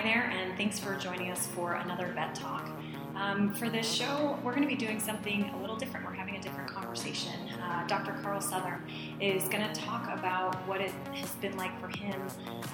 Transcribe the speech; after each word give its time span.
Hi 0.00 0.06
there, 0.06 0.30
and 0.34 0.56
thanks 0.56 0.78
for 0.78 0.96
joining 0.96 1.30
us 1.30 1.46
for 1.48 1.74
another 1.74 2.06
Vet 2.14 2.34
Talk. 2.34 2.70
Um, 3.16 3.52
for 3.52 3.68
this 3.68 3.86
show, 3.86 4.38
we're 4.42 4.52
going 4.54 4.66
to 4.66 4.66
be 4.66 4.74
doing 4.74 4.98
something 4.98 5.50
a 5.50 5.60
little 5.60 5.76
different. 5.76 6.06
We're 6.06 6.14
having 6.14 6.36
a 6.36 6.40
different 6.40 6.70
conversation. 6.70 7.34
Uh, 7.62 7.86
Dr. 7.86 8.12
Carl 8.22 8.40
Southern 8.40 8.82
is 9.20 9.46
going 9.50 9.62
to 9.62 9.78
talk 9.78 10.04
about 10.10 10.54
what 10.66 10.80
it 10.80 10.90
has 11.12 11.32
been 11.32 11.54
like 11.58 11.78
for 11.78 11.88
him 11.88 12.18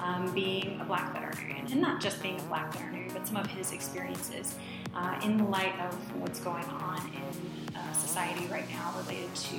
um, 0.01 0.33
being 0.33 0.79
a 0.79 0.85
black 0.85 1.11
veterinarian, 1.11 1.69
and 1.69 1.81
not 1.81 1.99
just 1.99 2.23
being 2.23 2.39
a 2.39 2.43
black 2.43 2.71
veterinarian, 2.71 3.11
but 3.11 3.27
some 3.27 3.35
of 3.35 3.47
his 3.47 3.73
experiences 3.73 4.55
uh, 4.95 5.19
in 5.21 5.35
the 5.35 5.43
light 5.43 5.77
of 5.81 6.21
what's 6.21 6.39
going 6.39 6.63
on 6.63 6.97
in 7.13 7.75
uh, 7.75 7.91
society 7.91 8.47
right 8.47 8.69
now 8.69 8.93
related 9.01 9.35
to 9.35 9.57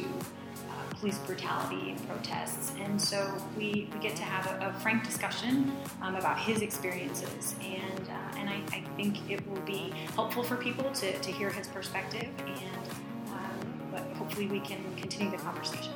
police 0.90 1.18
brutality 1.18 1.90
and 1.90 2.08
protests. 2.08 2.72
And 2.78 3.00
so 3.00 3.32
we, 3.56 3.88
we 3.92 4.00
get 4.00 4.16
to 4.16 4.22
have 4.22 4.46
a, 4.62 4.68
a 4.68 4.72
frank 4.80 5.04
discussion 5.04 5.72
um, 6.02 6.16
about 6.16 6.38
his 6.38 6.62
experiences. 6.62 7.54
And, 7.60 8.08
uh, 8.08 8.38
and 8.38 8.48
I, 8.48 8.62
I, 8.72 8.84
think 8.96 9.30
it 9.30 9.46
will 9.48 9.60
be 9.62 9.92
helpful 10.14 10.42
for 10.42 10.56
people 10.56 10.90
to, 10.90 11.18
to 11.18 11.30
hear 11.32 11.50
his 11.50 11.68
perspective. 11.68 12.28
And 12.46 12.88
um, 13.30 13.88
but 13.90 14.02
hopefully 14.16 14.46
we 14.46 14.60
can 14.60 14.82
continue 14.96 15.30
the 15.30 15.42
conversation. 15.42 15.92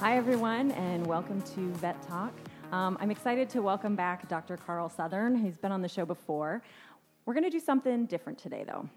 Hi, 0.00 0.16
everyone, 0.16 0.72
and 0.72 1.06
welcome 1.06 1.40
to 1.42 1.72
Vet 1.74 2.00
Talk. 2.02 2.32
Um, 2.72 2.98
I'm 3.00 3.10
excited 3.10 3.48
to 3.50 3.62
welcome 3.62 3.96
back 3.96 4.28
Dr. 4.28 4.56
Carl 4.56 4.88
Southern. 4.88 5.36
He's 5.36 5.56
been 5.56 5.72
on 5.72 5.80
the 5.80 5.88
show 5.88 6.04
before. 6.04 6.62
We're 7.24 7.34
going 7.34 7.44
to 7.44 7.50
do 7.50 7.60
something 7.60 8.06
different 8.06 8.38
today, 8.38 8.64
though. 8.66 8.88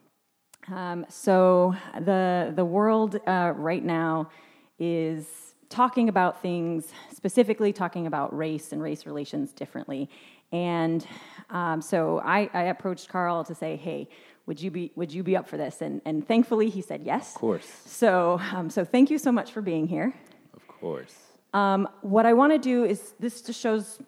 Um, 0.67 1.05
so 1.09 1.75
the 1.99 2.53
the 2.55 2.65
world 2.65 3.19
uh, 3.25 3.53
right 3.55 3.83
now 3.83 4.29
is 4.77 5.55
talking 5.69 6.09
about 6.09 6.41
things 6.41 6.91
specifically 7.13 7.71
talking 7.73 8.07
about 8.07 8.35
race 8.35 8.71
and 8.71 8.81
race 8.81 9.05
relations 9.05 9.51
differently, 9.51 10.09
and 10.51 11.07
um, 11.49 11.81
so 11.81 12.19
I, 12.19 12.49
I, 12.53 12.63
approached 12.63 13.09
Carl 13.09 13.43
to 13.45 13.55
say, 13.55 13.75
hey. 13.75 14.07
Would 14.45 14.59
you 14.59 14.71
be 14.71 14.91
Would 14.95 15.13
you 15.13 15.21
be 15.21 15.37
up 15.37 15.47
for 15.47 15.57
this? 15.57 15.83
And 15.83 16.01
and 16.05 16.27
thankfully 16.27 16.71
he 16.71 16.81
said 16.81 17.03
yes. 17.03 17.35
Of 17.35 17.39
course. 17.39 17.71
So 17.85 18.41
um, 18.51 18.71
so 18.71 18.83
thank 18.83 19.11
you 19.11 19.19
so 19.19 19.31
much 19.31 19.51
for 19.51 19.61
being 19.61 19.85
here. 19.85 20.11
Of 20.55 20.67
course. 20.67 21.15
Um, 21.53 21.87
what 22.01 22.25
I 22.25 22.33
want 22.33 22.53
to 22.53 22.57
do 22.57 22.83
is 22.83 23.13
this 23.19 23.43
just 23.43 23.61
shows 23.61 23.99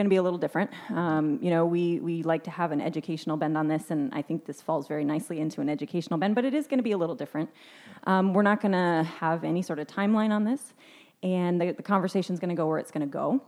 going 0.00 0.06
to 0.06 0.10
be 0.10 0.16
a 0.16 0.22
little 0.22 0.38
different. 0.38 0.70
Um, 0.88 1.38
you 1.42 1.50
know, 1.50 1.66
we, 1.66 2.00
we 2.00 2.22
like 2.22 2.44
to 2.44 2.50
have 2.50 2.72
an 2.72 2.80
educational 2.80 3.36
bend 3.36 3.54
on 3.58 3.68
this, 3.68 3.90
and 3.90 4.10
I 4.14 4.22
think 4.22 4.46
this 4.46 4.62
falls 4.62 4.88
very 4.88 5.04
nicely 5.04 5.40
into 5.40 5.60
an 5.60 5.68
educational 5.68 6.18
bend, 6.18 6.34
but 6.34 6.46
it 6.46 6.54
is 6.54 6.66
going 6.66 6.78
to 6.78 6.82
be 6.82 6.92
a 6.92 6.96
little 6.96 7.14
different. 7.14 7.50
Um, 8.04 8.32
we're 8.32 8.40
not 8.40 8.62
going 8.62 8.72
to 8.72 9.06
have 9.18 9.44
any 9.44 9.60
sort 9.60 9.78
of 9.78 9.86
timeline 9.88 10.30
on 10.30 10.44
this, 10.44 10.72
and 11.22 11.60
the, 11.60 11.72
the 11.72 11.82
conversation 11.82 12.32
is 12.32 12.40
going 12.40 12.48
to 12.48 12.54
go 12.54 12.66
where 12.66 12.78
it's 12.78 12.90
going 12.90 13.06
to 13.06 13.12
go. 13.12 13.42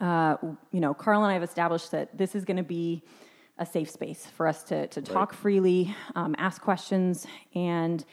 Uh, 0.00 0.36
you 0.72 0.80
know, 0.80 0.94
Carl 0.94 1.22
and 1.22 1.30
I 1.30 1.34
have 1.34 1.44
established 1.44 1.92
that 1.92 2.18
this 2.18 2.34
is 2.34 2.44
going 2.44 2.56
to 2.56 2.64
be 2.64 3.04
a 3.56 3.64
safe 3.64 3.88
space 3.88 4.26
for 4.36 4.48
us 4.48 4.64
to, 4.64 4.88
to 4.88 5.00
talk 5.00 5.30
right. 5.30 5.40
freely, 5.40 5.94
um, 6.16 6.34
ask 6.38 6.60
questions, 6.60 7.24
and, 7.54 8.04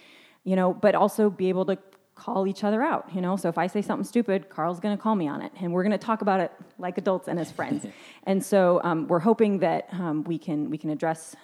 you 0.43 0.55
know, 0.55 0.71
but 0.71 0.93
also 0.93 1.31
be 1.31 1.49
able 1.49 1.65
to 1.65 1.79
call 2.19 2.47
each 2.47 2.63
other 2.63 2.81
out, 2.83 3.09
you 3.13 3.21
know? 3.21 3.35
So 3.37 3.47
if 3.49 3.57
I 3.57 3.67
say 3.67 3.81
something 3.81 4.05
stupid, 4.05 4.49
Carl's 4.49 4.79
going 4.79 4.95
to 4.95 5.01
call 5.01 5.15
me 5.15 5.27
on 5.27 5.41
it, 5.41 5.51
and 5.59 5.71
we're 5.71 5.83
going 5.83 5.91
to 5.91 6.05
talk 6.05 6.21
about 6.21 6.39
it 6.39 6.51
like 6.77 6.97
adults 6.97 7.27
and 7.27 7.39
as 7.39 7.51
friends. 7.51 7.85
and 8.23 8.43
so 8.43 8.81
um, 8.83 9.07
we're 9.07 9.19
hoping 9.19 9.59
that 9.59 9.87
um, 9.93 10.23
we 10.25 10.37
can 10.37 10.69
we 10.69 10.77
can 10.77 10.89
address 10.89 11.35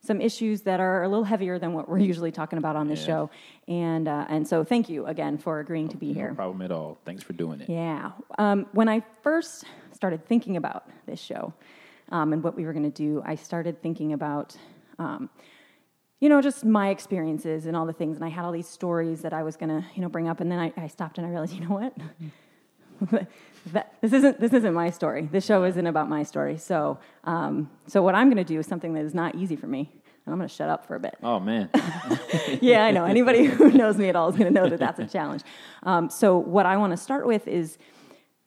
some 0.00 0.20
issues 0.20 0.62
that 0.62 0.80
are 0.80 1.02
a 1.02 1.08
little 1.08 1.24
heavier 1.24 1.58
than 1.58 1.72
what 1.72 1.88
we're 1.88 1.98
usually 1.98 2.30
talking 2.30 2.58
about 2.58 2.76
on 2.76 2.88
this 2.88 3.00
yeah. 3.00 3.06
show. 3.06 3.30
And 3.66 4.06
uh, 4.08 4.26
and 4.28 4.46
so 4.46 4.64
thank 4.64 4.88
you 4.88 5.06
again 5.06 5.38
for 5.38 5.60
agreeing 5.60 5.88
to 5.88 5.96
be 5.96 6.08
no 6.08 6.14
here. 6.14 6.28
No 6.30 6.34
problem 6.34 6.62
at 6.62 6.70
all. 6.70 6.98
Thanks 7.04 7.22
for 7.22 7.32
doing 7.32 7.60
it. 7.60 7.68
Yeah. 7.68 8.12
Um, 8.38 8.66
when 8.72 8.88
I 8.88 9.02
first 9.22 9.64
started 9.92 10.26
thinking 10.26 10.56
about 10.56 10.88
this 11.06 11.20
show 11.20 11.52
um, 12.10 12.32
and 12.32 12.42
what 12.42 12.54
we 12.56 12.64
were 12.64 12.72
going 12.72 12.90
to 12.90 13.02
do, 13.06 13.22
I 13.24 13.34
started 13.34 13.82
thinking 13.82 14.12
about 14.12 14.56
um, 14.98 15.30
you 16.20 16.28
know, 16.28 16.40
just 16.40 16.64
my 16.64 16.90
experiences 16.90 17.66
and 17.66 17.76
all 17.76 17.86
the 17.86 17.92
things. 17.92 18.16
And 18.16 18.24
I 18.24 18.28
had 18.28 18.44
all 18.44 18.52
these 18.52 18.68
stories 18.68 19.22
that 19.22 19.32
I 19.32 19.42
was 19.42 19.56
going 19.56 19.68
to, 19.68 19.86
you 19.94 20.02
know, 20.02 20.08
bring 20.08 20.28
up. 20.28 20.40
And 20.40 20.50
then 20.50 20.58
I, 20.58 20.72
I, 20.76 20.88
stopped 20.88 21.18
and 21.18 21.26
I 21.26 21.30
realized, 21.30 21.54
you 21.54 21.60
know 21.60 21.74
what? 21.74 21.94
that, 23.72 23.94
this 24.00 24.12
isn't 24.12 24.40
this 24.40 24.52
isn't 24.52 24.74
my 24.74 24.90
story. 24.90 25.28
This 25.30 25.44
show 25.44 25.62
isn't 25.64 25.86
about 25.86 26.08
my 26.08 26.24
story. 26.24 26.56
So, 26.58 26.98
um, 27.24 27.70
so 27.86 28.02
what 28.02 28.14
I'm 28.14 28.28
going 28.28 28.44
to 28.44 28.44
do 28.44 28.58
is 28.58 28.66
something 28.66 28.94
that 28.94 29.04
is 29.04 29.14
not 29.14 29.36
easy 29.36 29.54
for 29.54 29.68
me. 29.68 29.90
And 30.26 30.32
I'm 30.32 30.38
going 30.38 30.48
to 30.48 30.54
shut 30.54 30.68
up 30.68 30.86
for 30.86 30.96
a 30.96 31.00
bit. 31.00 31.16
Oh 31.22 31.38
man. 31.38 31.70
yeah, 32.60 32.84
I 32.84 32.90
know. 32.90 33.04
Anybody 33.04 33.44
who 33.44 33.70
knows 33.72 33.96
me 33.96 34.08
at 34.08 34.16
all 34.16 34.28
is 34.28 34.36
going 34.36 34.52
to 34.52 34.60
know 34.60 34.68
that 34.68 34.78
that's 34.80 34.98
a 34.98 35.06
challenge. 35.06 35.42
Um, 35.84 36.10
so, 36.10 36.36
what 36.36 36.66
I 36.66 36.76
want 36.76 36.92
to 36.92 36.96
start 36.96 37.26
with 37.26 37.46
is 37.46 37.78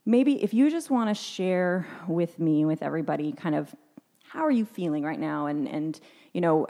maybe 0.06 0.44
if 0.44 0.54
you 0.54 0.70
just 0.70 0.90
want 0.90 1.10
to 1.10 1.16
share 1.16 1.88
with 2.08 2.38
me, 2.38 2.66
with 2.66 2.84
everybody, 2.84 3.32
kind 3.32 3.56
of 3.56 3.74
how 4.24 4.42
are 4.42 4.52
you 4.52 4.66
feeling 4.66 5.04
right 5.04 5.20
now, 5.20 5.48
and 5.48 5.68
and 5.68 6.00
you 6.34 6.42
know 6.42 6.68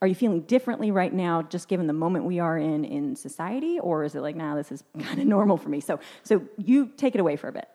are 0.00 0.08
you 0.08 0.14
feeling 0.14 0.40
differently 0.42 0.90
right 0.90 1.12
now 1.12 1.42
just 1.42 1.68
given 1.68 1.86
the 1.86 1.92
moment 1.92 2.24
we 2.24 2.40
are 2.40 2.58
in 2.58 2.84
in 2.84 3.14
society? 3.14 3.78
Or 3.78 4.04
is 4.04 4.14
it 4.14 4.20
like 4.20 4.36
now 4.36 4.50
nah, 4.50 4.56
this 4.56 4.72
is 4.72 4.84
kind 5.00 5.20
of 5.20 5.26
normal 5.26 5.56
for 5.56 5.68
me? 5.68 5.80
So 5.80 6.00
so 6.22 6.42
you 6.58 6.86
take 6.96 7.14
it 7.14 7.20
away 7.20 7.36
for 7.36 7.48
a 7.48 7.52
bit. 7.52 7.68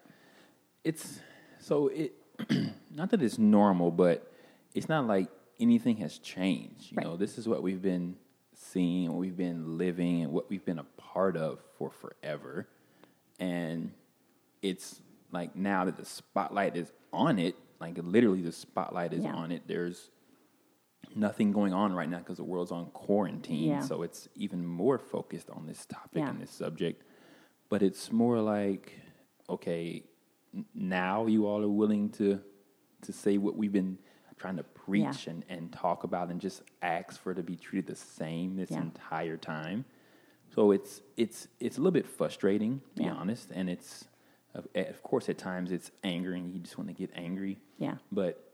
It's 0.84 1.20
so 1.60 1.88
it 1.88 2.14
not 2.94 3.12
that 3.12 3.22
it's 3.22 3.38
normal 3.38 3.92
but 3.92 4.32
it's 4.74 4.90
not 4.90 5.08
like 5.08 5.30
anything 5.60 5.98
has 5.98 6.18
changed. 6.20 6.92
You 6.92 6.98
right. 6.98 7.06
know 7.06 7.18
this 7.18 7.38
is 7.38 7.48
what 7.48 7.64
we've 7.64 7.82
been 7.82 8.16
seeing 8.54 9.10
what 9.10 9.20
we've 9.20 9.38
been 9.38 9.78
living 9.78 10.24
and 10.24 10.32
what 10.32 10.50
we've 10.50 10.66
been 10.66 10.80
a 10.80 10.86
part 10.98 11.38
of 11.38 11.60
for 11.78 11.92
forever. 11.92 12.68
And 13.40 13.92
it's 14.62 15.02
like 15.32 15.56
now 15.56 15.86
that 15.86 15.98
the 15.98 16.06
spotlight 16.06 16.76
is 16.76 16.92
on 17.14 17.40
it 17.40 17.56
like 17.80 17.98
literally 18.02 18.42
the 18.42 18.52
spotlight 18.52 19.14
is 19.14 19.24
yeah. 19.24 19.34
on 19.34 19.52
it 19.52 19.62
there's 19.68 20.10
nothing 21.16 21.52
going 21.52 21.74
on 21.74 21.94
right 21.94 22.10
now 22.10 22.20
because 22.20 22.38
the 22.38 22.44
world's 22.44 22.72
on 22.72 22.88
quarantine. 22.88 23.70
Yeah. 23.70 23.82
So 23.82 24.04
it's 24.04 24.28
even 24.36 24.66
more 24.66 24.98
focused 24.98 25.50
on 25.50 25.66
this 25.66 25.86
topic 25.86 26.20
yeah. 26.20 26.30
and 26.30 26.42
this 26.42 26.52
subject. 26.52 27.04
But 27.70 27.82
it's 27.82 28.12
more 28.12 28.40
like, 28.40 28.94
okay, 29.50 30.04
now 30.74 31.26
you 31.26 31.46
all 31.48 31.64
are 31.64 31.70
willing 31.70 32.10
to 32.12 32.42
to 33.04 33.14
say 33.14 33.38
what 33.38 33.56
we've 33.56 33.72
been 33.72 33.98
trying 34.38 34.58
to 34.58 34.64
preach 34.64 35.26
yeah. 35.26 35.34
and, 35.34 35.46
and 35.50 35.74
talk 35.74 36.04
about 36.04 36.30
and 36.30 36.40
just 36.40 36.62
ask 36.82 37.22
for 37.22 37.32
it 37.32 37.36
to 37.36 37.44
be 37.44 37.56
treated 37.56 37.88
the 37.88 37.96
same 37.96 38.56
this 38.56 38.72
entire 38.72 39.38
time. 39.38 39.86
So 40.54 40.72
it's 40.72 41.02
it's 41.18 41.48
it's 41.60 41.78
a 41.78 41.82
little 41.82 41.92
bit 41.92 42.08
frustrating, 42.08 42.82
to 42.96 43.04
be 43.04 43.10
honest, 43.10 43.50
and 43.54 43.70
it's 43.70 44.06
of, 44.56 44.68
of 44.76 45.04
course 45.04 45.30
at 45.30 45.38
times 45.38 45.72
it's 45.72 45.92
angering. 46.04 46.52
You 46.54 46.60
just 46.60 46.78
want 46.78 46.90
to 46.90 46.94
get 46.94 47.12
angry. 47.16 47.60
Yeah. 47.78 47.96
But 48.12 48.47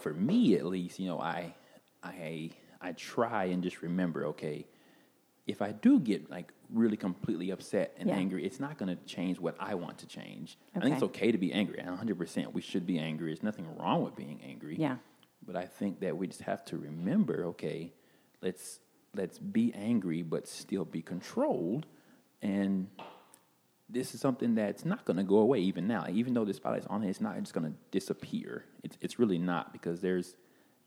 for 0.00 0.12
me 0.12 0.56
at 0.56 0.64
least, 0.64 0.98
you 0.98 1.06
know, 1.06 1.20
I 1.20 1.54
I 2.02 2.50
I 2.80 2.92
try 2.92 3.44
and 3.44 3.62
just 3.62 3.82
remember, 3.82 4.26
okay, 4.26 4.66
if 5.46 5.62
I 5.62 5.72
do 5.72 6.00
get 6.00 6.30
like 6.30 6.52
really 6.70 6.96
completely 6.96 7.50
upset 7.50 7.94
and 7.98 8.08
yeah. 8.08 8.16
angry, 8.16 8.44
it's 8.44 8.60
not 8.60 8.78
going 8.78 8.94
to 8.94 9.02
change 9.04 9.38
what 9.38 9.56
I 9.58 9.74
want 9.74 9.98
to 9.98 10.06
change. 10.06 10.58
Okay. 10.70 10.78
I 10.78 10.82
think 10.82 10.94
it's 10.94 11.04
okay 11.04 11.32
to 11.32 11.38
be 11.38 11.52
angry. 11.52 11.78
100%. 11.78 12.52
We 12.52 12.62
should 12.62 12.86
be 12.86 12.98
angry. 12.98 13.28
There's 13.28 13.42
nothing 13.42 13.66
wrong 13.76 14.02
with 14.02 14.16
being 14.16 14.40
angry. 14.42 14.76
Yeah. 14.78 14.96
But 15.46 15.56
I 15.56 15.66
think 15.66 16.00
that 16.00 16.16
we 16.16 16.26
just 16.26 16.42
have 16.42 16.64
to 16.66 16.78
remember, 16.78 17.44
okay, 17.46 17.92
let's 18.40 18.80
let's 19.16 19.38
be 19.38 19.72
angry 19.74 20.22
but 20.22 20.48
still 20.48 20.84
be 20.84 21.00
controlled 21.00 21.86
and 22.42 22.88
this 23.88 24.14
is 24.14 24.20
something 24.20 24.54
that's 24.54 24.84
not 24.84 25.04
going 25.04 25.16
to 25.16 25.22
go 25.22 25.36
away 25.38 25.60
even 25.60 25.86
now. 25.86 26.06
Even 26.10 26.34
though 26.34 26.44
this 26.44 26.56
spotlight's 26.56 26.86
on 26.86 27.02
it, 27.02 27.10
it's 27.10 27.20
not 27.20 27.38
just 27.38 27.52
going 27.52 27.66
to 27.66 27.76
disappear. 27.90 28.64
It's 28.82 28.96
it's 29.00 29.18
really 29.18 29.38
not 29.38 29.72
because 29.72 30.00
there's 30.00 30.36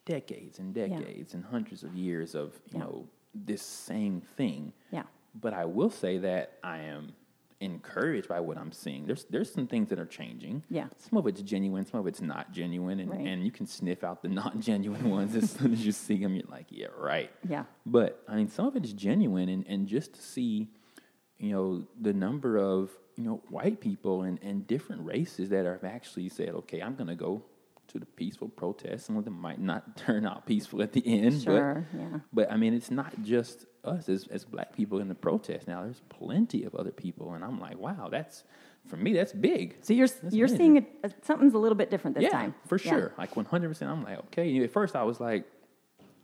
decades 0.06 0.60
and 0.60 0.74
decades 0.74 1.34
yeah. 1.34 1.38
and 1.38 1.46
hundreds 1.46 1.84
of 1.84 1.94
years 1.94 2.34
of 2.34 2.54
you 2.72 2.80
yeah. 2.80 2.80
know 2.80 3.08
this 3.34 3.62
same 3.62 4.22
thing. 4.36 4.74
Yeah. 4.92 5.04
But 5.36 5.54
I 5.54 5.66
will 5.66 5.92
say 5.92 6.18
that 6.20 6.58
I 6.64 6.80
am 6.80 7.14
encouraged 7.60 8.28
by 8.28 8.40
what 8.40 8.58
I'm 8.58 8.72
seeing. 8.72 9.06
There's 9.06 9.26
there's 9.26 9.52
some 9.52 9.68
things 9.68 9.90
that 9.90 10.00
are 10.00 10.06
changing. 10.06 10.64
Yeah. 10.70 10.88
Some 10.98 11.18
of 11.18 11.28
it's 11.28 11.42
genuine, 11.42 11.86
some 11.86 12.00
of 12.00 12.08
it's 12.08 12.22
not 12.22 12.52
genuine, 12.52 13.00
and, 13.00 13.12
right. 13.12 13.20
and 13.20 13.44
you 13.44 13.52
can 13.52 13.66
sniff 13.66 14.04
out 14.04 14.22
the 14.22 14.30
not 14.42 14.60
genuine 14.60 15.10
ones 15.10 15.36
as 15.36 15.52
soon 15.52 15.74
as 15.74 15.86
you 15.86 15.92
see 15.92 16.18
them. 16.18 16.36
You're 16.36 16.50
like, 16.50 16.68
yeah, 16.70 16.88
right. 16.98 17.32
Yeah. 17.48 17.66
But 17.86 18.24
I 18.28 18.36
mean, 18.36 18.50
some 18.50 18.68
of 18.68 18.76
it 18.76 18.84
is 18.84 18.94
genuine, 18.94 19.50
and 19.50 19.66
and 19.68 19.88
just 19.88 20.14
to 20.14 20.22
see, 20.22 20.70
you 21.40 21.52
know, 21.52 21.84
the 22.00 22.14
number 22.14 22.58
of 22.58 22.92
you 23.16 23.24
know 23.24 23.42
white 23.50 23.80
people 23.82 24.24
and 24.24 24.40
and 24.42 24.68
different 24.68 25.06
races 25.06 25.50
that 25.50 25.66
have 25.66 25.84
actually 25.84 26.30
said, 26.30 26.50
okay, 26.50 26.82
I'm 26.82 26.96
going 26.96 27.08
to 27.08 27.16
go 27.16 27.44
to 27.90 28.00
the 28.00 28.06
peaceful 28.06 28.50
protest. 28.50 29.06
Some 29.06 29.18
of 29.18 29.26
them 29.26 29.40
might 29.40 29.60
not 29.60 29.98
turn 30.06 30.26
out 30.26 30.46
peaceful 30.46 30.82
at 30.82 30.94
the 30.94 31.04
end. 31.06 31.44
Sure, 31.44 31.86
but, 31.92 32.00
yeah. 32.00 32.20
But 32.34 32.52
I 32.52 32.58
mean, 32.58 32.74
it's 32.74 32.92
not 32.92 33.14
just 33.24 33.66
us 33.84 34.10
as, 34.10 34.28
as 34.28 34.46
black 34.46 34.76
people 34.76 35.00
in 35.00 35.08
the 35.08 35.16
protest 35.16 35.68
now. 35.68 35.84
There's 35.84 36.02
plenty 36.10 36.64
of 36.64 36.76
other 36.76 36.92
people, 36.92 37.34
and 37.34 37.44
I'm 37.44 37.60
like, 37.60 37.78
wow, 37.78 38.10
that's 38.12 38.44
for 38.88 38.98
me, 38.98 39.14
that's 39.14 39.34
big. 39.34 39.76
So 39.82 39.94
you're 39.94 40.08
that's 40.08 40.34
you're 40.34 40.48
seeing 40.48 40.78
it, 40.78 40.86
uh, 41.04 41.10
something's 41.22 41.54
a 41.54 41.58
little 41.58 41.76
bit 41.76 41.90
different 41.90 42.16
this 42.16 42.24
yeah, 42.24 42.30
time. 42.32 42.56
for 42.68 42.78
sure. 42.78 43.14
Yeah. 43.16 43.22
Like 43.22 43.36
100. 43.36 43.68
percent 43.68 43.92
I'm 43.92 44.04
like, 44.04 44.20
okay. 44.28 44.64
At 44.64 44.72
first, 44.72 44.96
I 44.96 45.04
was 45.04 45.20
like, 45.20 45.46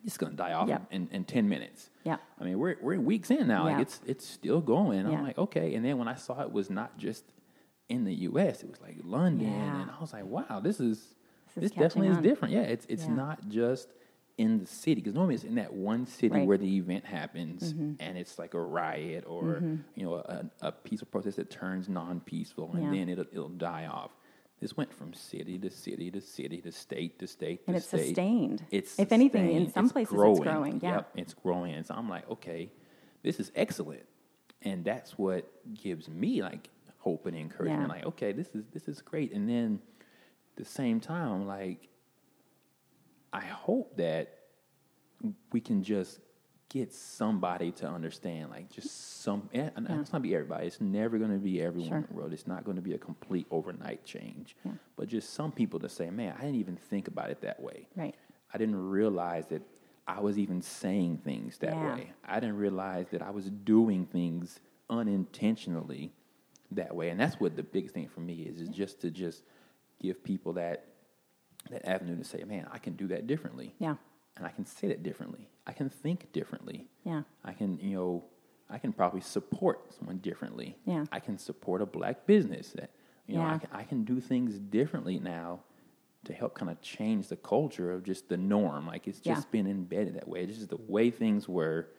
it's 0.05 0.17
gonna 0.17 0.33
die 0.35 0.53
off 0.53 0.67
yep. 0.69 0.85
in, 0.91 1.07
in 1.11 1.23
10 1.23 1.47
minutes. 1.47 1.89
Yeah. 2.03 2.17
I 2.39 2.43
mean, 2.43 2.59
we're 2.59 2.75
we're 2.81 2.99
weeks 2.99 3.31
in 3.31 3.47
now. 3.47 3.67
Yeah. 3.67 3.73
Like 3.73 3.81
it's 3.81 4.01
it's 4.05 4.27
still 4.27 4.61
going. 4.61 5.05
I'm 5.05 5.23
like, 5.23 5.37
okay. 5.37 5.75
And 5.75 5.85
then 5.85 5.97
when 5.97 6.07
I 6.07 6.15
saw 6.15 6.41
it 6.41 6.51
was 6.51 6.69
not 6.69 6.97
just 6.97 7.23
in 7.89 8.03
the 8.05 8.13
U.S., 8.29 8.63
it 8.63 8.69
was 8.69 8.81
like 8.81 8.97
London, 9.03 9.47
and 9.51 9.91
I 9.91 9.99
was 9.99 10.13
like, 10.13 10.25
wow, 10.25 10.59
this 10.61 10.79
is 10.79 11.15
This, 11.55 11.63
this 11.63 11.71
definitely 11.71 12.07
on. 12.09 12.15
is 12.15 12.21
different. 12.21 12.53
Yeah, 12.53 12.61
it's 12.61 12.85
it's 12.89 13.07
not 13.07 13.47
just 13.49 13.89
in 14.37 14.59
the 14.59 14.65
city 14.65 14.95
because 14.95 15.13
normally 15.13 15.35
it's 15.35 15.43
in 15.43 15.55
that 15.55 15.71
one 15.71 16.07
city 16.07 16.33
Right. 16.35 16.47
where 16.47 16.57
the 16.57 16.75
event 16.77 17.05
happens 17.05 17.71
Mm-hmm. 17.71 17.93
and 17.99 18.17
it's 18.17 18.39
like 18.39 18.55
a 18.55 18.59
riot 18.61 19.25
or 19.27 19.61
you 19.95 20.03
know 20.03 20.15
a, 20.15 20.49
a 20.61 20.71
peaceful 20.71 21.07
protest 21.11 21.37
that 21.37 21.51
turns 21.51 21.87
non-peaceful 21.87 22.71
and 22.73 22.83
Yeah. 22.85 22.91
then 22.91 23.09
it'll 23.09 23.25
it'll 23.31 23.49
die 23.49 23.85
off. 23.85 24.09
This 24.63 24.77
went 24.77 24.93
from 24.93 25.13
city 25.13 25.59
to 25.59 25.69
city 25.69 26.09
to 26.09 26.21
city 26.21 26.61
to 26.61 26.71
state 26.71 27.19
to 27.19 27.27
state 27.27 27.27
to 27.27 27.27
state, 27.27 27.61
And 27.67 27.75
it's 27.75 27.85
state. 27.85 28.05
sustained. 28.05 28.63
It's 28.71 28.97
If 28.97 29.11
anything, 29.11 29.51
in 29.51 29.69
some 29.73 29.83
It's 29.83 29.91
places 29.91 30.13
it's 30.13 30.39
growing, 30.39 30.79
yeah. 30.81 30.93
Yep, 30.95 31.09
it's 31.17 31.33
growing. 31.33 31.73
And 31.73 31.85
so 31.85 31.95
I'm 31.95 32.07
like, 32.07 32.29
okay, 32.29 32.71
this 33.23 33.41
is 33.41 33.51
excellent, 33.57 34.05
and 34.61 34.85
that's 34.85 35.17
what 35.17 35.51
gives 35.73 36.07
me 36.07 36.41
like 36.41 36.69
hope 36.99 37.25
and 37.25 37.35
encouragement. 37.35 37.89
Yeah. 37.89 37.95
Like, 37.95 38.05
okay, 38.05 38.31
this 38.31 38.55
is 38.55 38.63
this 38.71 38.87
is 38.87 39.01
great. 39.01 39.33
And 39.33 39.49
then 39.49 39.81
the 40.55 40.63
same 40.63 41.01
time, 41.01 41.45
like, 41.45 41.89
I 43.33 43.41
hope 43.41 43.97
that 43.97 44.43
we 45.51 45.59
can 45.59 45.83
just 45.83 46.21
get 46.73 46.91
somebody 46.91 47.71
to 47.71 47.87
understand, 47.87 48.49
like, 48.49 48.67
just 48.67 49.21
some. 49.21 49.47
And 49.53 49.71
and 49.75 49.87
Yeah. 49.87 50.01
it's 50.01 50.11
not 50.11 50.23
be 50.23 50.33
everybody. 50.33 50.65
It's 50.65 50.81
never 50.81 51.19
going 51.19 51.29
to 51.29 51.37
be 51.37 51.61
everyone 51.61 51.87
Sure. 51.89 51.97
in 51.99 52.07
the 52.09 52.13
world. 52.13 52.33
It's 52.33 52.47
not 52.47 52.63
going 52.63 52.77
to 52.77 52.81
be 52.81 52.93
a 52.93 52.97
complete 52.97 53.45
overnight 53.51 54.03
change. 54.03 54.55
Yeah. 54.65 54.71
But 54.95 55.07
just 55.07 55.29
some 55.35 55.51
people 55.51 55.79
to 55.81 55.87
say, 55.89 56.09
man, 56.09 56.33
I 56.35 56.41
didn't 56.41 56.55
even 56.55 56.75
think 56.75 57.07
about 57.07 57.29
it 57.29 57.41
that 57.41 57.59
way. 57.61 57.87
Right. 57.95 58.15
I 58.51 58.57
didn't 58.57 58.89
realize 58.89 59.45
that 59.47 59.61
I 60.07 60.19
was 60.19 60.39
even 60.39 60.61
saying 60.63 61.19
things 61.19 61.59
that 61.59 61.73
Yeah. 61.75 61.93
way. 61.95 62.13
I 62.23 62.39
didn't 62.39 62.57
realize 62.57 63.07
that 63.11 63.21
I 63.21 63.29
was 63.29 63.49
doing 63.51 64.05
things 64.07 64.59
unintentionally 64.89 66.11
that 66.71 66.95
way. 66.95 67.09
And 67.09 67.19
that's 67.19 67.39
what 67.39 67.55
the 67.55 67.63
biggest 67.63 67.93
thing 67.93 68.07
for 68.07 68.19
me 68.21 68.41
is, 68.43 68.59
is 68.59 68.69
just 68.69 68.99
to 69.01 69.11
just 69.11 69.43
give 69.99 70.23
people 70.23 70.53
that 70.53 70.85
that 71.69 71.87
avenue 71.87 72.17
to 72.17 72.23
say, 72.25 72.43
man, 72.43 72.67
I 72.71 72.77
can 72.77 72.93
do 72.97 73.07
that 73.07 73.25
differently. 73.25 73.73
Yeah. 73.79 73.95
And 74.35 74.45
I 74.45 74.49
can 74.49 74.65
say 74.65 74.87
that 74.89 75.01
differently. 75.01 75.47
I 75.65 75.71
can 75.73 75.89
think 75.89 76.31
differently. 76.33 76.87
Yeah. 77.05 77.23
I 77.43 77.53
can, 77.53 77.79
you 77.79 77.95
know, 77.95 78.23
I 78.69 78.77
can 78.79 78.91
probably 78.93 79.21
support 79.21 79.93
someone 79.97 80.17
differently. 80.17 80.77
Yeah. 80.85 81.05
I 81.11 81.19
can 81.19 81.37
support 81.37 81.81
a 81.81 81.85
black 81.85 82.25
business 82.25 82.69
that, 82.71 82.89
you 83.27 83.35
know, 83.35 83.41
Yeah. 83.41 83.53
I 83.53 83.57
can, 83.57 83.69
I 83.73 83.83
can 83.83 84.03
do 84.03 84.19
things 84.19 84.59
differently 84.59 85.19
now 85.19 85.61
to 86.25 86.33
help 86.33 86.53
kind 86.55 86.71
of 86.71 86.81
change 86.81 87.27
the 87.27 87.35
culture 87.35 87.91
of 87.91 88.03
just 88.03 88.29
the 88.29 88.37
norm. 88.37 88.87
Like 88.87 89.07
it's 89.07 89.21
Yeah. 89.23 89.35
just 89.35 89.51
been 89.51 89.67
embedded 89.67 90.15
that 90.15 90.27
way. 90.27 90.43
It's 90.43 90.57
just 90.57 90.69
the 90.69 90.77
way 90.87 91.11
things 91.11 91.47
were 91.47 91.89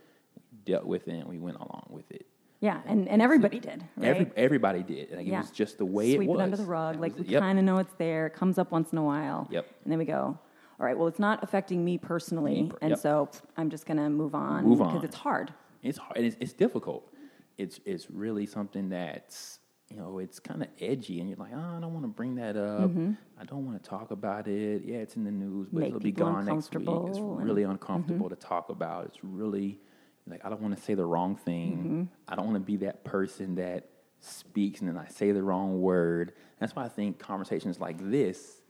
dealt 0.64 0.84
with 0.86 1.08
it 1.08 1.12
and 1.14 1.28
we 1.28 1.38
went 1.38 1.56
along 1.56 1.86
with 1.90 2.10
it. 2.10 2.26
Yeah. 2.60 2.80
And, 2.86 3.08
and 3.08 3.20
everybody 3.20 3.60
did. 3.60 3.84
Right? 3.96 4.08
Every, 4.08 4.30
everybody 4.36 4.82
did. 4.82 5.12
Like 5.12 5.26
Yeah. 5.26 5.36
It 5.38 5.42
was 5.42 5.50
just 5.50 5.78
the 5.78 5.84
way 5.86 6.14
Sweep 6.16 6.28
it 6.28 6.32
was. 6.32 6.40
under 6.40 6.56
the 6.56 6.64
rug. 6.64 6.94
That 6.96 7.00
Like 7.00 7.18
we. 7.18 7.26
Yep. 7.26 7.40
kind 7.40 7.58
of 7.58 7.64
know 7.64 7.78
it's 7.78 7.92
there. 7.94 8.26
It 8.26 8.34
comes 8.34 8.58
up 8.58 8.72
once 8.72 8.92
in 8.92 8.98
a 8.98 9.04
while. 9.04 9.46
Yep. 9.50 9.66
And 9.84 9.92
then 9.92 9.98
we 9.98 10.04
go, 10.06 10.38
all 10.80 10.86
right, 10.86 10.96
well, 10.96 11.06
it's 11.08 11.18
not 11.18 11.42
affecting 11.42 11.84
me 11.84 11.98
personally. 11.98 12.62
Me 12.62 12.68
per- 12.68 12.78
and 12.80 12.90
yep. 12.90 12.98
so 12.98 13.28
I'm 13.56 13.70
just 13.70 13.86
going 13.86 13.98
to 13.98 14.10
move 14.10 14.34
on. 14.34 14.64
Move 14.64 14.78
Because 14.78 15.04
it's 15.04 15.16
hard. 15.16 15.52
It's 15.82 15.98
hard. 15.98 16.18
It's, 16.18 16.36
it's 16.40 16.52
difficult. 16.52 17.12
It's 17.56 17.78
it's 17.84 18.10
really 18.10 18.46
something 18.46 18.88
that's 18.88 19.60
you 19.88 19.96
know 19.96 20.18
it's 20.18 20.40
kind 20.40 20.62
of 20.62 20.68
edgy, 20.80 21.20
and 21.20 21.28
you're 21.28 21.38
like, 21.38 21.52
oh, 21.54 21.76
I 21.76 21.80
don't 21.80 21.92
want 21.92 22.04
to 22.04 22.08
bring 22.08 22.34
that 22.36 22.56
up. 22.56 22.90
I 23.40 23.44
don't 23.44 23.64
want 23.64 23.80
to 23.80 23.88
talk 23.88 24.10
about 24.10 24.48
it. 24.48 24.82
Yeah, 24.84 24.96
it's 24.96 25.14
in 25.14 25.22
the 25.24 25.30
news, 25.30 25.68
but 25.70 25.76
Mm-hmm. 25.76 25.80
Make 25.80 25.88
it'll 25.88 26.00
be 26.00 26.10
gone 26.10 26.46
next 26.46 26.74
week. 26.74 26.82
It's 26.82 26.88
uncomfortable 26.88 27.38
and- 27.38 27.46
really 27.46 27.62
uncomfortable 27.62 28.28
to 28.28 28.36
talk 28.36 28.70
about. 28.70 29.04
It's 29.06 29.18
really 29.22 29.78
like 30.26 30.44
I 30.44 30.48
don't 30.48 30.62
want 30.62 30.76
to 30.76 30.82
say 30.82 30.94
the 30.94 31.04
wrong 31.04 31.36
thing. 31.36 31.76
Mm-hmm. 31.76 32.02
I 32.26 32.34
don't 32.34 32.46
want 32.46 32.56
to 32.56 32.60
be 32.60 32.78
that 32.78 33.04
person 33.04 33.54
that 33.56 33.88
speaks 34.20 34.80
and 34.80 34.88
then 34.88 34.96
I 34.96 35.06
say 35.08 35.30
the 35.32 35.42
wrong 35.42 35.80
word. 35.80 36.32
That's 36.58 36.74
why 36.74 36.84
I 36.84 36.88
think 36.88 37.18
conversations 37.18 37.78
like 37.78 37.98
this 38.10 38.62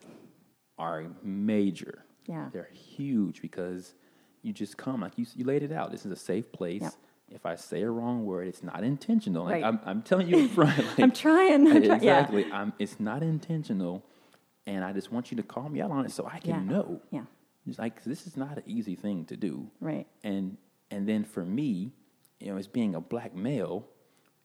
are 0.79 1.05
major. 1.23 2.05
Yeah. 2.27 2.49
They're 2.53 2.71
huge 2.73 3.41
because 3.43 3.95
you 4.43 4.53
just 4.53 4.77
come, 4.77 5.01
like 5.03 5.17
you, 5.17 5.27
you 5.37 5.45
laid 5.45 5.63
it 5.63 5.73
out. 5.73 5.91
This 5.93 6.05
is 6.07 6.13
a 6.13 6.17
safe 6.17 6.51
place. 6.53 6.83
Yeah. 6.83 6.91
If 7.31 7.47
I 7.47 7.57
say 7.57 7.83
a 7.83 7.91
wrong 7.91 8.25
word, 8.27 8.47
it's 8.49 8.63
not 8.63 8.85
intentional. 8.85 9.45
Like 9.45 9.55
Right. 9.55 9.65
I'm, 9.65 9.81
I'm 9.85 10.03
telling 10.03 10.29
you 10.29 10.39
in 10.39 10.49
front. 10.49 10.77
Like, 10.87 10.99
I'm 11.01 11.13
trying. 11.13 11.67
I'm 11.71 11.83
try- 11.83 11.99
yeah. 12.01 12.21
exactly. 12.21 12.47
I'm, 12.53 12.73
it's 12.79 13.01
not 13.01 13.23
intentional. 13.23 14.05
And 14.67 14.85
I 14.85 14.93
just 14.93 15.13
want 15.13 15.31
you 15.31 15.37
to 15.39 15.43
call 15.43 15.69
me 15.69 15.81
out 15.81 15.91
on 15.91 16.05
it 16.07 16.11
so 16.13 16.27
I 16.27 16.39
can 16.39 16.51
Yeah. 16.51 16.61
know. 16.61 17.01
Yeah. 17.11 17.25
It's 17.67 17.79
like, 17.79 18.05
this 18.05 18.27
is 18.27 18.37
not 18.37 18.59
an 18.59 18.63
easy 18.67 18.95
thing 18.95 19.25
to 19.27 19.37
do. 19.37 19.71
Right. 19.81 20.07
And, 20.23 20.59
and 20.91 21.09
then 21.09 21.25
for 21.25 21.45
me, 21.45 21.93
you 22.41 22.49
know, 22.53 22.59
as 22.59 22.67
being 22.69 22.95
a 22.95 23.01
black 23.01 23.35
male, 23.35 23.87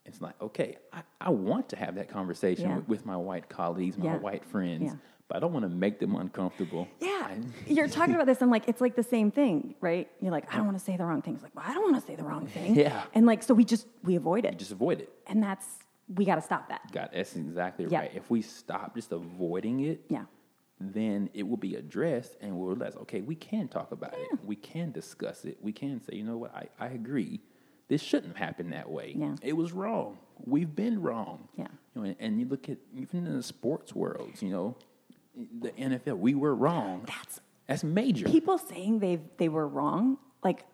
it's 0.06 0.22
like, 0.22 0.42
okay, 0.42 0.78
I, 0.94 1.02
I 1.20 1.30
want 1.32 1.68
to 1.70 1.76
have 1.76 1.96
that 1.96 2.08
conversation 2.10 2.70
Yeah. 2.70 2.76
with, 2.78 2.88
with 2.88 3.06
my 3.06 3.18
white 3.18 3.50
colleagues, 3.50 3.98
my 3.98 4.06
Yeah. 4.06 4.18
white 4.18 4.46
friends, 4.46 4.84
Yeah. 4.84 4.94
But 5.30 5.38
I 5.38 5.40
don't 5.40 5.54
want 5.54 5.64
to 5.64 5.70
make 5.70 6.00
them 6.00 6.16
uncomfortable. 6.16 6.88
Yeah, 7.00 7.36
you're 7.68 7.88
talking 7.88 8.16
about 8.16 8.26
this. 8.26 8.42
I'm 8.42 8.50
like, 8.50 8.68
it's 8.68 8.82
like 8.82 8.96
the 8.96 9.04
same 9.04 9.32
thing, 9.32 9.76
right? 9.80 10.10
You're 10.20 10.32
like, 10.32 10.52
I 10.54 10.58
don't 10.58 10.66
want 10.66 10.78
to 10.78 10.84
say 10.84 10.98
the 10.98 11.06
wrong 11.06 11.22
things. 11.22 11.42
Like, 11.44 11.56
well, 11.56 11.64
I 11.68 11.74
don't 11.74 11.90
want 11.90 12.04
to 12.04 12.06
say 12.06 12.16
the 12.18 12.24
wrong 12.24 12.48
thing. 12.48 12.76
Yeah. 12.76 13.04
And 13.14 13.26
like, 13.26 13.44
so 13.44 13.54
we 13.54 13.64
just 13.64 13.88
we 14.04 14.16
avoid 14.16 14.44
it, 14.44 14.58
just 14.58 14.72
avoid 14.72 15.00
it. 15.00 15.10
and 15.28 15.42
that's 15.42 15.66
we 16.14 16.26
got 16.26 16.36
to 16.36 16.42
stop 16.42 16.68
that. 16.70 16.82
God, 16.92 17.12
that's 17.14 17.36
exactly 17.36 17.86
Yeah. 17.88 18.00
right. 18.00 18.12
If 18.16 18.30
we 18.32 18.42
stop 18.42 18.96
just 18.96 19.12
avoiding 19.12 19.82
it, 19.82 20.02
Yeah. 20.10 20.24
then 20.82 21.30
it 21.36 21.48
will 21.48 21.58
be 21.58 21.76
addressed 21.76 22.36
and 22.42 22.58
we'll 22.58 22.70
realize, 22.70 22.96
okay, 22.96 23.22
we 23.22 23.36
can 23.36 23.68
talk 23.68 23.92
about 23.92 24.14
it. 24.16 24.40
We 24.44 24.56
can 24.56 24.92
discuss 24.92 25.46
it. 25.46 25.60
We 25.62 25.72
can 25.72 26.02
say, 26.02 26.16
you 26.16 26.24
know 26.24 26.38
what, 26.38 26.56
I, 26.56 26.68
I 26.80 26.88
agree. 26.88 27.42
This 27.90 28.02
shouldn't 28.02 28.36
have 28.36 28.44
happened 28.48 28.74
that 28.74 28.90
way. 28.90 29.14
Yeah. 29.16 29.36
It 29.44 29.54
was 29.54 29.72
wrong. 29.72 30.18
We've 30.46 30.76
been 30.76 31.00
wrong. 31.04 31.48
Yeah. 31.56 31.68
You 31.94 32.02
know, 32.02 32.08
and, 32.08 32.16
and 32.20 32.40
you 32.40 32.48
look 32.48 32.70
at 32.70 32.78
even 32.96 33.28
in 33.28 33.36
the 33.38 33.44
sports 33.44 33.94
worlds, 33.94 34.42
you 34.42 34.50
know, 34.50 34.76
the 35.36 35.70
NFL, 35.72 36.18
we 36.18 36.36
were 36.36 36.56
wrong. 36.56 37.04
That's 37.08 37.40
That's 37.68 37.84
major. 37.84 38.26
people 38.28 38.58
saying 38.58 39.00
they 39.00 39.20
they 39.38 39.50
were 39.50 39.68
wrong. 39.68 40.18
Like, 40.44 40.66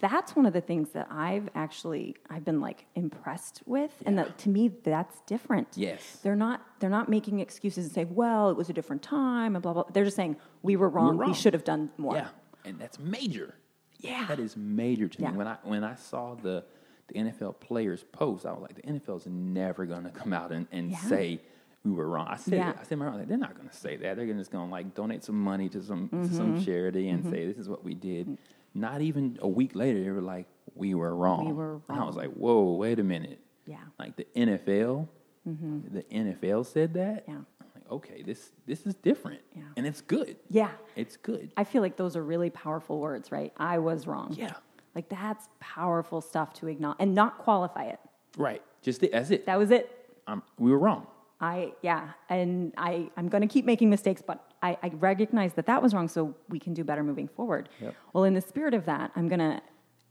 that's 0.00 0.36
one 0.36 0.46
of 0.46 0.52
the 0.52 0.60
things 0.60 0.90
that 0.90 1.08
I've 1.10 1.48
actually 1.54 2.16
I've 2.28 2.44
been 2.44 2.60
like 2.60 2.86
impressed 2.94 3.62
with, 3.66 3.92
and 4.06 4.18
that 4.18 4.38
to 4.38 4.48
me 4.48 4.68
that's 4.68 5.20
different. 5.26 5.68
Yes. 5.74 6.18
They're 6.22 6.36
not 6.36 6.60
they're 6.80 6.90
not 6.90 7.08
making 7.08 7.40
excuses 7.40 7.84
and 7.86 7.94
saying, 7.94 8.14
well, 8.14 8.50
it 8.50 8.56
was 8.56 8.68
a 8.70 8.72
different 8.72 9.02
time 9.02 9.54
and 9.56 9.62
blah 9.62 9.72
blah. 9.72 9.84
They're 9.92 10.04
just 10.04 10.16
saying 10.16 10.36
we 10.62 10.76
were 10.76 10.88
wrong. 10.88 11.16
We, 11.18 11.26
wrong. 11.26 11.34
should 11.34 11.54
have 11.54 11.64
done 11.64 11.90
more. 11.98 12.14
Yeah, 12.14 12.28
and 12.64 12.78
that's 12.78 12.98
major. 12.98 13.54
Yeah. 13.98 14.26
that 14.28 14.38
is 14.40 14.56
major 14.56 15.08
to 15.08 15.22
Yeah. 15.22 15.30
me. 15.32 15.36
When 15.38 15.46
I 15.46 15.56
when 15.62 15.84
I 15.84 15.94
saw 15.94 16.34
the 16.34 16.64
the 17.08 17.14
NFL 17.14 17.58
players 17.60 18.04
post, 18.12 18.46
I 18.46 18.52
was 18.52 18.62
like, 18.62 18.76
the 18.76 18.82
NFL's 18.82 19.26
never 19.26 19.84
going 19.84 20.04
to 20.04 20.10
come 20.10 20.32
out 20.32 20.52
and, 20.52 20.68
and 20.70 20.90
Yeah. 20.92 20.98
say 20.98 21.40
we 21.84 21.92
were 21.92 22.08
wrong. 22.08 22.26
I 22.28 22.36
said, 22.36 22.54
Yeah. 22.54 22.72
I 22.78 22.82
said, 22.84 22.98
my 22.98 23.14
like, 23.14 23.28
they're 23.28 23.38
not 23.38 23.56
going 23.56 23.68
to 23.68 23.76
say 23.76 23.96
that. 23.96 24.16
They're 24.16 24.26
just 24.26 24.50
going 24.50 24.66
to 24.68 24.70
like 24.72 24.94
donate 24.94 25.24
some 25.24 25.40
money 25.40 25.68
to 25.70 25.82
some 25.82 26.08
to 26.10 26.16
Mm-hmm. 26.16 26.36
some 26.36 26.64
charity 26.64 27.08
and 27.08 27.24
say 27.24 27.46
this 27.46 27.56
is 27.56 27.68
what 27.68 27.82
we 27.84 27.94
did. 27.94 28.36
Not 28.74 29.00
even 29.00 29.38
a 29.40 29.48
week 29.48 29.74
later, 29.74 30.02
they 30.04 30.10
were 30.10 30.20
like, 30.20 30.46
we 30.74 30.94
were 30.94 31.14
wrong. 31.14 31.46
We 31.46 31.52
were 31.52 31.80
And 31.88 31.98
I 31.98 32.04
was 32.04 32.16
like, 32.16 32.30
whoa, 32.32 32.74
wait 32.74 32.98
a 33.00 33.04
minute. 33.04 33.40
Yeah. 33.66 33.78
Like 33.98 34.16
the 34.16 34.26
NFL, 34.36 35.08
the 35.44 36.04
NFL 36.12 36.66
said 36.66 36.94
that. 36.94 37.24
Yeah. 37.26 37.34
I'm 37.34 37.66
like, 37.74 37.90
okay, 37.90 38.22
this 38.22 38.50
this 38.66 38.86
is 38.86 38.94
different, 38.96 39.40
Yeah. 39.56 39.62
and 39.76 39.86
it's 39.86 40.00
good. 40.00 40.36
Yeah. 40.48 40.70
It's 40.96 41.16
good. 41.16 41.52
I 41.56 41.64
feel 41.64 41.82
like 41.82 41.96
those 41.96 42.14
are 42.16 42.22
really 42.22 42.50
powerful 42.50 43.00
words, 43.00 43.32
right? 43.32 43.52
I 43.56 43.78
was 43.78 44.06
wrong. 44.06 44.34
Yeah. 44.38 44.52
Like 44.94 45.08
that's 45.08 45.48
powerful 45.60 46.20
stuff 46.20 46.52
to 46.54 46.68
acknowledge 46.68 46.98
and 47.00 47.14
not 47.14 47.38
qualify 47.38 47.84
it. 47.84 47.98
Right. 48.36 48.62
Just 48.82 49.02
it, 49.02 49.12
that's 49.12 49.30
it. 49.30 49.46
That 49.46 49.58
was 49.58 49.70
it. 49.70 49.90
Um, 50.26 50.42
we 50.58 50.70
were 50.70 50.78
wrong. 50.78 51.06
I 51.40 51.72
yeah, 51.82 52.10
and 52.28 52.72
I 52.76 53.10
I'm 53.16 53.28
going 53.28 53.40
to 53.42 53.48
keep 53.48 53.64
making 53.64 53.88
mistakes, 53.88 54.22
but 54.26 54.44
I, 54.62 54.76
I 54.82 54.88
recognize 54.94 55.54
that 55.54 55.66
that 55.66 55.82
was 55.82 55.94
wrong, 55.94 56.06
so 56.08 56.34
we 56.48 56.58
can 56.58 56.74
do 56.74 56.84
better 56.84 57.02
moving 57.02 57.28
forward. 57.28 57.68
Yep. 57.80 57.94
Well, 58.12 58.24
in 58.24 58.34
the 58.34 58.40
spirit 58.42 58.74
of 58.74 58.84
that, 58.86 59.10
I'm 59.16 59.28
gonna 59.28 59.62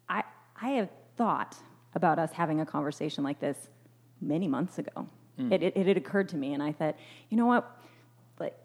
I 0.09 0.23
I 0.61 0.69
have 0.71 0.89
thought 1.17 1.55
about 1.93 2.17
us 2.19 2.31
having 2.31 2.61
a 2.61 2.65
conversation 2.65 3.23
like 3.23 3.39
this 3.39 3.69
many 4.21 4.47
months 4.47 4.79
ago. 4.79 5.07
Mm. 5.39 5.51
It, 5.53 5.63
it 5.63 5.77
it 5.77 5.85
had 5.87 5.97
occurred 5.97 6.29
to 6.29 6.35
me, 6.37 6.53
and 6.53 6.63
I 6.63 6.71
thought, 6.71 6.95
you 7.29 7.37
know 7.37 7.45
what, 7.45 7.79
like 8.39 8.57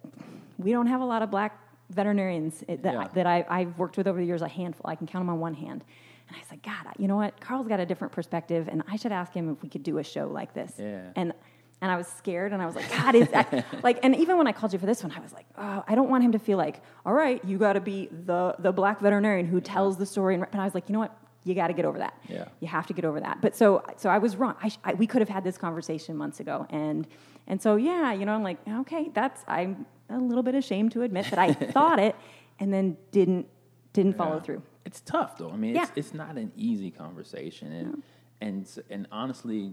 we 0.59 0.73
don't 0.73 0.87
have 0.87 1.03
a 1.03 1.05
lot 1.05 1.21
of 1.23 1.31
black 1.31 1.59
veterinarians 1.91 2.65
that 2.67 2.81
Yeah. 2.83 3.09
that 3.15 3.27
I, 3.27 3.45
I've 3.49 3.79
worked 3.79 3.99
with 3.99 4.07
over 4.07 4.19
the 4.19 4.27
years, 4.27 4.41
a 4.41 4.49
handful. 4.49 4.89
I 4.89 4.95
can 4.95 5.07
count 5.07 5.21
them 5.23 5.29
on 5.31 5.39
one 5.39 5.55
hand. 5.55 5.85
And 6.29 6.39
I 6.39 6.43
said, 6.49 6.63
God, 6.63 6.95
you 6.99 7.07
know 7.07 7.17
what? 7.17 7.39
Carl's 7.39 7.69
got 7.69 7.81
a 7.81 7.85
different 7.85 8.11
perspective, 8.15 8.69
and 8.73 8.83
I 8.89 8.97
should 8.97 9.13
ask 9.13 9.35
him 9.35 9.53
if 9.53 9.63
we 9.63 9.69
could 9.69 9.83
do 9.83 9.99
a 9.99 10.03
show 10.03 10.27
like 10.27 10.55
this. 10.55 10.73
Yeah. 10.79 11.03
And 11.17 11.35
and 11.85 11.93
I 11.93 11.97
was 11.97 12.07
scared, 12.09 12.53
and 12.55 12.63
I 12.63 12.67
was 12.67 12.75
like, 12.75 12.89
God, 12.91 13.15
is 13.15 13.29
that 13.29 13.49
like? 13.85 13.99
And 14.03 14.17
even 14.17 14.39
when 14.39 14.47
I 14.47 14.53
called 14.53 14.73
you 14.73 14.79
for 14.79 14.87
this 14.87 15.03
one, 15.03 15.13
I 15.13 15.21
was 15.21 15.33
like, 15.35 15.45
oh, 15.59 15.85
I 15.87 15.95
don't 15.95 16.09
want 16.09 16.25
him 16.25 16.33
to 16.33 16.39
feel 16.39 16.57
like, 16.57 16.81
all 17.05 17.13
right, 17.13 17.45
you 17.45 17.59
got 17.59 17.75
to 17.75 17.81
be 17.81 18.09
the 18.11 18.55
the 18.59 18.73
black 18.73 19.01
veterinarian 19.01 19.47
who 19.47 19.61
tells 19.61 19.99
the 19.99 20.07
story. 20.07 20.35
And 20.35 20.47
but 20.51 20.59
I 20.59 20.65
was 20.65 20.75
like, 20.75 20.89
you 20.89 20.95
know 20.95 21.01
what? 21.01 21.15
You 21.45 21.55
got 21.55 21.67
to 21.69 21.75
get 21.75 21.85
over 21.85 21.99
that. 21.99 22.15
Yeah. 22.27 22.47
You 22.61 22.69
have 22.69 22.87
to 22.87 22.95
get 22.95 23.05
over 23.05 23.21
that. 23.21 23.43
But 23.43 23.55
so 23.55 23.83
so 23.99 24.09
I 24.09 24.17
was 24.17 24.35
wrong. 24.37 24.55
I, 24.63 24.71
I 24.83 24.95
we 24.95 25.07
could 25.07 25.21
have 25.21 25.29
had 25.29 25.45
this 25.45 25.59
conversation 25.59 26.17
months 26.17 26.41
ago, 26.41 26.67
and 26.71 27.07
and 27.47 27.61
so 27.61 27.77
yeah, 27.77 28.15
you 28.15 28.25
know, 28.25 28.33
I'm 28.33 28.43
like, 28.43 28.59
okay, 28.67 29.11
that's 29.13 29.43
I'm 29.47 29.85
a 30.09 30.17
little 30.19 30.43
bit 30.43 30.55
ashamed 30.55 30.93
to 30.93 31.03
admit 31.03 31.27
that 31.31 31.39
I 31.39 31.53
thought 31.77 31.99
it, 31.99 32.17
and 32.61 32.73
then 32.73 32.97
didn't 33.11 33.47
didn't 33.93 34.17
follow 34.17 34.37
Yeah. 34.37 34.41
through. 34.47 34.63
It's 34.87 35.01
tough 35.03 35.37
though. 35.37 35.51
I 35.51 35.57
mean, 35.57 35.75
Yeah. 35.75 35.83
it's 35.83 35.93
it's 35.97 36.15
not 36.15 36.37
an 36.39 36.51
easy 36.57 36.91
conversation, 36.91 37.73
and 37.73 38.03
and 38.41 38.79
and 38.89 39.07
honestly, 39.13 39.73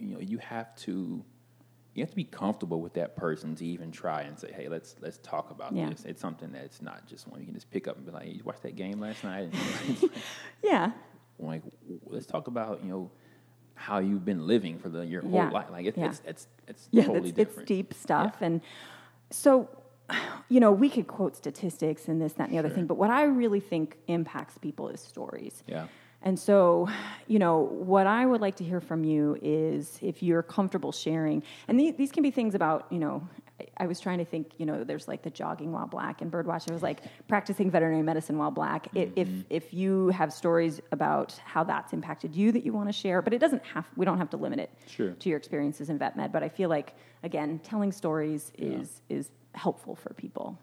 you 0.00 0.14
know, 0.14 0.20
you 0.20 0.38
have 0.38 0.74
to 0.86 1.24
you 1.94 2.02
have 2.02 2.10
to 2.10 2.16
be 2.16 2.24
comfortable 2.24 2.80
with 2.80 2.94
that 2.94 3.16
person 3.16 3.54
to 3.56 3.64
even 3.64 3.90
try 3.92 4.22
and 4.22 4.38
say, 4.38 4.52
"Hey, 4.52 4.68
let's 4.68 4.96
let's 5.00 5.18
talk 5.18 5.50
about 5.50 5.74
Yeah. 5.74 5.90
this." 5.90 6.04
It's 6.04 6.20
something 6.20 6.50
that's 6.52 6.82
not 6.82 7.06
just 7.06 7.28
one 7.28 7.40
you 7.40 7.46
can 7.46 7.54
just 7.54 7.70
pick 7.70 7.86
up 7.88 7.96
and 7.96 8.04
be 8.04 8.12
like, 8.12 8.26
"You 8.34 8.42
watched 8.44 8.62
that 8.62 8.76
game 8.76 9.00
last 9.00 9.22
night?" 9.24 9.50
And 9.88 10.10
Yeah. 10.62 10.92
like, 11.38 11.62
let's 12.06 12.26
talk 12.26 12.48
about 12.48 12.82
you 12.82 12.90
know 12.90 13.10
how 13.76 13.98
you've 13.98 14.24
been 14.24 14.46
living 14.46 14.78
for 14.78 14.88
the 14.88 15.04
your 15.06 15.22
whole 15.22 15.32
Yeah. 15.32 15.50
life. 15.50 15.70
Like, 15.70 15.86
it, 15.86 15.96
Yeah. 15.96 16.06
it's 16.06 16.22
it's 16.26 16.48
it's 16.66 16.88
yeah, 16.90 17.04
totally 17.04 17.28
it's, 17.30 17.36
different. 17.36 17.70
it's 17.70 17.76
deep 17.76 17.94
stuff. 17.94 18.36
And 18.40 18.60
so, 19.30 19.68
you 20.48 20.60
know, 20.60 20.72
we 20.72 20.88
could 20.88 21.06
quote 21.06 21.36
statistics 21.36 22.08
and 22.08 22.20
this, 22.20 22.32
that, 22.34 22.44
and 22.44 22.52
the 22.54 22.58
other 22.58 22.68
thing, 22.70 22.86
but 22.86 22.96
what 22.96 23.10
I 23.10 23.24
really 23.24 23.60
think 23.60 23.96
impacts 24.06 24.58
people 24.58 24.88
is 24.88 25.00
stories. 25.00 25.62
Yeah. 25.66 25.86
And 26.24 26.38
so, 26.38 26.88
you 27.28 27.38
know, 27.38 27.60
what 27.60 28.06
I 28.06 28.24
would 28.24 28.40
like 28.40 28.56
to 28.56 28.64
hear 28.64 28.80
from 28.80 29.04
you 29.04 29.36
is 29.42 29.98
if 30.00 30.22
you're 30.22 30.42
comfortable 30.42 30.90
sharing, 30.90 31.42
and 31.68 31.78
these, 31.78 31.94
these 31.96 32.10
can 32.12 32.22
be 32.22 32.30
things 32.30 32.54
about, 32.54 32.86
you 32.90 32.98
know, 32.98 33.28
I, 33.60 33.66
I 33.76 33.86
was 33.86 34.00
trying 34.00 34.18
to 34.18 34.24
think, 34.24 34.52
you 34.56 34.64
know, 34.64 34.84
there's 34.84 35.06
like 35.06 35.22
the 35.22 35.28
jogging 35.28 35.70
while 35.70 35.86
black 35.86 36.22
and 36.22 36.30
bird 36.30 36.46
watching. 36.46 36.70
It 36.70 36.72
was 36.72 36.82
like 36.82 37.02
practicing 37.28 37.70
veterinary 37.70 38.02
medicine 38.02 38.38
while 38.38 38.50
black. 38.50 38.88
I 38.96 39.10
If 39.14 39.28
mm-hmm. 39.28 39.40
if 39.50 39.74
you 39.74 40.08
have 40.08 40.32
stories 40.32 40.80
about 40.92 41.38
how 41.44 41.62
that's 41.62 41.92
impacted 41.92 42.34
you 42.34 42.52
that 42.52 42.64
you 42.64 42.72
want 42.72 42.88
to 42.88 42.94
share, 42.94 43.20
but 43.20 43.34
it 43.34 43.38
doesn't 43.38 43.64
have, 43.66 43.86
we 43.94 44.06
don't 44.06 44.18
have 44.18 44.30
to 44.30 44.38
limit 44.38 44.60
it 44.60 44.70
Sure. 44.86 45.10
to 45.10 45.28
your 45.28 45.36
experiences 45.36 45.90
in 45.90 45.98
vet 45.98 46.16
med. 46.16 46.32
But 46.32 46.42
I 46.42 46.48
feel 46.48 46.70
like 46.70 46.94
again, 47.22 47.58
telling 47.58 47.92
stories 47.92 48.50
is 48.56 49.02
is 49.10 49.30
helpful 49.54 49.94
for 49.94 50.14
people. 50.14 50.58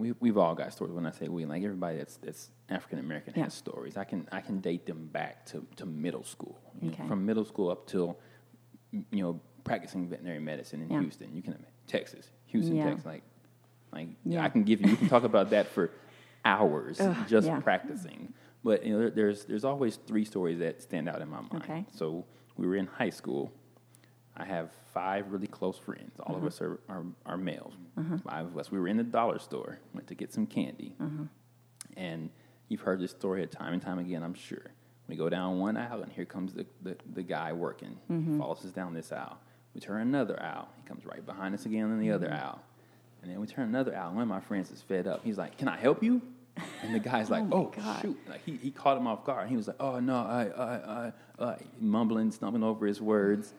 We 0.00 0.12
we've 0.20 0.38
all 0.38 0.54
got 0.54 0.72
stories. 0.72 0.94
When 0.94 1.06
I 1.06 1.10
say 1.10 1.28
we, 1.28 1.44
like 1.46 1.62
everybody 1.62 1.98
that's 1.98 2.16
that's 2.18 2.50
African 2.68 2.98
American 2.98 3.34
Yeah. 3.36 3.44
has 3.44 3.54
stories. 3.54 3.96
I 3.96 4.04
can 4.04 4.28
I 4.32 4.40
can 4.40 4.60
date 4.60 4.86
them 4.86 5.08
back 5.12 5.46
to, 5.46 5.66
to 5.76 5.86
middle 5.86 6.24
school. 6.24 6.58
You 6.80 6.90
know, 6.90 7.06
from 7.08 7.24
middle 7.26 7.44
school 7.44 7.70
up 7.70 7.86
till 7.86 8.18
you 8.92 9.22
know 9.22 9.40
practicing 9.64 10.08
veterinary 10.08 10.40
medicine 10.40 10.82
in 10.82 10.90
Yeah. 10.90 11.00
Houston. 11.00 11.34
You 11.34 11.42
can 11.42 11.64
Texas, 11.86 12.30
Houston, 12.46 12.76
Yeah. 12.76 12.84
Texas. 12.90 13.06
Like 13.06 13.22
like. 13.92 14.08
I 14.38 14.48
can 14.48 14.62
give 14.64 14.80
you. 14.80 14.88
We 14.88 14.96
can 14.96 15.08
talk 15.08 15.24
about 15.24 15.50
that 15.50 15.66
for 15.68 15.90
hours 16.44 17.00
Ugh, 17.00 17.16
just 17.28 17.48
practicing. 17.62 18.32
But 18.64 18.84
you 18.86 18.92
know, 18.92 18.98
there, 19.00 19.10
there's 19.10 19.44
there's 19.44 19.64
always 19.64 19.96
three 19.96 20.24
stories 20.24 20.58
that 20.60 20.82
stand 20.82 21.08
out 21.08 21.20
in 21.20 21.28
my 21.28 21.40
mind. 21.40 21.62
Okay. 21.64 21.84
So 21.92 22.24
we 22.56 22.66
were 22.66 22.76
in 22.76 22.86
high 22.86 23.10
school. 23.10 23.52
I 24.36 24.44
have 24.44 24.70
five 24.94 25.30
really 25.30 25.46
close 25.46 25.78
friends. 25.78 26.18
All 26.20 26.34
Uh-huh. 26.36 26.46
of 26.46 26.52
us 26.52 26.60
are, 26.62 26.80
are, 26.88 27.04
are 27.26 27.36
males. 27.36 27.74
Five 28.24 28.46
of 28.46 28.56
us. 28.58 28.70
We 28.70 28.78
were 28.80 28.88
in 28.88 28.96
the 28.96 29.02
dollar 29.04 29.38
store, 29.38 29.78
went 29.94 30.06
to 30.08 30.14
get 30.14 30.32
some 30.32 30.46
candy. 30.46 30.94
Uh-huh. 31.00 31.24
And 31.96 32.30
you've 32.68 32.80
heard 32.80 33.00
this 33.00 33.10
story 33.10 33.46
time 33.46 33.74
and 33.74 33.82
time 33.82 33.98
again, 33.98 34.22
I'm 34.22 34.34
sure. 34.34 34.70
We 35.08 35.16
go 35.16 35.28
down 35.28 35.58
one 35.58 35.76
aisle, 35.76 36.02
and 36.02 36.10
here 36.12 36.24
comes 36.24 36.54
the, 36.54 36.64
the, 36.82 36.96
the 37.12 37.22
guy 37.22 37.52
working. 37.52 37.98
Mm-hmm. 38.10 38.38
Follows 38.38 38.64
us 38.64 38.70
down 38.72 38.94
this 38.94 39.12
aisle. 39.12 39.36
We 39.74 39.80
turn 39.80 40.00
another 40.00 40.40
aisle. 40.42 40.68
He 40.82 40.88
comes 40.88 41.04
right 41.04 41.24
behind 41.24 41.54
us 41.54 41.66
again 41.66 41.90
in 41.90 41.98
the 42.00 42.10
other 42.12 42.28
Mm-hmm. 42.28 42.44
aisle. 42.46 42.60
And 43.22 43.30
then 43.30 43.40
we 43.40 43.46
turn 43.46 43.68
another 43.68 43.94
aisle. 43.96 44.12
One 44.14 44.22
of 44.22 44.28
my 44.28 44.40
friends 44.40 44.70
is 44.70 44.80
fed 44.82 45.06
up. 45.06 45.20
He's 45.22 45.38
like, 45.38 45.56
Can 45.58 45.68
I 45.68 45.76
help 45.76 46.02
you? 46.02 46.20
And 46.82 46.92
the 46.94 46.98
guy's 46.98 47.30
like, 47.36 47.44
Oh, 47.52 47.70
Oh, 47.78 47.98
shoot. 48.02 48.18
Like 48.28 48.44
he, 48.44 48.56
he 48.56 48.70
caught 48.72 48.96
him 48.96 49.06
off 49.06 49.24
guard. 49.24 49.48
He 49.48 49.56
was 49.56 49.68
like, 49.68 49.76
Oh, 49.78 50.00
no, 50.00 50.16
I, 50.16 50.46
I, 50.56 50.74
I, 50.74 51.12
I, 51.44 51.56
mumbling, 51.78 52.30
stumbling 52.32 52.64
over 52.64 52.84
his 52.86 53.00
words. 53.00 53.54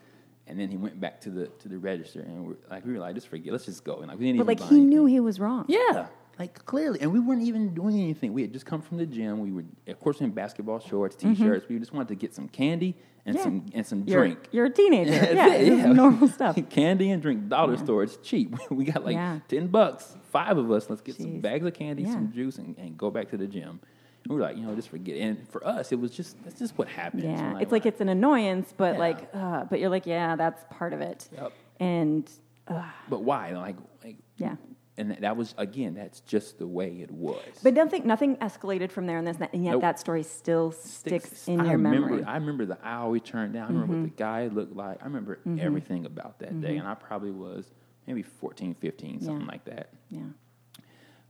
And 0.45 0.59
then 0.59 0.69
he 0.69 0.75
went 0.77 0.99
back 0.99 1.21
to 1.21 1.29
the 1.29 1.47
to 1.47 1.69
the 1.69 1.77
register, 1.77 2.19
and 2.19 2.45
we're, 2.45 2.55
like 2.69 2.85
we 2.85 2.91
were 2.93 2.99
like, 2.99 3.15
just 3.15 3.27
forget, 3.29 3.53
let's 3.53 3.65
just 3.65 3.83
go. 3.83 3.99
And 3.99 4.07
like 4.09 4.19
we 4.19 4.25
didn't 4.25 4.39
But 4.39 4.43
even 4.43 4.47
like 4.47 4.59
buy 4.59 4.65
he 4.65 4.75
anything. 4.81 4.89
knew 4.89 5.05
he 5.05 5.19
was 5.21 5.39
wrong. 5.39 5.63
Yeah, 5.69 6.07
like 6.37 6.65
clearly, 6.65 6.99
and 6.99 7.13
we 7.13 7.19
weren't 7.19 7.43
even 7.43 7.73
doing 7.73 7.97
anything. 7.99 8.33
We 8.33 8.41
had 8.41 8.51
just 8.51 8.65
come 8.65 8.81
from 8.81 8.97
the 8.97 9.05
gym. 9.05 9.39
We 9.39 9.51
were, 9.53 9.63
of 9.87 9.99
course, 10.01 10.19
in 10.19 10.31
basketball 10.31 10.79
shorts, 10.79 11.15
t-shirts. 11.15 11.67
We 11.69 11.79
just 11.79 11.93
wanted 11.93 12.09
to 12.09 12.15
get 12.15 12.35
some 12.35 12.49
candy 12.49 12.95
and 13.25 13.37
Mm-hmm. 13.37 13.37
Yeah. 13.37 13.43
some 13.43 13.65
and 13.73 13.85
some 13.87 14.03
You're, 14.05 14.19
drink. 14.19 14.49
You're 14.51 14.65
a 14.65 14.69
teenager. 14.69 15.11
Yeah, 15.33 15.53
it, 15.55 15.87
normal 15.87 16.27
stuff. 16.27 16.57
candy 16.69 17.09
and 17.11 17.21
drink. 17.21 17.47
Dollar 17.47 17.77
store, 17.77 18.03
it's 18.03 18.17
cheap. 18.17 18.53
we 18.69 18.83
got 18.83 19.05
like 19.05 19.13
Yeah. 19.15 19.39
ten 19.47 19.67
bucks. 19.67 20.17
Five 20.29 20.57
of 20.57 20.69
us. 20.71 20.89
Let's 20.89 21.01
get 21.01 21.15
some 21.15 21.39
bags 21.39 21.65
of 21.65 21.73
candy, 21.73 22.03
Yeah. 22.03 22.11
some 22.11 22.33
juice, 22.33 22.57
and, 22.57 22.77
and 22.77 22.97
go 22.97 23.09
back 23.11 23.29
to 23.29 23.37
the 23.37 23.47
gym. 23.47 23.79
And 24.23 24.29
we 24.33 24.35
were 24.37 24.41
like, 24.41 24.55
you 24.57 24.63
know, 24.63 24.73
just 24.75 24.89
forget. 24.89 25.15
it. 25.17 25.21
And 25.21 25.49
for 25.49 25.65
us, 25.67 25.91
it 25.91 25.99
was 25.99 26.11
just 26.11 26.41
that's 26.43 26.59
just 26.59 26.77
what 26.77 26.87
happened. 26.87 27.23
Yeah, 27.23 27.59
it's 27.59 27.71
like 27.71 27.85
it's 27.85 28.01
an 28.01 28.09
annoyance, 28.09 28.73
but 28.75 28.93
Yeah. 28.93 28.99
like, 28.99 29.29
uh, 29.33 29.65
but 29.65 29.79
you're 29.79 29.89
like, 29.89 30.05
yeah, 30.05 30.35
that's 30.35 30.63
part 30.69 30.93
of 30.93 31.01
it. 31.01 31.27
Yep. 31.33 31.51
And 31.79 32.29
uh, 32.67 32.83
But 33.09 33.23
why? 33.23 33.51
Like, 33.51 33.75
like 34.03 34.15
yeah, 34.37 34.55
and 34.97 35.11
that 35.19 35.35
was 35.35 35.53
again. 35.57 35.95
That's 35.95 36.21
just 36.21 36.57
the 36.59 36.67
way 36.67 37.01
it 37.01 37.11
was. 37.11 37.41
but 37.61 37.73
nothing, 37.73 38.07
nothing 38.07 38.37
escalated 38.37 38.91
from 38.91 39.07
there, 39.07 39.17
and 39.17 39.27
this, 39.27 39.35
and 39.51 39.65
yet 39.65 39.71
Nope. 39.71 39.81
that 39.81 39.99
story 39.99 40.23
still 40.23 40.71
sticks, 40.71 41.47
in 41.49 41.59
I 41.59 41.63
your 41.65 41.73
remember, 41.73 41.99
memory. 42.01 42.19
Mm-hmm. 42.21 42.29
I 42.29 42.35
remember 42.37 42.65
the 42.65 42.77
aisle 42.85 43.09
we 43.09 43.19
turned 43.19 43.53
down. 43.53 43.65
I 43.65 43.73
remember 43.73 43.93
what 43.95 44.03
the 44.03 44.15
guy 44.15 44.47
looked 44.47 44.75
like. 44.75 44.99
I 45.01 45.05
remember 45.05 45.39
everything 45.59 46.05
about 46.05 46.39
that 46.39 46.61
day. 46.61 46.77
And 46.77 46.87
I 46.87 46.93
probably 46.95 47.31
was 47.31 47.69
maybe 48.07 48.21
14, 48.21 48.75
15, 48.75 49.19
something 49.21 49.35
Mm-hmm. 49.35 49.41
Yeah. 49.45 49.51
like 49.51 49.65
that. 49.65 49.89
yeah, 50.09 50.21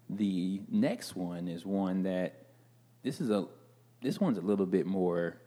The 0.09 0.62
next 0.69 1.15
one 1.15 1.47
is 1.47 1.65
one 1.65 2.03
that 2.03 2.42
this 3.03 3.22
is 3.22 3.29
a 3.29 3.45
this 4.01 4.19
one's 4.19 4.38
a 4.38 4.41
little 4.41 4.65
bit 4.65 4.86
more. 4.86 5.38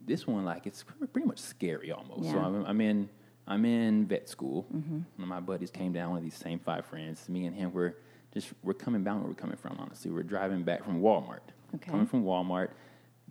This 0.00 0.26
one 0.26 0.44
like 0.44 0.66
it's 0.66 0.84
pretty 1.12 1.26
much 1.26 1.38
scary 1.38 1.92
almost. 1.92 2.30
So 2.30 2.38
I'm, 2.38 2.64
I'm 2.64 2.80
in 2.80 3.08
I'm 3.46 3.64
in 3.64 4.06
vet 4.06 4.28
school. 4.28 4.66
Mm-hmm. 4.74 4.92
One 4.92 5.04
of 5.18 5.28
my 5.28 5.40
buddies 5.40 5.70
came 5.70 5.92
down. 5.92 6.10
One 6.10 6.18
of 6.18 6.24
these 6.24 6.36
same 6.36 6.58
five 6.58 6.86
friends. 6.86 7.28
Me 7.28 7.46
and 7.46 7.54
him 7.54 7.72
were 7.72 7.96
just 8.32 8.48
we're 8.62 8.74
coming 8.74 9.04
down 9.04 9.20
where 9.20 9.28
we're 9.28 9.34
coming 9.34 9.56
from. 9.56 9.76
Honestly, 9.78 10.10
we're 10.10 10.22
driving 10.22 10.62
back 10.62 10.84
from 10.84 11.00
Walmart. 11.00 11.40
Okay. 11.74 11.90
Coming 11.90 12.06
from 12.06 12.24
Walmart, 12.24 12.70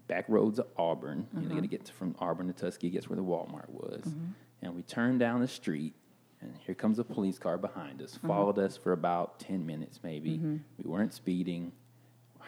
back 0.08 0.26
roads 0.28 0.60
of 0.60 0.68
Auburn. 0.78 1.28
You 1.34 1.42
know, 1.42 1.44
you 1.44 1.50
got 1.50 1.56
to 1.56 1.62
mm-hmm. 1.62 1.72
get 1.72 1.86
to, 1.86 1.94
from 1.94 2.16
Auburn 2.20 2.48
to 2.48 2.54
Tuskegee. 2.54 2.90
Gets 2.90 3.10
where 3.10 3.18
the 3.18 3.24
Walmart 3.24 3.70
was, 3.70 4.02
mm-hmm. 4.02 4.32
and 4.62 4.76
we 4.76 4.82
turned 4.84 5.20
down 5.20 5.42
the 5.42 5.48
street. 5.48 5.96
And 6.44 6.58
here 6.66 6.74
comes 6.74 6.98
a 6.98 7.04
police 7.04 7.38
car 7.38 7.58
behind 7.60 8.02
us. 8.02 8.16
Uh-huh. 8.16 8.28
Followed 8.28 8.58
us 8.58 8.76
for 8.76 8.94
about 8.94 9.40
ten 9.40 9.66
minutes, 9.66 10.00
maybe. 10.02 10.40
We 10.40 10.90
weren't 10.90 11.14
speeding. 11.14 11.72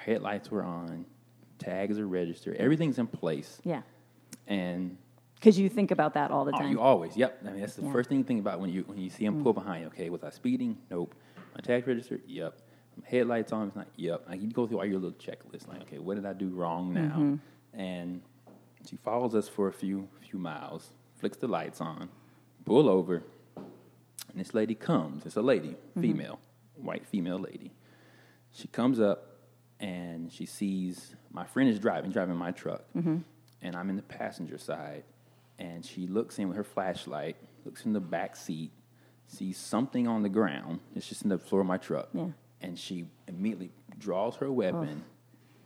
Headlights 0.06 0.52
were 0.52 0.64
on. 0.64 1.06
Tags 1.60 1.98
are 2.00 2.08
registered. 2.08 2.58
Everything's 2.58 3.00
in 3.00 3.08
place. 3.08 3.60
yeah, 3.64 3.82
And 4.48 4.98
because 5.36 5.58
you 5.60 5.70
think 5.70 5.92
about 5.92 6.14
that 6.16 6.32
all 6.32 6.46
the 6.46 6.52
Oh, 6.56 6.60
time. 6.60 6.72
you 6.72 6.80
always, 6.82 7.16
yep. 7.16 7.40
I 7.46 7.52
mean, 7.52 7.62
that's 7.62 7.76
the 7.76 7.84
Yeah. 7.84 7.90
Mm. 7.90 7.94
first 7.94 8.10
thing 8.10 8.18
you 8.18 8.24
think 8.24 8.40
about 8.42 8.60
when 8.60 8.70
you 8.70 8.84
when 8.84 8.98
you 8.98 9.10
see 9.10 9.26
him 9.26 9.44
pull 9.44 9.54
behind 9.54 9.82
you. 9.82 9.88
Okay, 9.88 10.10
was 10.10 10.24
I 10.24 10.30
speeding? 10.30 10.78
Nope. 10.90 11.14
My 11.56 11.62
tag 11.62 11.88
register? 11.88 12.20
Yep. 12.26 12.58
My 13.02 13.08
headlights 13.08 13.52
on? 13.54 13.68
It's 13.68 13.76
not. 13.76 13.88
Yep. 13.96 14.26
Like 14.30 14.42
you 14.42 14.50
go 14.50 14.68
through 14.68 14.80
all 14.80 14.86
your 14.86 15.00
little 15.00 15.18
checklists. 15.18 15.68
Like, 15.68 15.82
okay, 15.84 16.00
what 16.00 16.16
did 16.16 16.26
I 16.26 16.34
do 16.34 16.50
wrong 16.50 16.94
now? 16.94 17.16
Mm-hmm. 17.18 17.80
And 17.80 18.22
she 18.88 18.98
follows 18.98 19.36
us 19.36 19.48
for 19.48 19.68
a 19.68 19.74
few 19.74 20.08
few 20.22 20.40
miles, 20.40 20.92
flicks 21.16 21.38
the 21.38 21.48
lights 21.48 21.80
on, 21.82 22.10
pull 22.66 22.90
over, 22.90 23.24
and 23.56 24.36
this 24.36 24.54
lady 24.54 24.76
comes. 24.76 25.26
It's 25.26 25.36
a 25.38 25.42
lady, 25.42 25.70
Mm-hmm. 25.92 26.02
female, 26.02 26.40
white 26.76 27.06
female 27.06 27.40
lady. 27.40 27.72
She 28.52 28.68
comes 28.68 29.00
up 29.00 29.33
and 29.84 30.32
she 30.32 30.46
sees 30.46 31.16
my 31.32 31.46
friend 31.46 31.70
is 31.70 31.78
driving, 31.80 32.12
driving 32.12 32.36
my 32.36 32.52
truck, 32.52 32.84
Mm-hmm. 32.96 33.18
and 33.62 33.76
I'm 33.76 33.90
in 33.90 33.96
the 33.98 34.02
passenger 34.04 34.58
side. 34.58 35.04
And 35.60 35.86
she 35.86 36.08
looks 36.08 36.40
in 36.40 36.48
with 36.48 36.58
her 36.58 36.64
flashlight, 36.64 37.36
looks 37.64 37.86
in 37.86 37.94
the 37.94 38.00
back 38.00 38.36
seat, 38.36 38.72
sees 39.28 39.58
something 39.58 40.08
on 40.08 40.24
the 40.24 40.30
ground. 40.30 40.80
It's 40.96 41.08
just 41.08 41.22
in 41.22 41.30
the 41.30 41.38
floor 41.38 41.62
of 41.62 41.68
my 41.68 41.78
truck. 41.78 42.10
Yeah. 42.14 42.28
And 42.62 42.78
she 42.80 43.06
immediately 43.28 43.72
draws 44.00 44.36
her 44.38 44.52
weapon 44.52 45.04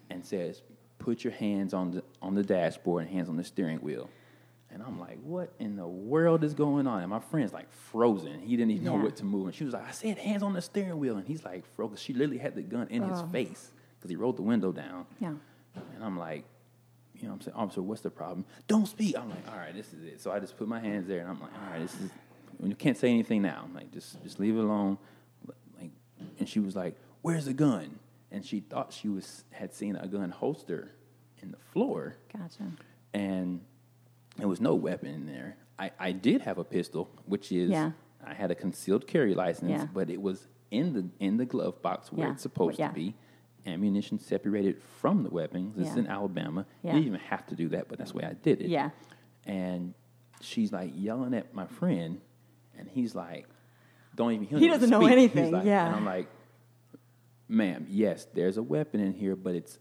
and 0.10 0.26
says, 0.26 0.62
"Put 1.00 1.24
your 1.24 1.34
hands 1.34 1.74
on 1.74 1.92
the 1.92 2.04
on 2.22 2.34
the 2.36 2.44
dashboard 2.44 3.04
and 3.04 3.12
hands 3.12 3.30
on 3.30 3.38
the 3.38 3.44
steering 3.44 3.78
wheel." 3.80 4.10
And 4.70 4.84
I'm 4.84 5.00
like, 5.00 5.20
"What 5.24 5.54
in 5.60 5.76
the 5.78 5.88
world 5.88 6.44
is 6.44 6.54
going 6.54 6.86
on?" 6.88 7.02
And 7.02 7.10
my 7.10 7.20
friend's 7.20 7.54
like 7.54 7.72
frozen. 7.72 8.40
He 8.42 8.58
didn't 8.58 8.72
even 8.72 8.86
know 8.86 8.96
what 8.96 9.16
to 9.18 9.26
move. 9.26 9.46
And 9.46 9.56
she 9.56 9.64
was 9.64 9.74
like, 9.74 9.88
"I 9.88 9.92
said 9.92 10.18
hands 10.18 10.44
on 10.44 10.54
the 10.54 10.62
steering 10.62 10.98
wheel," 11.00 11.18
and 11.18 11.26
he's 11.28 11.46
like 11.46 11.66
frozen. 11.76 11.98
She 11.98 12.14
literally 12.14 12.40
had 12.40 12.56
the 12.56 12.62
gun 12.64 12.88
in 12.90 13.04
his 13.04 13.22
Oh. 13.22 13.28
face 13.28 13.72
because 14.08 14.12
he 14.12 14.16
rolled 14.16 14.38
the 14.38 14.42
window 14.42 14.72
down. 14.72 15.06
yeah, 15.20 15.34
And 15.96 16.04
I'm 16.04 16.18
like, 16.18 16.46
you 17.16 17.24
know 17.24 17.30
what 17.30 17.36
I'm 17.36 17.42
saying, 17.42 17.56
officer, 17.58 17.82
what's 17.82 18.02
the 18.02 18.10
problem? 18.10 18.46
Don't 18.68 18.86
speak. 18.88 19.18
I'm 19.18 19.30
like, 19.30 19.48
all 19.52 19.58
right, 19.58 19.76
this 19.76 19.92
is 19.94 20.04
it. 20.06 20.22
So 20.22 20.32
I 20.32 20.40
just 20.40 20.58
put 20.58 20.68
my 20.68 20.80
hands 20.80 21.08
there 21.08 21.20
and 21.22 21.30
I'm 21.30 21.40
like, 21.42 21.52
all 21.54 21.72
right, 21.72 21.82
this 21.82 21.94
is, 22.00 22.10
you 22.64 22.76
can't 22.76 22.98
say 22.98 23.10
anything 23.10 23.42
now. 23.42 23.62
I'm 23.66 23.74
like, 23.74 23.92
just, 23.92 24.22
just 24.24 24.40
leave 24.40 24.56
it 24.56 24.60
alone. 24.64 24.98
Like, 25.80 25.92
and 26.40 26.48
she 26.48 26.60
was 26.60 26.76
like, 26.76 26.96
where's 27.22 27.46
the 27.46 27.54
gun? 27.54 28.00
And 28.32 28.46
she 28.46 28.60
thought 28.60 28.94
she 28.94 29.10
was, 29.10 29.44
had 29.52 29.74
seen 29.74 29.96
a 29.96 30.08
gun 30.08 30.30
holster 30.30 30.92
in 31.42 31.52
the 31.52 31.58
floor 31.74 32.16
gotcha. 32.36 32.64
and 33.14 33.62
there 34.38 34.48
was 34.48 34.62
no 34.62 34.76
weapon 34.76 35.10
in 35.14 35.26
there. 35.26 35.58
I, 35.80 35.92
I 36.00 36.12
did 36.12 36.42
have 36.42 36.58
a 36.58 36.64
pistol, 36.64 37.10
which 37.26 37.52
is, 37.52 37.70
Yeah. 37.72 37.92
I 38.26 38.34
had 38.34 38.52
a 38.52 38.56
concealed 38.56 39.08
carry 39.08 39.34
license, 39.34 39.72
Yeah. 39.72 39.88
but 39.94 40.10
it 40.10 40.22
was 40.22 40.48
in 40.72 40.94
the, 40.94 41.06
in 41.24 41.38
the 41.38 41.46
glove 41.46 41.82
box 41.82 42.12
where 42.12 42.28
Yeah. 42.28 42.34
it's 42.34 42.42
supposed 42.44 42.78
Yeah. 42.78 42.90
to 42.90 42.94
be 42.94 43.16
ammunition 43.68 44.20
separated 44.20 44.82
from 44.82 45.24
the 45.24 45.30
weapons. 45.30 45.76
This 45.76 45.88
is 45.90 45.94
Yeah. 45.96 46.00
in 46.04 46.08
Alabama. 46.08 46.66
Yeah. 46.84 46.92
You 46.94 47.00
didn't 47.02 47.08
even 47.16 47.20
have 47.28 47.46
to 47.48 47.56
do 47.56 47.70
that, 47.70 47.88
but 47.90 47.98
that's 47.98 48.12
the 48.12 48.18
way 48.18 48.24
I 48.26 48.34
did 48.34 48.62
it. 48.62 48.70
Yeah. 48.70 48.90
And 49.46 49.94
she's 50.42 50.72
like 50.72 50.92
yelling 50.96 51.34
at 51.34 51.54
my 51.54 51.66
friend, 51.68 52.22
and 52.78 52.88
he's 52.88 53.14
like, 53.16 53.46
"Don't 54.16 54.34
even." 54.34 54.60
He 54.60 54.68
doesn't 54.68 54.90
know 54.90 55.02
speak. 55.02 55.12
Anything, 55.18 55.52
like- 55.52 55.66
yeah. 55.66 55.88
And 55.88 55.96
I'm 55.96 56.06
like, 56.06 56.28
"Ma'am, 57.48 57.86
yes, 57.90 58.26
there's 58.34 58.58
a 58.58 58.64
weapon 58.64 59.00
in 59.00 59.14
here, 59.14 59.36
but 59.36 59.56
it's 59.56 59.80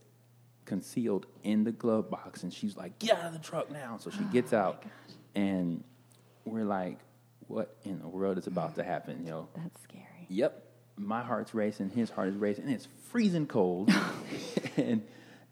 concealed 0.65 1.25
in 1.43 1.63
the 1.63 1.71
glove 1.71 2.09
box." 2.09 2.43
And 2.43 2.53
she's 2.53 2.75
like, 2.77 2.97
"Get 2.99 3.17
out 3.17 3.25
of 3.25 3.33
the 3.33 3.39
truck 3.39 3.71
now!" 3.71 3.97
So 3.97 4.09
she 4.09 4.19
Oh 4.21 4.31
gets 4.31 4.53
out, 4.53 4.83
and 5.35 5.83
we're 6.45 6.63
like, 6.65 6.99
what 7.47 7.75
in 7.83 7.99
the 7.99 8.07
world 8.07 8.37
is 8.37 8.47
about 8.47 8.75
to 8.75 8.83
happen? 8.83 9.23
Know, 9.25 9.47
That's 9.55 9.81
scary. 9.83 10.27
Yep. 10.29 10.63
My 10.97 11.21
heart's 11.23 11.53
racing, 11.53 11.91
his 11.91 12.09
heart 12.09 12.29
is 12.29 12.35
racing, 12.35 12.65
and 12.65 12.73
it's 12.73 12.87
freezing 13.11 13.45
cold. 13.47 13.93
and 14.77 15.03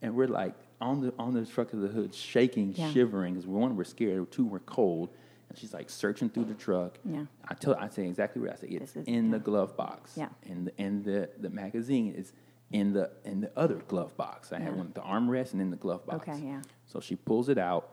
and 0.01 0.15
we're 0.15 0.27
like 0.27 0.53
on 0.81 1.01
the 1.01 1.13
on 1.19 1.33
the 1.33 1.45
truck 1.45 1.73
of 1.73 1.81
the 1.81 1.87
hood, 1.87 2.13
shaking, 2.13 2.73
Yeah. 2.75 2.91
shivering, 2.91 3.33
because 3.35 3.47
one, 3.47 3.75
we're 3.75 3.83
scared, 3.83 4.31
two, 4.31 4.45
we're 4.45 4.59
cold. 4.59 5.09
And 5.49 5.57
she's 5.57 5.73
like 5.73 5.89
searching 5.91 6.29
through 6.29 6.45
the 6.45 6.55
truck. 6.55 6.97
Yeah. 7.05 7.25
I 7.47 7.53
tell 7.53 7.75
I 7.75 7.89
say 7.89 8.07
exactly 8.07 8.41
what 8.41 8.51
I 8.51 8.55
say. 8.55 8.67
It's 8.67 8.95
is- 8.95 9.05
in 9.05 9.29
the 9.29 9.39
glove 9.39 9.77
box. 9.77 10.13
Yeah. 10.17 10.29
And 10.49 10.67
the 10.67 10.81
and 10.81 11.05
the, 11.05 11.29
the 11.39 11.49
magazine 11.51 12.13
is 12.15 12.33
in 12.71 12.93
the 12.93 13.11
in 13.23 13.41
the 13.41 13.51
other 13.55 13.75
glove 13.87 14.17
box. 14.17 14.51
I 14.51 14.59
had 14.59 14.75
one 14.75 14.91
the 14.95 15.01
armrest 15.01 15.53
and 15.53 15.61
in 15.61 15.69
the 15.69 15.77
glove 15.77 16.05
box. 16.07 16.27
Okay, 16.27 16.39
yeah. 16.43 16.61
So 16.87 16.99
she 16.99 17.15
pulls 17.15 17.47
it 17.49 17.59
out, 17.59 17.89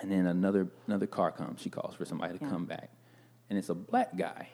and 0.00 0.10
then 0.10 0.26
another 0.26 0.68
another 0.86 1.06
car 1.06 1.30
comes. 1.30 1.60
She 1.60 1.68
calls 1.68 1.94
for 1.94 2.06
somebody 2.06 2.38
to 2.38 2.44
Yeah. 2.44 2.50
come 2.50 2.64
back, 2.64 2.90
and 3.50 3.58
it's 3.58 3.68
a 3.68 3.74
black 3.74 4.16
guy. 4.16 4.48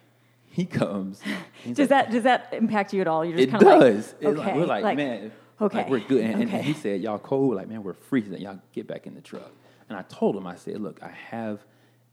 He 0.51 0.67
comes. 0.67 1.21
Does 1.65 1.79
like- 1.79 1.89
that 1.91 2.11
does 2.11 2.23
that 2.25 2.49
impact 2.53 2.93
you 2.93 3.01
at 3.01 3.07
all? 3.09 3.25
You're 3.25 3.37
just 3.39 3.49
It 3.49 3.51
kind 3.53 3.63
of 3.63 3.81
does. 3.81 3.81
like, 3.81 4.23
It's 4.23 4.39
like- 4.39 4.49
okay, 4.49 4.59
we're 4.59 4.67
like, 4.67 4.97
man, 4.97 5.33
okay, 5.61 5.87
we're 5.89 6.01
good. 6.01 6.25
And, 6.25 6.43
and 6.43 6.65
he 6.65 6.73
said, 6.75 7.01
y'all 7.01 7.19
cold? 7.19 7.55
Like, 7.55 7.69
man, 7.69 7.83
we're 7.83 7.93
freezing. 7.95 8.37
Y'all 8.41 8.61
get 8.73 8.87
back 8.87 9.07
in 9.07 9.15
the 9.15 9.21
truck. 9.21 9.51
And 9.89 9.97
I 9.97 10.03
told 10.03 10.37
him, 10.37 10.47
I 10.47 10.57
said, 10.57 10.81
look, 10.81 11.03
I 11.03 11.09
have 11.31 11.65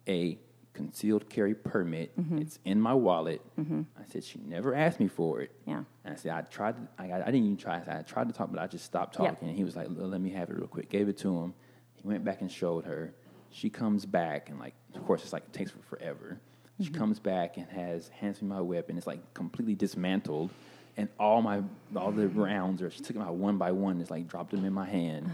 a 0.08 0.38
concealed 0.74 1.28
carry 1.30 1.56
permit. 1.56 2.16
Mm-hmm. 2.20 2.38
It's 2.38 2.60
in 2.64 2.80
my 2.80 2.94
wallet. 2.94 3.42
I 3.60 4.04
said, 4.12 4.24
she 4.24 4.40
never 4.46 4.76
asked 4.76 5.00
me 5.00 5.08
for 5.08 5.42
it. 5.42 5.52
Yeah. 5.66 5.84
And 6.06 6.14
I 6.14 6.18
said, 6.18 6.32
I 6.32 6.42
tried. 6.42 6.76
To, 6.76 6.82
I, 7.00 7.12
I 7.12 7.18
didn't 7.26 7.44
even 7.46 7.58
try. 7.58 7.82
I, 7.88 8.04
tried 8.04 8.28
to 8.28 8.34
talk, 8.34 8.52
but 8.52 8.60
I 8.62 8.68
just 8.68 8.86
stopped 8.86 9.16
talking. 9.16 9.48
And 9.50 9.58
he 9.58 9.64
was 9.64 9.76
like, 9.76 9.88
let 9.90 10.22
me 10.22 10.30
have 10.32 10.50
it 10.52 10.56
real 10.58 10.68
quick. 10.68 10.90
Gave 10.90 11.10
it 11.10 11.18
to 11.20 11.36
him. 11.40 11.54
He 11.96 12.08
went 12.08 12.24
back 12.24 12.42
and 12.42 12.52
showed 12.52 12.86
her. 12.86 13.14
She 13.50 13.70
comes 13.72 14.06
back, 14.06 14.50
and 14.50 14.60
like, 14.60 14.76
of 14.94 15.04
course, 15.06 15.24
it's 15.24 15.34
like 15.34 15.44
it 15.44 15.54
takes 15.54 15.72
forever. 15.90 16.40
She 16.80 16.86
Mm-hmm. 16.90 16.96
comes 16.98 17.20
back 17.20 17.58
and 17.58 17.68
has 17.70 18.10
hands 18.10 18.42
me 18.42 18.48
my 18.50 18.62
weapon. 18.62 18.98
It's 18.98 19.08
like 19.08 19.34
completely 19.34 19.74
dismantled, 19.76 20.52
and 20.96 21.10
all 21.20 21.42
my 21.42 21.64
all 21.96 22.12
the 22.12 22.28
rounds 22.28 22.82
are. 22.84 22.92
She 22.92 23.00
took 23.02 23.16
them 23.16 23.24
out 23.24 23.34
one 23.36 23.58
by 23.58 23.72
one. 23.72 24.00
It's 24.00 24.12
like 24.12 24.28
dropped 24.28 24.52
them 24.52 24.64
in 24.64 24.74
my 24.74 24.86
hand, 24.86 25.30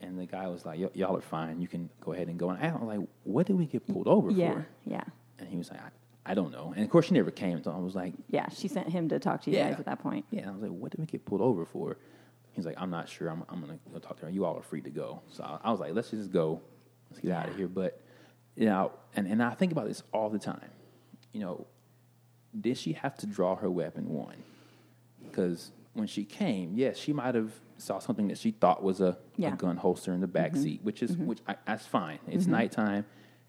and 0.00 0.18
the 0.18 0.26
guy 0.26 0.46
was 0.48 0.66
like, 0.66 0.78
"Y- 0.80 0.90
"Y'all 0.94 1.16
are 1.16 1.20
fine. 1.22 1.60
You 1.62 1.68
can 1.68 1.88
go 2.00 2.12
ahead 2.12 2.28
and 2.28 2.38
go." 2.38 2.50
And 2.50 2.62
I 2.62 2.72
was 2.76 2.98
like, 2.98 3.08
"What 3.22 3.46
did 3.46 3.56
we 3.56 3.64
get 3.66 3.86
pulled 3.86 4.06
over 4.08 4.30
yeah, 4.30 4.52
for?" 4.52 4.66
yeah, 4.84 4.96
yeah. 4.96 5.04
And 5.38 5.48
he 5.48 5.56
was 5.56 5.70
like, 5.70 5.80
I, 5.80 6.32
"I 6.32 6.34
don't 6.34 6.52
know." 6.52 6.74
And 6.76 6.84
of 6.84 6.90
course, 6.90 7.06
she 7.06 7.14
never 7.14 7.30
came. 7.30 7.62
So 7.62 7.70
I 7.72 7.78
was 7.78 7.94
like, 7.94 8.12
yeah. 8.28 8.48
She 8.50 8.68
sent 8.68 8.90
him 8.90 9.08
to 9.08 9.18
talk 9.18 9.40
to 9.44 9.50
you 9.50 9.56
Yeah. 9.56 9.70
guys 9.70 9.80
at 9.80 9.86
that 9.86 10.00
point. 10.00 10.26
yeah, 10.30 10.48
I 10.48 10.52
was 10.52 10.60
like, 10.60 10.70
what 10.70 10.90
did 10.90 11.00
we 11.00 11.06
get 11.06 11.24
pulled 11.24 11.40
over 11.40 11.64
for? 11.64 11.96
He's 12.52 12.66
like, 12.66 12.76
I'm 12.78 12.90
not 12.90 13.08
sure. 13.08 13.28
I'm, 13.28 13.42
I'm 13.48 13.62
to 13.66 13.78
go 13.92 13.98
talk 13.98 14.18
to 14.20 14.26
her. 14.26 14.30
You 14.30 14.44
all 14.44 14.56
are 14.56 14.62
free 14.62 14.82
to 14.82 14.90
go. 14.90 15.22
So 15.28 15.42
I, 15.42 15.58
I 15.68 15.70
was 15.72 15.80
like, 15.80 15.94
let's 15.94 16.10
just 16.10 16.30
go. 16.30 16.60
Let's 17.10 17.20
get 17.20 17.32
out 17.32 17.48
of 17.48 17.56
here. 17.56 17.66
But, 17.68 18.00
you 18.56 18.66
know, 18.66 18.92
and, 19.16 19.26
and 19.26 19.42
I 19.42 19.54
think 19.54 19.72
about 19.72 19.86
this 19.88 20.02
all 20.12 20.30
the 20.30 20.38
time. 20.38 20.70
You 21.32 21.40
know, 21.40 21.66
did 22.58 22.76
she 22.78 22.92
have 22.94 23.16
to 23.18 23.26
draw 23.26 23.56
her 23.56 23.70
weapon? 23.70 24.08
One, 24.08 24.36
because 25.24 25.70
when 25.94 26.06
she 26.06 26.24
came, 26.24 26.72
yes, 26.76 26.96
she 26.96 27.12
might 27.12 27.34
have 27.34 27.52
saw 27.78 27.98
something 27.98 28.28
that 28.28 28.38
she 28.38 28.52
thought 28.52 28.82
was 28.82 29.00
a, 29.00 29.18
Yeah. 29.36 29.48
Mm-hmm. 29.48 29.54
a 29.54 29.58
gun 29.58 29.76
holster 29.78 30.12
in 30.12 30.20
the 30.20 30.26
back 30.28 30.54
seat, 30.56 30.80
which 30.82 31.02
is 31.02 31.16
which 31.16 31.40
I, 31.48 31.56
that's 31.66 31.86
fine. 31.86 32.18
It's 32.28 32.46
nighttime, 32.46 33.04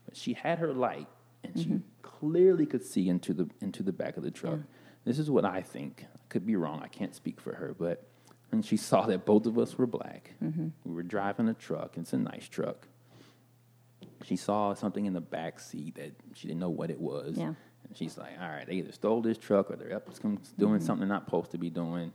but 0.05 0.15
she 0.17 0.33
had 0.33 0.59
her 0.59 0.74
light, 0.74 1.07
and 1.43 1.57
she 1.57 1.65
Mm-hmm. 1.65 1.77
clearly 2.01 2.65
could 2.65 2.83
see 2.83 3.07
into 3.09 3.33
the 3.33 3.50
into 3.62 3.83
the 3.83 3.93
back 3.93 4.17
of 4.17 4.24
the 4.24 4.31
truck. 4.31 4.59
This 5.03 5.19
is 5.19 5.29
what 5.29 5.45
I 5.45 5.62
think. 5.62 6.05
I 6.15 6.19
could 6.29 6.45
be 6.47 6.55
wrong. 6.55 6.81
I 6.83 6.88
can't 6.88 7.13
speak 7.13 7.39
for 7.39 7.53
her, 7.53 7.75
but 7.77 8.07
when 8.50 8.63
she 8.63 8.77
saw 8.77 9.05
that 9.05 9.25
both 9.25 9.45
of 9.45 9.59
us 9.59 9.77
were 9.77 9.85
black, 9.85 10.31
Mm-hmm. 10.43 10.69
we 10.83 10.93
were 10.95 11.03
driving 11.03 11.47
a 11.50 11.53
truck. 11.53 11.97
It's 11.97 12.13
a 12.13 12.17
nice 12.17 12.47
truck. 12.47 12.88
She 14.25 14.36
saw 14.36 14.74
something 14.74 15.05
in 15.05 15.13
the 15.13 15.22
back 15.22 15.60
seat 15.60 15.96
that 15.96 16.12
she 16.34 16.48
didn't 16.48 16.60
know 16.60 16.70
what 16.70 16.89
it 16.89 17.00
was. 17.00 17.38
Yeah. 17.38 17.53
And 17.88 17.96
she's 17.96 18.17
like, 18.17 18.32
all 18.41 18.48
right, 18.50 18.65
they 18.65 18.74
either 18.74 18.91
stole 18.91 19.22
this 19.22 19.38
truck 19.38 19.70
or 19.70 19.75
they're 19.75 19.96
up 19.96 20.10
doing 20.58 20.79
something 20.79 21.00
they're 21.08 21.15
not 21.15 21.25
supposed 21.25 21.51
to 21.51 21.58
be 21.60 21.70
doing. 21.70 22.12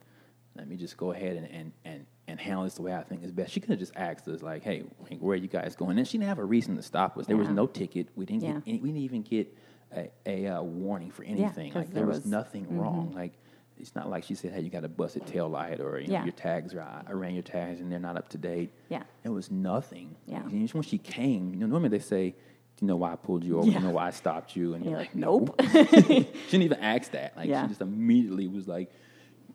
Let 0.57 0.67
me 0.69 0.76
just 0.76 0.97
go 0.97 1.12
ahead 1.12 1.37
and, 1.37 1.47
and, 1.47 1.73
and, 1.85 2.07
and 2.26 2.40
handle 2.40 2.64
this 2.64 2.75
the 2.75 2.83
way 2.83 2.92
I 2.92 3.05
think 3.05 3.23
is 3.23 3.31
best. 3.31 3.53
She 3.53 3.61
could 3.61 3.70
have 3.70 3.79
just 3.79 3.92
asked 3.94 4.27
us, 4.27 4.42
like, 4.42 4.64
hey, 4.64 4.81
where 5.20 5.35
are 5.35 5.37
you 5.37 5.46
guys 5.46 5.77
going? 5.77 5.96
And 5.96 6.07
she 6.09 6.18
didn't 6.18 6.29
have 6.29 6.40
a 6.40 6.44
reason 6.44 6.75
to 6.77 6.83
stop 6.83 7.16
us. 7.16 7.27
There 7.27 7.37
was 7.37 7.49
no 7.49 7.66
ticket. 7.68 8.09
We 8.16 8.25
didn't, 8.27 8.42
Yeah. 8.42 8.53
get 8.55 8.62
any, 8.66 8.81
we 8.81 8.88
didn't 8.88 9.03
even 9.03 9.23
get 9.23 9.57
a, 9.96 10.11
a 10.27 10.46
uh, 10.49 10.62
warning 10.62 11.12
for 11.12 11.23
anything. 11.23 11.70
'cause 11.73 11.83
like, 11.85 11.94
there 11.94 12.03
there 12.03 12.07
was, 12.07 12.16
was- 12.16 12.20
mm-hmm. 12.25 12.31
nothing 12.33 12.77
wrong. 12.79 13.12
Like, 13.14 13.35
it's 13.81 13.95
not 13.95 14.09
like 14.11 14.25
she 14.25 14.35
said, 14.35 14.53
hey, 14.53 14.61
you 14.61 14.71
got 14.71 14.85
a 14.85 14.88
busted 14.88 15.27
tail 15.27 15.49
light 15.49 15.81
or 15.81 15.99
you 15.99 16.07
know, 16.09 16.12
Yeah. 16.14 16.25
your 16.25 16.33
tags 16.33 16.75
are, 16.75 16.81
I 17.07 17.12
ran 17.12 17.35
your 17.35 17.43
tags 17.43 17.81
and 17.81 17.90
they're 17.90 17.99
not 17.99 18.16
up 18.16 18.29
to 18.31 18.38
date. 18.38 18.71
Yeah. 18.88 19.03
It 19.25 19.31
was 19.31 19.51
nothing. 19.51 20.14
Yeah. 20.27 20.43
And 20.43 20.61
just 20.62 20.75
when 20.75 20.83
she 20.83 20.99
came, 20.99 21.51
you 21.51 21.57
know, 21.61 21.66
normally 21.66 21.88
they 21.90 21.99
say, 21.99 22.31
do 22.31 22.37
you 22.85 22.87
know 22.88 22.97
why 22.97 23.12
I 23.12 23.16
pulled 23.16 23.45
you 23.45 23.59
over? 23.59 23.69
Yeah. 23.69 23.79
You 23.81 23.85
know 23.87 23.90
why 23.90 24.07
I 24.07 24.11
stopped 24.11 24.57
you? 24.57 24.75
And 24.75 24.83
And 24.85 24.90
you're 24.90 24.99
like, 25.01 25.09
like, 25.09 25.16
nope. 25.16 25.55
she 25.71 26.25
didn't 26.51 26.62
even 26.62 26.79
ask 26.81 27.11
that. 27.12 27.37
Like 27.37 27.49
Yeah. 27.49 27.62
she 27.62 27.69
just 27.69 27.81
immediately 27.81 28.47
was 28.49 28.66
like, 28.69 28.90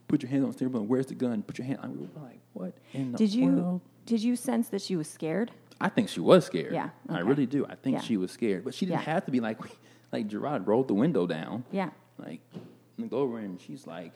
"Put 0.08 0.22
your 0.22 0.30
hands 0.30 0.44
on 0.44 0.50
the 0.50 0.54
steering 0.54 0.74
wheel. 0.74 0.86
Where's 0.86 1.08
the 1.08 1.16
gun? 1.16 1.42
Put 1.42 1.58
your 1.58 1.66
hand." 1.66 1.80
on 1.82 1.92
we 1.92 1.98
were 2.06 2.22
like, 2.28 2.40
"What 2.54 2.74
in 2.94 3.12
the 3.14 3.18
did 3.18 3.34
you 3.34 3.48
world?" 3.48 3.82
did 4.06 4.22
you 4.24 4.36
sense 4.36 4.70
that 4.70 4.82
she 4.82 4.96
was 4.96 5.08
scared? 5.08 5.52
I 5.82 5.90
think 5.90 6.10
she 6.10 6.20
was 6.20 6.46
scared. 6.46 6.74
Yeah, 6.74 6.90
I 7.10 7.20
really 7.20 7.46
do. 7.48 7.66
I 7.68 7.76
think 7.76 8.02
she 8.04 8.16
was 8.18 8.32
scared, 8.32 8.64
but 8.64 8.74
she 8.76 8.86
didn't 8.86 9.02
have 9.02 9.26
to 9.26 9.32
be 9.32 9.40
like, 9.40 9.58
like 10.12 10.28
Gerard 10.28 10.68
rolled 10.68 10.88
the 10.88 10.94
window 10.94 11.26
down. 11.26 11.64
Yeah. 11.72 11.90
Like, 12.20 12.42
look 12.97 13.13
over 13.13 13.39
and 13.39 13.60
she's 13.60 13.86
like, 13.88 14.13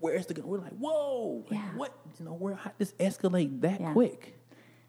"Where's 0.00 0.26
the 0.26 0.34
gun?" 0.34 0.46
We're 0.46 0.58
like, 0.58 0.72
"Whoa! 0.78 1.44
Like, 1.50 1.58
Yeah. 1.58 1.76
what? 1.76 1.96
You 2.18 2.24
know, 2.26 2.32
where? 2.34 2.54
How 2.54 2.72
this 2.78 2.92
escalate 3.00 3.60
that 3.62 3.80
Yeah. 3.80 3.92
quick?" 3.92 4.38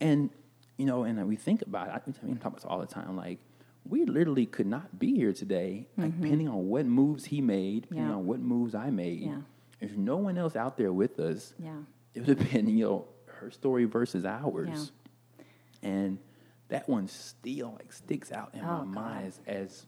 And 0.01 0.29
you 0.77 0.85
know, 0.85 1.03
and 1.03 1.27
we 1.27 1.35
think 1.35 1.61
about 1.61 1.87
it. 1.87 1.91
I 1.91 2.25
mean, 2.25 2.35
I 2.35 2.37
talk 2.39 2.47
about 2.47 2.55
this 2.55 2.65
all 2.65 2.79
the 2.79 2.87
time. 2.87 3.15
Like, 3.15 3.39
we 3.87 4.05
literally 4.05 4.45
could 4.47 4.65
not 4.65 4.97
be 4.97 5.13
here 5.15 5.31
today, 5.31 5.87
like, 5.97 6.19
depending 6.19 6.47
on 6.49 6.67
what 6.67 6.85
moves 6.87 7.25
he 7.25 7.41
made, 7.41 7.83
depending 7.83 8.05
Mm-hmm. 8.05 8.11
Yeah. 8.11 8.17
on 8.17 8.25
what 8.25 8.39
moves 8.39 8.73
I 8.73 8.89
made. 8.89 9.21
Yeah. 9.21 9.41
If 9.79 9.95
no 9.97 10.17
one 10.17 10.37
else 10.37 10.55
out 10.55 10.75
there 10.77 10.91
with 10.91 11.19
us, 11.19 11.53
Yeah. 11.59 11.77
it 12.15 12.25
would 12.27 12.39
have 12.39 12.51
been, 12.51 12.67
you 12.69 12.85
know, 12.85 13.05
her 13.27 13.51
story 13.51 13.85
versus 13.85 14.25
ours. 14.25 14.91
And 15.83 16.17
that 16.69 16.89
one 16.89 17.07
still 17.07 17.73
like 17.77 17.91
sticks 17.93 18.31
out 18.31 18.55
in 18.55 18.61
Oh, 18.61 18.63
my 18.63 18.77
God. 18.79 18.87
mind 18.87 19.25
as, 19.27 19.39
as 19.45 19.85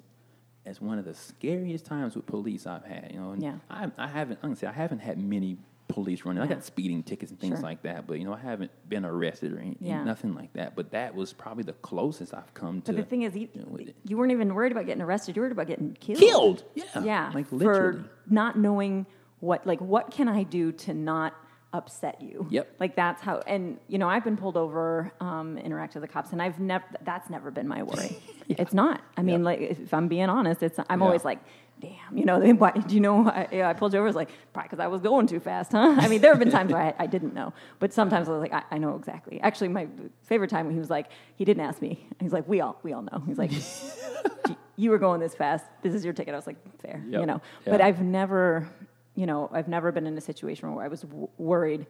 as 0.65 0.81
one 0.81 0.97
of 0.99 1.05
the 1.05 1.13
scariest 1.13 1.85
times 1.85 2.15
with 2.15 2.25
police 2.25 2.65
I've 2.67 2.83
had. 2.85 3.11
You 3.13 3.19
know, 3.19 3.31
and 3.31 3.41
Yeah. 3.41 3.55
I, 3.69 3.89
I 3.97 4.07
haven't. 4.07 4.39
Say 4.57 4.67
I 4.67 4.71
haven't 4.71 4.99
had 4.99 5.17
many 5.17 5.57
police 5.87 6.25
running. 6.25 6.41
I 6.41 6.47
got 6.47 6.63
speeding 6.63 7.03
tickets 7.03 7.31
and 7.31 7.39
things 7.39 7.57
Sure. 7.57 7.63
like 7.63 7.83
that, 7.83 8.07
but 8.07 8.17
you 8.17 8.25
know, 8.25 8.33
I 8.33 8.39
haven't 8.39 8.71
been 8.89 9.05
arrested 9.05 9.53
or 9.53 9.59
anything, 9.59 9.87
Yeah. 9.87 10.03
nothing 10.03 10.33
like 10.33 10.51
that. 10.53 10.75
But 10.75 10.91
that 10.91 11.13
was 11.13 11.31
probably 11.31 11.63
the 11.63 11.73
closest 11.73 12.33
I've 12.33 12.51
come 12.55 12.81
to. 12.81 12.91
But 12.91 12.97
the 12.97 13.03
thing 13.07 13.21
is, 13.21 13.35
you, 13.35 13.47
you 13.53 13.61
know, 13.61 13.77
you 14.03 14.17
weren't 14.17 14.31
even 14.31 14.53
worried 14.55 14.71
about 14.71 14.87
getting 14.87 15.03
arrested. 15.03 15.35
You 15.35 15.41
were 15.41 15.45
worried 15.45 15.51
about 15.51 15.67
getting 15.67 15.93
killed. 15.99 16.19
Killed! 16.19 16.63
Yeah. 16.73 16.83
Yeah. 17.03 17.31
Like, 17.35 17.47
For 17.47 17.55
literally. 17.55 18.03
not 18.27 18.57
knowing 18.57 19.05
what, 19.41 19.67
like, 19.67 19.79
what 19.79 20.09
can 20.09 20.27
I 20.27 20.41
do 20.41 20.71
to 20.71 20.93
not 20.95 21.33
upset 21.75 22.21
you? 22.21 22.47
Yep. 22.49 22.75
Like, 22.79 22.95
that's 22.95 23.21
how, 23.21 23.39
and, 23.47 23.77
you 23.87 23.97
know, 23.97 24.09
I've 24.09 24.23
been 24.23 24.37
pulled 24.37 24.57
over, 24.57 25.11
um, 25.19 25.57
interact 25.57 25.93
with 25.95 26.01
the 26.01 26.07
cops, 26.07 26.31
and 26.31 26.41
I've 26.41 26.59
never, 26.59 26.85
that's 27.03 27.29
never 27.29 27.51
been 27.51 27.67
my 27.67 27.83
worry. 27.83 28.17
It's 28.47 28.75
not. 28.75 29.01
I 29.17 29.23
mean, 29.23 29.39
Yeah. 29.39 29.45
like, 29.45 29.59
if 29.59 29.91
I'm 29.91 30.07
being 30.07 30.29
honest, 30.29 30.61
it's, 30.61 30.79
I'm 30.89 30.99
Yeah. 30.99 31.05
always 31.07 31.25
like, 31.25 31.39
damn, 31.81 32.15
you 32.15 32.25
know, 32.25 32.39
they- 32.39 32.53
why, 32.63 32.71
do 32.71 32.93
you 32.93 33.01
know, 33.01 33.27
I, 33.27 33.47
yeah, 33.51 33.67
I 33.69 33.73
pulled 33.73 33.91
you 33.93 33.99
over, 33.99 34.07
it's 34.07 34.15
like, 34.15 34.29
probably 34.53 34.67
because 34.69 34.79
I 34.79 34.87
was 34.87 35.01
going 35.01 35.25
too 35.25 35.39
fast, 35.39 35.71
huh? 35.71 35.95
I 35.99 36.07
mean, 36.07 36.21
there 36.21 36.31
have 36.31 36.39
been 36.39 36.51
times 36.51 36.71
where 36.71 36.81
I, 36.81 36.93
I 36.99 37.07
didn't 37.07 37.33
know, 37.33 37.53
but 37.79 37.91
sometimes 37.91 38.29
I 38.29 38.31
was 38.33 38.41
like, 38.41 38.53
I, 38.53 38.63
I 38.75 38.77
know 38.77 38.95
exactly. 38.95 39.41
Actually, 39.41 39.69
my 39.69 39.87
favorite 40.23 40.49
time 40.51 40.65
when 40.67 40.73
he 40.75 40.79
was 40.79 40.91
like, 40.91 41.07
he 41.37 41.43
didn't 41.43 41.63
ask 41.63 41.81
me. 41.81 42.07
He's 42.21 42.31
like, 42.33 42.47
we 42.47 42.61
all, 42.61 42.79
we 42.83 42.93
all 42.93 43.01
know. 43.01 43.23
He's 43.25 43.37
like, 43.39 43.51
"You- 43.51 44.55
you 44.77 44.89
were 44.91 44.97
going 44.97 45.21
this 45.21 45.33
fast. 45.33 45.63
This 45.83 45.93
is 45.93 46.03
your 46.03 46.13
ticket. 46.13 46.33
I 46.33 46.37
was 46.37 46.45
like, 46.45 46.57
fair, 46.81 47.01
you 47.05 47.19
Yep. 47.19 47.27
know. 47.27 47.41
But 47.65 47.79
I've 47.81 48.01
never, 48.01 48.67
you 49.15 49.25
know, 49.25 49.49
I've 49.51 49.67
never 49.67 49.91
been 49.91 50.05
in 50.07 50.17
a 50.17 50.21
situation 50.21 50.73
where 50.73 50.83
I 50.85 50.87
was 50.87 51.01
w- 51.01 51.29
worried 51.37 51.87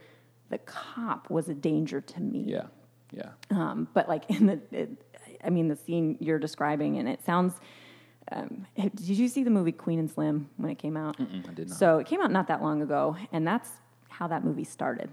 the 0.50 0.60
cop 0.60 1.30
was 1.30 1.50
a 1.50 1.54
danger 1.56 2.02
to 2.02 2.22
me. 2.22 2.44
yeah, 2.48 2.68
yeah. 3.12 3.30
Um, 3.50 3.88
but 3.94 4.08
like 4.08 4.30
in 4.30 4.46
the, 4.46 4.60
it, 4.72 4.90
I 5.44 5.50
mean, 5.50 5.68
the 5.68 5.76
scene 5.76 6.18
you're 6.20 6.40
describing, 6.40 6.98
and 6.98 7.08
it 7.10 7.24
sounds. 7.26 7.54
Um, 8.32 8.66
did 8.76 9.00
you 9.18 9.28
see 9.28 9.44
the 9.44 9.52
movie 9.52 9.72
Queen 9.72 10.00
and 10.00 10.10
Slim 10.10 10.50
when 10.58 10.72
it 10.72 10.80
came 10.80 10.98
out? 10.98 11.18
Mm-mm, 11.18 11.48
I 11.50 11.54
did 11.54 11.70
not. 11.70 11.78
So 11.78 12.00
it 12.00 12.08
came 12.08 12.22
out 12.22 12.32
not 12.32 12.48
that 12.48 12.62
long 12.62 12.82
ago, 12.82 13.16
and 13.32 13.46
that's 13.46 13.70
how 14.10 14.28
that 14.28 14.44
movie 14.44 14.64
started. 14.64 15.10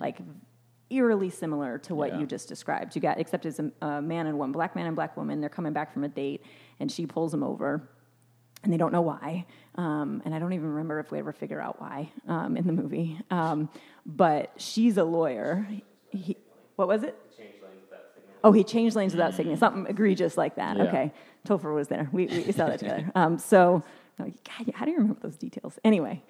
Like 0.00 0.18
eerily 0.88 1.30
similar 1.30 1.78
to 1.78 1.94
what. 1.94 2.12
Yeah. 2.12 2.20
you 2.20 2.26
just 2.26 2.48
described. 2.48 2.94
You 2.94 3.02
got 3.02 3.18
except 3.18 3.44
it's 3.44 3.58
a, 3.58 3.70
a 3.82 4.00
man 4.00 4.26
and 4.26 4.38
one 4.38 4.52
black 4.52 4.74
man 4.76 4.86
and 4.86 4.94
black 4.96 5.16
woman. 5.16 5.40
They're 5.40 5.50
coming 5.50 5.72
back 5.72 5.92
from 5.92 6.04
a 6.04 6.08
date, 6.08 6.42
and 6.80 6.90
she 6.90 7.06
pulls 7.06 7.32
him 7.34 7.42
over, 7.42 7.88
and 8.66 8.72
they 8.72 8.76
don't 8.78 8.92
know 8.92 9.00
why. 9.02 9.46
Um, 9.76 10.20
and 10.24 10.34
I 10.34 10.38
don't 10.40 10.52
even 10.52 10.70
remember 10.70 10.98
if 10.98 11.10
we 11.12 11.18
ever 11.20 11.32
figure 11.32 11.60
out 11.60 11.80
why 11.80 12.10
um, 12.26 12.56
in 12.56 12.66
the 12.66 12.72
movie. 12.72 13.16
Um, 13.30 13.68
but 14.04 14.50
she's 14.56 14.96
a 14.96 15.04
lawyer. 15.04 15.66
He, 16.10 16.36
what 16.74 16.88
was 16.88 17.02
it? 17.04 17.16
Oh, 18.42 18.52
he 18.52 18.64
changed 18.64 18.96
lanes 18.96 19.12
without 19.14 19.34
signaling. 19.34 19.58
Something 19.58 19.86
egregious 19.88 20.36
like 20.36 20.56
that. 20.56 20.76
Yeah. 20.76 20.82
Okay. 20.84 21.12
Topher 21.46 21.74
was 21.74 21.86
there. 21.88 22.08
We, 22.12 22.26
we 22.26 22.52
saw 22.52 22.66
that 22.66 22.80
together. 22.80 23.10
Um, 23.14 23.38
so, 23.38 23.82
I'm 24.18 24.34
God, 24.44 24.74
how 24.74 24.84
do 24.84 24.90
you 24.90 24.96
remember 24.98 25.20
those 25.20 25.36
details? 25.36 25.78
Anyway, 25.84 26.22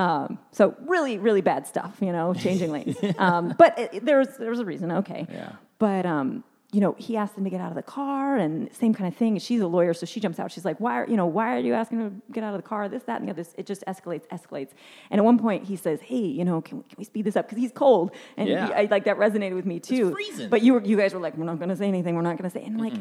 um, 0.00 0.38
so 0.50 0.74
really, 0.86 1.18
really 1.18 1.40
bad 1.42 1.66
stuff, 1.68 1.96
you 2.00 2.10
know, 2.12 2.34
changing 2.34 2.72
lanes. 2.72 2.96
Um, 3.18 3.54
but 3.56 3.78
it, 3.78 3.90
it- 3.94 4.04
there, 4.04 4.18
was, 4.18 4.36
there 4.36 4.50
was 4.50 4.58
a 4.60 4.64
reason, 4.64 4.90
okay. 4.90 5.26
Yeah. 5.30 5.52
But, 5.78 6.06
um, 6.06 6.42
you 6.74 6.80
know, 6.80 6.96
he 6.98 7.16
asked 7.16 7.36
them 7.36 7.44
to 7.44 7.50
get 7.50 7.60
out 7.60 7.68
of 7.68 7.76
the 7.76 7.82
car 7.84 8.36
and 8.36 8.72
same 8.74 8.92
kind 8.92 9.06
of 9.06 9.16
thing. 9.16 9.38
She's 9.38 9.60
a 9.60 9.66
lawyer, 9.68 9.94
so 9.94 10.06
she 10.06 10.18
jumps 10.18 10.40
out. 10.40 10.50
She's 10.50 10.64
like, 10.64 10.80
why 10.80 10.94
are, 11.00 11.06
you 11.08 11.16
know, 11.16 11.24
why 11.26 11.54
are 11.54 11.60
you 11.60 11.72
asking 11.72 12.00
him 12.00 12.22
to 12.26 12.32
get 12.32 12.42
out 12.42 12.52
of 12.52 12.60
the 12.60 12.68
car? 12.68 12.88
This, 12.88 13.04
that, 13.04 13.20
and 13.20 13.28
the 13.28 13.32
other. 13.32 13.44
It 13.56 13.64
just 13.64 13.84
escalates, 13.86 14.26
escalates. 14.28 14.70
And 15.08 15.20
at 15.20 15.24
one 15.24 15.38
point 15.38 15.62
he 15.64 15.76
says, 15.76 16.00
hey, 16.00 16.16
you 16.16 16.44
know, 16.44 16.60
can 16.60 16.78
we, 16.78 16.84
can 16.84 16.96
we 16.98 17.04
speed 17.04 17.26
this 17.26 17.36
up? 17.36 17.46
Because 17.46 17.58
he's 17.62 17.70
cold. 17.70 18.10
And 18.36 18.48
Yeah. 18.48 18.66
he, 18.66 18.72
I, 18.72 18.88
like 18.90 19.04
that 19.04 19.18
resonated 19.18 19.54
with 19.54 19.66
me 19.66 19.78
too. 19.78 20.10
freezing. 20.10 20.48
But 20.48 20.62
you, 20.62 20.72
were, 20.72 20.82
you 20.82 20.96
guys 20.96 21.14
were 21.14 21.20
like, 21.20 21.36
we're 21.36 21.44
not 21.44 21.58
going 21.58 21.68
to 21.68 21.76
say 21.76 21.86
anything. 21.86 22.16
We're 22.16 22.22
not 22.22 22.36
going 22.38 22.50
to 22.50 22.58
say. 22.58 22.64
And 22.64 22.74
I'm 22.80 22.88
like, 22.90 23.00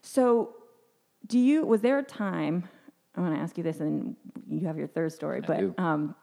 so 0.00 0.54
do 1.26 1.38
you, 1.38 1.66
was 1.66 1.82
there 1.82 1.98
a 1.98 2.02
time, 2.02 2.66
I 3.14 3.20
want 3.20 3.34
to 3.34 3.40
ask 3.42 3.58
you 3.58 3.62
this 3.62 3.80
and 3.80 4.16
you 4.48 4.66
have 4.66 4.78
your 4.78 4.88
third 4.88 5.12
story, 5.12 5.42
I 5.42 5.46
but 5.46 5.78
um, 5.78 6.14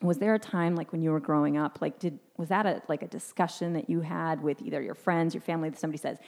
was 0.00 0.18
there 0.18 0.34
a 0.34 0.38
time 0.38 0.74
like 0.76 0.92
when 0.92 1.02
you 1.02 1.10
were 1.10 1.20
growing 1.20 1.56
up 1.56 1.78
like 1.80 1.98
did 1.98 2.18
was 2.36 2.48
that 2.48 2.66
a 2.66 2.80
like 2.88 3.02
a 3.02 3.06
discussion 3.08 3.72
that 3.72 3.90
you 3.90 4.00
had 4.00 4.40
with 4.42 4.62
either 4.62 4.80
your 4.80 4.94
friends 4.94 5.34
your 5.34 5.40
family 5.40 5.68
that 5.68 5.78
somebody 5.78 5.98
says 5.98 6.18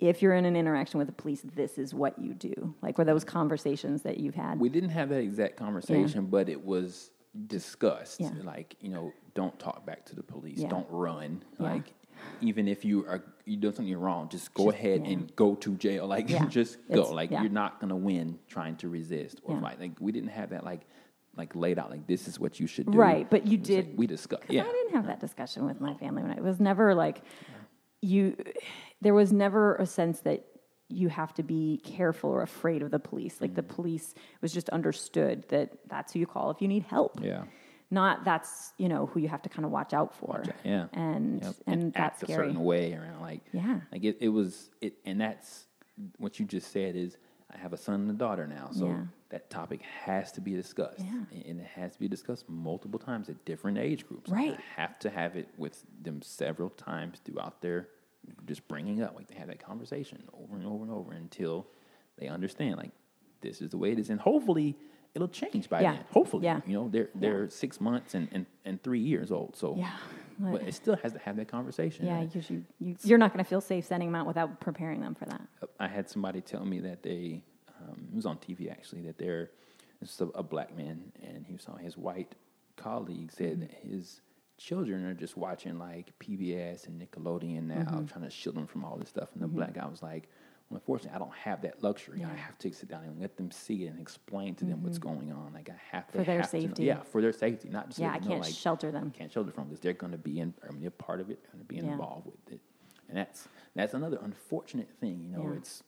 if 0.00 0.20
you're 0.20 0.34
in 0.34 0.44
an 0.44 0.56
interaction 0.56 0.98
with 0.98 1.06
the 1.06 1.12
police 1.12 1.40
this 1.54 1.78
is 1.78 1.94
what 1.94 2.18
you 2.18 2.34
do 2.34 2.74
like 2.82 2.98
were 2.98 3.04
those 3.04 3.24
conversations 3.24 4.02
that 4.02 4.18
you've 4.18 4.34
had 4.34 4.58
We 4.60 4.68
didn't 4.68 4.90
have 4.90 5.08
that 5.10 5.20
exact 5.20 5.56
conversation, 5.56 6.26
but 6.26 6.48
it 6.48 6.62
was 6.64 7.10
discussed. 7.46 8.20
Yeah. 8.20 8.30
Like, 8.42 8.76
you 8.80 8.90
know, 8.90 9.12
don't 9.34 9.58
talk 9.58 9.84
back 9.86 10.04
to 10.06 10.16
the 10.16 10.22
police. 10.22 10.58
Yeah. 10.58 10.68
Don't 10.68 10.86
run. 10.90 11.42
Yeah. 11.58 11.72
Like, 11.72 11.92
even 12.40 12.68
if 12.68 12.84
you 12.84 13.06
are 13.06 13.22
you 13.44 13.56
do 13.56 13.72
something 13.72 13.96
wrong, 13.96 14.28
just 14.28 14.52
go 14.54 14.66
Just- 14.66 14.78
ahead 14.78 15.00
yeah. 15.06 15.12
and 15.12 15.36
go 15.36 15.54
to 15.56 15.74
jail. 15.76 16.06
Like, 16.06 16.28
Yeah. 16.30 16.46
just 16.60 16.76
go. 16.88 16.94
It's- 16.94 17.10
like, 17.10 17.30
yeah. 17.30 17.42
you're 17.42 17.50
not 17.50 17.80
gonna 17.80 17.96
win 17.96 18.38
trying 18.48 18.76
to 18.76 18.88
resist 18.88 19.40
or 19.44 19.54
Yeah. 19.54 19.60
fight. 19.62 19.80
Like, 19.80 19.92
we 20.00 20.12
didn't 20.12 20.30
have 20.30 20.50
that 20.50 20.64
like 20.64 20.82
like 21.36 21.54
laid 21.54 21.78
out. 21.78 21.90
Like, 21.90 22.06
this 22.06 22.28
is 22.28 22.38
what 22.38 22.60
you 22.60 22.66
should 22.66 22.90
do. 22.90 22.98
Right, 22.98 23.28
but 23.28 23.46
you 23.46 23.58
was 23.58 23.68
like, 23.70 23.86
did- 23.86 23.98
we 23.98 24.06
discussed. 24.06 24.44
Yeah. 24.48 24.62
I 24.62 24.72
didn't 24.72 24.94
have 24.94 25.06
that 25.06 25.20
discussion 25.20 25.66
with 25.66 25.80
my 25.80 25.94
family 25.94 26.22
when 26.22 26.30
I 26.32 26.36
it 26.36 26.42
was 26.42 26.60
never 26.60 26.94
like 26.94 27.22
you. 28.00 28.36
There 29.00 29.14
was 29.14 29.32
never 29.32 29.76
a 29.76 29.86
sense 29.86 30.20
that 30.20 30.44
you 30.88 31.08
have 31.08 31.32
to 31.34 31.42
be 31.42 31.80
careful 31.84 32.30
or 32.30 32.42
afraid 32.42 32.82
of 32.82 32.90
the 32.90 32.98
police. 32.98 33.40
Like 33.40 33.54
the 33.54 33.62
Mm-hmm. 33.62 33.74
police 33.74 34.14
was 34.40 34.52
just 34.52 34.68
understood 34.70 35.44
that 35.48 35.72
that's 35.88 36.12
who 36.12 36.18
you 36.20 36.26
call 36.26 36.50
if 36.50 36.60
you 36.60 36.68
need 36.68 36.84
help. 36.84 37.20
Yeah. 37.22 37.44
Not 37.90 38.24
that's 38.24 38.72
you 38.78 38.88
know 38.88 39.06
who 39.06 39.20
you 39.20 39.28
have 39.28 39.42
to 39.42 39.48
kind 39.48 39.64
of 39.64 39.70
watch 39.70 39.92
out 39.92 40.14
for. 40.14 40.38
Watch 40.38 40.48
out, 40.48 40.54
yeah. 40.64 40.86
and 40.92 41.42
Yep. 41.42 41.54
and, 41.66 41.84
act 41.86 41.94
that's 41.96 42.22
a 42.22 42.26
scary. 42.26 42.48
certain 42.48 42.64
way 42.64 42.92
around 42.94 43.20
like 43.20 43.40
Yeah. 43.52 43.80
like 43.92 44.04
it, 44.04 44.18
it 44.20 44.28
was 44.30 44.70
it 44.80 44.94
and 45.04 45.20
that's 45.20 45.66
what 46.18 46.38
you 46.40 46.46
just 46.46 46.72
said 46.72 46.96
is 46.96 47.16
I 47.54 47.58
have 47.58 47.72
a 47.72 47.76
son 47.76 48.00
and 48.02 48.10
a 48.10 48.14
daughter 48.14 48.46
now 48.46 48.70
so 48.72 48.86
Yeah. 48.88 49.04
that 49.30 49.48
topic 49.50 49.82
has 49.82 50.32
to 50.32 50.40
be 50.40 50.52
discussed 50.54 51.00
Yeah. 51.00 51.24
and 51.32 51.60
it 51.60 51.66
has 51.74 51.92
to 51.94 51.98
be 52.00 52.08
discussed 52.08 52.48
multiple 52.48 52.98
times 52.98 53.28
at 53.28 53.44
different 53.44 53.78
age 53.78 54.06
groups 54.06 54.30
Right. 54.30 54.54
I 54.58 54.80
have 54.80 54.98
to 55.00 55.10
have 55.10 55.36
it 55.36 55.48
with 55.56 55.84
them 56.02 56.20
several 56.22 56.70
times 56.70 57.20
throughout 57.24 57.60
their 57.60 57.88
just 58.46 58.66
bringing 58.68 59.02
up 59.02 59.14
like 59.14 59.26
they 59.28 59.34
have 59.36 59.48
that 59.48 59.58
conversation 59.64 60.22
over 60.32 60.56
and 60.56 60.66
over 60.66 60.82
and 60.82 60.92
over 60.92 61.12
until 61.12 61.66
they 62.16 62.26
understand 62.28 62.76
like 62.78 62.92
this 63.42 63.60
is 63.60 63.70
the 63.70 63.76
way 63.78 63.92
it 63.92 63.98
is 63.98 64.08
and 64.10 64.20
hopefully 64.20 64.76
it'll 65.14 65.28
change 65.28 65.68
by 65.68 65.80
Yeah. 65.82 65.92
then 65.92 66.04
hopefully 66.10 66.44
Yeah. 66.44 66.60
you 66.66 66.72
know 66.74 66.88
they're 66.88 67.10
they're 67.14 67.48
six 67.50 67.80
months 67.80 68.14
and, 68.14 68.28
and, 68.32 68.46
and 68.64 68.82
three 68.82 69.00
years 69.00 69.30
old 69.30 69.56
so 69.56 69.76
Yeah. 69.76 69.96
But 70.38 70.62
it 70.62 70.74
still 70.74 70.96
has 70.96 71.12
to 71.12 71.18
have 71.20 71.36
that 71.36 71.48
conversation. 71.48 72.06
Yeah, 72.06 72.24
because 72.24 72.50
you, 72.50 72.64
you, 72.80 72.96
you're 73.02 73.18
not 73.18 73.32
going 73.32 73.44
to 73.44 73.48
feel 73.48 73.60
safe 73.60 73.86
sending 73.86 74.10
them 74.10 74.20
out 74.20 74.26
without 74.26 74.60
preparing 74.60 75.00
them 75.00 75.14
for 75.14 75.26
that. 75.26 75.42
I 75.78 75.88
had 75.88 76.08
somebody 76.08 76.40
tell 76.40 76.64
me 76.64 76.80
that 76.80 77.02
they, 77.02 77.42
um, 77.80 78.08
it 78.12 78.16
was 78.16 78.26
on 78.26 78.38
TV 78.38 78.70
actually, 78.70 79.02
that 79.02 79.18
they're, 79.18 79.50
it's 80.00 80.20
a, 80.20 80.26
a 80.28 80.42
black 80.42 80.76
man, 80.76 81.12
and 81.22 81.44
he 81.46 81.56
saw 81.56 81.76
his 81.76 81.96
white 81.96 82.34
colleague 82.76 83.32
said 83.32 83.60
that 83.60 83.70
mm-hmm. 83.70 83.96
his 83.96 84.20
children 84.58 85.04
are 85.04 85.14
just 85.14 85.36
watching 85.36 85.78
like 85.78 86.12
PBS 86.18 86.86
and 86.86 87.00
Nickelodeon 87.00 87.64
now, 87.64 87.74
mm-hmm. 87.76 88.06
trying 88.06 88.24
to 88.24 88.30
shield 88.30 88.56
them 88.56 88.66
from 88.66 88.84
all 88.84 88.96
this 88.96 89.08
stuff. 89.08 89.28
And 89.34 89.42
the 89.42 89.46
mm-hmm. 89.46 89.56
black 89.56 89.74
guy 89.74 89.86
was 89.86 90.02
like, 90.02 90.28
unfortunately, 90.74 91.14
I 91.14 91.18
don't 91.18 91.34
have 91.34 91.62
that 91.62 91.82
luxury. 91.82 92.24
I 92.24 92.34
have 92.34 92.58
to 92.58 92.72
sit 92.72 92.88
down 92.88 93.04
and 93.04 93.20
let 93.20 93.36
them 93.36 93.50
see 93.50 93.84
it 93.84 93.88
and 93.88 94.00
explain 94.00 94.54
to 94.56 94.64
them 94.64 94.82
what's 94.82 94.98
mm-hmm. 94.98 95.16
going 95.16 95.32
on. 95.32 95.52
Like 95.54 95.70
I 95.70 95.96
have 95.96 96.06
to 96.12 96.18
For 96.18 96.24
their 96.24 96.36
have 96.40 96.50
to 96.50 96.60
safety. 96.60 96.84
yeah, 96.84 97.00
for 97.00 97.20
their 97.22 97.32
safety, 97.32 97.68
not 97.68 97.88
just 97.88 97.98
Yeah, 97.98 98.10
I 98.10 98.18
know, 98.18 98.26
can't 98.28 98.40
like, 98.42 98.54
shelter 98.54 98.90
them. 98.90 99.10
can't 99.16 99.32
shelter 99.32 99.50
from 99.50 99.64
because 99.64 99.80
they're 99.80 99.92
going 99.92 100.12
to 100.12 100.18
be 100.18 100.40
in. 100.40 100.54
I 100.68 100.72
mean, 100.72 100.82
they're 100.82 100.90
part 100.90 101.20
of 101.20 101.30
it. 101.30 101.42
They're 101.42 101.52
going 101.52 101.64
to 101.64 101.68
be 101.68 101.76
Yeah. 101.76 101.92
involved 101.92 102.26
with 102.26 102.52
it, 102.52 102.60
and 103.08 103.16
that's 103.16 103.48
that's 103.74 103.94
another 103.94 104.18
unfortunate 104.22 104.88
thing. 105.00 105.22
You 105.22 105.30
know, 105.30 105.50
Yeah. 105.50 105.58
it's 105.58 105.82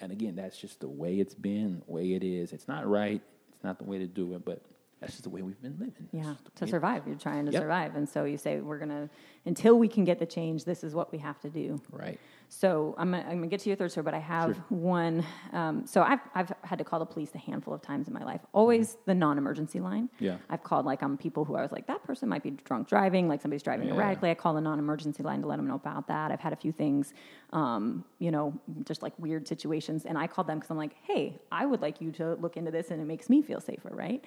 and 0.00 0.12
again, 0.12 0.36
that's 0.36 0.58
just 0.58 0.80
the 0.80 0.88
way 0.88 1.20
it's 1.20 1.34
been, 1.34 1.82
the 1.86 1.92
way 1.92 2.12
it 2.14 2.22
is. 2.24 2.52
It's 2.52 2.68
not 2.68 2.86
right. 2.86 3.22
It's 3.52 3.64
not 3.64 3.78
the 3.78 3.84
way 3.84 3.98
to 3.98 4.06
do 4.06 4.34
it, 4.34 4.44
but 4.44 4.62
that's 5.00 5.12
just 5.12 5.24
the 5.24 5.30
way 5.30 5.40
we've 5.40 5.60
been 5.62 5.78
living. 5.78 6.08
Yeah, 6.12 6.34
to 6.56 6.66
survive. 6.66 7.06
You're 7.06 7.16
trying 7.16 7.46
to 7.46 7.52
Yep. 7.52 7.62
survive. 7.62 7.96
And 7.96 8.06
so 8.08 8.24
you 8.24 8.36
say, 8.36 8.60
we're 8.60 8.78
going 8.78 8.90
to, 8.90 9.08
until 9.46 9.78
we 9.78 9.88
can 9.88 10.04
get 10.04 10.18
the 10.18 10.26
change, 10.26 10.64
this 10.64 10.84
is 10.84 10.94
what 10.94 11.10
we 11.12 11.18
have 11.18 11.40
to 11.40 11.48
do. 11.48 11.80
Right. 11.90 12.18
So 12.52 12.96
I'm 12.98 13.12
gonna, 13.12 13.22
I'm 13.28 13.36
gonna 13.36 13.46
get 13.46 13.60
to 13.60 13.68
your 13.70 13.76
third 13.76 13.92
story, 13.92 14.02
but 14.02 14.12
I 14.12 14.18
have 14.18 14.54
Sure. 14.56 14.64
one. 14.70 15.24
Um, 15.52 15.86
so 15.86 16.02
I've 16.02 16.18
I've 16.34 16.52
had 16.64 16.78
to 16.78 16.84
call 16.84 16.98
the 16.98 17.06
police 17.06 17.30
a 17.34 17.38
handful 17.38 17.72
of 17.72 17.80
times 17.80 18.08
in 18.08 18.12
my 18.12 18.24
life. 18.24 18.40
Always 18.52 18.98
the 19.06 19.14
non-emergency 19.14 19.78
line. 19.78 20.10
Yeah. 20.18 20.38
I've 20.50 20.64
called 20.64 20.84
like 20.84 21.02
on 21.04 21.16
people 21.16 21.44
who 21.44 21.54
I 21.54 21.62
was 21.62 21.70
like 21.70 21.86
that 21.86 22.02
person 22.02 22.28
might 22.28 22.42
be 22.42 22.50
drunk 22.50 22.88
driving, 22.88 23.28
like 23.28 23.40
somebody's 23.40 23.62
driving 23.62 23.86
Yeah. 23.88 23.94
erratically. 23.94 24.30
I 24.30 24.34
call 24.34 24.52
the 24.54 24.60
non-emergency 24.60 25.22
line 25.22 25.42
to 25.42 25.46
let 25.46 25.56
them 25.58 25.68
know 25.68 25.76
about 25.76 26.08
that. 26.08 26.32
I've 26.32 26.40
had 26.40 26.52
a 26.52 26.56
few 26.56 26.72
things, 26.72 27.14
um, 27.52 28.04
you 28.18 28.32
know, 28.32 28.52
just 28.84 29.00
like 29.00 29.12
weird 29.16 29.46
situations, 29.46 30.04
and 30.04 30.18
I 30.18 30.26
called 30.26 30.48
them 30.48 30.58
because 30.58 30.70
I'm 30.72 30.76
like, 30.76 30.96
hey, 31.04 31.40
I 31.52 31.66
would 31.66 31.80
like 31.80 32.00
you 32.00 32.10
to 32.12 32.34
look 32.34 32.56
into 32.56 32.72
this, 32.72 32.90
and 32.90 33.00
it 33.00 33.04
makes 33.06 33.30
me 33.30 33.42
feel 33.42 33.60
safer, 33.60 33.90
right? 33.92 34.24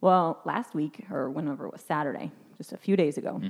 Well, 0.00 0.40
last 0.46 0.74
week 0.74 1.04
or 1.10 1.28
whenever 1.30 1.66
it 1.66 1.72
was 1.72 1.82
Saturday, 1.82 2.32
just 2.56 2.72
a 2.72 2.78
few 2.78 2.96
days 2.96 3.18
ago 3.18 3.40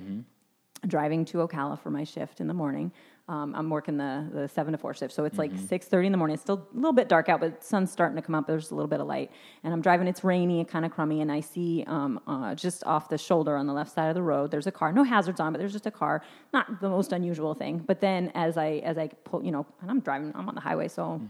driving 0.87 1.25
to 1.27 1.38
Ocala 1.38 1.79
for 1.79 1.91
my 1.91 2.05
shift 2.05 2.41
in 2.41 2.47
the 2.47 2.55
morning. 2.55 2.93
Um, 3.31 3.55
I'm 3.55 3.69
working 3.69 3.99
the, 3.99 4.27
the 4.33 4.49
seven 4.49 4.73
to 4.73 4.79
four 4.79 4.95
shift, 4.95 5.12
so 5.12 5.27
it's 5.27 5.37
like 5.37 5.51
six 5.69 5.85
thirty 5.87 6.07
in 6.07 6.12
the 6.12 6.17
morning. 6.19 6.33
It's 6.33 6.43
still 6.43 6.67
a 6.73 6.75
little 6.77 6.95
bit 6.95 7.11
dark 7.11 7.29
out, 7.29 7.41
but 7.41 7.62
sun's 7.62 7.93
starting 7.93 8.17
to 8.17 8.23
come 8.23 8.35
up. 8.35 8.47
There's 8.47 8.71
a 8.71 8.75
little 8.75 8.88
bit 8.88 9.01
of 9.01 9.07
light, 9.07 9.31
and 9.62 9.75
I'm 9.75 9.83
driving. 9.83 10.07
It's 10.09 10.25
rainy 10.25 10.61
and 10.61 10.69
kind 10.69 10.87
of 10.87 10.93
crummy, 10.93 11.21
and 11.21 11.31
I 11.31 11.41
see 11.41 11.85
um, 11.87 12.21
uh, 12.27 12.55
just 12.55 12.85
off 12.85 13.11
the 13.11 13.19
shoulder 13.19 13.55
on 13.57 13.67
the 13.67 13.75
left 13.75 13.93
side 13.95 14.09
of 14.09 14.14
the 14.14 14.23
road, 14.23 14.51
there's 14.51 14.67
a 14.67 14.73
car. 14.73 14.93
No 14.93 15.05
hazards 15.05 15.41
on, 15.41 15.53
but 15.53 15.59
there's 15.59 15.75
just 15.75 15.85
a 15.85 15.91
car. 15.91 16.23
Not 16.55 16.81
the 16.81 16.88
most 16.88 17.12
unusual 17.12 17.53
thing. 17.53 17.85
But 17.87 18.01
then 18.01 18.33
as 18.35 18.57
I 18.57 18.81
as 18.83 18.97
I 18.97 19.09
pull, 19.25 19.45
you 19.45 19.51
know, 19.51 19.67
and 19.83 19.91
I'm 19.91 20.01
driving, 20.01 20.33
I'm 20.35 20.49
on 20.49 20.55
the 20.55 20.62
highway, 20.62 20.88
so. 20.88 21.21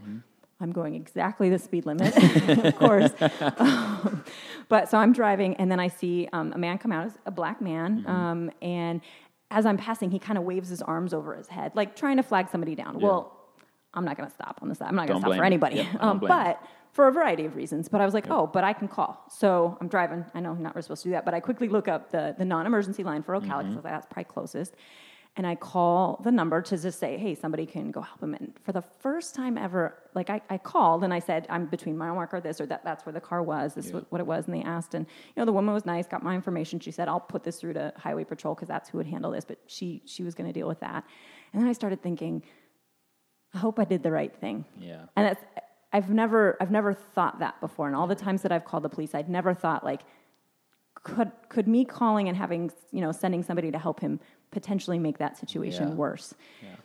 I'm 0.61 0.73
going 0.73 0.93
exactly 0.93 1.49
the 1.49 1.57
speed 1.57 1.85
limit, 1.85 2.13
of 2.65 2.75
course. 2.75 3.11
Um, 3.57 4.25
but 4.67 4.89
so 4.89 4.97
I'm 4.97 5.13
driving, 5.13 5.55
and 5.55 5.71
then 5.71 5.79
I 5.79 5.87
see 5.87 6.27
um, 6.33 6.51
a 6.51 6.57
man 6.57 6.77
come 6.77 6.91
out, 6.91 7.13
a 7.25 7.31
black 7.31 7.61
man, 7.61 8.01
Mm-hmm. 8.01 8.09
um, 8.11 8.51
and 8.61 8.99
as 9.51 9.65
I'm 9.65 9.77
passing, 9.77 10.11
he 10.11 10.19
kind 10.19 10.37
of 10.37 10.43
waves 10.43 10.69
his 10.69 10.81
arms 10.81 11.13
over 11.13 11.35
his 11.35 11.47
head, 11.47 11.71
like 11.75 11.95
trying 11.95 12.17
to 12.17 12.23
flag 12.23 12.49
somebody 12.49 12.75
down. 12.75 12.99
Yeah. 12.99 13.07
Well, 13.07 13.35
I'm 13.93 14.05
not 14.05 14.17
going 14.17 14.29
to 14.29 14.35
stop 14.35 14.59
on 14.61 14.69
the 14.69 14.75
side. 14.75 14.87
I'm 14.87 14.95
not 14.95 15.07
going 15.07 15.19
to 15.19 15.25
stop 15.27 15.37
for 15.37 15.43
anybody. 15.43 15.77
Yeah, 15.77 15.95
um, 15.99 16.19
but 16.19 16.61
for 16.91 17.07
a 17.07 17.11
variety 17.11 17.45
of 17.45 17.55
reasons. 17.55 17.89
But 17.89 18.01
I 18.01 18.05
was 18.05 18.13
like, 18.13 18.29
oh, 18.29 18.47
but 18.47 18.63
I 18.63 18.73
can 18.73 18.87
call. 18.87 19.23
So 19.29 19.77
I'm 19.81 19.87
driving. 19.87 20.25
I 20.33 20.39
know 20.39 20.51
I'm 20.51 20.61
not 20.61 20.81
supposed 20.83 21.03
to 21.03 21.09
do 21.09 21.13
that, 21.13 21.25
but 21.25 21.33
I 21.33 21.39
quickly 21.39 21.67
look 21.69 21.87
up 21.87 22.11
the, 22.11 22.35
the 22.37 22.45
non-emergency 22.45 23.03
line 23.03 23.23
for 23.23 23.33
Ocala 23.33 23.41
because 23.41 23.49
Mm-hmm. 23.49 23.71
I 23.71 23.75
was 23.75 23.83
like, 23.83 23.93
that's 23.93 24.05
probably 24.05 24.23
closest. 24.25 24.75
And 25.39 25.47
I 25.47 25.55
call 25.55 26.19
the 26.21 26.33
number 26.33 26.61
to 26.61 26.77
just 26.77 26.99
say, 26.99 27.17
hey, 27.17 27.33
somebody 27.33 27.65
can 27.65 27.91
go 27.91 28.01
help 28.01 28.21
him. 28.21 28.33
And 28.33 28.53
for 28.65 28.73
the 28.73 28.81
first 28.81 29.33
time 29.33 29.57
ever, 29.57 29.95
like 30.13 30.29
I, 30.29 30.41
I 30.49 30.57
called 30.57 31.05
and 31.05 31.13
I 31.13 31.19
said, 31.19 31.47
I'm 31.49 31.65
between 31.67 31.97
mile 31.97 32.13
marker 32.13 32.41
this 32.41 32.59
or 32.59 32.65
that. 32.65 32.83
That's 32.83 33.05
where 33.05 33.13
the 33.13 33.21
car 33.21 33.41
was. 33.41 33.73
This 33.73 33.85
is 33.85 33.91
Yeah. 33.91 33.99
what, 33.99 34.11
what 34.11 34.21
it 34.21 34.27
was. 34.27 34.47
And 34.47 34.53
they 34.53 34.63
asked, 34.63 34.95
and 34.95 35.05
you 35.07 35.39
know, 35.39 35.45
the 35.45 35.53
woman 35.53 35.73
was 35.73 35.85
nice, 35.85 36.07
got 36.07 36.23
my 36.23 36.35
information. 36.35 36.81
She 36.81 36.91
said, 36.91 37.07
I'll 37.07 37.21
put 37.21 37.43
this 37.43 37.61
through 37.61 37.71
to 37.75 37.93
Highway 37.95 38.25
Patrol 38.25 38.53
because 38.53 38.67
that's 38.67 38.89
who 38.89 38.97
would 38.97 39.07
handle 39.07 39.31
this. 39.31 39.45
But 39.45 39.59
she 39.67 40.01
she 40.05 40.23
was 40.23 40.35
going 40.35 40.47
to 40.47 40.51
deal 40.51 40.67
with 40.67 40.81
that. 40.81 41.05
And 41.53 41.61
then 41.61 41.69
I 41.69 41.71
started 41.71 42.03
thinking, 42.03 42.43
I 43.53 43.59
hope 43.59 43.79
I 43.79 43.85
did 43.85 44.03
the 44.03 44.11
right 44.11 44.35
thing. 44.35 44.65
Yeah. 44.77 45.03
And 45.15 45.25
it's, 45.25 45.43
I've 45.93 46.09
never, 46.09 46.57
I've 46.59 46.69
never 46.69 46.93
thought 46.93 47.39
that 47.39 47.61
before. 47.61 47.87
And 47.87 47.95
all 47.95 48.07
the 48.07 48.13
times 48.13 48.41
that 48.41 48.51
I've 48.51 48.65
called 48.65 48.83
the 48.83 48.89
police, 48.89 49.15
I'd 49.15 49.29
never 49.29 49.53
thought 49.53 49.85
like, 49.85 50.01
could, 51.01 51.31
could 51.47 51.65
me 51.65 51.85
calling 51.85 52.27
and 52.27 52.35
having, 52.35 52.69
you 52.91 52.99
know, 52.99 53.13
sending 53.13 53.41
somebody 53.41 53.71
to 53.71 53.79
help 53.79 54.01
him 54.01 54.19
potentially 54.51 54.99
make 54.99 55.17
that 55.19 55.37
situation 55.37 55.89
Yeah. 55.89 55.93
worse? 55.95 56.33
Yeah. 56.61 56.75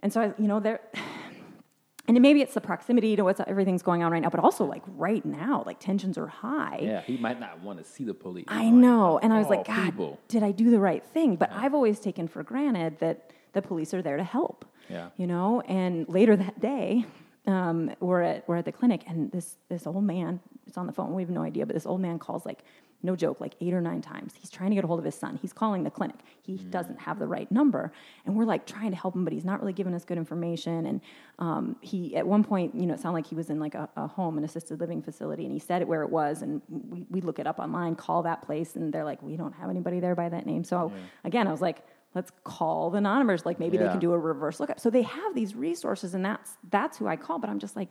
And 0.00 0.12
so 0.12 0.20
I, 0.20 0.34
you 0.38 0.48
know, 0.48 0.60
there, 0.60 0.80
and 2.08 2.20
maybe 2.20 2.40
it's 2.42 2.54
the 2.54 2.60
proximity 2.60 3.14
to 3.16 3.22
what's 3.24 3.40
everything's 3.46 3.82
going 3.82 4.02
on 4.02 4.10
right 4.12 4.22
now, 4.22 4.30
but 4.30 4.40
also 4.40 4.64
like 4.64 4.82
right 4.96 5.24
now, 5.24 5.62
like 5.66 5.78
tensions 5.78 6.18
are 6.18 6.26
high. 6.26 6.80
Yeah. 6.82 7.00
He 7.02 7.16
might 7.16 7.38
not 7.38 7.60
want 7.60 7.78
to 7.78 7.84
see 7.84 8.04
the 8.04 8.14
police. 8.14 8.44
I 8.48 8.64
Like, 8.64 8.72
know. 8.74 9.18
And 9.18 9.32
I 9.32 9.38
was 9.38 9.48
like, 9.48 9.66
God, 9.66 9.84
people. 9.84 10.18
did 10.28 10.42
I 10.42 10.50
do 10.50 10.70
the 10.70 10.80
right 10.80 11.04
thing? 11.04 11.36
But 11.36 11.50
I've 11.52 11.74
always 11.74 12.00
taken 12.00 12.26
for 12.28 12.42
granted 12.42 12.98
that 12.98 13.30
the 13.52 13.62
police 13.62 13.94
are 13.94 14.02
there 14.02 14.16
to 14.16 14.24
help. 14.24 14.64
Yeah. 14.88 15.10
You 15.16 15.26
know, 15.28 15.60
and 15.62 16.08
later 16.08 16.36
that 16.36 16.58
day, 16.60 17.06
um, 17.46 17.90
we're 18.00 18.22
at 18.22 18.48
we're 18.48 18.56
at 18.56 18.64
the 18.64 18.72
clinic 18.72 19.04
and 19.08 19.30
this 19.32 19.56
this 19.68 19.86
old 19.86 20.04
man 20.04 20.40
is 20.66 20.76
on 20.76 20.86
the 20.86 20.92
phone. 20.92 21.14
We 21.14 21.22
have 21.22 21.30
no 21.30 21.42
idea, 21.42 21.66
but 21.66 21.74
this 21.74 21.86
old 21.86 22.00
man 22.00 22.18
calls 22.18 22.44
like 22.44 22.64
no 23.04 23.16
joke, 23.16 23.40
like 23.40 23.54
eight 23.60 23.74
or 23.74 23.80
nine 23.80 24.00
times. 24.00 24.34
He's 24.40 24.50
trying 24.50 24.70
to 24.70 24.74
get 24.76 24.84
a 24.84 24.86
hold 24.86 24.98
of 24.98 25.04
his 25.04 25.14
son. 25.14 25.38
He's 25.42 25.52
calling 25.52 25.82
the 25.82 25.90
clinic. 25.90 26.16
He 26.42 26.58
Mm. 26.58 26.70
doesn't 26.70 27.00
have 27.00 27.18
the 27.18 27.26
right 27.26 27.50
number, 27.50 27.92
and 28.24 28.36
we're 28.36 28.44
like 28.44 28.66
trying 28.66 28.90
to 28.90 28.96
help 28.96 29.14
him, 29.14 29.24
but 29.24 29.32
he's 29.32 29.44
not 29.44 29.60
really 29.60 29.72
giving 29.72 29.94
us 29.94 30.04
good 30.04 30.18
information. 30.18 30.86
And 30.86 31.00
um, 31.38 31.76
he, 31.80 32.16
at 32.16 32.26
one 32.26 32.44
point, 32.44 32.74
you 32.74 32.86
know, 32.86 32.94
it 32.94 33.00
sounded 33.00 33.14
like 33.14 33.26
he 33.26 33.34
was 33.34 33.50
in 33.50 33.58
like 33.58 33.74
a, 33.74 33.88
a 33.96 34.06
home, 34.06 34.38
an 34.38 34.44
assisted 34.44 34.80
living 34.80 35.02
facility, 35.02 35.44
and 35.44 35.52
he 35.52 35.58
said 35.58 35.82
it 35.82 35.88
where 35.88 36.02
it 36.02 36.10
was. 36.10 36.42
And 36.42 36.62
we, 36.68 37.06
we 37.10 37.20
look 37.20 37.38
it 37.38 37.46
up 37.46 37.58
online, 37.58 37.94
call 37.96 38.22
that 38.22 38.42
place, 38.42 38.76
and 38.76 38.92
they're 38.92 39.04
like, 39.04 39.22
we 39.22 39.36
don't 39.36 39.52
have 39.54 39.68
anybody 39.70 39.98
there 40.00 40.14
by 40.14 40.28
that 40.28 40.46
name. 40.46 40.62
So 40.64 40.92
again, 41.24 41.46
I 41.48 41.50
was 41.50 41.60
like, 41.60 41.84
let's 42.14 42.30
call 42.44 42.90
the 42.90 43.00
non-members. 43.00 43.46
Like 43.46 43.58
maybe 43.58 43.76
they 43.78 43.88
can 43.88 43.98
do 43.98 44.12
a 44.12 44.18
reverse 44.18 44.60
lookup. 44.60 44.78
So 44.78 44.90
they 44.90 45.02
have 45.02 45.34
these 45.34 45.54
resources, 45.54 46.14
and 46.14 46.24
that's 46.24 46.56
that's 46.70 46.98
who 46.98 47.06
I 47.08 47.16
call. 47.16 47.38
But 47.38 47.50
I'm 47.50 47.58
just 47.58 47.74
like, 47.74 47.90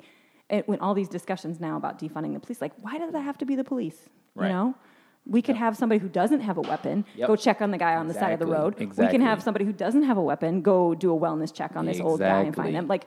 it, 0.50 0.68
when 0.68 0.80
all 0.80 0.94
these 0.94 1.10
discussions 1.10 1.60
now 1.60 1.76
about 1.78 1.98
defunding 2.00 2.34
the 2.34 2.40
police, 2.40 2.62
like 2.62 2.74
why 2.82 2.98
does 2.98 3.12
that 3.14 3.22
have 3.22 3.38
to 3.40 3.46
be 3.46 3.56
the 3.56 3.64
police? 3.64 3.98
Right. 4.36 4.48
You 4.48 4.54
know. 4.54 4.76
We 5.26 5.42
could 5.42 5.56
have 5.56 5.78
somebody 5.78 6.00
who 6.00 6.10
doesn't 6.10 6.42
have 6.42 6.58
a 6.58 6.62
weapon 6.62 7.06
Yep. 7.16 7.28
go 7.28 7.36
check 7.36 7.62
on 7.62 7.72
the 7.72 7.78
guy 7.78 7.96
on 7.96 8.08
the 8.08 8.14
side 8.14 8.34
of 8.34 8.40
the 8.40 8.46
Exactly. 8.48 8.86
road. 8.86 8.98
We 8.98 9.08
can 9.08 9.22
have 9.22 9.42
somebody 9.44 9.66
who 9.66 9.74
doesn't 9.74 10.04
have 10.04 10.18
a 10.18 10.22
weapon 10.22 10.62
go 10.62 10.96
do 10.96 11.16
a 11.16 11.20
wellness 11.20 11.54
check 11.54 11.76
on 11.76 11.86
this 11.86 12.00
old 12.00 12.20
guy 12.20 12.42
and 12.42 12.56
find 12.56 12.76
them. 12.76 12.88
Like, 12.88 13.06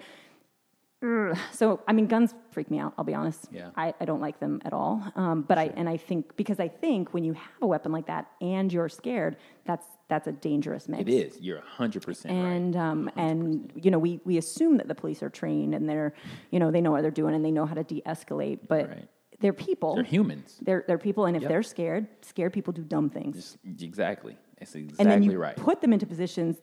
so 1.52 1.80
I 1.86 1.92
mean, 1.92 2.06
guns 2.06 2.34
freak 2.50 2.70
me 2.70 2.78
out. 2.78 2.94
I'll 2.96 3.04
be 3.04 3.14
honest. 3.14 3.48
Yeah. 3.52 3.70
I, 3.76 3.92
I 4.00 4.04
don't 4.06 4.20
like 4.22 4.40
them 4.40 4.62
at 4.64 4.72
all. 4.72 5.02
Um, 5.16 5.42
but 5.42 5.58
I 5.58 5.64
and 5.76 5.86
I 5.88 5.98
think 5.98 6.34
because 6.36 6.58
I 6.60 6.68
think 6.68 7.12
when 7.12 7.24
you 7.24 7.34
have 7.34 7.60
a 7.60 7.66
weapon 7.66 7.92
like 7.92 8.06
that 8.06 8.30
and 8.40 8.72
you're 8.72 8.88
scared, 8.88 9.36
that's 9.66 9.86
that's 10.08 10.26
a 10.28 10.32
dangerous 10.32 10.88
mix. 10.88 11.02
It 11.02 11.08
is. 11.10 11.40
You're 11.40 11.60
100% 11.78 12.06
right. 12.06 12.30
And 12.32 12.76
um, 12.76 13.10
and 13.16 13.70
you 13.74 13.90
know 13.90 13.98
we 13.98 14.20
we 14.24 14.38
assume 14.38 14.78
that 14.78 14.88
the 14.88 14.94
police 14.94 15.22
are 15.22 15.28
trained 15.28 15.74
and 15.74 15.88
they're 15.88 16.14
you 16.50 16.58
know 16.58 16.70
they 16.70 16.80
know 16.80 16.92
what 16.92 17.02
they're 17.02 17.10
doing 17.10 17.34
and 17.34 17.44
they 17.44 17.50
know 17.50 17.66
how 17.66 17.74
to 17.74 17.84
de-escalate, 17.84 18.60
but 18.68 18.88
Right. 18.88 19.08
They're 19.40 19.52
people. 19.52 19.94
They're 19.94 20.04
humans. 20.04 20.58
They're 20.62 20.84
they're 20.86 20.98
people, 20.98 21.26
and 21.26 21.36
if 21.36 21.42
Yep. 21.42 21.48
they're 21.50 21.62
scared, 21.62 22.06
scared 22.22 22.52
people 22.52 22.72
do 22.72 22.82
dumb 22.82 23.10
things. 23.10 23.36
Just- 23.36 23.58
exactly. 23.82 24.36
That's 24.58 24.74
exactly 24.74 25.02
and 25.02 25.10
then 25.10 25.22
you 25.22 25.38
right. 25.38 25.56
put 25.56 25.80
them 25.80 25.92
into 25.92 26.06
positions 26.06 26.56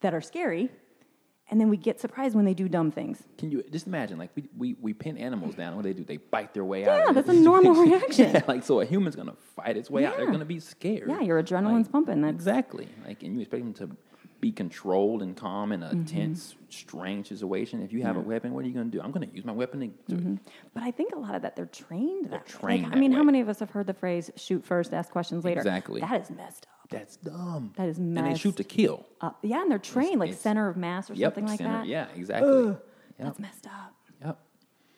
that 0.00 0.14
are 0.14 0.20
scary, 0.20 0.70
and 1.50 1.58
then 1.60 1.70
we 1.70 1.76
get 1.78 1.98
surprised 1.98 2.36
when 2.36 2.44
they 2.44 2.52
do 2.54 2.68
dumb 2.68 2.90
things. 2.90 3.22
Can 3.38 3.50
you 3.50 3.64
just 3.70 3.86
imagine, 3.86 4.18
like, 4.18 4.30
we, 4.36 4.48
we, 4.56 4.76
we 4.80 4.92
pin 4.92 5.16
animals 5.16 5.54
down. 5.54 5.74
What 5.74 5.82
do 5.82 5.88
they 5.88 5.94
do? 5.94 6.04
They 6.04 6.18
bite 6.18 6.52
their 6.52 6.64
way 6.64 6.86
out. 6.86 7.06
Yeah, 7.06 7.12
that's 7.12 7.28
a 7.28 7.32
normal 7.32 7.72
reaction. 7.84 8.30
Yeah, 8.32 8.42
like, 8.48 8.62
so 8.64 8.80
a 8.80 8.84
human's 8.84 9.16
to 9.28 9.36
fight 9.56 9.76
its 9.76 9.90
way 9.90 10.04
out. 10.04 10.16
They're 10.18 10.26
to 10.40 10.44
be 10.44 10.60
scared. 10.60 11.08
Yeah, 11.08 11.20
your 11.20 11.42
adrenaline's 11.42 11.86
Like, 11.86 11.92
pumping. 11.92 12.20
That's 12.20 12.34
Exactly. 12.34 12.86
Like, 13.06 13.22
and 13.22 13.34
you 13.34 13.40
expect 13.40 13.64
them 13.64 13.72
to 13.74 13.96
be 14.40 14.52
controlled 14.52 15.22
and 15.22 15.36
calm 15.36 15.72
in 15.72 15.82
a 15.82 15.88
Mm-hmm. 15.88 16.04
tense, 16.04 16.54
strange 16.68 17.28
situation. 17.28 17.82
If 17.82 17.92
you 17.92 18.02
have 18.02 18.16
a 18.16 18.20
weapon, 18.20 18.54
what 18.54 18.64
are 18.64 18.68
you 18.68 18.74
going 18.74 18.90
to 18.90 18.96
do? 18.96 19.02
I'm 19.02 19.10
going 19.10 19.28
to 19.28 19.34
use 19.34 19.44
my 19.44 19.52
weapon 19.52 19.80
to. 20.08 20.16
to 20.16 20.38
But 20.74 20.82
I 20.84 20.90
think 20.92 21.14
a 21.14 21.18
lot 21.18 21.34
of 21.34 21.42
that 21.42 21.56
they're 21.56 21.66
trained. 21.66 22.26
That 22.30 22.46
way. 22.46 22.58
trained 22.60 22.82
Like, 22.84 22.92
I 22.92 22.94
that 22.94 23.00
mean, 23.00 23.12
how 23.12 23.22
many 23.22 23.40
of 23.40 23.48
us 23.48 23.58
have 23.60 23.70
heard 23.70 23.86
the 23.86 23.94
phrase 23.94 24.30
"shoot 24.36 24.64
first, 24.64 24.92
ask 24.94 25.10
questions 25.10 25.44
later"? 25.44 25.58
Exactly. 25.60 26.00
That 26.00 26.20
is 26.22 26.30
messed 26.30 26.66
up. 26.66 26.88
That's 26.90 27.16
dumb. 27.16 27.72
That 27.76 27.88
is 27.88 27.98
messed. 27.98 28.18
Up. 28.20 28.24
And 28.26 28.34
they 28.34 28.38
shoot 28.38 28.56
to 28.56 28.64
kill. 28.64 29.06
up. 29.20 29.38
Yeah, 29.42 29.60
and 29.62 29.70
they're 29.70 29.78
trained 29.78 30.20
like 30.20 30.28
it's- 30.30 30.40
center 30.42 30.68
of 30.68 30.76
mass 30.76 31.10
or 31.10 31.14
Yep. 31.14 31.26
something 31.34 31.46
like 31.46 31.58
center- 31.58 31.78
that. 31.78 31.86
Yeah, 31.86 32.06
exactly. 32.14 32.66
Yep. 32.68 32.84
That's 33.18 33.38
messed 33.40 33.66
up. 33.66 33.94
Yep. 34.24 34.38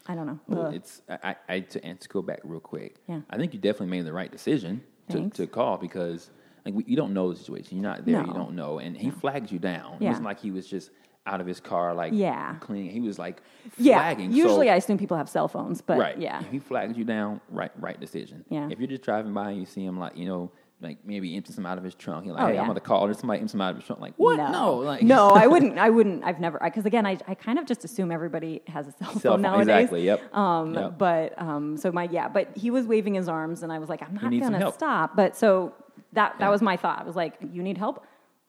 I 0.07 0.15
don't 0.15 0.27
know. 0.27 0.39
Well, 0.49 0.67
it's 0.67 1.03
I, 1.09 1.19
I, 1.49 1.55
I 1.55 1.61
to, 1.61 1.95
to 1.95 2.09
go 2.09 2.21
back 2.21 2.41
real 2.45 2.61
quick. 2.61 2.97
Yeah. 3.09 3.21
I 3.31 3.37
think 3.39 3.55
you 3.55 3.61
definitely 3.61 3.97
made 3.97 4.05
the 4.07 4.13
right 4.13 4.31
decision 4.31 4.83
to, 5.09 5.31
to 5.31 5.47
call 5.47 5.79
because 5.79 6.31
like 6.65 6.75
we, 6.75 6.85
you 6.87 6.97
don't 6.97 7.13
know 7.15 7.33
the 7.33 7.39
situation. 7.39 7.77
You're 7.79 7.91
not 7.91 8.05
there. 8.05 8.21
You 8.25 8.33
don't 8.33 8.55
know, 8.55 8.79
and 8.79 8.97
he 8.97 9.11
flags 9.11 9.51
you 9.53 9.59
down. 9.59 9.97
It 10.01 10.07
wasn't 10.07 10.25
like 10.27 10.41
he 10.41 10.51
was 10.51 10.67
just 10.67 10.91
out 11.27 11.41
of 11.41 11.47
his 11.47 11.61
car 11.61 11.95
like 11.95 12.13
Yeah. 12.15 12.55
cleaning. 12.61 12.91
He 12.91 13.01
was 13.01 13.19
like 13.19 13.43
yeah. 13.77 13.99
flagging. 13.99 14.33
Usually, 14.33 14.69
so, 14.69 14.73
I 14.73 14.77
assume 14.77 14.97
people 14.99 15.17
have 15.19 15.29
cell 15.29 15.49
phones, 15.49 15.83
but 15.83 15.99
right. 15.99 16.19
yeah. 16.19 16.43
He 16.51 16.59
flags 16.59 16.97
you 16.97 17.05
down. 17.05 17.41
Right. 17.51 17.71
Right 17.79 18.01
decision. 18.01 18.45
Yeah. 18.49 18.69
If 18.71 18.79
you're 18.79 18.89
just 18.89 19.03
driving 19.03 19.35
by 19.35 19.51
and 19.51 19.61
you 19.61 19.67
see 19.67 19.85
him 19.85 19.99
like 19.99 20.17
you 20.17 20.27
know. 20.27 20.51
Like 20.83 21.05
maybe 21.05 21.37
empty 21.37 21.53
some 21.53 21.67
out 21.67 21.77
of 21.77 21.85
his 21.85 21.95
trunk. 21.95 22.25
You're 22.25 22.35
like, 22.35 22.43
Oh, 22.43 22.47
hey, 22.47 22.55
yeah. 22.55 22.63
I'm 22.63 22.67
gonna 22.67 22.81
call. 22.81 23.05
There's 23.05 23.19
somebody 23.19 23.41
empty 23.41 23.51
some 23.53 23.61
out 23.61 23.73
of 23.73 23.77
his 23.77 23.85
trunk. 23.85 24.01
Like, 24.01 24.15
what? 24.17 24.39
No, 24.39 24.77
like 24.77 25.03
no, 25.03 25.29
I 25.29 25.47
wouldn't. 25.53 25.77
I 25.77 25.91
wouldn't. 25.91 26.25
I've 26.25 26.41
never 26.41 26.59
because 26.59 26.87
again, 26.87 27.05
I, 27.05 27.19
I 27.29 27.35
kind 27.35 27.59
of 27.59 27.67
just 27.67 27.85
assume 27.85 28.11
everybody 28.11 28.63
has 28.67 28.89
a 28.89 28.93
cell 28.93 29.11
phone 29.11 29.21
Cell 29.21 29.33
phone, 29.35 29.43
nowadays. 29.43 29.69
exactly, 29.69 30.05
yep, 30.07 30.35
Um, 30.35 30.73
yep. 30.73 30.97
But 30.97 31.35
um, 31.39 31.77
so 31.77 31.93
my 31.93 32.05
yeah, 32.11 32.29
but 32.29 32.57
he 32.57 32.71
was 32.71 32.87
waving 32.87 33.13
his 33.13 33.29
arms, 33.29 33.63
and 33.63 33.71
I 33.71 33.79
was 33.79 33.91
like, 33.91 34.01
I'm 34.01 34.15
not 34.15 34.31
gonna 34.31 34.73
stop. 34.73 35.15
But 35.15 35.37
so 35.37 35.75
that 36.13 36.37
that 36.39 36.51
was 36.51 36.63
my 36.63 36.77
thought. 36.77 37.01
I 37.01 37.05
was 37.05 37.17
like, 37.17 37.35
you 37.53 37.63
need 37.63 37.79
help. 37.79 38.05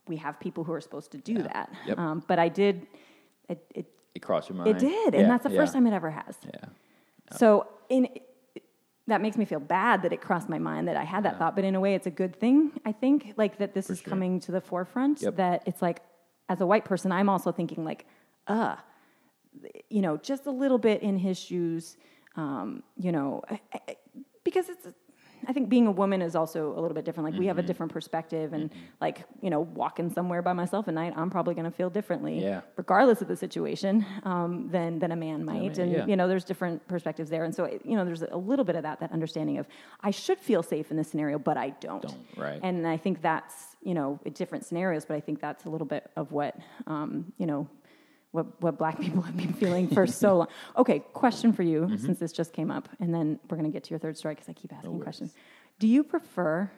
We 0.08 0.18
have 0.18 0.40
people 0.40 0.64
who 0.64 0.74
are 0.74 0.82
supposed 0.82 1.12
to 1.12 1.18
do 1.18 1.44
that. 1.44 1.72
Yep. 1.88 1.98
Um, 1.98 2.24
but 2.28 2.40
I 2.40 2.50
did. 2.50 2.88
It 3.50 3.64
it, 3.74 3.86
it 4.16 4.20
crossed 4.22 4.50
your 4.50 4.58
mind. 4.58 4.70
it 4.70 4.80
did, 4.80 5.14
Yeah, 5.14 5.22
and 5.22 5.30
that's 5.30 5.44
the 5.44 5.52
yeah, 5.52 5.58
first 5.60 5.74
time 5.74 5.88
it 5.88 5.94
ever 5.94 6.10
has. 6.12 6.38
Yeah. 6.46 6.66
So 7.38 7.68
in 7.90 8.08
that 9.08 9.22
makes 9.22 9.38
me 9.38 9.46
feel 9.46 9.60
bad 9.60 10.04
that 10.04 10.14
it 10.14 10.22
crossed 10.22 10.48
my 10.50 10.60
mind 10.60 10.88
that 10.88 10.96
I 10.96 11.04
had 11.04 11.24
that 11.24 11.38
thought, 11.38 11.56
but 11.56 11.64
in 11.66 11.76
a 11.76 11.80
way, 11.80 11.96
it's 11.96 12.08
a 12.08 12.12
good 12.12 12.36
thing. 12.40 12.72
I 12.86 12.92
think 12.92 13.34
like 13.38 13.58
that 13.58 13.74
this 13.74 13.90
is 13.90 14.00
sure. 14.00 14.10
coming 14.10 14.40
to 14.42 14.52
the 14.52 14.62
forefront. 14.62 15.22
Yep. 15.22 15.36
That 15.38 15.64
it's 15.66 15.82
like, 15.82 16.02
as 16.50 16.62
a 16.62 16.66
white 16.66 16.86
person, 16.86 17.12
I'm 17.12 17.28
also 17.30 17.52
thinking 17.52 17.84
like, 17.84 18.06
uh, 18.48 18.76
you 19.90 20.02
know, 20.02 20.18
just 20.18 20.46
a 20.46 20.52
little 20.52 20.78
bit 20.78 21.02
in 21.02 21.18
his 21.18 21.38
shoes, 21.38 21.98
um, 22.36 22.84
you 22.98 23.12
know, 23.12 23.42
I- 23.50 23.60
I- 23.74 23.98
because 24.44 24.70
it's. 24.70 24.88
I 25.48 25.54
think 25.54 25.70
being 25.70 25.88
a 25.88 25.92
woman 25.92 26.22
is 26.22 26.36
also 26.36 26.72
a 26.78 26.80
little 26.80 26.94
bit 26.94 27.06
different. 27.06 27.30
Like 27.32 27.40
we 27.40 27.48
have 27.48 27.58
Mm-hmm. 27.58 27.64
a 27.66 27.68
different 27.68 27.92
perspective, 27.92 28.54
and 28.54 28.70
like 29.00 29.24
you 29.42 29.50
know, 29.50 29.62
walking 29.62 30.10
somewhere 30.10 30.42
by 30.42 30.54
myself 30.54 30.88
at 30.88 30.94
night, 30.94 31.14
I'm 31.16 31.30
probably 31.30 31.54
going 31.54 31.66
to 31.66 31.72
feel 31.72 31.90
differently, 31.90 32.42
Yeah. 32.42 32.62
regardless 32.78 33.22
of 33.22 33.28
the 33.28 33.36
situation, 33.36 34.06
um, 34.24 34.70
than 34.72 35.00
than 35.00 35.12
a 35.12 35.16
man 35.16 35.44
might. 35.46 35.62
man, 35.78 35.80
and 35.80 35.92
yeah. 35.92 36.06
you 36.06 36.16
know, 36.16 36.28
there's 36.28 36.44
different 36.46 36.88
perspectives 36.88 37.30
there, 37.30 37.44
and 37.44 37.54
so 37.54 37.66
you 37.84 37.96
know, 37.96 38.06
there's 38.06 38.22
a 38.24 38.38
little 38.38 38.66
bit 38.66 38.76
of 38.76 38.84
that 38.84 39.00
that 39.00 39.12
understanding 39.12 39.58
of 39.58 39.68
I 40.02 40.12
should 40.12 40.40
feel 40.40 40.64
safe 40.64 40.92
in 40.92 40.98
this 40.98 41.10
scenario, 41.10 41.38
but 41.40 41.58
I 41.58 41.70
don't. 41.82 42.02
Don't, 42.02 42.18
right. 42.38 42.60
And 42.64 42.88
I 42.88 42.98
think 42.98 43.22
that's 43.22 43.76
you 43.84 43.94
know 43.94 44.20
different 44.34 44.66
scenarios, 44.66 45.06
but 45.06 45.16
I 45.16 45.20
think 45.20 45.40
that's 45.42 45.66
a 45.66 45.70
little 45.70 45.88
bit 45.88 46.10
of 46.16 46.32
what 46.32 46.56
um, 46.88 47.34
you 47.38 47.46
know. 47.46 47.68
What, 48.32 48.62
what 48.62 48.78
black 48.78 49.00
people 49.06 49.22
have 49.24 49.36
been 49.36 49.54
feeling 49.54 49.88
for 49.90 50.08
so 50.08 50.38
long. 50.38 50.48
Okay, 50.78 51.00
question 51.14 51.52
for 51.54 51.64
you, 51.64 51.82
Mm-hmm. 51.82 51.98
since 52.06 52.20
this 52.20 52.32
just 52.32 52.54
came 52.54 52.72
up, 52.72 52.88
and 53.00 53.14
then 53.14 53.40
we're 53.50 53.58
going 53.58 53.70
to 53.70 53.74
get 53.74 53.84
to 53.86 53.90
your 53.90 54.00
third 54.00 54.18
story 54.18 54.36
because 54.36 54.48
I 54.50 54.54
keep 54.54 54.72
asking 54.74 54.92
worries. 54.92 55.04
questions. 55.04 55.34
Do 55.80 55.88
you 55.88 56.04
prefer 56.04 56.72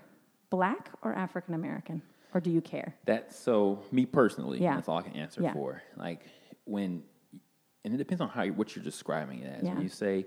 black 0.50 0.90
or 1.04 1.14
African 1.14 1.54
American, 1.54 2.02
or 2.34 2.40
do 2.42 2.50
you 2.50 2.62
care? 2.62 2.96
That's 3.06 3.38
so 3.38 3.80
me 3.92 4.06
personally. 4.06 4.62
Yeah. 4.62 4.76
That's 4.76 4.88
all 4.88 4.98
I 4.98 5.04
can 5.04 5.16
answer 5.16 5.42
Yeah. 5.42 5.54
for. 5.54 5.82
Like 5.98 6.22
when, 6.66 7.04
and 7.84 7.94
it 7.94 7.98
depends 7.98 8.22
on 8.22 8.30
how 8.30 8.44
you, 8.44 8.54
what 8.54 8.76
you're 8.76 8.84
describing 8.86 9.40
it 9.42 9.58
as. 9.58 9.64
Yeah. 9.64 9.74
When 9.74 9.84
you 9.84 9.90
say, 9.90 10.26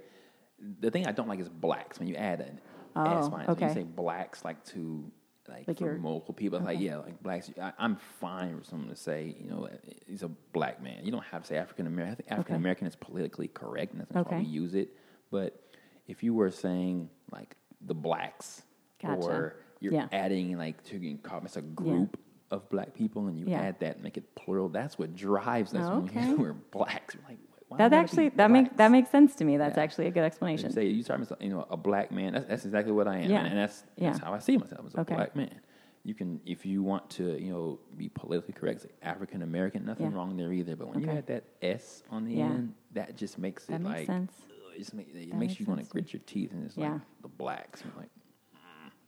the 0.81 0.91
thing 0.91 1.07
I 1.07 1.13
don't 1.13 1.29
like 1.29 1.41
is 1.41 1.49
blacks. 1.49 1.99
When 1.99 2.07
you 2.09 2.15
add 2.17 2.41
an 2.41 2.61
Oh, 2.95 3.19
S 3.19 3.27
it, 3.27 3.33
when 3.33 3.51
okay. 3.51 3.69
you 3.69 3.75
say 3.75 3.83
blacks, 3.83 4.45
like 4.45 4.65
to 4.67 5.11
like, 5.49 5.67
Like 5.69 5.79
for 5.79 5.85
you're- 5.87 5.99
multiple 5.99 6.35
people, 6.35 6.59
it's 6.59 6.67
like 6.67 6.81
yeah, 6.81 6.97
like 6.99 7.23
blacks. 7.23 7.51
I, 7.61 7.73
I'm 7.79 7.97
fine 8.21 8.57
with 8.57 8.67
someone 8.67 8.89
to 8.89 8.97
say, 8.97 9.35
you 9.41 9.49
know, 9.49 9.69
he's 10.07 10.23
a 10.23 10.29
black 10.53 10.83
man. 10.83 11.05
You 11.05 11.13
don't 11.13 11.25
have 11.25 11.43
to 11.43 11.49
say 11.49 11.57
African 11.57 11.87
American. 11.87 12.13
I 12.13 12.17
think 12.17 12.33
African 12.33 12.57
American 12.57 12.87
is 12.87 12.97
politically 12.97 13.49
correct, 13.49 13.93
and 13.93 14.01
that's 14.09 14.29
why 14.31 14.39
we 14.39 14.45
use 14.45 14.75
it. 14.75 14.91
But 15.31 15.61
if 16.07 16.23
you 16.23 16.35
were 16.35 16.51
saying 16.51 17.11
like 17.33 17.57
the 17.81 17.95
blacks, 17.95 18.63
Gotcha. 19.03 19.27
or 19.27 19.57
you're 19.81 19.93
Yeah. 19.93 20.09
adding 20.13 20.57
like 20.57 20.83
to 20.85 20.97
encompass 21.09 21.57
a 21.57 21.63
group 21.63 22.19
of 22.51 22.69
black 22.71 22.95
people 22.95 23.27
and 23.27 23.39
you 23.39 23.47
Yeah. 23.47 23.61
add 23.61 23.81
that 23.81 23.97
and 23.97 24.05
make 24.05 24.17
it 24.17 24.35
plural, 24.37 24.69
that's 24.69 24.99
what 24.99 25.15
drives 25.17 25.75
us 25.75 25.89
when 25.91 26.05
Okay. 26.05 26.29
we, 26.29 26.35
we're 26.43 26.53
blacks. 26.53 27.17
We're 27.17 27.29
like, 27.29 27.39
why 27.69 27.79
That 27.79 27.93
actually 27.93 28.29
that 28.31 28.51
makes 28.51 28.71
that 28.77 28.91
makes 28.91 29.11
sense 29.11 29.35
to 29.37 29.45
me. 29.45 29.57
That's 29.57 29.77
Yeah. 29.77 29.83
actually 29.83 30.07
a 30.07 30.11
good 30.11 30.21
You 30.21 30.27
explanation. 30.27 30.71
say 30.73 30.87
you 30.87 31.03
start 31.03 31.21
you 31.41 31.51
know 31.51 31.67
a 31.71 31.77
black 31.77 32.11
man. 32.13 32.33
That's, 32.35 32.47
that's 32.47 32.65
exactly 32.65 32.93
what 32.93 33.09
I 33.09 33.19
am, 33.19 33.31
Yeah. 33.31 33.39
and, 33.41 33.49
and 33.49 33.59
that's 33.59 33.85
Yeah. 33.97 34.11
that's 34.11 34.23
how 34.25 34.33
I 34.33 34.39
see 34.39 34.57
myself 34.57 34.87
as 34.87 34.95
a 34.95 35.01
Okay. 35.01 35.15
black 35.15 35.35
man. 35.37 35.61
You 36.05 36.15
can, 36.15 36.41
if 36.47 36.65
you 36.65 36.85
want 36.85 37.11
to, 37.11 37.37
you 37.37 37.51
know, 37.51 37.81
be 37.97 38.09
politically 38.09 38.55
correct, 38.55 38.83
say 38.83 38.91
African 39.03 39.43
American, 39.43 39.85
nothing 39.85 40.13
wrong 40.13 40.37
there 40.37 40.53
either. 40.53 40.77
But 40.77 40.89
when 40.89 41.01
you 41.01 41.09
Okay. 41.09 41.19
add 41.19 41.27
that 41.27 41.45
S 41.61 42.05
on 42.11 42.25
the 42.25 42.41
end, 42.41 42.75
that 42.93 43.17
just 43.17 43.39
makes 43.39 43.65
it 43.65 43.73
That 43.73 43.81
makes 43.81 43.93
like 43.93 44.07
sense. 44.07 44.33
ugh, 44.49 44.73
it, 44.77 44.79
just 44.79 44.95
make, 44.95 45.09
it 45.09 45.15
makes 45.15 45.35
makes 45.35 45.61
you 45.61 45.67
want 45.67 45.81
to 45.81 45.85
sense 45.85 45.91
to 45.91 45.97
me. 45.97 46.03
grit 46.03 46.13
your 46.13 46.23
teeth, 46.27 46.53
and 46.53 46.65
it's 46.65 46.77
like 46.77 46.93
the 47.23 47.29
blacks. 47.29 47.83
You're 47.85 47.93
like, 47.99 48.11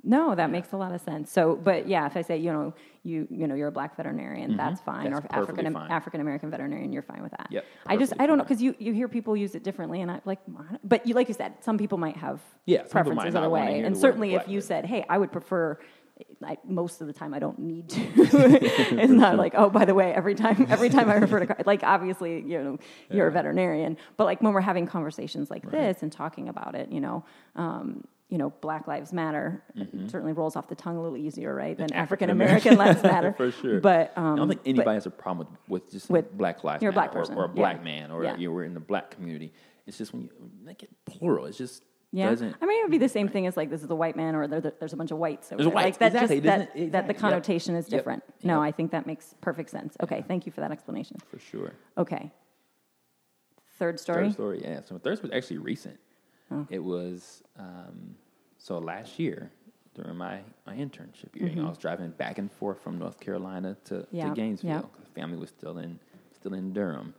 No, 0.05 0.35
that 0.35 0.51
makes 0.51 0.73
a 0.73 0.77
lot 0.77 0.93
of 0.93 1.01
sense. 1.01 1.31
So, 1.31 1.57
but 1.57 1.89
yeah, 1.89 2.07
if 2.07 2.17
I 2.17 2.23
say 2.23 2.37
you 2.37 2.53
know 2.53 2.75
you 3.03 3.27
you 3.31 3.47
know 3.47 3.55
you're 3.55 3.69
a 3.69 3.73
black 3.73 3.97
veterinarian, 3.97 4.57
that's 4.57 4.81
fine, 4.81 5.07
Mm-hmm. 5.07 5.15
That's 5.15 5.27
or 5.27 5.43
African. 5.43 5.77
African 5.77 6.21
American 6.21 6.51
veterinarian, 6.51 6.93
you're 6.93 7.03
fine 7.03 7.23
with 7.23 7.33
that. 7.33 7.49
Yep, 7.51 7.65
I 7.87 7.97
just 7.97 8.13
I 8.19 8.27
don't 8.27 8.39
know 8.39 8.45
because 8.45 8.63
you 8.63 8.75
you 8.79 8.93
hear 8.93 9.09
people 9.09 9.37
use 9.37 9.55
it 9.55 9.65
differently, 9.65 10.01
and 10.01 10.11
I 10.11 10.21
like, 10.25 10.39
but 10.85 11.07
you 11.07 11.15
like 11.15 11.29
you 11.29 11.35
said, 11.35 11.55
some 11.61 11.79
people 11.79 11.99
might 11.99 12.17
have 12.17 12.41
Yeah, 12.67 12.79
some 12.79 12.85
people 12.85 13.15
might 13.15 13.23
preferences 13.23 13.35
other 13.35 13.51
way, 13.51 13.81
and 13.81 13.97
certainly 13.97 14.35
if 14.35 14.47
you 14.49 14.61
said, 14.61 14.87
hey, 14.87 15.05
I 15.09 15.19
would 15.19 15.33
prefer. 15.33 15.79
I, 16.45 16.59
most 16.65 17.01
of 17.01 17.07
the 17.07 17.13
time, 17.13 17.33
I 17.33 17.39
don't 17.39 17.61
need 17.61 17.91
to. 17.91 18.01
it's 18.17 19.13
not 19.13 19.37
like, 19.37 19.55
oh, 19.57 19.71
by 19.71 19.85
the 19.85 19.95
way, 19.95 20.13
every 20.13 20.35
time, 20.35 20.67
every 20.69 20.89
time 20.89 21.09
I 21.09 21.15
refer 21.15 21.39
to, 21.39 21.47
car- 21.47 21.63
like, 21.65 21.85
obviously, 21.85 22.41
you 22.41 22.61
know, 22.61 22.79
you're 23.09 23.29
a 23.29 23.31
veterinarian, 23.31 23.97
but 24.17 24.25
like 24.25 24.43
when 24.43 24.53
we're 24.53 24.61
having 24.61 24.85
conversations 24.85 25.49
like 25.49 25.71
this 25.71 26.03
and 26.03 26.11
talking 26.11 26.49
about 26.49 26.75
it, 26.75 26.91
you 26.91 27.01
know, 27.01 27.25
um, 27.55 28.03
you 28.29 28.37
know, 28.37 28.51
Black 28.61 28.87
Lives 28.87 29.13
Matter 29.13 29.63
it 29.75 29.89
certainly 30.11 30.33
rolls 30.35 30.55
off 30.55 30.69
the 30.69 30.75
tongue 30.75 30.97
a 30.97 31.03
little 31.03 31.17
easier, 31.17 31.55
right, 31.55 31.77
than 31.79 31.93
African 31.95 32.29
American 32.31 32.77
Lives 32.85 33.03
Matter, 33.03 33.33
for 33.33 33.51
sure. 33.51 33.81
But 33.81 34.13
um, 34.17 34.35
I 34.35 34.37
don't 34.37 34.49
think 34.49 34.63
but- 34.65 34.69
anybody 34.69 34.95
has 34.97 35.07
a 35.07 35.11
problem 35.11 35.49
with, 35.69 35.83
with 35.83 35.91
just 35.93 36.11
With- 36.11 36.37
Black 36.37 36.63
Lives 36.63 36.83
you're 36.83 36.91
a 36.91 36.93
black 36.95 37.13
person, 37.13 37.35
or, 37.37 37.43
or 37.43 37.45
a 37.47 37.49
yeah. 37.49 37.55
black 37.55 37.83
man 37.83 38.11
or 38.11 38.25
Yeah. 38.25 38.37
you 38.37 38.53
were 38.53 38.65
in 38.65 38.75
the 38.75 38.81
black 38.81 39.11
community. 39.13 39.53
It's 39.87 39.97
just 39.97 40.13
when 40.13 40.23
you 40.25 40.31
make 40.63 40.83
it 40.83 40.91
plural, 41.07 41.47
it 41.47 41.53
just 41.53 41.83
Yeah, 42.13 42.29
doesn't. 42.29 42.55
I 42.61 42.67
mean, 42.67 42.81
it 42.81 42.85
would 42.85 42.91
be 42.91 42.99
the 42.99 43.09
same 43.09 43.29
thing 43.29 43.47
as 43.47 43.57
like 43.57 43.71
this 43.71 43.83
is 43.83 43.91
a 43.91 43.95
white 43.95 44.17
man, 44.17 44.35
or 44.35 44.47
there, 44.47 44.61
there's 44.61 44.93
a 44.93 44.97
bunch 44.99 45.11
of 45.11 45.17
whites. 45.17 45.47
Over 45.51 45.57
There's 45.63 45.67
there. 45.69 45.75
whites, 45.75 45.99
Like 45.99 46.13
that, 46.13 46.23
exactly, 46.25 46.37
just, 46.37 46.45
that, 46.45 46.59
doesn't- 46.75 46.75
that 46.75 46.75
the 46.75 46.83
exactly, 46.85 47.15
yep. 47.15 47.21
connotation 47.21 47.75
is 47.77 47.89
Yep, 47.91 47.99
different. 47.99 48.23
No, 48.43 48.63
yep. 48.63 48.69
I 48.69 48.73
think 48.77 48.91
that 48.91 49.07
makes 49.07 49.35
perfect 49.41 49.71
sense. 49.71 49.97
Okay, 50.03 50.23
thank 50.29 50.45
you 50.45 50.53
for 50.53 50.61
that 50.61 50.71
explanation. 50.71 51.17
for 51.31 51.39
sure. 51.39 51.73
Okay, 51.97 52.31
third 53.79 53.99
story. 54.01 54.25
Third 54.27 54.33
story, 54.35 54.61
yeah. 54.63 54.81
So 54.85 54.99
third 54.99 55.21
was 55.23 55.31
actually 55.33 55.59
recent. 55.59 55.99
It 56.71 56.79
was 56.83 57.43
um, 57.59 58.15
so 58.59 58.79
last 58.79 59.19
year 59.19 59.51
during 59.95 60.17
my, 60.17 60.41
my 60.67 60.75
internship 60.77 61.35
year. 61.35 61.49
You 61.49 61.57
know, 61.57 61.67
I 61.67 61.69
was 61.71 61.79
driving 61.79 62.11
back 62.11 62.39
and 62.39 62.51
forth 62.53 62.81
from 62.83 62.99
North 62.99 63.19
Carolina 63.21 63.77
to, 63.87 63.95
Mm-hmm. 64.15 64.29
To 64.29 64.35
Gainesville. 64.35 64.91
the 65.01 65.21
family 65.21 65.37
was 65.39 65.51
still 65.51 65.79
in 65.79 65.99
still 66.37 66.55
in 66.55 66.73
Durham, 66.73 67.15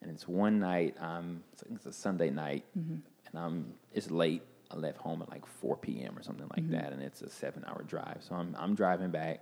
and 0.00 0.10
it's 0.10 0.26
one 0.26 0.58
night. 0.58 0.96
Um, 0.98 1.42
it's, 1.70 1.84
a 1.86 1.92
Sunday 1.92 2.30
night, 2.30 2.64
Mm-hmm. 2.78 2.94
and 3.26 3.34
I'm 3.44 3.74
it's 3.92 4.10
late. 4.10 4.42
I 4.70 4.76
left 4.76 4.96
home 4.96 5.20
at 5.20 5.28
like 5.28 5.44
4 5.44 5.76
p.m. 5.76 6.18
or 6.18 6.22
something 6.22 6.46
Mm-hmm. 6.46 6.72
like 6.72 6.82
that, 6.82 6.92
and 6.92 7.02
it's 7.02 7.20
a 7.20 7.28
seven 7.28 7.64
hour 7.66 7.82
drive. 7.86 8.18
So 8.20 8.34
I'm 8.34 8.56
I'm 8.58 8.74
driving 8.74 9.10
back, 9.10 9.40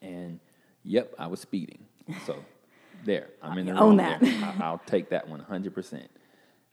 and 0.00 0.38
yep, 0.84 1.12
I 1.18 1.26
was 1.26 1.40
speeding. 1.40 1.84
So 2.26 2.36
there, 3.04 3.30
I'm 3.42 3.58
in 3.58 3.66
the 3.66 3.74
wrong 3.74 3.82
own 3.82 3.96
there. 3.96 4.18
that. 4.20 4.22
I, 4.44 4.54
I'll 4.64 4.82
take 4.86 5.10
that 5.10 5.28
100. 5.28 5.74
percent 5.74 6.08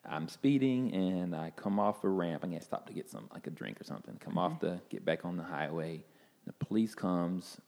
I'm 0.08 0.28
speeding 0.28 0.94
and 0.94 1.36
I 1.36 1.52
come 1.56 1.80
off 1.80 2.04
a 2.04 2.10
ramp. 2.10 2.44
I 2.44 2.48
get 2.48 2.64
stopped 2.64 2.88
to 2.88 2.94
get 2.94 3.10
some 3.10 3.30
like 3.34 3.48
a 3.48 3.50
drink 3.50 3.82
or 3.82 3.84
something. 3.84 4.16
Come 4.20 4.38
off 4.38 4.54
mm-hmm. 4.54 4.68
the 4.68 4.82
get 4.90 5.06
back 5.06 5.26
on 5.26 5.38
the 5.38 5.44
highway. 5.44 6.04
The 6.46 6.54
police 6.54 6.96
comes 6.96 7.60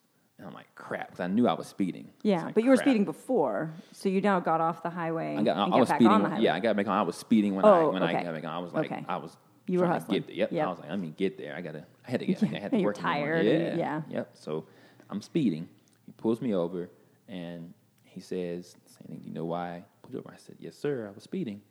and 0.42 0.48
I'm 0.48 0.54
like 0.54 0.74
crap 0.76 1.08
because 1.08 1.20
I 1.20 1.28
knew 1.28 1.48
I 1.48 1.54
was 1.54 1.68
speeding. 1.68 2.10
Yeah, 2.24 2.46
like, 2.46 2.56
but 2.56 2.64
you 2.64 2.70
were 2.70 2.76
crap. 2.76 2.86
speeding 2.86 3.06
before, 3.06 3.72
so 3.92 4.10
you 4.10 4.22
now 4.22 4.40
got 4.40 4.60
off 4.60 4.82
the 4.82 4.90
highway. 4.90 5.36
I 5.38 5.44
got. 5.44 5.58
I, 5.58 5.76
I 5.76 5.80
was 5.80 5.90
back 5.90 5.98
speeding. 5.98 6.14
on 6.14 6.24
the 6.24 6.30
when- 6.30 6.42
yeah, 6.42 6.56
I 6.56 6.60
got 6.60 6.76
back 6.76 6.88
on. 6.88 6.98
I 6.98 7.04
was 7.04 7.16
speeding 7.16 7.56
when 7.56 7.64
I 7.64 7.70
Oh, 7.70 7.92
when 7.92 8.02
I 8.02 8.12
got 8.12 8.34
back 8.34 8.44
on. 8.44 8.50
I 8.50 8.60
was 8.60 8.74
like, 8.74 8.92
Okay. 8.92 9.06
I 9.08 9.18
was. 9.18 9.38
You 9.68 9.80
were 9.80 9.86
to 9.86 9.92
hustling. 9.92 10.22
get. 10.22 10.36
Yep. 10.36 10.52
Yep. 10.52 10.66
I 10.66 10.70
was 10.70 10.80
like, 10.80 10.90
let 10.90 11.00
me 11.00 11.14
get 11.16 11.38
there. 11.38 11.56
I 11.56 11.62
gotta. 11.62 11.86
I 12.06 12.12
had 12.12 12.20
to 12.22 12.26
get. 12.26 12.42
Yeah, 12.52 12.58
I 12.58 12.60
had 12.60 12.72
to 12.72 12.78
you're 12.78 12.88
work. 12.88 12.98
tired 12.98 13.46
Yeah. 13.46 13.76
yeah. 13.76 14.02
Yep. 14.10 14.32
So 14.34 14.66
I'm 15.10 15.22
speeding. 15.22 15.70
He 16.06 16.12
pulls 16.14 16.42
me 16.42 16.56
over 16.56 16.90
and 17.28 17.74
he 18.04 18.20
says, 18.20 18.76
"Do 19.08 19.18
you 19.24 19.32
know 19.32 19.46
why 19.46 19.70
I 19.70 19.84
pulled 20.02 20.14
you 20.14 20.20
over?" 20.20 20.32
I 20.34 20.38
said, 20.38 20.56
"Yes, 20.60 20.76
sir. 20.76 21.08
I 21.08 21.14
was 21.14 21.24
speeding." 21.24 21.62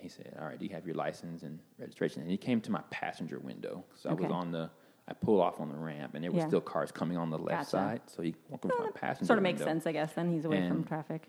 And 0.00 0.10
he 0.10 0.14
said, 0.14 0.34
"All 0.40 0.46
right. 0.46 0.58
Do 0.58 0.64
you 0.64 0.72
have 0.74 0.86
your 0.86 0.94
license 0.94 1.42
and 1.42 1.58
registration?" 1.78 2.22
And 2.22 2.30
he 2.30 2.36
came 2.36 2.60
to 2.62 2.70
my 2.70 2.80
passenger 2.90 3.38
window. 3.38 3.84
So 3.94 4.10
I 4.10 4.14
was 4.14 4.30
on 4.30 4.50
the. 4.50 4.70
I 5.08 5.12
pull 5.12 5.40
off 5.40 5.58
on 5.60 5.68
the 5.70 5.76
ramp, 5.76 6.14
and 6.14 6.22
there 6.22 6.30
were 6.30 6.38
Yeah. 6.38 6.46
still 6.46 6.60
cars 6.60 6.92
coming 6.92 7.16
on 7.16 7.30
the 7.30 7.38
left 7.38 7.62
Gotcha. 7.64 7.70
side. 7.70 8.00
So 8.06 8.22
he 8.22 8.34
walked 8.48 8.64
into 8.64 8.76
my 8.78 8.90
passenger. 8.94 9.22
Window. 9.22 9.26
Sort 9.26 9.38
of 9.38 9.42
makes 9.42 9.58
window 9.58 9.70
sense, 9.72 9.86
I 9.86 9.92
guess. 9.92 10.12
Then 10.14 10.30
he's 10.30 10.44
away 10.44 10.66
from 10.68 10.84
traffic. 10.84 11.28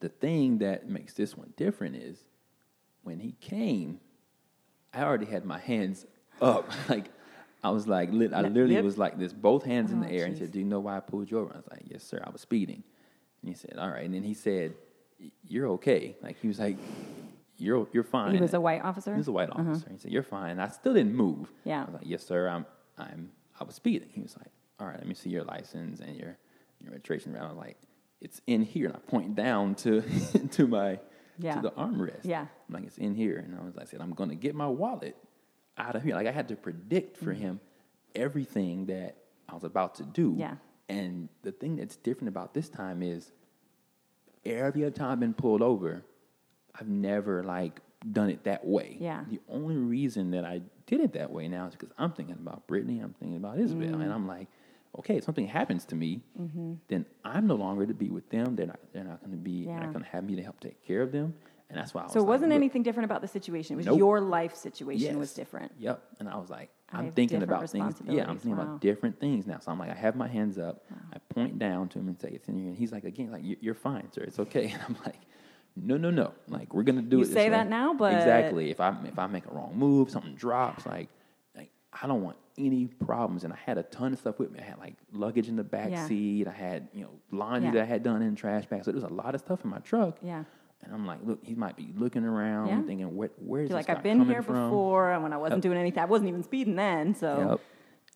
the 0.00 0.08
thing 0.08 0.58
that 0.58 0.88
makes 0.88 1.12
this 1.14 1.36
one 1.36 1.52
different 1.56 1.94
is 1.96 2.24
when 3.02 3.20
he 3.20 3.32
came, 3.32 4.00
I 4.94 5.02
already 5.02 5.26
had 5.26 5.44
my 5.44 5.58
hands 5.58 6.06
up. 6.40 6.72
like 6.88 7.10
I 7.62 7.68
was 7.70 7.86
like, 7.86 8.10
lit, 8.10 8.32
I 8.32 8.40
literally 8.40 8.74
Yep. 8.76 8.84
was 8.84 8.96
like 8.96 9.18
this, 9.18 9.34
both 9.34 9.64
hands 9.64 9.92
in 9.92 10.02
Oh, 10.02 10.06
the 10.06 10.12
air, 10.12 10.24
and 10.24 10.34
jeez. 10.34 10.38
said, 10.38 10.52
"Do 10.52 10.58
you 10.58 10.64
know 10.64 10.80
why 10.80 10.96
I 10.96 11.00
pulled 11.00 11.30
you 11.30 11.38
over?" 11.38 11.52
I 11.52 11.56
was 11.58 11.68
like, 11.70 11.82
"Yes, 11.84 12.02
sir. 12.02 12.22
I 12.24 12.30
was 12.30 12.40
speeding." 12.40 12.82
And 13.42 13.48
he 13.50 13.54
said, 13.54 13.76
"All 13.76 13.90
right." 13.90 14.04
And 14.06 14.14
then 14.14 14.22
he 14.22 14.32
said, 14.34 14.74
"You're 15.46 15.68
okay." 15.72 16.16
Like 16.22 16.38
he 16.40 16.48
was 16.48 16.58
like, 16.58 16.78
"You're 17.60 17.86
you're 17.92 18.04
fine." 18.04 18.34
He 18.34 18.40
was 18.40 18.54
a 18.54 18.60
white 18.60 18.82
officer. 18.82 19.12
He 19.12 19.18
was 19.18 19.28
a 19.28 19.32
white 19.32 19.50
officer. 19.50 19.88
He 19.90 19.98
said, 19.98 20.10
"You're 20.12 20.22
fine." 20.22 20.50
And 20.52 20.62
I 20.62 20.68
still 20.68 20.94
didn't 20.94 21.14
move. 21.14 21.52
Yeah. 21.64 21.82
I 21.82 21.84
was 21.86 21.94
like, 21.94 22.06
"Yes, 22.06 22.24
sir. 22.26 22.48
I'm 22.48 22.66
I'm 22.98 23.30
I 23.60 23.64
was 23.64 23.74
speeding." 23.74 24.08
He 24.12 24.20
was 24.22 24.36
like, 24.36 24.48
"All 24.78 24.86
right, 24.86 24.96
let 24.98 25.06
me 25.06 25.14
see 25.14 25.30
your 25.30 25.44
license 25.44 26.00
and 26.00 26.16
your 26.16 26.36
your 26.80 26.92
registration." 26.92 27.36
I 27.36 27.46
was 27.48 27.56
like, 27.56 27.76
"It's 28.20 28.40
in 28.46 28.62
here." 28.62 28.86
And 28.86 28.96
I 28.96 29.00
point 29.00 29.34
down 29.34 29.74
to 29.76 30.02
to 30.52 30.66
my 30.66 30.98
Yeah. 31.38 31.54
to 31.56 31.60
the 31.62 31.70
armrest. 31.72 32.24
Yeah. 32.24 32.46
I'm 32.68 32.74
like, 32.74 32.84
"It's 32.84 32.98
in 32.98 33.14
here." 33.14 33.38
And 33.38 33.58
I 33.58 33.64
was 33.64 33.74
like, 33.76 33.86
I 33.86 33.90
said, 33.90 34.00
"I'm 34.00 34.12
going 34.14 34.30
to 34.30 34.36
get 34.36 34.54
my 34.54 34.66
wallet 34.68 35.16
out 35.78 35.96
of 35.96 36.02
here." 36.02 36.14
Like 36.14 36.26
I 36.26 36.32
had 36.32 36.48
to 36.48 36.56
predict 36.56 37.16
for 37.16 37.32
Mm-hmm. 37.32 37.40
him 37.42 37.60
everything 38.14 38.86
that 38.86 39.16
I 39.48 39.54
was 39.54 39.64
about 39.64 39.94
to 39.96 40.02
do. 40.04 40.34
Yeah. 40.36 40.56
And 40.88 41.28
the 41.42 41.52
thing 41.52 41.76
that's 41.76 41.94
different 41.96 42.28
about 42.28 42.52
this 42.54 42.68
time 42.68 43.02
is 43.04 43.30
every 44.44 44.84
other 44.84 44.90
time 44.90 45.12
I've 45.12 45.20
been 45.20 45.34
pulled 45.34 45.62
over, 45.62 46.02
I've 46.78 46.88
never 46.88 47.42
like 47.42 47.80
done 48.12 48.30
it 48.30 48.44
that 48.44 48.64
way. 48.66 48.96
Yeah. 49.00 49.24
The 49.28 49.40
only 49.48 49.76
reason 49.76 50.30
that 50.32 50.44
I 50.44 50.62
did 50.86 51.00
it 51.00 51.12
that 51.14 51.30
way 51.30 51.48
now 51.48 51.66
is 51.66 51.74
because 51.74 51.90
I'm 51.98 52.12
thinking 52.12 52.36
about 52.40 52.66
Brittany, 52.66 53.00
I'm 53.00 53.14
thinking 53.14 53.36
about 53.36 53.58
Isabel, 53.58 53.88
Mm. 53.98 54.02
and 54.02 54.12
I'm 54.12 54.26
like, 54.26 54.48
okay, 54.98 55.16
if 55.18 55.24
something 55.24 55.46
happens 55.46 55.84
to 55.86 55.94
me, 55.94 56.20
then 56.88 57.04
I'm 57.24 57.46
no 57.46 57.54
longer 57.56 57.86
to 57.86 57.94
be 57.94 58.08
with 58.10 58.28
them. 58.30 58.56
They're 58.56 58.66
not. 58.66 58.80
They're 58.92 59.04
not 59.04 59.20
going 59.20 59.32
to 59.32 59.36
be. 59.36 59.64
They're 59.66 59.74
Mm-hmm. 59.74 59.82
Not 59.84 59.92
going 59.92 60.04
to 60.04 60.10
have 60.10 60.24
me 60.24 60.36
to 60.36 60.42
help 60.42 60.58
take 60.60 60.84
care 60.86 61.02
of 61.02 61.12
them. 61.12 61.34
And 61.68 61.78
that's 61.78 61.94
why 61.94 62.00
I 62.00 62.04
was. 62.04 62.12
So 62.14 62.18
it 62.20 62.24
wasn't 62.26 62.50
look, 62.50 62.56
anything 62.56 62.82
different 62.82 63.04
about 63.04 63.20
the 63.22 63.28
situation. 63.28 63.74
It 63.74 63.76
was 63.76 63.86
Nope. 63.86 63.98
your 63.98 64.20
life 64.20 64.56
situation 64.56 65.16
was 65.20 65.32
different. 65.34 65.70
Yep. 65.78 66.02
And 66.18 66.28
I 66.28 66.36
was 66.36 66.50
like, 66.50 66.70
I 66.92 66.98
I'm 66.98 67.12
thinking 67.12 67.44
about 67.44 67.70
things. 67.70 68.02
Yeah, 68.08 68.22
I'm 68.28 68.38
thinking 68.38 68.56
Wow. 68.56 68.62
about 68.64 68.80
different 68.80 69.20
things 69.20 69.46
now. 69.46 69.60
So 69.60 69.70
I'm 69.70 69.78
like, 69.78 69.90
I 69.90 69.94
have 69.94 70.16
my 70.16 70.26
hands 70.26 70.58
up. 70.58 70.84
I 71.12 71.18
point 71.32 71.60
down 71.60 71.88
to 71.90 72.00
him 72.00 72.08
and 72.08 72.18
say, 72.20 72.30
it's 72.30 72.48
in 72.48 72.56
here. 72.58 72.66
And 72.70 72.76
he's 72.76 72.90
like, 72.90 73.04
again, 73.04 73.30
like, 73.30 73.44
you're 73.44 73.74
fine, 73.76 74.10
sir. 74.10 74.22
It's 74.22 74.40
okay. 74.40 74.70
And 74.74 74.82
I'm 74.88 74.96
like, 75.06 75.20
no, 75.76 75.96
no, 75.96 76.10
no. 76.10 76.32
Like, 76.48 76.74
we're 76.74 76.82
to 76.84 76.92
do 77.02 77.16
You 77.18 77.22
it. 77.22 77.26
this 77.26 77.34
say 77.34 77.44
way." 77.44 77.50
that 77.50 77.68
now, 77.68 77.94
but- 77.94 78.14
Exactly. 78.14 78.70
If 78.70 78.80
I, 78.80 78.96
if 79.04 79.18
I 79.18 79.26
make 79.26 79.46
a 79.46 79.50
wrong 79.54 79.72
move, 79.76 80.10
something 80.10 80.34
drops, 80.34 80.86
like, 80.86 81.08
like, 81.56 81.70
I 81.92 82.06
don't 82.06 82.22
want 82.22 82.36
any 82.58 82.86
problems. 82.86 83.44
And 83.44 83.52
I 83.52 83.56
had 83.64 83.78
a 83.78 83.82
ton 83.84 84.12
of 84.12 84.18
stuff 84.18 84.38
with 84.38 84.50
me. 84.50 84.58
I 84.60 84.64
had 84.64 84.78
like 84.78 84.94
luggage 85.12 85.48
in 85.48 85.56
the 85.56 85.64
back 85.64 85.90
Yeah. 85.90 86.06
seat. 86.06 86.46
I 86.46 86.52
had, 86.52 86.88
you 86.92 87.02
know, 87.04 87.10
laundry 87.30 87.68
Yeah. 87.68 87.72
that 87.74 87.82
I 87.82 87.86
had 87.86 88.02
done 88.02 88.20
in 88.22 88.34
trash 88.34 88.66
bags. 88.66 88.84
So 88.84 88.92
there 88.92 89.00
was 89.00 89.10
a 89.10 89.14
lot 89.14 89.34
of 89.34 89.40
stuff 89.40 89.64
in 89.64 89.70
my 89.70 89.78
truck. 89.78 90.18
Yeah. 90.22 90.44
And 90.82 90.92
I'm 90.94 91.06
like, 91.06 91.20
look, 91.24 91.40
he 91.44 91.54
might 91.54 91.76
be 91.76 91.92
looking 91.96 92.24
around, 92.24 92.68
Yeah. 92.68 92.82
thinking, 92.82 93.14
where, 93.16 93.30
where's 93.38 93.68
You're 93.70 93.78
this 93.78 93.88
like, 93.88 93.96
I've 93.96 94.02
been 94.02 94.24
here 94.24 94.42
from? 94.42 94.68
before, 94.70 95.12
and 95.12 95.22
when 95.22 95.32
I 95.32 95.36
wasn't 95.36 95.58
Yep. 95.58 95.62
doing 95.70 95.78
anything, 95.78 96.02
I 96.02 96.06
wasn't 96.06 96.28
even 96.28 96.42
speeding 96.42 96.74
then. 96.76 97.14
So 97.14 97.50
Yep. 97.50 97.60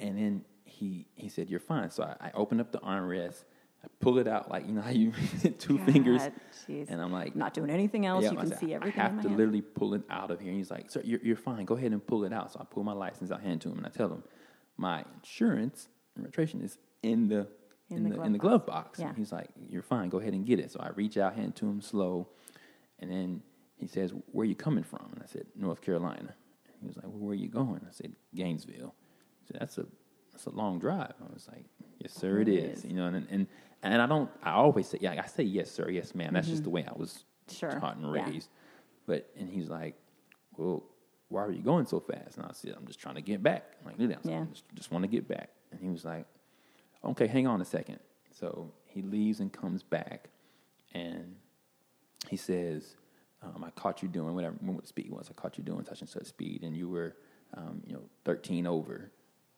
And 0.00 0.18
then 0.18 0.44
he 0.64 1.06
he 1.14 1.28
said, 1.28 1.48
"You're 1.48 1.60
fine." 1.60 1.88
So 1.90 2.02
I, 2.02 2.28
I 2.28 2.30
open 2.34 2.58
up 2.60 2.72
the 2.72 2.78
armrest, 2.80 3.44
I 3.84 3.86
pull 4.00 4.18
it 4.18 4.26
out 4.26 4.50
like 4.50 4.66
you 4.66 4.72
know 4.72 4.80
how 4.80 4.90
you 4.90 5.12
two 5.58 5.78
fingers, 5.78 6.22
God, 6.22 6.32
jeez. 6.68 6.88
and 6.88 7.00
I'm 7.02 7.12
like, 7.12 7.36
not 7.36 7.52
doing 7.54 7.70
anything 7.70 8.06
else. 8.06 8.24
yeah, 8.24 8.30
you 8.32 8.38
I 8.38 8.40
can 8.40 8.50
said, 8.50 8.58
see 8.60 8.74
everything. 8.74 9.00
I 9.00 9.02
have 9.04 9.16
to 9.22 9.28
hand. 9.28 9.36
literally 9.36 9.60
pull 9.62 9.94
it 9.94 10.02
out 10.10 10.30
of 10.30 10.40
here. 10.40 10.48
And 10.50 10.58
he's 10.58 10.70
like, 10.70 10.90
"Sir, 10.90 11.02
you're, 11.04 11.20
you're 11.22 11.36
fine. 11.36 11.64
Go 11.66 11.76
ahead 11.76 11.92
and 11.92 12.04
pull 12.06 12.24
it 12.24 12.32
out." 12.32 12.52
So 12.52 12.60
I 12.60 12.64
pull 12.64 12.82
my 12.84 12.92
license 12.92 13.30
out, 13.30 13.42
hand 13.42 13.60
to 13.62 13.68
him, 13.70 13.78
and 13.78 13.86
I 13.86 13.90
tell 13.90 14.08
him, 14.08 14.22
"My 14.76 15.04
insurance 15.16 15.88
and 16.16 16.24
registration 16.24 16.62
is 16.62 16.78
in 17.02 17.28
the 17.28 17.46
In 17.90 17.98
in, 17.98 18.02
the 18.04 18.08
the, 18.10 18.14
glove 18.16 18.26
in 18.26 18.32
the 18.32 18.38
box. 18.38 18.48
glove 18.48 18.66
box." 18.66 18.98
Yeah. 19.00 19.08
And 19.08 19.16
he's 19.18 19.32
like, 19.32 19.48
"You're 19.68 19.82
fine. 19.82 20.08
Go 20.08 20.18
ahead 20.18 20.32
and 20.32 20.46
get 20.46 20.58
it." 20.58 20.70
So 20.72 20.80
I 20.80 20.90
reach 20.94 21.16
out, 21.18 21.34
hand 21.34 21.56
to 21.56 21.66
him 21.66 21.80
slow, 21.80 22.28
and 22.98 23.10
then 23.10 23.42
he 23.76 23.86
says, 23.86 24.12
"Where 24.32 24.42
are 24.44 24.48
you 24.48 24.54
coming 24.54 24.84
from?" 24.84 25.10
And 25.12 25.22
I 25.22 25.26
said, 25.26 25.46
"North 25.56 25.80
Carolina." 25.82 26.34
And 26.66 26.76
he 26.80 26.86
was 26.86 26.96
like, 26.96 27.06
well, 27.06 27.18
"Where 27.18 27.32
are 27.32 27.34
you 27.34 27.48
going?" 27.48 27.80
I 27.86 27.92
said, 27.92 28.14
"Gainesville." 28.34 28.94
He 29.40 29.46
said, 29.52 29.60
"That's 29.60 29.78
a 29.78 29.86
that's 30.32 30.46
a 30.46 30.50
long 30.50 30.78
drive." 30.78 31.14
I 31.20 31.32
was 31.32 31.48
like, 31.52 31.64
"Yes, 31.98 32.12
sir, 32.12 32.40
it 32.40 32.48
It 32.48 32.54
is." 32.64 32.78
is. 32.78 32.84
You 32.86 32.94
know, 32.96 33.06
and 33.06 33.26
and 33.30 33.46
and 33.92 34.00
I 34.02 34.06
don't. 34.06 34.30
I 34.42 34.52
always 34.52 34.88
say, 34.88 34.98
"Yeah, 35.00 35.20
I 35.22 35.26
say 35.26 35.42
yes, 35.44 35.70
sir, 35.70 35.88
yes, 35.90 36.14
ma'am." 36.14 36.32
That's 36.34 36.48
just 36.48 36.64
the 36.64 36.70
way 36.70 36.84
I 36.86 36.92
was 36.98 37.24
Mm-hmm. 37.46 37.56
Sure, 37.56 37.78
taught 37.78 37.96
and 37.98 38.14
yeah. 38.14 38.24
raised. 38.30 38.48
But 39.06 39.28
and 39.38 39.50
he's 39.50 39.68
like, 39.68 39.94
"Well, 40.56 40.82
why 41.28 41.42
are 41.42 41.52
you 41.52 41.62
going 41.62 41.84
so 41.86 42.00
fast?" 42.00 42.38
And 42.38 42.46
I 42.46 42.52
said, 42.52 42.74
"I'm 42.76 42.86
just 42.86 42.98
trying 42.98 43.16
to 43.16 43.20
get 43.20 43.42
back." 43.42 43.64
I'm 43.80 43.86
like, 43.86 43.98
"Literally, 43.98 44.14
I 44.14 44.18
was 44.18 44.26
like, 44.26 44.34
Yeah. 44.34 44.40
I 44.42 44.52
just, 44.52 44.64
just 44.74 44.90
want 44.90 45.02
to 45.04 45.08
get 45.08 45.28
back." 45.28 45.50
And 45.70 45.78
he 45.80 45.88
was 45.90 46.04
like, 46.06 46.24
"Okay, 47.04 47.26
hang 47.26 47.46
on 47.46 47.60
a 47.60 47.64
second. 47.66 47.98
So 48.32 48.72
he 48.86 49.02
leaves 49.02 49.40
and 49.40 49.52
comes 49.52 49.82
back, 49.82 50.30
and 50.94 51.36
he 52.30 52.36
says, 52.38 52.96
um, 53.42 53.62
"I 53.62 53.70
caught 53.72 54.02
you 54.02 54.08
doing 54.08 54.34
whatever 54.34 54.56
what 54.62 54.80
the 54.80 54.86
speed 54.86 55.10
was. 55.10 55.28
I 55.30 55.34
caught 55.34 55.58
you 55.58 55.64
doing 55.64 55.84
such 55.84 56.00
and 56.00 56.08
such 56.08 56.24
speed, 56.24 56.62
and 56.62 56.74
you 56.74 56.88
were, 56.88 57.14
um, 57.54 57.82
you 57.86 57.92
know, 57.92 58.02
13 58.24 58.66
over." 58.66 59.10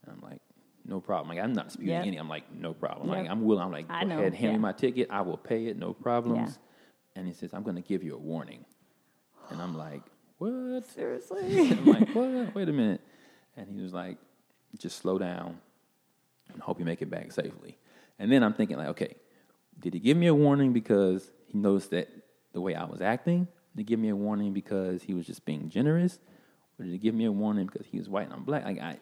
And 0.03 0.13
I'm 0.13 0.21
like, 0.29 0.41
"No 0.87 1.01
problem. 1.01 1.29
Like 1.35 1.43
I'm 1.45 1.53
not 1.53 1.67
disputing 1.67 1.95
Yep. 1.95 2.07
any. 2.07 2.17
I'm 2.17 2.29
like, 2.29 2.53
no 2.55 2.73
problem. 2.75 3.09
Yep. 3.09 3.19
Like 3.19 3.31
I'm 3.31 3.45
willing. 3.45 3.65
I'm 3.65 3.73
like, 3.73 3.87
I 3.91 4.03
go 4.03 4.09
know, 4.09 4.19
ahead, 4.19 4.35
hand 4.35 4.53
yeah. 4.53 4.53
me 4.53 4.59
my 4.59 4.73
ticket. 4.73 5.09
I 5.11 5.21
will 5.23 5.37
pay 5.37 5.67
it. 5.67 5.77
No 5.77 5.93
problems." 5.93 6.59
And 7.15 7.27
he 7.27 7.33
says, 7.33 7.53
"I'm 7.55 7.63
going 7.63 7.77
to 7.77 7.83
give 7.83 8.03
you 8.03 8.15
a 8.15 8.19
warning." 8.19 8.65
And 9.51 9.61
I'm 9.61 9.77
like, 9.77 10.03
"What?" 10.39 10.85
Seriously. 10.95 11.71
I'm 11.71 11.87
like, 11.87 12.09
what? 12.15 12.55
Wait 12.55 12.69
a 12.69 12.73
minute. 12.73 13.01
And 13.57 13.69
he 13.71 13.81
was 13.81 13.93
like, 13.95 14.19
just 14.79 14.99
slow 14.99 15.19
down 15.19 15.59
and 16.53 16.61
hope 16.63 16.79
you 16.79 16.85
make 16.85 17.01
it 17.01 17.09
back 17.11 17.33
safely. 17.33 17.79
And 18.19 18.31
then 18.31 18.43
I'm 18.43 18.53
thinking, 18.53 18.77
like, 18.77 18.89
okay, 18.89 19.15
did 19.81 19.95
he 19.95 20.01
give 20.01 20.17
me 20.17 20.27
a 20.27 20.35
warning 20.35 20.73
because 20.75 21.31
he 21.47 21.57
noticed 21.59 21.91
that 21.93 22.09
the 22.53 22.61
way 22.61 22.75
I 22.75 22.85
was 22.85 23.01
acting? 23.01 23.49
Did 23.75 23.81
he 23.81 23.85
give 23.85 23.99
me 23.99 24.11
a 24.11 24.17
warning 24.17 24.53
because 24.53 25.03
he 25.03 25.15
was 25.15 25.27
just 25.27 25.45
being 25.47 25.71
generous? 25.71 26.19
Or 26.79 26.85
did 26.85 26.93
he 26.93 26.99
give 26.99 27.15
me 27.15 27.25
a 27.25 27.33
warning 27.33 27.65
because 27.67 27.87
he 27.87 27.99
was 27.99 28.09
white 28.11 28.25
and 28.27 28.35
I'm 28.35 28.45
black? 28.45 28.65
Like, 28.65 28.79
I, 28.79 28.99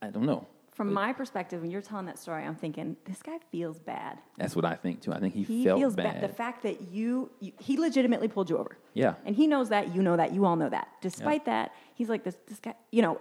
I 0.00 0.08
don't 0.08 0.24
know. 0.24 0.46
From 0.78 0.92
my 0.92 1.12
perspective, 1.12 1.60
when 1.60 1.72
you're 1.72 1.82
telling 1.82 2.06
that 2.06 2.20
story, 2.20 2.44
I'm 2.44 2.54
thinking 2.54 2.96
this 3.04 3.20
guy 3.20 3.38
feels 3.50 3.80
bad. 3.80 4.20
That's 4.36 4.54
what 4.54 4.64
I 4.64 4.76
think 4.76 5.00
too. 5.00 5.12
I 5.12 5.18
think 5.18 5.34
he, 5.34 5.42
He 5.42 5.64
felt 5.64 5.80
feels 5.80 5.96
bad. 5.96 6.22
The 6.22 6.28
fact 6.28 6.62
that 6.62 6.92
you, 6.92 7.32
you, 7.40 7.50
he 7.58 7.76
legitimately 7.76 8.28
pulled 8.28 8.48
you 8.48 8.58
over. 8.58 8.78
Yeah. 8.94 9.14
And 9.26 9.34
he 9.34 9.48
knows 9.48 9.70
that, 9.70 9.92
you 9.92 10.02
know 10.02 10.16
that, 10.16 10.32
you 10.32 10.44
all 10.44 10.54
know 10.54 10.68
that. 10.68 10.86
Despite 11.00 11.46
that, 11.46 11.72
he's 11.96 12.08
like, 12.08 12.22
this, 12.22 12.36
this 12.46 12.60
guy, 12.60 12.74
you 12.92 13.02
know, 13.02 13.18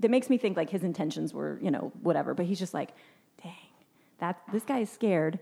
that 0.00 0.10
makes 0.10 0.30
me 0.30 0.38
think 0.38 0.56
like 0.56 0.70
his 0.70 0.84
intentions 0.84 1.34
were, 1.34 1.58
you 1.60 1.70
know, 1.70 1.92
whatever. 2.00 2.32
But 2.32 2.46
he's 2.46 2.58
just 2.58 2.72
like, 2.72 2.92
dang, 3.42 3.52
that, 4.20 4.40
this 4.50 4.62
guy 4.64 4.78
is 4.78 4.88
scared. 4.88 5.38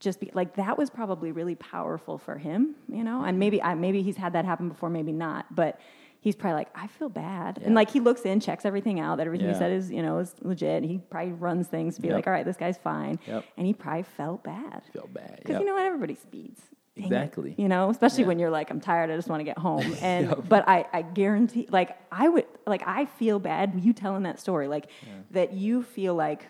Just 0.00 0.20
be, 0.20 0.30
like 0.32 0.56
that 0.56 0.78
was 0.78 0.88
probably 0.88 1.32
really 1.32 1.54
powerful 1.54 2.16
for 2.16 2.38
him, 2.38 2.76
you 2.88 3.04
know. 3.04 3.22
And 3.24 3.38
maybe 3.38 3.62
I, 3.62 3.74
maybe 3.74 4.00
he's 4.00 4.16
had 4.16 4.32
that 4.32 4.46
happen 4.46 4.70
before, 4.70 4.88
maybe 4.88 5.12
not. 5.12 5.54
But 5.54 5.78
he's 6.24 6.34
probably 6.34 6.54
like, 6.54 6.68
I 6.74 6.86
feel 6.86 7.10
bad, 7.10 7.60
and 7.62 7.74
like 7.74 7.90
he 7.90 8.00
looks 8.00 8.22
in, 8.22 8.40
checks 8.40 8.64
everything 8.64 8.98
out, 8.98 9.18
that 9.18 9.26
everything 9.26 9.48
he 9.48 9.54
said 9.54 9.70
is, 9.72 9.90
you 9.90 10.02
know, 10.02 10.18
is 10.20 10.34
legit. 10.40 10.82
And 10.82 10.90
he 10.90 10.98
probably 11.10 11.32
runs 11.32 11.68
things 11.68 11.96
to 11.96 12.00
be 12.00 12.08
Yep. 12.08 12.14
like, 12.14 12.26
all 12.26 12.32
right, 12.32 12.46
this 12.46 12.56
guy's 12.56 12.78
fine. 12.78 13.18
Yep. 13.26 13.44
And 13.58 13.66
he 13.66 13.74
probably 13.74 14.04
felt 14.04 14.42
bad. 14.42 14.82
felt 14.94 15.12
bad. 15.12 15.36
Because 15.36 15.50
Yep. 15.52 15.60
you 15.60 15.66
know 15.66 15.74
what? 15.74 15.84
Everybody 15.84 16.14
speeds. 16.14 16.62
Dang 16.96 17.04
it. 17.04 17.06
Exactly. 17.08 17.54
You 17.58 17.68
know, 17.68 17.90
especially 17.90 18.22
Yeah. 18.22 18.28
when 18.28 18.38
you're 18.38 18.50
like, 18.50 18.70
I'm 18.70 18.80
tired, 18.80 19.10
I 19.10 19.16
just 19.16 19.28
want 19.28 19.40
to 19.40 19.44
get 19.44 19.58
home. 19.58 19.84
And 20.02 20.28
Yep. 20.28 20.38
but 20.48 20.66
I, 20.66 20.86
I 20.94 21.02
guarantee 21.02 21.66
like 21.70 21.90
I 22.10 22.28
would 22.28 22.46
like 22.66 22.82
I 22.86 23.04
feel 23.04 23.38
bad 23.38 23.78
you 23.82 23.92
telling 23.92 24.22
that 24.22 24.40
story, 24.40 24.66
like 24.66 24.86
that 25.32 25.52
you 25.52 25.82
feel 25.82 26.14
like 26.14 26.46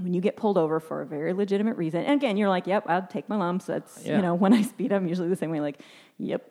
when 0.00 0.12
you 0.14 0.20
get 0.20 0.36
pulled 0.36 0.58
over 0.58 0.80
for 0.80 1.02
a 1.02 1.06
very 1.06 1.32
legitimate 1.32 1.76
reason. 1.76 2.04
And 2.04 2.14
again, 2.20 2.36
you're 2.36 2.48
like, 2.48 2.66
"Yep, 2.66 2.84
I'll 2.88 3.06
take 3.06 3.28
my 3.28 3.36
lumps." 3.36 3.66
That's 3.66 4.04
Yeah. 4.04 4.16
you 4.16 4.22
know 4.22 4.34
when 4.34 4.52
I 4.52 4.62
speed, 4.62 4.92
I'm 4.92 5.06
usually 5.06 5.28
the 5.28 5.36
same 5.36 5.50
way. 5.50 5.60
Like, 5.60 5.80
"Yep, 6.18 6.42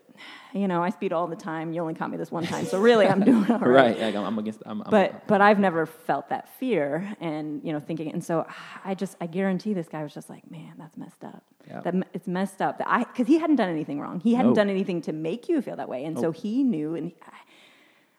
you 0.53 0.67
know 0.67 0.83
I 0.83 0.89
speed 0.89 1.13
all 1.13 1.27
the 1.27 1.35
time. 1.35 1.73
You 1.73 1.81
only 1.81 1.93
caught 1.93 2.11
me 2.11 2.17
this 2.17 2.31
one 2.31 2.45
time, 2.45 2.65
so 2.65 2.79
really 2.79 3.07
I'm 3.07 3.21
doing 3.21 3.49
all 3.51 3.59
right." 3.59 3.99
right. 3.99 4.15
I'm, 4.15 4.23
I'm 4.23 4.39
against. 4.39 4.61
I'm, 4.65 4.81
I'm, 4.81 4.89
but 4.91 5.27
but 5.27 5.41
I've 5.41 5.59
never 5.59 5.85
felt 5.85 6.29
that 6.29 6.47
fear 6.59 7.13
and 7.19 7.61
you 7.63 7.73
know 7.73 7.79
thinking 7.79 8.11
and 8.11 8.23
so 8.23 8.45
I 8.85 8.93
just 8.95 9.15
I 9.21 9.27
guarantee 9.27 9.73
this 9.73 9.87
guy 9.87 10.03
was 10.03 10.13
just 10.13 10.29
like 10.29 10.49
man 10.51 10.73
that's 10.77 10.95
messed 10.97 11.23
up 11.23 11.43
Yeah. 11.67 11.81
that 11.81 11.95
it's 12.13 12.27
messed 12.27 12.61
up 12.61 12.77
that 12.79 12.87
I 12.89 13.03
because 13.03 13.27
he 13.27 13.37
hadn't 13.39 13.55
done 13.57 13.69
anything 13.69 13.99
wrong 13.99 14.19
he 14.19 14.33
hadn't 14.35 14.51
Nope. 14.51 14.55
done 14.57 14.69
anything 14.69 15.01
to 15.03 15.13
make 15.13 15.49
you 15.49 15.61
feel 15.61 15.75
that 15.77 15.89
way 15.89 16.03
and 16.05 16.17
so 16.19 16.31
he 16.31 16.63
knew 16.63 16.95
and 16.95 17.11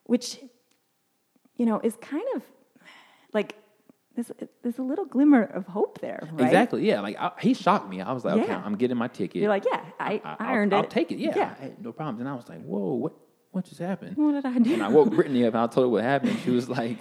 which 0.04 0.38
you 1.56 1.66
know 1.66 1.80
is 1.82 1.96
kind 2.00 2.24
of 2.36 2.42
like 3.32 3.56
there's 4.14 4.30
there's 4.62 4.78
a 4.78 4.82
little 4.82 5.04
glimmer 5.04 5.42
of 5.42 5.66
hope 5.66 6.00
there 6.00 6.28
right 6.32 6.44
Exactly. 6.46 6.86
Yeah. 6.86 7.00
Like 7.00 7.16
I, 7.18 7.32
he 7.40 7.54
shocked 7.54 7.88
me. 7.88 8.00
I 8.00 8.12
was 8.12 8.24
like, 8.24 8.40
okay, 8.42 8.52
I'm 8.52 8.76
getting 8.76 8.96
my 8.96 9.08
ticket. 9.08 9.36
you're 9.42 9.48
like 9.48 9.64
yeah 9.64 9.80
I, 9.98 10.20
I, 10.24 10.36
I'll- 10.38 10.54
earned 10.56 10.74
I'll, 10.74 10.84
it 10.84 10.90
take 10.90 11.10
it. 11.12 11.18
Yeah. 11.18 11.32
yeah 11.36 11.54
I 11.60 11.72
no 11.80 11.92
problems. 11.92 12.20
And 12.20 12.28
I 12.28 12.34
was 12.34 12.48
like, 12.48 12.62
whoa, 12.64 12.94
what 12.94 13.12
what 13.52 13.64
just 13.64 13.80
happened? 13.80 14.16
what 14.16 14.32
did 14.32 14.46
I 14.46 14.58
do 14.58 14.74
And 14.74 14.82
I 14.82 14.88
woke 14.88 15.10
Brittany 15.10 15.44
up 15.46 15.54
and 15.54 15.62
I 15.62 15.66
told 15.66 15.84
her 15.86 15.88
what 15.88 16.02
happened. 16.04 16.38
She 16.44 16.50
was 16.50 16.68
like, 16.68 16.98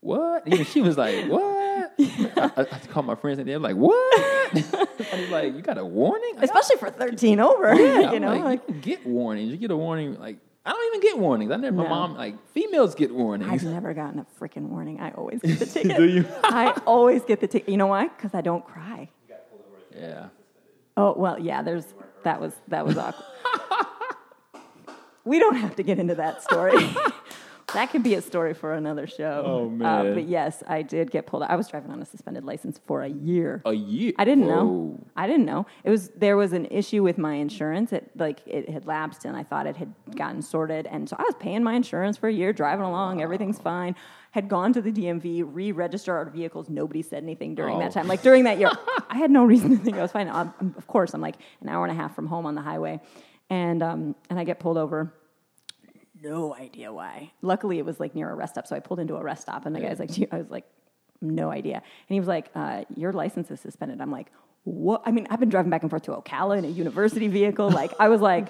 what? 0.00 0.46
Even 0.46 0.64
she 0.64 0.80
was 0.80 0.96
like, 0.96 1.26
what? 1.28 1.92
I, 1.98 2.50
I, 2.56 2.60
I 2.72 2.78
called 2.88 3.06
my 3.06 3.14
friends 3.14 3.38
and 3.38 3.48
they're 3.48 3.58
like, 3.58 3.76
what? 3.76 3.92
I 4.54 5.20
was 5.20 5.30
like, 5.30 5.54
you 5.54 5.62
got 5.62 5.78
a 5.78 5.84
warning? 5.84 6.34
Especially 6.40 6.76
for 6.76 6.90
13 6.90 7.38
over 7.40 7.74
Yeah, 7.74 7.98
you 8.00 8.06
I'm 8.08 8.22
know 8.22 8.28
like, 8.34 8.44
like 8.44 8.62
you 8.68 8.74
get 8.74 9.06
warnings. 9.06 9.50
You 9.52 9.56
get 9.58 9.70
a 9.70 9.76
warning. 9.76 10.18
Like 10.18 10.38
I 10.64 10.70
don't 10.72 10.86
even 10.94 11.00
get 11.00 11.18
warnings. 11.18 11.50
I 11.50 11.56
never. 11.56 11.76
My 11.76 11.88
mom 11.88 12.16
like 12.16 12.36
females 12.50 12.94
get 12.94 13.12
warnings. 13.12 13.50
I've 13.50 13.64
never 13.64 13.92
gotten 13.94 14.20
a 14.20 14.26
freaking 14.40 14.68
warning. 14.68 15.00
I 15.00 15.10
always 15.10 15.40
get 15.40 15.58
the 15.58 15.66
ticket. 15.74 15.96
Do 15.96 16.04
you? 16.04 16.24
I 16.44 16.80
always 16.86 17.24
get 17.24 17.40
the 17.40 17.48
ticket. 17.48 17.68
You 17.68 17.76
know 17.76 17.88
why? 17.88 18.08
Because 18.08 18.32
I 18.34 18.42
don't 18.42 18.64
cry. 18.64 19.10
Yeah. 19.94 20.28
Oh 20.96 21.14
well, 21.16 21.38
yeah. 21.38 21.62
There's 21.62 21.86
that 22.22 22.40
was 22.40 22.54
that 22.68 22.86
was 22.86 22.96
awkward. 22.96 23.26
we 25.24 25.38
don't 25.38 25.56
have 25.56 25.74
to 25.76 25.82
get 25.82 25.98
into 25.98 26.14
that 26.14 26.42
story. 26.42 26.74
that 27.74 27.90
could 27.90 28.02
be 28.02 28.14
a 28.14 28.22
story 28.22 28.54
for 28.54 28.72
another 28.74 29.06
show. 29.06 29.42
Oh, 29.46 29.66
Uh, 29.66 29.68
man. 29.70 30.14
but 30.14 30.24
yes, 30.28 30.62
I 30.66 30.82
did 30.82 31.10
get 31.10 31.26
pulled. 31.26 31.42
out. 31.42 31.50
I 31.50 31.56
was 31.56 31.68
driving 31.68 31.90
on 31.90 32.00
a 32.00 32.04
suspended 32.04 32.44
license 32.44 32.78
for 32.86 33.02
a 33.02 33.08
year. 33.08 33.62
A 33.64 33.72
year. 33.72 34.12
I 34.18 34.24
didn't 34.24 34.46
know. 34.46 34.98
I 35.16 35.26
didn't 35.26 35.46
know. 35.46 35.66
It 35.84 35.90
was 35.90 36.08
there 36.10 36.36
was 36.36 36.52
an 36.52 36.66
issue 36.66 37.02
with 37.02 37.18
my 37.18 37.34
insurance. 37.34 37.92
It 37.92 38.10
like 38.16 38.40
it 38.46 38.68
had 38.68 38.86
lapsed, 38.86 39.24
and 39.24 39.36
I 39.36 39.42
thought 39.42 39.66
it 39.66 39.76
had 39.76 39.92
gotten 40.16 40.42
sorted. 40.42 40.86
And 40.86 41.08
so 41.08 41.16
I 41.18 41.22
was 41.22 41.34
paying 41.38 41.62
my 41.62 41.74
insurance 41.74 42.16
for 42.16 42.28
a 42.28 42.32
year, 42.32 42.52
driving 42.52 42.84
along. 42.84 43.20
Everything's 43.22 43.58
fine. 43.58 43.94
Had 44.32 44.48
gone 44.48 44.72
to 44.72 44.80
the 44.80 44.90
DMV, 44.90 45.42
re-register 45.46 46.16
our 46.16 46.24
vehicles. 46.24 46.70
Nobody 46.70 47.02
said 47.02 47.22
anything 47.22 47.54
during 47.54 47.78
that 47.80 47.90
Oh. 47.90 47.94
time. 48.00 48.08
Like 48.08 48.22
during 48.22 48.44
that 48.44 48.58
year, 48.58 48.70
I 49.10 49.18
had 49.18 49.30
no 49.30 49.44
reason 49.44 49.70
to 49.70 49.76
think 49.76 49.98
I 49.98 50.02
was 50.02 50.12
fine. 50.12 50.28
Um, 50.28 50.54
um, 50.60 50.74
of 50.78 50.86
course, 50.86 51.12
I'm 51.12 51.20
like 51.20 51.36
an 51.60 51.68
hour 51.68 51.84
and 51.84 51.92
a 51.92 52.00
half 52.00 52.14
from 52.14 52.26
home 52.28 52.46
on 52.46 52.54
the 52.54 52.62
highway, 52.62 53.00
and 53.50 53.82
um, 53.82 54.14
and 54.30 54.38
I 54.38 54.44
get 54.44 54.58
pulled 54.58 54.78
over 54.78 55.12
no 56.22 56.54
idea 56.54 56.92
why. 56.92 57.32
Luckily, 57.42 57.78
it 57.78 57.84
was 57.84 57.98
like 58.00 58.14
near 58.14 58.30
a 58.30 58.34
rest 58.34 58.54
stop, 58.54 58.66
so 58.66 58.76
I 58.76 58.80
pulled 58.80 59.00
into 59.00 59.16
a 59.16 59.22
rest 59.22 59.42
stop, 59.42 59.66
and 59.66 59.74
the 59.74 59.80
guy's 59.80 59.98
like, 59.98 60.10
I 60.32 60.38
was 60.38 60.50
like, 60.50 60.64
no 61.20 61.50
idea, 61.50 61.76
and 61.76 62.14
he 62.14 62.18
was 62.20 62.28
like, 62.28 62.50
uh, 62.54 62.84
"Your 62.96 63.12
license 63.12 63.50
is 63.50 63.60
suspended." 63.60 64.00
I'm 64.00 64.10
like, 64.10 64.28
"What?" 64.64 65.02
I 65.06 65.12
mean, 65.12 65.26
I've 65.30 65.40
been 65.40 65.48
driving 65.50 65.70
back 65.70 65.82
and 65.82 65.90
forth 65.90 66.02
to 66.04 66.12
Ocala 66.12 66.58
in 66.58 66.64
a 66.64 66.68
university 66.68 67.28
vehicle. 67.28 67.70
Like, 67.80 67.92
I 68.00 68.08
was 68.08 68.20
like, 68.20 68.48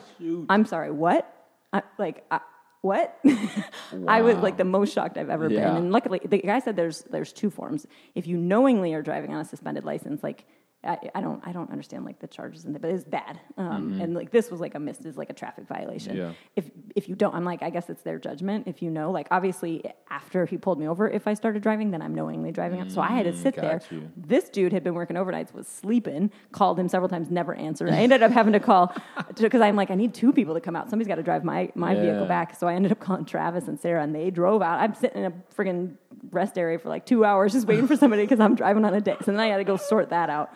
"I'm 0.49 0.65
sorry, 0.65 0.91
what?" 0.91 1.31
I, 1.73 1.83
like, 1.99 2.25
I, 2.31 2.41
what? 2.81 3.19
I 4.09 4.23
was 4.23 4.37
like 4.39 4.57
the 4.57 4.65
most 4.65 4.93
shocked 4.95 5.17
I've 5.19 5.31
ever 5.31 5.49
been, 5.49 5.77
and 5.77 5.93
luckily, 5.93 6.21
the 6.25 6.39
guy 6.39 6.61
said 6.61 6.77
there's 6.77 7.03
there's 7.11 7.33
two 7.33 7.51
forms. 7.51 7.87
If 8.15 8.27
you 8.27 8.37
knowingly 8.39 8.95
are 8.95 9.03
driving 9.03 9.33
on 9.35 9.41
a 9.41 9.45
suspended 9.45 9.85
license, 9.85 10.23
like. 10.23 10.45
I, 10.85 10.99
I 11.15 11.21
don't. 11.21 11.41
I 11.47 11.53
don't 11.53 11.71
understand 11.71 12.05
like 12.05 12.19
the 12.19 12.27
charges 12.27 12.65
in 12.65 12.75
it, 12.75 12.83
but 12.83 12.91
it's 12.91 13.05
bad. 13.05 13.39
Um, 13.57 14.01
And 14.01 14.15
like 14.15 14.31
this 14.33 14.51
was 14.51 14.61
like 14.61 14.75
a 14.75 14.81
missed 14.81 15.05
is 15.07 15.17
like 15.17 15.31
a 15.31 15.33
traffic 15.33 15.69
violation 15.69 16.17
Yeah. 16.17 16.33
if 16.57 16.71
if 16.97 17.09
you 17.09 17.15
don't, 17.15 17.35
I'm 17.35 17.45
like, 17.45 17.63
I 17.63 17.71
guess 17.71 17.89
it's 17.89 18.03
their 18.03 18.19
judgment. 18.19 18.67
If 18.67 18.83
you 18.83 18.91
know, 18.91 19.13
like 19.13 19.29
obviously 19.31 19.85
after 20.11 20.45
he 20.45 20.57
pulled 20.59 20.81
me 20.81 20.89
over, 20.89 21.09
if 21.09 21.29
I 21.29 21.35
started 21.35 21.63
driving, 21.63 21.93
then 21.93 22.03
I'm 22.03 22.15
knowingly 22.15 22.51
driving 22.51 22.81
up. 22.81 22.91
So 22.91 23.01
I 23.01 23.09
had 23.13 23.25
to 23.27 23.37
sit 23.37 23.55
there. 23.55 23.81
you. 23.91 24.11
This 24.17 24.49
dude 24.49 24.73
had 24.73 24.83
been 24.83 24.95
working 24.95 25.17
overnights, 25.17 25.55
was 25.55 25.69
sleeping, 25.69 26.31
called 26.51 26.81
him 26.81 26.89
several 26.89 27.09
times, 27.09 27.31
never 27.31 27.55
answered. 27.55 27.91
I 27.91 27.99
ended 27.99 28.23
up 28.25 28.33
having 28.33 28.53
to 28.55 28.61
call 28.61 28.93
because 29.37 29.61
I'm 29.61 29.77
like, 29.77 29.91
I 29.93 29.95
need 29.95 30.15
two 30.15 30.33
people 30.33 30.55
to 30.55 30.61
come 30.61 30.75
out. 30.75 30.91
Somebody's 30.91 31.09
got 31.09 31.17
to 31.17 31.23
drive 31.23 31.45
my 31.45 31.71
my 31.77 31.95
vehicle 31.95 32.27
back. 32.27 32.57
So 32.57 32.67
I 32.67 32.75
ended 32.75 32.91
up 32.91 32.99
calling 32.99 33.25
Travis 33.25 33.69
and 33.69 33.79
Sarah, 33.79 34.03
and 34.03 34.13
they 34.15 34.31
drove 34.31 34.63
out. 34.63 34.81
I'm 34.81 34.95
sitting 34.95 35.25
in 35.25 35.33
a 35.33 35.35
friggin' 35.57 35.95
rest 36.33 36.59
area 36.59 36.79
for 36.79 36.89
like 36.89 37.07
two 37.07 37.25
hours 37.25 37.53
just 37.53 37.67
waiting 37.69 37.87
for 37.87 37.97
somebody 37.97 38.23
because 38.23 38.41
I'm 38.41 38.55
driving 38.57 38.85
on 38.85 38.95
a 38.95 39.01
day. 39.01 39.17
So 39.25 39.31
then 39.31 39.39
I 39.41 39.47
had 39.47 39.59
to 39.59 39.65
go 39.65 39.77
sort 39.77 40.11
that 40.11 40.29
out. 40.29 40.53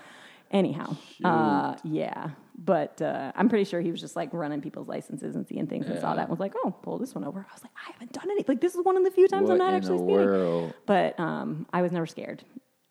Anyhow, 0.51 0.97
uh, 1.25 1.77
yeah. 1.85 2.31
But 2.59 3.03
uh, 3.03 3.33
I'm 3.35 3.49
pretty 3.49 3.65
sure 3.65 3.81
he 3.81 3.91
was 3.91 4.01
just 4.01 4.17
like 4.17 4.33
running 4.33 4.61
people's 4.61 4.89
licenses 4.89 5.35
and 5.37 5.47
seeing 5.47 5.67
things 5.67 5.87
and 5.87 5.99
saw 6.01 6.11
Yeah. 6.11 6.17
that 6.17 6.21
and 6.23 6.31
was 6.31 6.41
like, 6.41 6.55
oh, 6.65 6.71
pull 6.83 6.99
this 6.99 7.15
one 7.15 7.25
over. 7.25 7.41
I 7.49 7.53
was 7.55 7.63
like, 7.63 7.73
I 7.87 7.93
haven't 7.93 8.13
done 8.13 8.25
anything. 8.31 8.47
Like, 8.55 8.61
this 8.61 8.75
is 8.75 8.85
one 8.85 8.97
of 8.97 9.05
the 9.05 9.11
few 9.11 9.29
times 9.29 9.51
I'm 9.51 9.59
not 9.59 9.71
in 9.71 9.75
actually 9.75 9.99
the 9.99 10.05
speeding. 10.05 10.15
world? 10.15 10.75
But 10.87 11.19
um, 11.21 11.67
I 11.73 11.83
was 11.83 11.93
never 11.93 12.07
scared. 12.07 12.45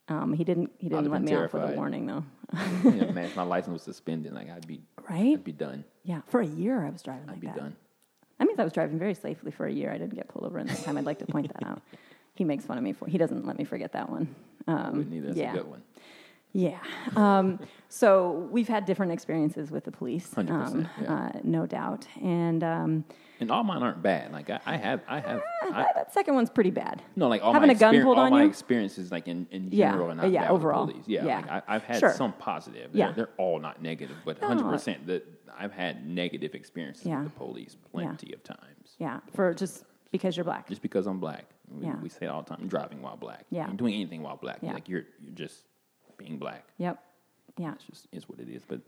Um, 0.08 0.34
he 0.34 0.44
didn't. 0.44 0.70
He 0.78 0.88
didn't 0.90 1.06
have 1.06 1.12
let 1.14 1.26
been 1.26 1.34
me 1.34 1.42
off 1.44 1.54
with 1.54 1.64
a 1.64 1.66
terrified. 1.66 1.78
warning 1.78 2.06
though. 2.06 2.24
yeah, 2.54 3.12
man, 3.12 3.26
if 3.26 3.36
my 3.36 3.42
license 3.44 3.74
was 3.74 3.82
suspended, 3.84 4.34
like 4.34 4.50
I'd 4.52 4.68
be, 4.68 4.82
Right? 5.10 5.34
I'd 5.34 5.44
be 5.44 5.52
done. 5.52 5.84
Yeah. 6.04 6.22
For 6.28 6.42
a 6.42 6.46
year, 6.46 6.86
I 6.86 6.90
was 6.92 7.02
driving 7.02 7.24
I'd 7.30 7.32
like 7.32 7.42
be 7.42 7.48
that. 7.48 7.56
done. 7.58 7.76
That 8.38 8.46
means 8.46 8.60
I 8.60 8.64
was 8.66 8.74
driving 8.74 9.00
very 9.00 9.16
safely 9.16 9.50
for 9.50 9.66
a 9.66 9.72
year. 9.72 9.92
I 9.92 9.98
didn't 9.98 10.14
get 10.14 10.28
pulled 10.28 10.46
over 10.46 10.60
in 10.60 10.68
that 10.68 10.84
time. 10.84 10.98
I'd 10.98 11.06
like 11.06 11.20
to 11.20 11.26
point 11.26 11.52
that 11.54 11.66
out. 11.66 11.82
He 12.38 12.44
makes 12.44 12.66
fun 12.66 12.78
of 12.78 12.84
me 12.84 12.92
for. 12.92 13.08
He 13.08 13.18
doesn't 13.18 13.46
let 13.46 13.58
me 13.58 13.64
forget 13.64 13.94
that 13.94 14.10
one. 14.10 14.36
Um, 14.68 14.98
Wouldn't 14.98 15.14
either. 15.14 15.28
That's 15.28 15.38
yeah. 15.38 15.54
a 15.54 15.56
good 15.56 15.68
one. 15.70 15.82
Yeah. 16.56 16.80
Um, 17.18 17.60
so 17.90 18.48
we've 18.50 18.70
had 18.70 18.86
different 18.86 19.12
experiences 19.12 19.72
with 19.72 19.84
the 19.84 19.92
police, 19.92 20.32
um, 20.38 20.88
yeah. 21.02 21.14
uh, 21.14 21.40
no 21.44 21.66
doubt. 21.66 22.08
And 22.22 22.64
um, 22.64 23.04
And 23.42 23.52
all 23.52 23.64
mine 23.66 23.84
aren't 23.84 24.02
bad. 24.02 24.32
Like 24.32 24.50
I, 24.50 24.62
I 24.66 24.78
have, 24.78 25.02
I 25.10 25.20
have, 25.20 25.42
I, 25.74 25.86
that, 25.96 26.14
second 26.14 26.34
one's 26.34 26.50
pretty 26.50 26.72
bad. 26.72 27.04
no, 27.18 27.28
like 27.28 27.44
all 27.44 27.52
Having 27.52 27.68
my 27.68 27.74
a 27.74 27.78
gun 27.78 28.02
pulled 28.02 28.18
all 28.18 28.24
on 28.24 28.32
my 28.32 28.44
you? 28.44 28.48
experiences, 28.50 29.12
like 29.12 29.28
in, 29.28 29.48
in 29.52 29.68
Yeah, 29.70 29.92
general, 29.92 30.12
are 30.12 30.16
not 30.16 30.32
yeah, 30.32 30.50
overall. 30.50 30.88
police. 30.88 31.04
Yeah, 31.08 31.26
Yeah. 31.26 31.36
like 31.40 31.50
I, 31.52 31.62
I've 31.68 31.84
had 31.84 32.00
Sure. 32.00 32.14
some 32.14 32.32
positive. 32.34 32.92
Yeah. 32.94 33.08
They're, 33.08 33.26
they're 33.26 33.34
all 33.38 33.60
not 33.60 33.82
negative, 33.82 34.16
but 34.24 34.42
No. 34.42 34.48
100 34.48 34.72
percent 34.72 35.08
that 35.08 35.26
I've 35.60 35.74
had 35.74 36.08
negative 36.08 36.56
experiences 36.56 37.06
Yeah. 37.06 37.22
with 37.24 37.34
the 37.34 37.38
police 37.38 37.76
plenty 37.92 38.32
of 38.34 38.44
times. 38.44 38.96
Yeah, 38.98 39.20
for 39.34 39.54
just 39.54 39.84
because 40.14 40.38
you're 40.38 40.46
black. 40.46 40.70
Just 40.70 40.82
because 40.82 41.06
I'm 41.06 41.20
black, 41.20 41.44
we, 41.70 41.86
Yeah. 41.86 41.96
we 42.02 42.08
say 42.08 42.28
it 42.28 42.30
all 42.30 42.44
the 42.44 42.56
time. 42.56 42.68
Driving 42.70 43.02
while 43.02 43.18
black, 43.18 43.44
Yeah. 43.50 43.70
Doing 43.76 43.94
anything 43.94 44.22
while 44.24 44.38
black, 44.38 44.60
Yeah. 44.62 44.72
like 44.74 44.88
you're 44.88 45.04
you're 45.20 45.34
just 45.36 45.66
being 46.18 46.38
black. 46.38 46.66
Yep. 46.78 47.00
Yeah. 47.58 47.74
It's 47.74 47.86
just 47.86 48.08
is 48.12 48.28
what 48.28 48.40
it 48.40 48.50
is. 48.50 48.64
But 48.68 48.82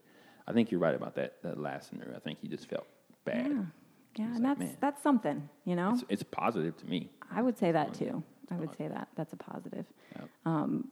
I 0.47 0.53
think 0.53 0.71
you're 0.71 0.80
right 0.80 0.95
about 0.95 1.15
that 1.15 1.41
that 1.43 1.59
last 1.59 1.89
scenario. 1.89 2.15
I 2.15 2.19
think 2.19 2.39
he 2.41 2.47
just 2.47 2.69
felt 2.69 2.88
bad. 3.25 3.47
Yeah. 3.47 3.63
Yeah, 4.17 4.25
and 4.25 4.39
like, 4.39 4.43
that's 4.43 4.59
man. 4.59 4.78
that's 4.80 5.03
something, 5.03 5.49
you 5.63 5.75
know. 5.75 5.93
It's, 5.93 6.03
it's 6.09 6.23
positive 6.23 6.75
to 6.78 6.86
me. 6.88 7.11
I 7.32 7.41
would 7.41 7.57
say 7.57 7.71
that 7.71 7.93
too. 7.93 8.23
I 8.49 8.55
would 8.55 8.75
say 8.75 8.88
that 8.88 9.09
that's 9.15 9.34
a 9.34 9.36
positive. 9.36 9.86
Yep. 10.15 10.30
Um, 10.45 10.88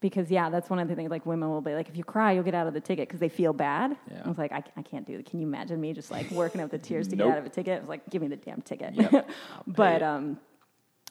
because 0.00 0.30
yeah, 0.30 0.50
that's 0.50 0.68
one 0.70 0.78
of 0.78 0.88
the 0.88 0.94
things. 0.94 1.10
Like 1.10 1.26
women 1.26 1.48
will 1.48 1.60
be 1.60 1.74
like, 1.74 1.88
if 1.88 1.96
you 1.96 2.04
cry, 2.04 2.32
you'll 2.32 2.42
get 2.42 2.54
out 2.54 2.66
of 2.66 2.74
the 2.74 2.80
ticket 2.80 3.08
because 3.08 3.20
they 3.20 3.28
feel 3.28 3.52
bad. 3.52 3.96
Yeah. 4.10 4.22
I 4.24 4.28
was 4.28 4.38
like, 4.38 4.52
I, 4.52 4.62
I 4.76 4.82
can't 4.82 5.06
do 5.06 5.16
that. 5.16 5.26
Can 5.26 5.40
you 5.40 5.46
imagine 5.46 5.80
me 5.80 5.92
just 5.92 6.10
like 6.10 6.30
working 6.30 6.60
up 6.60 6.70
the 6.70 6.78
tears 6.78 7.08
to 7.08 7.16
get 7.16 7.26
out 7.26 7.38
of 7.38 7.46
a 7.46 7.50
ticket? 7.50 7.76
I 7.76 7.80
was 7.80 7.88
like, 7.88 8.08
give 8.10 8.22
me 8.22 8.28
the 8.28 8.36
damn 8.36 8.62
ticket. 8.62 8.94
Yep. 8.94 9.30
But 9.66 10.02
um, 10.02 10.38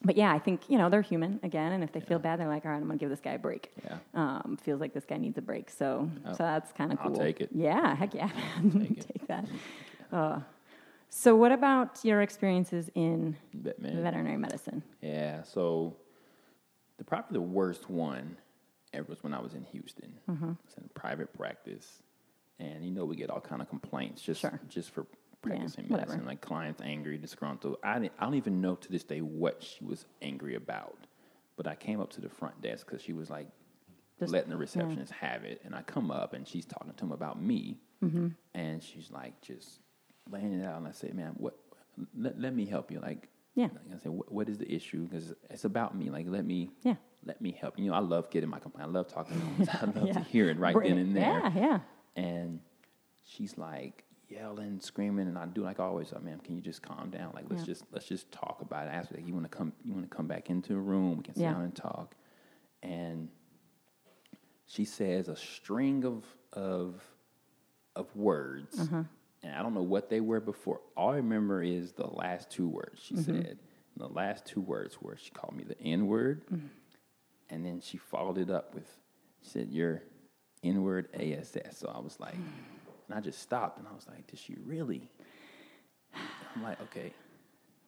but 0.04 0.16
yeah, 0.16 0.32
I 0.34 0.40
think 0.40 0.70
you 0.70 0.78
know 0.78 0.90
they're 0.90 1.02
human 1.02 1.40
again, 1.44 1.74
and 1.74 1.84
if 1.84 1.92
they 1.92 2.00
feel 2.00 2.20
bad, 2.20 2.40
they're 2.40 2.48
like, 2.48 2.66
all 2.66 2.72
right, 2.72 2.78
I'm 2.78 2.84
gonna 2.88 2.98
give 2.98 3.10
this 3.10 3.20
guy 3.20 3.34
a 3.34 3.40
break. 3.40 3.72
Yeah. 3.84 3.98
Um, 4.14 4.58
feels 4.62 4.80
like 4.80 4.94
this 4.94 5.06
guy 5.06 5.18
needs 5.18 5.38
a 5.38 5.42
break, 5.42 5.70
so 5.70 6.10
Oh, 6.26 6.32
so 6.32 6.38
that's 6.44 6.72
kind 6.72 6.92
of 6.94 7.00
cool. 7.00 7.12
I'll 7.14 7.18
take 7.18 7.42
it. 7.42 7.50
Yeah, 7.54 7.96
heck 7.96 8.14
yeah. 8.14 8.30
Take 8.74 9.08
take 9.08 9.28
that. 9.28 9.46
Uh, 10.12 10.40
so 11.10 11.36
what 11.36 11.52
about 11.52 12.04
your 12.06 12.22
experiences 12.22 12.90
in 12.96 13.36
But 13.54 13.82
man, 13.82 14.02
veterinary 14.02 14.38
medicine? 14.38 14.84
Yeah, 15.02 15.44
so 15.44 15.96
the 16.98 17.04
probably 17.04 17.34
the 17.34 17.42
worst 17.42 17.90
one 17.90 18.38
ever 18.94 19.06
was 19.10 19.22
when 19.24 19.34
I 19.34 19.40
was 19.42 19.54
in 19.54 19.64
Houston. 19.66 20.14
Mm-hmm. 20.30 20.52
It's 20.66 20.76
in 20.76 20.90
private 20.94 21.34
practice, 21.38 22.02
and 22.60 22.86
you 22.86 22.92
know 22.92 23.06
we 23.06 23.16
get 23.16 23.30
all 23.30 23.42
kind 23.42 23.62
of 23.62 23.70
complaints 23.70 24.22
just 24.22 24.42
Sure. 24.42 24.60
just 24.70 24.92
for 24.92 25.06
practicing 25.42 25.86
whatever. 25.88 26.10
medicine, 26.12 26.26
like 26.28 26.42
clients 26.42 26.82
angry, 26.82 27.18
disgruntled. 27.18 27.78
I 27.84 28.00
didn't, 28.00 28.14
I 28.20 28.26
don't 28.26 28.36
even 28.36 28.62
know 28.62 28.76
to 28.76 28.92
this 28.92 29.04
day 29.04 29.20
what 29.22 29.64
she 29.64 29.84
was 29.84 30.06
angry 30.22 30.56
about, 30.56 30.98
but 31.58 31.68
I 31.68 31.76
came 31.76 32.00
up 32.02 32.10
to 32.12 32.22
the 32.22 32.30
front 32.30 32.62
desk 32.62 32.86
because 32.88 33.02
she 33.02 33.14
was 33.14 33.30
like 33.30 33.48
Just- 34.20 34.32
letting 34.34 34.50
the 34.50 34.58
receptionist 34.58 35.12
have 35.14 35.44
it, 35.44 35.62
and 35.64 35.74
I 35.76 35.82
come 35.82 36.12
up 36.12 36.34
and 36.34 36.48
she's 36.48 36.66
talking 36.66 36.94
to 36.94 37.06
him 37.06 37.12
about 37.12 37.42
me, 37.42 37.80
Mm-hmm. 38.04 38.28
and 38.54 38.82
she's 38.82 39.12
like 39.12 39.42
just 39.42 39.80
laying 40.32 40.54
it 40.60 40.66
out, 40.66 40.78
and 40.78 40.88
I 40.88 40.92
said, 40.92 41.14
"Man, 41.14 41.34
what? 41.38 41.56
Let, 42.18 42.40
let 42.40 42.56
me 42.56 42.66
help 42.66 42.92
you." 42.92 43.00
Like 43.02 43.28
Yeah. 43.56 43.66
like 43.66 43.94
I 43.94 43.98
said, 43.98 44.12
what, 44.14 44.32
what 44.32 44.48
is 44.48 44.58
the 44.58 44.74
issue? 44.74 45.06
Because 45.06 45.34
it's 45.50 45.66
about 45.66 45.98
me. 45.98 46.10
Like, 46.10 46.26
let 46.30 46.46
me, 46.46 46.70
Yeah. 46.84 46.96
let 47.26 47.42
me 47.42 47.52
help. 47.60 47.78
You 47.78 47.90
know, 47.90 47.94
I 47.94 48.00
love 48.00 48.30
getting 48.30 48.50
my 48.50 48.60
complaint. 48.60 48.88
I 48.88 48.92
love 48.92 49.08
talking. 49.10 49.36
to 49.36 49.66
them. 49.66 49.70
I 49.82 50.00
love 50.00 50.08
Yeah. 50.08 50.14
to 50.14 50.20
hear 50.22 50.50
it 50.50 50.58
right 50.60 50.74
then 50.82 50.98
and 50.98 51.14
there. 51.14 51.24
Yeah, 51.24 51.52
yeah. 51.56 51.80
And 52.16 52.62
she's 53.26 53.58
like, 53.58 54.06
yelling, 54.40 54.80
screaming, 54.80 55.28
and 55.28 55.38
I 55.38 55.46
do 55.46 55.62
like 55.64 55.80
always. 55.80 56.12
Like, 56.14 56.24
man, 56.24 56.40
can 56.40 56.56
you 56.56 56.62
just 56.62 56.82
calm 56.82 57.10
down? 57.10 57.32
Like, 57.34 57.46
let's 57.50 57.64
Yeah. 57.64 57.68
just 57.68 57.84
let's 57.92 58.08
just 58.08 58.32
talk 58.32 58.60
about 58.62 58.88
it. 58.88 58.92
I 58.92 58.94
asked 58.96 59.12
like, 59.14 59.28
you 59.28 59.34
want 59.34 59.50
to 59.52 59.56
come? 59.58 59.74
You 59.84 59.94
want 59.94 60.10
to 60.10 60.16
come 60.16 60.28
back 60.28 60.50
into 60.50 60.74
the 60.74 60.80
room? 60.80 61.18
We 61.18 61.24
can 61.24 61.36
sit 61.36 61.44
Yeah. 61.44 61.54
down 61.54 61.64
and 61.64 61.76
talk. 61.76 62.16
And 62.82 63.30
she 64.66 64.86
says 64.86 65.28
a 65.28 65.36
string 65.36 66.06
of 66.06 66.26
of 66.54 67.04
of 67.96 68.16
words, 68.16 68.80
Uh-huh. 68.80 69.04
and 69.44 69.56
I 69.56 69.62
don't 69.62 69.74
know 69.74 69.84
what 69.84 70.10
they 70.10 70.22
were 70.22 70.40
before. 70.40 70.82
All 70.96 71.12
I 71.12 71.18
remember 71.18 71.62
is 71.64 71.94
the 71.94 72.08
last 72.08 72.50
two 72.50 72.68
words 72.68 73.02
she 73.02 73.16
Mm-hmm. 73.16 73.24
said. 73.42 73.60
And 73.96 74.10
the 74.10 74.14
last 74.14 74.46
two 74.46 74.62
words 74.62 75.02
were 75.02 75.18
she 75.18 75.32
called 75.32 75.56
me 75.56 75.64
the 75.66 75.80
N 75.82 76.08
word, 76.08 76.44
Mm-hmm. 76.52 76.68
and 77.50 77.66
then 77.66 77.82
she 77.82 77.98
followed 77.98 78.38
it 78.38 78.50
up 78.50 78.74
with 78.74 78.88
she 79.44 79.50
said 79.50 79.72
your 79.72 80.04
N 80.64 80.84
word 80.84 81.10
ASS. 81.14 81.78
So 81.78 81.90
I 81.94 82.00
was 82.00 82.20
like, 82.20 82.36
and 83.10 83.18
I 83.18 83.22
just 83.22 83.42
stopped, 83.42 83.80
and 83.80 83.88
I 83.88 83.94
was 83.94 84.08
like, 84.08 84.28
did 84.28 84.40
she 84.40 84.56
really? 84.66 85.10
I'm 86.56 86.64
like, 86.64 86.80
okay. 86.82 87.14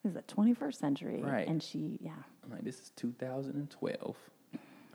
This 0.03 0.09
is 0.09 0.13
the 0.15 0.21
21st 0.23 0.75
century, 0.75 1.21
Right. 1.23 1.47
and 1.47 1.61
she, 1.61 1.99
yeah, 2.01 2.11
I'm 2.43 2.51
like, 2.51 2.63
this 2.63 2.79
is 2.79 2.91
2012. 2.97 4.15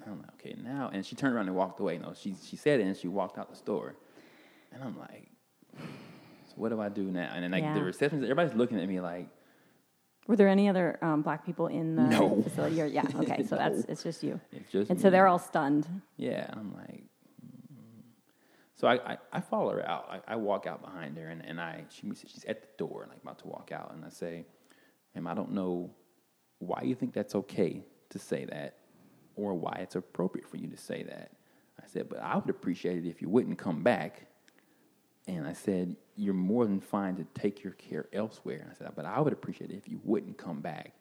I'm 0.07 0.19
like, 0.21 0.31
okay, 0.35 0.55
now. 0.63 0.91
And 0.93 1.05
she 1.05 1.17
turned 1.17 1.35
around 1.35 1.47
and 1.49 1.57
walked 1.57 1.81
away. 1.81 1.99
No, 1.99 2.13
she 2.15 2.37
she 2.45 2.55
said 2.57 2.79
it 2.81 2.85
and 2.85 2.97
she 2.97 3.09
walked 3.09 3.39
out 3.39 3.51
the 3.51 3.57
store. 3.57 3.97
And 4.73 4.83
I'm 4.83 4.97
like, 4.99 5.27
so 5.77 6.53
what 6.57 6.69
do 6.69 6.81
I 6.81 6.89
do 6.89 7.05
now? 7.05 7.33
And 7.35 7.43
then 7.43 7.51
like 7.51 7.63
Yeah. 7.65 7.75
the 7.75 7.83
receptionist, 7.83 8.25
everybody's 8.31 8.57
looking 8.57 8.79
at 8.81 8.87
me 8.89 9.01
like, 9.01 9.29
Were 10.29 10.37
there 10.37 10.47
any 10.49 10.69
other 10.69 10.99
um, 11.03 11.23
black 11.23 11.45
people 11.45 11.67
in 11.67 11.97
the 11.97 12.03
No. 12.03 12.41
facility? 12.43 12.81
Or, 12.81 12.87
yeah, 12.87 13.03
okay, 13.17 13.43
so 13.49 13.57
that's 13.57 13.85
it's 13.89 14.03
just 14.05 14.23
you. 14.23 14.41
it's 14.53 14.71
just 14.71 14.91
And 14.91 15.01
so 15.01 15.11
they're 15.11 15.27
all 15.27 15.41
stunned. 15.41 15.89
Yeah, 16.17 16.47
I'm 16.53 16.73
like. 16.75 17.06
So 18.77 18.87
I, 18.87 19.13
I, 19.13 19.19
I 19.33 19.41
follow 19.41 19.73
her 19.73 19.89
out. 19.89 20.07
I, 20.09 20.35
I 20.35 20.37
walk 20.37 20.67
out 20.67 20.83
behind 20.83 21.17
her, 21.17 21.29
and, 21.29 21.45
and 21.45 21.61
I 21.61 21.85
she 21.89 22.09
she's 22.15 22.45
at 22.47 22.63
the 22.63 22.69
door, 22.77 23.03
and 23.03 23.11
like 23.11 23.23
about 23.23 23.39
to 23.41 23.49
walk 23.49 23.73
out, 23.73 23.93
and 23.95 24.05
I 24.05 24.11
say, 24.11 24.45
"Ma'am, 25.15 25.27
I 25.27 25.35
don't 25.35 25.53
know 25.53 25.91
why 26.59 26.83
you 26.83 26.95
think 26.95 27.15
that's 27.15 27.35
okay 27.35 27.83
to 28.11 28.19
say 28.19 28.45
that, 28.45 28.77
or 29.35 29.55
why 29.55 29.79
it's 29.81 29.97
appropriate 29.97 30.47
for 30.47 30.59
you 30.59 30.69
to 30.69 30.77
say 30.77 31.03
that." 31.05 31.33
I 31.83 31.87
said, 31.87 32.11
"But 32.11 32.21
I 32.21 32.37
would 32.37 32.51
appreciate 32.51 32.99
it 32.99 33.09
if 33.09 33.23
you 33.23 33.31
wouldn't 33.31 33.59
come 33.59 33.83
back." 33.83 34.27
And 35.27 35.47
I 35.47 35.55
said, 35.55 35.97
"You're 36.15 36.35
more 36.35 36.67
than 36.67 36.81
fine 36.81 37.17
to 37.17 37.25
take 37.35 37.65
your 37.65 37.73
care 37.73 38.07
elsewhere." 38.13 38.61
And 38.61 38.71
I 38.71 38.75
said, 38.75 38.93
"But 38.95 39.07
I 39.07 39.21
would 39.21 39.33
appreciate 39.33 39.71
it 39.71 39.77
if 39.77 39.89
you 39.89 40.01
wouldn't 40.05 40.37
come 40.37 40.61
back." 40.61 40.93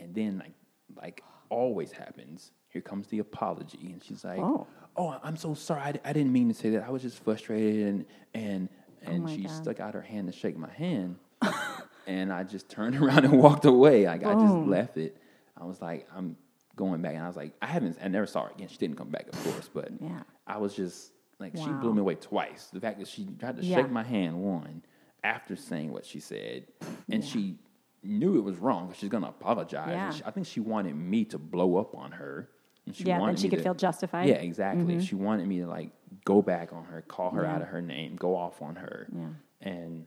And 0.00 0.12
then, 0.12 0.38
like, 0.38 0.54
like 0.96 1.22
always 1.50 1.92
happens, 1.92 2.50
here 2.68 2.82
comes 2.82 3.06
the 3.06 3.20
apology, 3.20 3.92
and 3.92 4.02
she's 4.02 4.24
like, 4.24 4.40
Oh. 4.40 4.66
"Oh, 4.96 5.18
I'm 5.22 5.36
so 5.36 5.54
sorry. 5.54 5.80
I, 5.80 5.94
I 6.04 6.12
didn't 6.12 6.32
mean 6.32 6.48
to 6.48 6.54
say 6.54 6.70
that. 6.70 6.84
I 6.84 6.90
was 6.90 7.02
just 7.02 7.22
frustrated." 7.22 7.86
And 7.86 8.04
and 8.34 8.68
oh 9.06 9.10
and 9.10 9.24
Oh 9.24 9.28
she 9.28 9.42
God. 9.44 9.50
stuck 9.62 9.80
out 9.80 9.94
her 9.94 10.00
hand 10.02 10.26
to 10.30 10.32
shake 10.36 10.56
my 10.56 10.70
hand, 10.70 11.16
and 12.06 12.32
I 12.32 12.44
just 12.44 12.68
turned 12.68 12.96
around 13.02 13.24
and 13.24 13.38
walked 13.38 13.64
away. 13.64 14.06
Like 14.06 14.24
I 14.24 14.34
just 14.34 14.54
oh. 14.54 14.64
left 14.66 14.96
it. 14.96 15.16
I 15.60 15.64
was 15.64 15.80
like, 15.80 16.08
"I'm 16.14 16.36
going 16.76 17.02
back," 17.02 17.14
and 17.14 17.22
I 17.22 17.26
was 17.26 17.36
like, 17.36 17.52
"I 17.62 17.66
haven't. 17.66 17.98
I 18.02 18.08
never 18.08 18.26
saw 18.26 18.44
her 18.44 18.50
again. 18.54 18.68
She 18.68 18.78
didn't 18.78 18.96
come 18.96 19.10
back, 19.10 19.26
of 19.32 19.44
course, 19.44 19.68
but 19.72 19.90
Yeah. 20.00 20.22
I 20.46 20.58
was 20.58 20.74
just 20.74 21.12
like, 21.38 21.56
she 21.56 21.66
blew 21.66 21.92
me 21.92 22.00
away 22.00 22.14
twice. 22.14 22.68
The 22.72 22.80
fact 22.80 22.98
that 23.00 23.08
she 23.08 23.26
tried 23.38 23.56
to 23.56 23.64
Yeah. 23.64 23.76
shake 23.78 23.90
my 23.90 24.02
hand 24.04 24.42
one 24.42 24.82
after 25.24 25.56
saying 25.56 25.92
what 25.92 26.04
she 26.04 26.20
said, 26.20 26.66
and 27.10 27.22
Yeah. 27.22 27.28
she 27.30 27.58
knew 28.04 28.36
it 28.38 28.42
was 28.42 28.58
wrong. 28.58 28.92
She's 28.96 29.08
gonna 29.08 29.28
apologize. 29.28 29.88
Yeah. 29.88 30.10
She, 30.10 30.22
I 30.24 30.30
think 30.30 30.46
she 30.46 30.60
wanted 30.60 30.94
me 30.96 31.24
to 31.26 31.38
blow 31.38 31.76
up 31.76 31.94
on 31.94 32.12
her. 32.12 32.48
And 32.86 32.96
she 32.96 33.04
Yeah, 33.04 33.14
then 33.14 33.20
wanted 33.20 33.38
she 33.38 33.44
me 33.46 33.50
could 33.50 33.56
to- 33.58 33.62
feel 33.62 33.74
justified. 33.74 34.28
Yeah, 34.28 34.34
exactly. 34.36 34.96
Mhm. 34.96 35.02
She 35.06 35.14
wanted 35.14 35.46
me 35.46 35.60
to 35.60 35.66
like 35.66 35.90
go 36.24 36.42
back 36.42 36.72
on 36.72 36.84
her, 36.84 37.02
call 37.02 37.30
her 37.30 37.42
Yeah. 37.44 37.54
out 37.54 37.62
of 37.62 37.68
her 37.68 37.80
name, 37.80 38.16
go 38.16 38.36
off 38.36 38.60
on 38.60 38.76
her, 38.76 39.08
Yeah. 39.14 39.28
and 39.60 40.06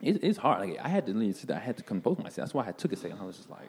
it, 0.00 0.24
it's 0.24 0.38
hard. 0.38 0.60
Like 0.68 0.78
I 0.82 0.88
had 0.88 1.06
to 1.06 1.12
there. 1.12 1.56
I 1.56 1.60
had 1.60 1.76
to 1.76 1.82
compose 1.82 2.18
myself. 2.18 2.36
That's 2.46 2.54
why 2.54 2.66
I 2.66 2.72
took 2.72 2.92
a 2.92 2.96
second. 2.96 3.18
I 3.20 3.24
was 3.24 3.36
just 3.36 3.50
like, 3.50 3.68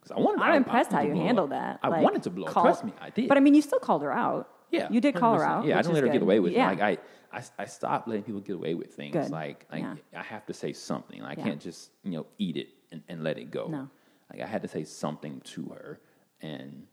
because 0.00 0.12
I 0.12 0.20
wanted. 0.20 0.42
I'm 0.42 0.50
I- 0.50 0.54
I 0.54 0.56
impressed 0.56 0.92
how 0.92 1.00
you 1.00 1.14
handled 1.14 1.52
up. 1.52 1.58
that. 1.58 1.80
I 1.82 1.88
Like, 1.88 2.02
wanted 2.02 2.22
to 2.24 2.30
blow. 2.30 2.46
call- 2.46 2.64
Trust 2.64 2.84
me, 2.84 2.92
I 3.00 3.10
did. 3.10 3.28
But 3.28 3.36
I 3.38 3.40
mean, 3.40 3.54
you 3.54 3.62
still 3.62 3.78
called 3.80 4.02
her 4.02 4.12
out. 4.12 4.50
Yeah, 4.70 4.88
you 4.90 5.00
did 5.00 5.14
call 5.14 5.34
her 5.34 5.40
100%. 5.40 5.48
out. 5.50 5.64
Yeah, 5.66 5.78
I 5.78 5.82
don't 5.82 5.94
let 5.94 6.02
her 6.02 6.08
get 6.10 6.22
away 6.22 6.40
with 6.40 6.52
yeah. 6.52 6.70
it. 6.72 6.78
Like 6.78 6.98
I, 7.32 7.38
I, 7.38 7.42
I 7.60 7.64
stopped 7.66 8.08
letting 8.08 8.24
people 8.24 8.40
get 8.40 8.56
away 8.56 8.74
with 8.74 8.92
things. 8.92 9.12
Good. 9.14 9.30
Like, 9.30 9.66
like 9.70 9.82
Yeah. 9.82 9.94
I 10.16 10.22
have 10.22 10.44
to 10.46 10.52
say 10.54 10.72
something. 10.72 11.22
I 11.22 11.30
Yeah. 11.30 11.44
can't 11.44 11.60
just 11.60 11.92
you 12.02 12.10
know 12.12 12.26
eat 12.38 12.56
it 12.56 12.68
and, 12.92 13.02
and 13.08 13.22
let 13.24 13.38
it 13.38 13.50
go. 13.50 13.66
No. 13.68 13.88
Like 14.32 14.42
I 14.42 14.46
had 14.46 14.62
to 14.62 14.68
say 14.68 14.84
something 14.84 15.40
to 15.42 15.64
her, 15.66 16.00
and 16.44 16.86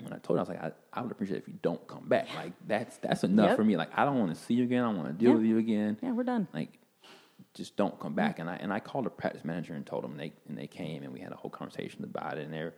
when 0.00 0.12
I 0.12 0.18
told 0.18 0.36
her, 0.36 0.40
I 0.40 0.42
was 0.42 0.48
like, 0.48 0.62
I, 0.62 0.72
I 0.92 1.02
would 1.02 1.12
appreciate 1.12 1.36
it 1.36 1.42
if 1.42 1.48
you 1.48 1.54
don't 1.62 1.86
come 1.86 2.08
back. 2.08 2.26
Like 2.34 2.52
that's 2.66 2.96
that's 2.98 3.24
enough 3.24 3.50
Yep. 3.50 3.56
for 3.56 3.64
me. 3.64 3.76
Like 3.76 3.90
I 3.96 4.04
don't 4.04 4.18
want 4.18 4.34
to 4.34 4.40
see 4.40 4.54
you 4.54 4.64
again. 4.64 4.82
I 4.82 4.86
don't 4.88 4.96
want 4.96 5.08
to 5.08 5.14
deal 5.14 5.30
Yeah. 5.30 5.36
with 5.36 5.46
you 5.46 5.58
again. 5.58 5.96
yeah, 6.02 6.10
we're 6.12 6.24
done. 6.24 6.48
Like 6.52 6.78
just 7.54 7.76
don't 7.76 7.98
come 8.00 8.14
back. 8.14 8.38
And 8.40 8.50
I 8.50 8.56
and 8.56 8.72
I 8.72 8.80
called 8.80 9.06
the 9.06 9.10
practice 9.10 9.44
manager 9.44 9.74
and 9.74 9.86
told 9.86 10.02
them 10.04 10.16
they 10.16 10.32
and 10.48 10.58
they 10.58 10.66
came 10.66 11.04
and 11.04 11.12
we 11.12 11.20
had 11.20 11.32
a 11.32 11.36
whole 11.36 11.50
conversation 11.50 12.02
about 12.04 12.38
it. 12.38 12.44
And 12.44 12.52
they're 12.52 12.74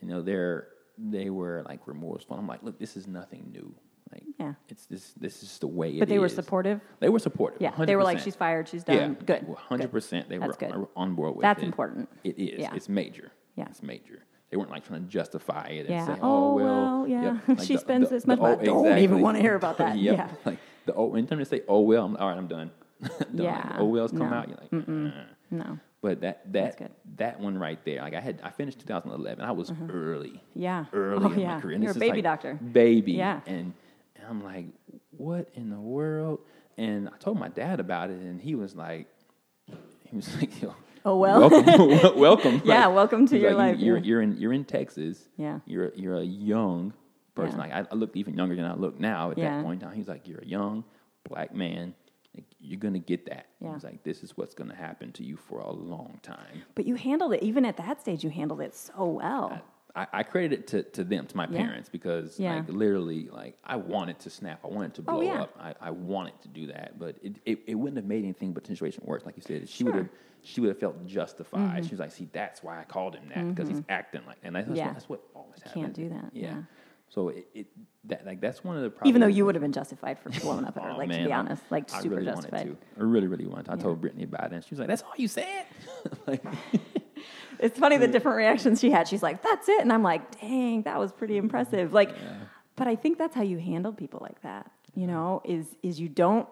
you 0.00 0.08
know 0.08 0.22
they're 0.22 0.68
they 0.96 1.28
were 1.30 1.64
like 1.68 1.86
remorseful. 1.86 2.36
I'm 2.36 2.46
like, 2.46 2.62
look, 2.62 2.78
this 2.78 2.96
is 2.96 3.06
nothing 3.08 3.50
new. 3.52 3.74
Like 4.12 4.22
Yeah. 4.38 4.54
it's 4.68 4.86
this 4.86 5.12
this 5.14 5.42
is 5.42 5.58
the 5.58 5.66
way 5.66 5.98
But 5.98 6.08
they 6.08 6.18
were 6.20 6.28
supportive. 6.28 6.80
They 7.00 7.08
were 7.08 7.18
supportive. 7.18 7.60
Yeah, 7.60 7.72
they 7.84 7.96
were 7.96 8.04
like, 8.04 8.20
she's 8.20 8.36
fired, 8.36 8.68
she's 8.68 8.84
done. 8.84 8.96
Yeah, 8.96 9.24
Good. 9.26 9.56
Hundred 9.58 9.90
percent. 9.90 10.28
They 10.28 10.38
That's 10.38 10.56
were 10.60 10.68
good. 10.68 10.86
on 10.94 11.14
board 11.16 11.34
with 11.36 11.42
That's 11.42 11.58
it. 11.58 11.62
That's 11.62 11.66
important. 11.66 12.08
It 12.22 12.38
is. 12.38 12.60
Yeah. 12.60 12.74
It's 12.74 12.88
major. 12.88 13.32
Yeah. 13.56 13.66
it's 13.70 13.82
major. 13.82 14.22
They 14.50 14.56
weren't 14.56 14.70
like 14.70 14.84
trying 14.86 15.02
to 15.04 15.08
justify 15.08 15.66
it 15.68 15.80
and 15.86 15.90
Yeah. 15.90 16.06
say, 16.06 16.12
Oh, 16.14 16.18
"Oh, 16.22 16.54
well, 16.54 16.64
well, 17.02 17.08
yeah. 17.08 17.38
Like 17.46 17.60
She 17.60 17.74
the- 17.74 17.78
spends 17.80 18.08
the- 18.08 18.16
this 18.16 18.26
much 18.26 18.40
money. 18.40 18.68
oh, 18.68 18.84
Don't 18.84 18.98
even 18.98 19.20
wanna 19.20 19.40
hear 19.40 19.54
about 19.54 19.78
that. 19.82 19.96
yep. 19.96 20.16
Yeah. 20.16 20.28
Like 20.44 20.58
the 20.86 20.94
oh, 20.94 21.14
anytime 21.14 21.38
they 21.38 21.44
say, 21.44 21.62
"Oh 21.68 21.80
well," 21.80 22.04
I'm, 22.06 22.16
all 22.16 22.28
right, 22.28 22.36
I'm 22.36 22.48
done. 22.48 22.70
done. 23.00 23.26
Yeah. 23.32 23.76
Oh 23.78 23.84
well's 23.84 24.10
come 24.10 24.30
No. 24.30 24.36
out. 24.36 24.48
You're 24.48 24.58
like, 24.60 24.88
"Uh." 24.88 25.22
No. 25.52 25.78
But 26.02 26.20
that 26.22 26.52
that 26.52 26.90
that 27.16 27.38
one 27.40 27.58
right 27.58 27.78
there, 27.84 28.00
like 28.00 28.14
I 28.14 28.20
had, 28.20 28.40
I 28.42 28.50
finished 28.50 28.80
2011. 28.80 29.44
I 29.44 29.52
was 29.52 29.72
early, 29.90 30.42
Yeah. 30.54 30.86
early 30.92 31.24
Oh, 31.26 31.32
in 31.32 31.38
yeah. 31.40 31.54
my 31.56 31.60
career. 31.60 31.74
And 31.74 31.84
You're 31.84 31.92
a 31.92 31.98
baby 31.98 32.14
like 32.16 32.24
doctor. 32.24 32.54
baby. 32.54 33.12
Yeah. 33.12 33.40
And, 33.46 33.74
and 34.16 34.24
I'm 34.28 34.42
like, 34.42 34.66
what 35.16 35.48
in 35.54 35.68
the 35.70 35.78
world? 35.78 36.40
And 36.78 37.08
I 37.10 37.16
told 37.18 37.38
my 37.38 37.48
dad 37.48 37.80
about 37.80 38.08
it, 38.10 38.18
and 38.20 38.40
he 38.40 38.54
was 38.54 38.74
like, 38.74 39.06
he 40.04 40.16
was 40.16 40.34
like, 40.40 40.62
yo, 40.62 40.74
Oh, 41.04 41.16
well. 41.16 41.48
welcome, 41.48 42.16
welcome. 42.18 42.62
Yeah, 42.64 42.86
Like, 42.86 42.94
welcome 42.94 43.26
to 43.28 43.38
your 43.38 43.54
like, 43.54 43.72
life, 43.72 43.80
You're, 43.80 43.96
yeah. 43.98 44.04
you're 44.04 44.22
in 44.22 44.36
you're 44.38 44.52
in 44.52 44.64
Texas. 44.64 45.28
Yeah. 45.36 45.60
You're 45.66 45.92
you're 45.94 46.16
a 46.18 46.24
young 46.24 46.92
person. 47.34 47.58
Yeah. 47.58 47.64
Like 47.64 47.72
I, 47.72 47.86
I 47.90 47.94
looked 47.94 48.16
even 48.16 48.34
younger 48.34 48.54
than 48.56 48.64
I 48.64 48.74
look 48.74 48.98
now 49.00 49.30
at 49.30 49.38
Yeah. 49.38 49.56
that 49.56 49.64
point 49.64 49.82
in 49.82 49.88
time. 49.88 49.96
He's 49.96 50.08
like, 50.08 50.28
you're 50.28 50.40
a 50.40 50.46
young 50.46 50.84
black 51.28 51.54
man. 51.54 51.94
Like, 52.34 52.44
you're 52.60 52.78
gonna 52.78 52.98
get 52.98 53.26
that. 53.26 53.46
Yeah. 53.60 53.72
He's 53.74 53.84
like, 53.84 54.02
this 54.04 54.22
is 54.22 54.36
what's 54.36 54.54
gonna 54.54 54.74
happen 54.74 55.12
to 55.12 55.24
you 55.24 55.36
for 55.36 55.60
a 55.60 55.72
long 55.72 56.20
time. 56.22 56.62
But 56.74 56.86
you 56.86 56.94
handled 56.96 57.32
it, 57.32 57.42
even 57.42 57.64
at 57.64 57.76
that 57.78 58.00
stage, 58.00 58.22
you 58.22 58.30
handled 58.30 58.60
it 58.60 58.74
so 58.74 59.04
well. 59.06 59.52
I, 59.54 59.60
I 60.12 60.22
credit 60.22 60.52
it 60.52 60.66
to, 60.68 60.82
to 60.82 61.04
them, 61.04 61.26
to 61.26 61.36
my 61.36 61.46
Yeah. 61.50 61.58
parents, 61.64 61.88
because 61.88 62.38
Yeah. 62.38 62.54
like 62.56 62.68
literally, 62.68 63.28
like 63.28 63.58
I 63.64 63.76
wanted 63.76 64.18
to 64.20 64.30
snap, 64.30 64.60
I 64.64 64.68
wanted 64.68 64.94
to 64.94 65.02
Oh, 65.08 65.12
blow 65.18 65.22
yeah. 65.22 65.42
up, 65.42 65.56
I, 65.58 65.74
I 65.80 65.90
wanted 65.90 66.40
to 66.42 66.48
do 66.48 66.66
that, 66.68 66.98
but 66.98 67.16
it, 67.22 67.36
it, 67.44 67.58
it 67.66 67.74
wouldn't 67.74 67.96
have 67.96 68.06
made 68.06 68.22
anything 68.24 68.52
but 68.52 68.64
the 68.64 68.68
situation 68.70 69.02
worse. 69.06 69.24
Like 69.26 69.36
you 69.36 69.42
said, 69.42 69.68
she 69.68 69.84
would 69.84 69.94
Sure. 69.94 70.02
Mm-hmm. 70.04 70.08
have 70.12 70.16
she 70.42 70.60
would 70.62 70.68
have 70.68 70.78
felt 70.80 71.06
justified. 71.06 71.84
She 71.84 71.90
was 71.90 72.00
like, 72.00 72.12
"See, 72.12 72.26
that's 72.32 72.62
why 72.62 72.80
I 72.80 72.84
called 72.84 73.14
him 73.14 73.28
that 73.34 73.46
because 73.48 73.68
he's 73.68 73.82
acting 73.90 74.22
like." 74.26 74.38
And 74.42 74.56
that's, 74.56 74.68
Yeah. 74.70 74.86
what, 74.86 74.94
that's 74.94 75.08
what 75.08 75.20
always 75.34 75.60
happens. 75.62 75.74
Can't 75.84 75.92
do 75.94 76.08
that, 76.08 76.30
yeah. 76.32 76.62
So 77.10 77.28
it, 77.28 77.46
it 77.52 77.66
that 78.04 78.24
like 78.24 78.40
that's 78.40 78.62
one 78.64 78.76
of 78.76 78.82
the 78.82 78.88
problems. 78.88 79.10
even 79.10 79.20
though 79.20 79.26
you 79.26 79.44
would 79.44 79.54
have 79.56 79.60
been 79.60 79.72
justified 79.72 80.18
for 80.18 80.30
blowing 80.40 80.64
up 80.64 80.76
at 80.78 80.82
her, 80.84 80.92
Oh, 80.92 80.96
like 80.96 81.10
to 81.10 81.24
be 81.24 81.32
honest, 81.32 81.62
like 81.70 81.92
I 81.92 82.00
super 82.00 82.14
really 82.14 82.26
justified. 82.26 82.68
Wanted 82.68 82.80
to. 82.80 83.00
I 83.00 83.02
really, 83.02 83.26
really 83.26 83.46
wanted. 83.46 83.66
To. 83.66 83.72
I 83.72 83.74
Yeah. 83.74 83.82
told 83.82 84.00
Brittany 84.00 84.22
about 84.24 84.44
it, 84.46 84.52
and 84.54 84.64
she 84.64 84.70
was 84.70 84.78
like, 84.78 84.88
"That's 84.88 85.02
all 85.02 85.12
you 85.18 85.28
said." 85.28 85.66
like, 86.26 86.42
It's 87.62 87.78
funny 87.78 87.96
the 87.98 88.08
different 88.08 88.36
reactions 88.38 88.80
she 88.80 88.90
had. 88.90 89.06
She's 89.06 89.22
like, 89.22 89.42
"That's 89.42 89.68
it," 89.68 89.80
and 89.80 89.92
I'm 89.92 90.02
like, 90.02 90.40
"Dang, 90.40 90.82
that 90.82 90.98
was 90.98 91.12
pretty 91.12 91.34
mm-hmm. 91.34 91.44
impressive." 91.44 91.92
Like, 91.92 92.14
but 92.76 92.88
I 92.88 92.96
think 92.96 93.18
that's 93.18 93.34
how 93.34 93.42
you 93.42 93.58
handle 93.58 93.92
people 93.92 94.20
like 94.22 94.40
that. 94.42 94.70
You 94.94 95.06
know, 95.06 95.42
is 95.44 95.66
is 95.82 96.00
you 96.00 96.08
don't 96.08 96.48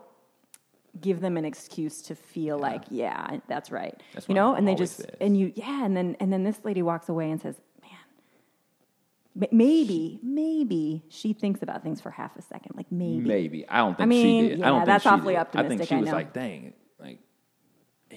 give 1.00 1.20
them 1.20 1.36
an 1.36 1.44
excuse 1.44 2.02
to 2.02 2.14
feel 2.14 2.58
like, 2.58 2.82
"Yeah, 2.90 3.38
that's 3.46 3.70
right." 3.70 4.00
That's 4.14 4.28
you 4.28 4.34
what 4.34 4.40
know, 4.40 4.54
and 4.54 4.68
they 4.68 4.74
just 4.74 5.06
and 5.20 5.36
you 5.36 5.52
yeah, 5.54 5.84
and 5.84 5.96
then 5.96 6.16
and 6.20 6.32
then 6.32 6.44
this 6.44 6.60
lady 6.64 6.82
walks 6.82 7.08
away 7.08 7.30
and 7.30 7.40
says, 7.40 7.56
"Man, 7.80 9.48
maybe 9.50 10.20
maybe 10.22 11.02
she 11.08 11.32
thinks 11.32 11.62
about 11.62 11.82
things 11.82 12.00
for 12.00 12.10
half 12.10 12.36
a 12.36 12.42
second, 12.42 12.76
like 12.76 12.90
maybe." 12.92 13.26
Maybe 13.26 13.68
I 13.68 13.78
don't 13.78 13.96
think 13.96 14.02
I 14.02 14.06
mean, 14.06 14.42
she 14.44 14.48
did. 14.48 14.62
I 14.62 14.64
yeah, 14.64 14.68
don't 14.68 14.78
think 14.80 14.86
that's 14.86 15.02
she 15.02 15.08
awfully 15.08 15.34
did. 15.34 15.40
I 15.40 15.44
think 15.44 15.56
optimistic, 15.56 15.88
she 15.88 15.94
I 15.94 16.00
was 16.00 16.08
know. 16.08 16.14
like, 16.14 16.32
"Dang, 16.32 16.74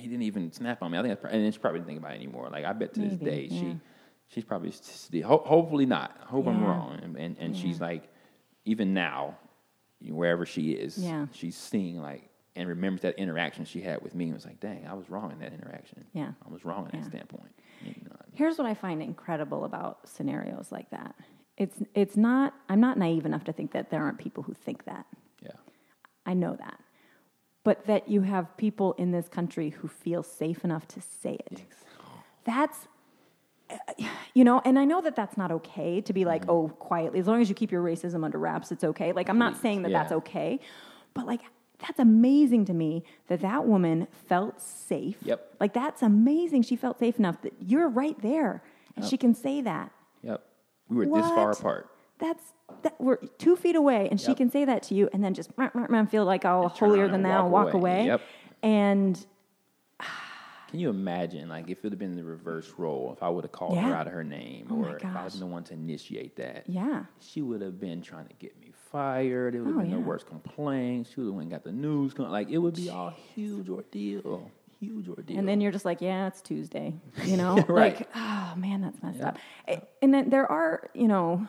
he 0.02 0.08
didn't 0.08 0.24
even 0.24 0.52
snap 0.52 0.82
on 0.82 0.92
me." 0.92 0.98
I 0.98 1.02
think, 1.02 1.12
that's, 1.12 1.22
prob- 1.22 1.34
and 1.34 1.44
then 1.46 1.52
she 1.52 1.60
probably 1.60 1.80
didn't 1.80 1.88
think 1.88 2.00
about 2.00 2.14
it 2.14 2.16
anymore. 2.16 2.50
Like 2.52 2.66
I 2.66 2.74
bet 2.74 2.94
to 2.96 3.00
this 3.02 3.14
day, 3.18 3.48
yeah. 3.50 3.60
she 3.60 3.78
she's 4.28 4.44
probably 4.44 4.72
still, 4.72 5.28
ho- 5.28 5.44
hopefully 5.46 5.86
not. 5.86 6.18
Hope 6.26 6.48
I'm 6.48 6.64
wrong. 6.64 7.00
And 7.02 7.16
and, 7.18 7.38
and 7.40 7.56
she's 7.58 7.80
like, 7.80 8.10
even 8.66 8.94
now, 8.94 9.38
wherever 10.02 10.46
she 10.46 10.72
is, 10.72 10.98
Yeah. 10.98 11.28
she's 11.32 11.56
seeing 11.56 12.02
like 12.02 12.28
and 12.56 12.68
remembers 12.68 13.02
that 13.02 13.18
interaction 13.18 13.64
she 13.64 13.80
had 13.82 14.02
with 14.02 14.14
me 14.14 14.26
and 14.26 14.34
was 14.34 14.46
like, 14.46 14.60
"Dang, 14.60 14.86
I 14.86 14.94
was 14.94 15.10
wrong 15.10 15.32
in 15.32 15.40
that 15.40 15.54
interaction. 15.54 16.04
Yeah. 16.14 16.32
I 16.46 16.52
was 16.52 16.66
wrong 16.66 16.90
in 16.92 16.96
Yeah. 17.00 17.02
that 17.04 17.10
standpoint." 17.10 17.52
You 17.86 17.96
know, 18.10 18.16
Here's 18.34 18.58
what 18.58 18.68
I 18.68 18.74
find 18.74 19.02
incredible 19.02 19.64
about 19.66 20.08
scenarios 20.08 20.72
like 20.72 20.90
that. 20.90 21.16
It's 21.58 21.82
it's 21.96 22.18
not 22.18 22.54
I'm 22.70 22.80
not 22.82 22.98
naive 22.98 23.26
enough 23.26 23.44
to 23.46 23.54
think 23.54 23.72
that 23.72 23.90
there 23.90 24.02
aren't 24.04 24.18
people 24.18 24.44
who 24.44 24.54
think 24.54 24.84
that. 24.86 25.06
yeah, 25.42 25.52
I 26.26 26.34
know 26.34 26.56
that. 26.58 26.80
But 27.64 27.86
that 27.86 28.10
you 28.10 28.22
have 28.22 28.56
people 28.58 28.94
in 28.94 29.12
this 29.12 29.28
country 29.28 29.70
who 29.70 29.88
feel 29.88 30.24
safe 30.24 30.64
enough 30.64 30.88
to 30.90 31.02
say 31.02 31.38
it. 31.52 31.64
That's 32.44 32.88
you 34.34 34.44
know, 34.44 34.62
and 34.66 34.78
I 34.78 34.86
know 34.86 35.02
that 35.02 35.16
that's 35.16 35.38
not 35.38 35.52
okay 35.52 36.02
to 36.02 36.14
be 36.14 36.26
like, 36.26 36.44
mm-hmm. 36.44 36.52
oh, 36.52 36.70
quietly, 36.80 37.20
as 37.20 37.28
long 37.28 37.42
as 37.42 37.50
you 37.50 37.56
keep 37.56 37.72
your 37.72 37.84
racism 37.84 38.24
under 38.24 38.38
wraps, 38.38 38.72
it's 38.72 38.84
okay. 38.84 39.12
Like, 39.12 39.30
I'm 39.30 39.38
not 39.38 39.58
saying 39.58 39.84
that 39.84 39.92
Yeah. 39.92 40.00
that's 40.00 40.12
okay, 40.14 40.60
but 41.14 41.26
like, 41.26 41.42
that's 41.80 42.00
amazing 42.00 42.66
to 42.66 42.74
me 42.74 43.04
that 43.28 43.42
that 43.42 43.66
woman 43.66 44.08
felt 44.28 44.62
safe. 44.62 45.18
Yep. 45.24 45.56
Like, 45.60 45.74
that's 45.74 46.04
amazing. 46.04 46.62
She 46.62 46.76
felt 46.76 47.00
safe 47.00 47.18
enough 47.18 47.42
that 47.42 47.54
you're 47.60 47.90
right 47.90 48.20
there 48.22 48.62
and 48.96 49.04
she 49.04 49.18
can 49.18 49.34
say 49.34 49.62
that. 49.62 49.92
Yep. 50.22 50.44
We 50.90 51.08
were 51.08 51.22
this 51.22 51.30
far 51.30 51.52
apart. 51.52 51.90
That's 52.22 52.44
that 52.84 52.96
we're 53.02 53.18
two 53.38 53.56
feet 53.58 53.76
away, 53.76 54.08
and 54.10 54.20
she 54.22 54.34
can 54.34 54.50
say 54.50 54.64
that 54.64 54.84
to 54.84 54.96
you, 54.96 55.10
and 55.12 55.22
then 55.24 55.34
just 55.34 55.52
feel 55.56 56.24
like 56.26 56.44
turn 56.44 56.70
holier 56.70 57.08
than 57.10 57.24
thou, 57.24 57.44
and 57.44 57.52
walk 57.52 57.74
away. 57.74 57.92
away. 58.00 58.06
Yep. 58.06 58.22
And 58.64 59.26
Can 60.70 60.80
you 60.80 60.90
imagine, 60.90 61.50
like, 61.50 61.66
if 61.70 61.80
it 61.80 61.84
would 61.84 61.92
have 61.92 62.00
been 62.00 62.16
the 62.16 62.24
reverse 62.24 62.72
role, 62.78 63.12
if 63.16 63.22
I 63.22 63.28
would 63.28 63.44
have 63.44 63.52
called 63.52 63.78
her 63.78 63.94
out 63.94 64.08
of 64.08 64.14
her 64.14 64.24
name, 64.24 64.68
Oh 64.72 64.76
or 64.86 64.96
if 64.96 65.04
I 65.06 65.24
was 65.26 65.38
the 65.38 65.46
one 65.46 65.66
to 65.66 65.74
initiate 65.74 66.38
that, 66.38 66.64
yeah, 66.68 67.04
she 67.20 67.42
would 67.42 67.62
have 67.62 67.78
been 67.78 68.02
trying 68.02 68.28
to 68.28 68.34
get 68.36 68.58
me 68.62 68.72
fired. 68.90 69.54
It 69.54 69.60
would 69.60 69.68
have 69.68 69.76
Oh, 69.76 69.82
been 69.82 69.90
yeah. 69.90 69.96
the 69.98 70.02
worst 70.02 70.28
complaint. 70.28 71.08
She 71.14 71.20
would 71.20 71.26
have 71.28 71.34
went 71.36 71.44
and 71.46 71.52
got 71.52 71.64
the 71.66 71.74
news. 71.74 72.18
Like, 72.18 72.50
it 72.50 72.58
would 72.60 72.76
be 72.76 72.90
all 72.90 73.10
huge 73.36 73.68
ordeal. 73.68 74.50
Huge 74.80 75.10
ordeal. 75.10 75.38
and 75.38 75.48
then 75.48 75.60
you're 75.62 75.72
just 75.74 75.86
like, 75.86 76.02
yeah, 76.02 76.26
it's 76.28 76.42
Tuesday, 76.42 76.94
you 77.26 77.36
know, 77.38 77.56
Right. 77.68 78.00
like 78.00 78.10
oh 78.16 78.54
man, 78.56 78.82
that's 78.82 79.02
messed 79.04 79.20
Yeah. 79.20 79.28
up. 79.28 79.38
And 80.02 80.14
then 80.14 80.30
there 80.30 80.50
are, 80.50 80.90
you 80.96 81.08
know. 81.10 81.48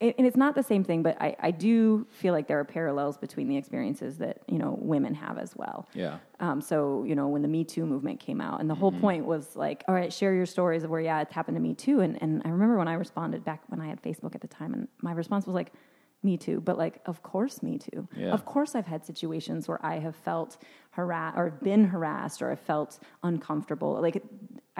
And 0.00 0.26
it's 0.26 0.36
not 0.36 0.54
the 0.54 0.62
same 0.62 0.82
thing, 0.82 1.02
but 1.02 1.20
I, 1.20 1.36
I 1.40 1.50
do 1.50 2.06
feel 2.08 2.32
like 2.32 2.46
there 2.46 2.58
are 2.58 2.64
parallels 2.64 3.18
between 3.18 3.48
the 3.48 3.56
experiences 3.58 4.16
that 4.18 4.38
you 4.48 4.58
know 4.58 4.78
women 4.80 5.14
have 5.14 5.36
as 5.38 5.54
well. 5.54 5.86
yeah. 5.92 6.18
Um, 6.40 6.62
so 6.62 7.04
you 7.04 7.14
know 7.14 7.28
when 7.28 7.42
the 7.42 7.48
Me 7.48 7.64
Too 7.64 7.84
movement 7.84 8.18
came 8.18 8.40
out, 8.40 8.60
and 8.60 8.70
the 8.70 8.74
whole 8.74 8.92
Mm-hmm. 8.92 9.00
point 9.02 9.26
was 9.26 9.56
like, 9.56 9.84
all 9.88 9.94
right, 9.94 10.10
share 10.10 10.32
your 10.32 10.46
stories 10.46 10.84
of 10.84 10.90
where 10.90 11.02
yeah, 11.02 11.20
it's 11.20 11.32
happened 11.34 11.56
to 11.56 11.60
me 11.60 11.74
too. 11.74 12.00
And 12.00 12.16
and 12.22 12.40
I 12.46 12.48
remember 12.48 12.78
when 12.78 12.88
I 12.88 12.94
responded 12.94 13.44
back 13.44 13.62
when 13.68 13.80
I 13.80 13.88
had 13.88 14.02
Facebook 14.02 14.34
at 14.34 14.40
the 14.40 14.48
time, 14.48 14.72
and 14.72 14.88
my 15.02 15.12
response 15.12 15.44
was 15.46 15.54
like, 15.54 15.70
me 16.22 16.38
too. 16.38 16.60
But 16.62 16.78
like, 16.78 17.00
of 17.04 17.22
course, 17.22 17.62
me 17.62 17.76
too. 17.78 18.08
Yeah. 18.16 18.30
Of 18.32 18.44
course, 18.46 18.74
I've 18.74 18.86
had 18.86 19.04
situations 19.04 19.68
where 19.68 19.84
I 19.84 19.98
have 19.98 20.16
felt 20.16 20.56
harassed 20.92 21.36
or 21.36 21.50
been 21.62 21.84
harassed 21.84 22.40
or 22.42 22.50
I 22.50 22.56
felt 22.56 22.98
uncomfortable. 23.22 24.00
Like, 24.00 24.22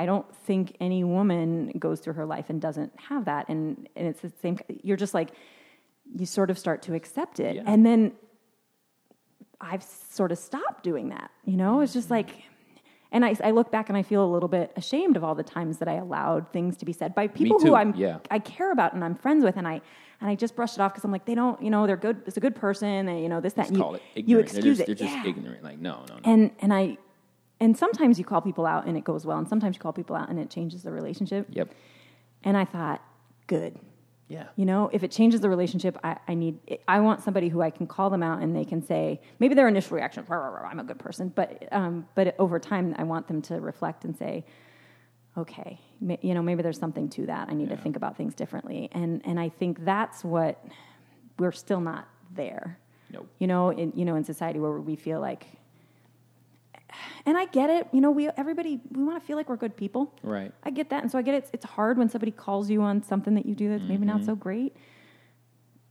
I 0.01 0.07
don't 0.07 0.29
think 0.47 0.77
any 0.81 1.05
woman 1.05 1.73
goes 1.79 2.01
through 2.01 2.15
her 2.15 2.25
life 2.25 2.47
and 2.49 2.59
doesn't 2.61 2.93
have 3.09 3.27
that. 3.27 3.49
And 3.51 3.89
and 3.97 4.09
it's 4.09 4.23
the 4.23 4.33
same. 4.43 4.59
You're 4.83 4.97
just 4.97 5.13
like, 5.13 5.31
you 6.19 6.27
sort 6.27 6.51
of 6.51 6.59
start 6.59 6.81
to 6.83 6.95
accept 6.95 7.39
it, 7.39 7.57
Yeah. 7.57 7.73
and 7.73 7.85
then 7.85 8.13
I've 9.61 9.83
sort 9.83 10.33
of 10.33 10.39
stopped 10.39 10.83
doing 10.83 11.11
that. 11.11 11.31
You 11.45 11.57
know, 11.57 11.81
it's 11.83 11.93
just 11.93 12.07
mm-hmm. 12.07 12.29
like, 12.29 12.45
and 13.13 13.27
I, 13.27 13.37
I 13.45 13.51
look 13.51 13.71
back 13.71 13.91
and 13.91 13.99
I 13.99 14.03
feel 14.03 14.25
a 14.25 14.31
little 14.33 14.49
bit 14.49 14.73
ashamed 14.75 15.17
of 15.19 15.23
all 15.25 15.35
the 15.35 15.43
times 15.43 15.77
that 15.81 15.89
I 15.89 15.97
allowed 16.07 16.51
things 16.51 16.79
to 16.79 16.87
be 16.87 16.95
said 16.95 17.15
by 17.15 17.27
people 17.29 17.59
who 17.59 17.75
I'm 17.75 17.95
yeah. 17.95 18.19
I 18.31 18.39
care 18.39 18.73
about 18.73 18.95
and 18.95 19.05
I'm 19.05 19.17
friends 19.17 19.45
with, 19.45 19.59
and 19.59 19.69
I 19.69 19.83
and 20.23 20.31
I 20.31 20.35
just 20.35 20.57
brush 20.57 20.75
it 20.75 20.81
off 20.81 20.93
because 20.93 21.05
I'm 21.05 21.13
like, 21.13 21.27
they 21.27 21.35
don't, 21.35 21.63
you 21.63 21.71
know, 21.71 21.87
they're 21.87 22.05
good. 22.09 22.23
It's 22.27 22.39
a 22.39 22.45
good 22.47 22.57
person, 22.57 23.07
and 23.11 23.23
you 23.23 23.29
know 23.29 23.41
this 23.43 23.53
that. 23.55 23.63
Just 23.63 23.71
and 23.71 23.77
you, 23.77 23.83
call 23.83 23.95
it 23.97 24.03
you 24.15 24.39
excuse 24.39 24.65
they're 24.65 24.73
just, 24.73 24.81
it. 24.81 24.87
They're 24.87 25.07
just 25.07 25.25
yeah. 25.25 25.31
ignorant. 25.31 25.63
Like, 25.63 25.79
no, 25.79 26.05
no, 26.09 26.15
no. 26.15 26.21
And 26.25 26.51
and 26.61 26.73
I 26.73 26.97
and 27.61 27.77
sometimes 27.77 28.19
you 28.19 28.25
call 28.25 28.41
people 28.41 28.67
out 28.67 28.87
and 28.87 28.97
it 28.97 29.05
goes 29.05 29.27
well, 29.27 29.39
and 29.39 29.49
sometimes 29.49 29.77
you 29.77 29.81
call 29.81 29.93
people 29.93 30.17
out 30.17 30.31
and 30.31 30.39
it 30.39 30.51
changes 30.51 30.83
the 30.83 30.91
relationship. 30.91 31.47
yep. 31.51 31.69
And 32.43 32.57
I 32.57 32.65
thought, 32.65 33.03
good. 33.47 33.79
Yeah. 34.29 34.47
You 34.57 34.65
know, 34.65 34.89
if 34.93 35.03
it 35.03 35.11
changes 35.11 35.41
the 35.41 35.51
relationship, 35.51 35.99
I, 36.05 36.17
I 36.29 36.35
need, 36.35 36.59
I 36.87 37.01
want 37.01 37.21
somebody 37.21 37.49
who 37.49 37.61
I 37.61 37.71
can 37.71 37.87
call 37.87 38.11
them 38.11 38.23
out 38.23 38.41
and 38.41 38.55
they 38.55 38.65
can 38.65 38.81
say, 38.81 39.21
maybe 39.41 39.55
their 39.55 39.69
initial 39.69 39.97
reaction, 39.97 40.25
"Rah, 40.29 40.37
rah, 40.37 40.49
rah, 40.49 40.69
I'm 40.69 40.79
a 40.79 40.85
good 40.85 41.01
person, 41.01 41.33
but, 41.35 41.69
um, 41.73 42.07
but 42.15 42.37
over 42.39 42.59
time, 42.59 42.95
I 42.97 43.03
want 43.03 43.27
them 43.27 43.43
to 43.43 43.61
reflect 43.61 44.05
and 44.05 44.17
say, 44.17 44.45
okay, 45.37 45.79
you 46.23 46.33
know, 46.33 46.43
maybe 46.43 46.63
there's 46.63 46.79
something 46.79 47.09
to 47.11 47.27
that. 47.27 47.49
I 47.51 47.55
need 47.55 47.69
to 47.71 47.77
think 47.77 47.97
about 47.97 48.17
things 48.17 48.35
differently. 48.35 48.89
And, 48.93 49.21
and 49.25 49.39
I 49.39 49.49
think 49.49 49.85
that's 49.85 50.25
what 50.25 50.65
we're 51.39 51.53
still 51.53 51.81
not 51.81 52.09
there. 52.35 52.79
Nope. 53.13 53.29
You 53.39 53.49
know, 53.49 53.71
in, 53.71 53.93
you 53.95 54.05
know, 54.05 54.15
in 54.15 54.25
society 54.25 54.61
where 54.61 54.81
we 54.81 54.97
feel 54.97 55.21
like, 55.21 55.47
and 57.27 57.37
I 57.39 57.47
get 57.47 57.71
it, 57.71 57.89
you 57.93 58.01
know, 58.01 58.11
we, 58.11 58.29
everybody, 58.37 58.81
we 58.93 59.03
want 59.05 59.21
to 59.21 59.27
feel 59.27 59.37
like 59.37 59.49
we're 59.49 59.57
good 59.57 59.77
people. 59.77 60.15
Right. 60.23 60.53
I 60.65 60.71
get 60.71 60.91
that. 60.91 61.03
And 61.03 61.11
so 61.11 61.19
I 61.19 61.23
get 61.23 61.35
it. 61.35 61.51
It's, 61.53 61.65
hard 61.65 61.99
when 61.99 62.09
somebody 62.09 62.33
calls 62.33 62.69
you 62.71 62.83
on 62.83 63.03
something 63.03 63.35
that 63.35 63.47
you 63.47 63.55
do 63.55 63.69
that's 63.71 63.83
maybe 63.83 63.99
Mm-hmm. 64.07 64.07
not 64.19 64.25
so 64.25 64.35
great. 64.35 64.77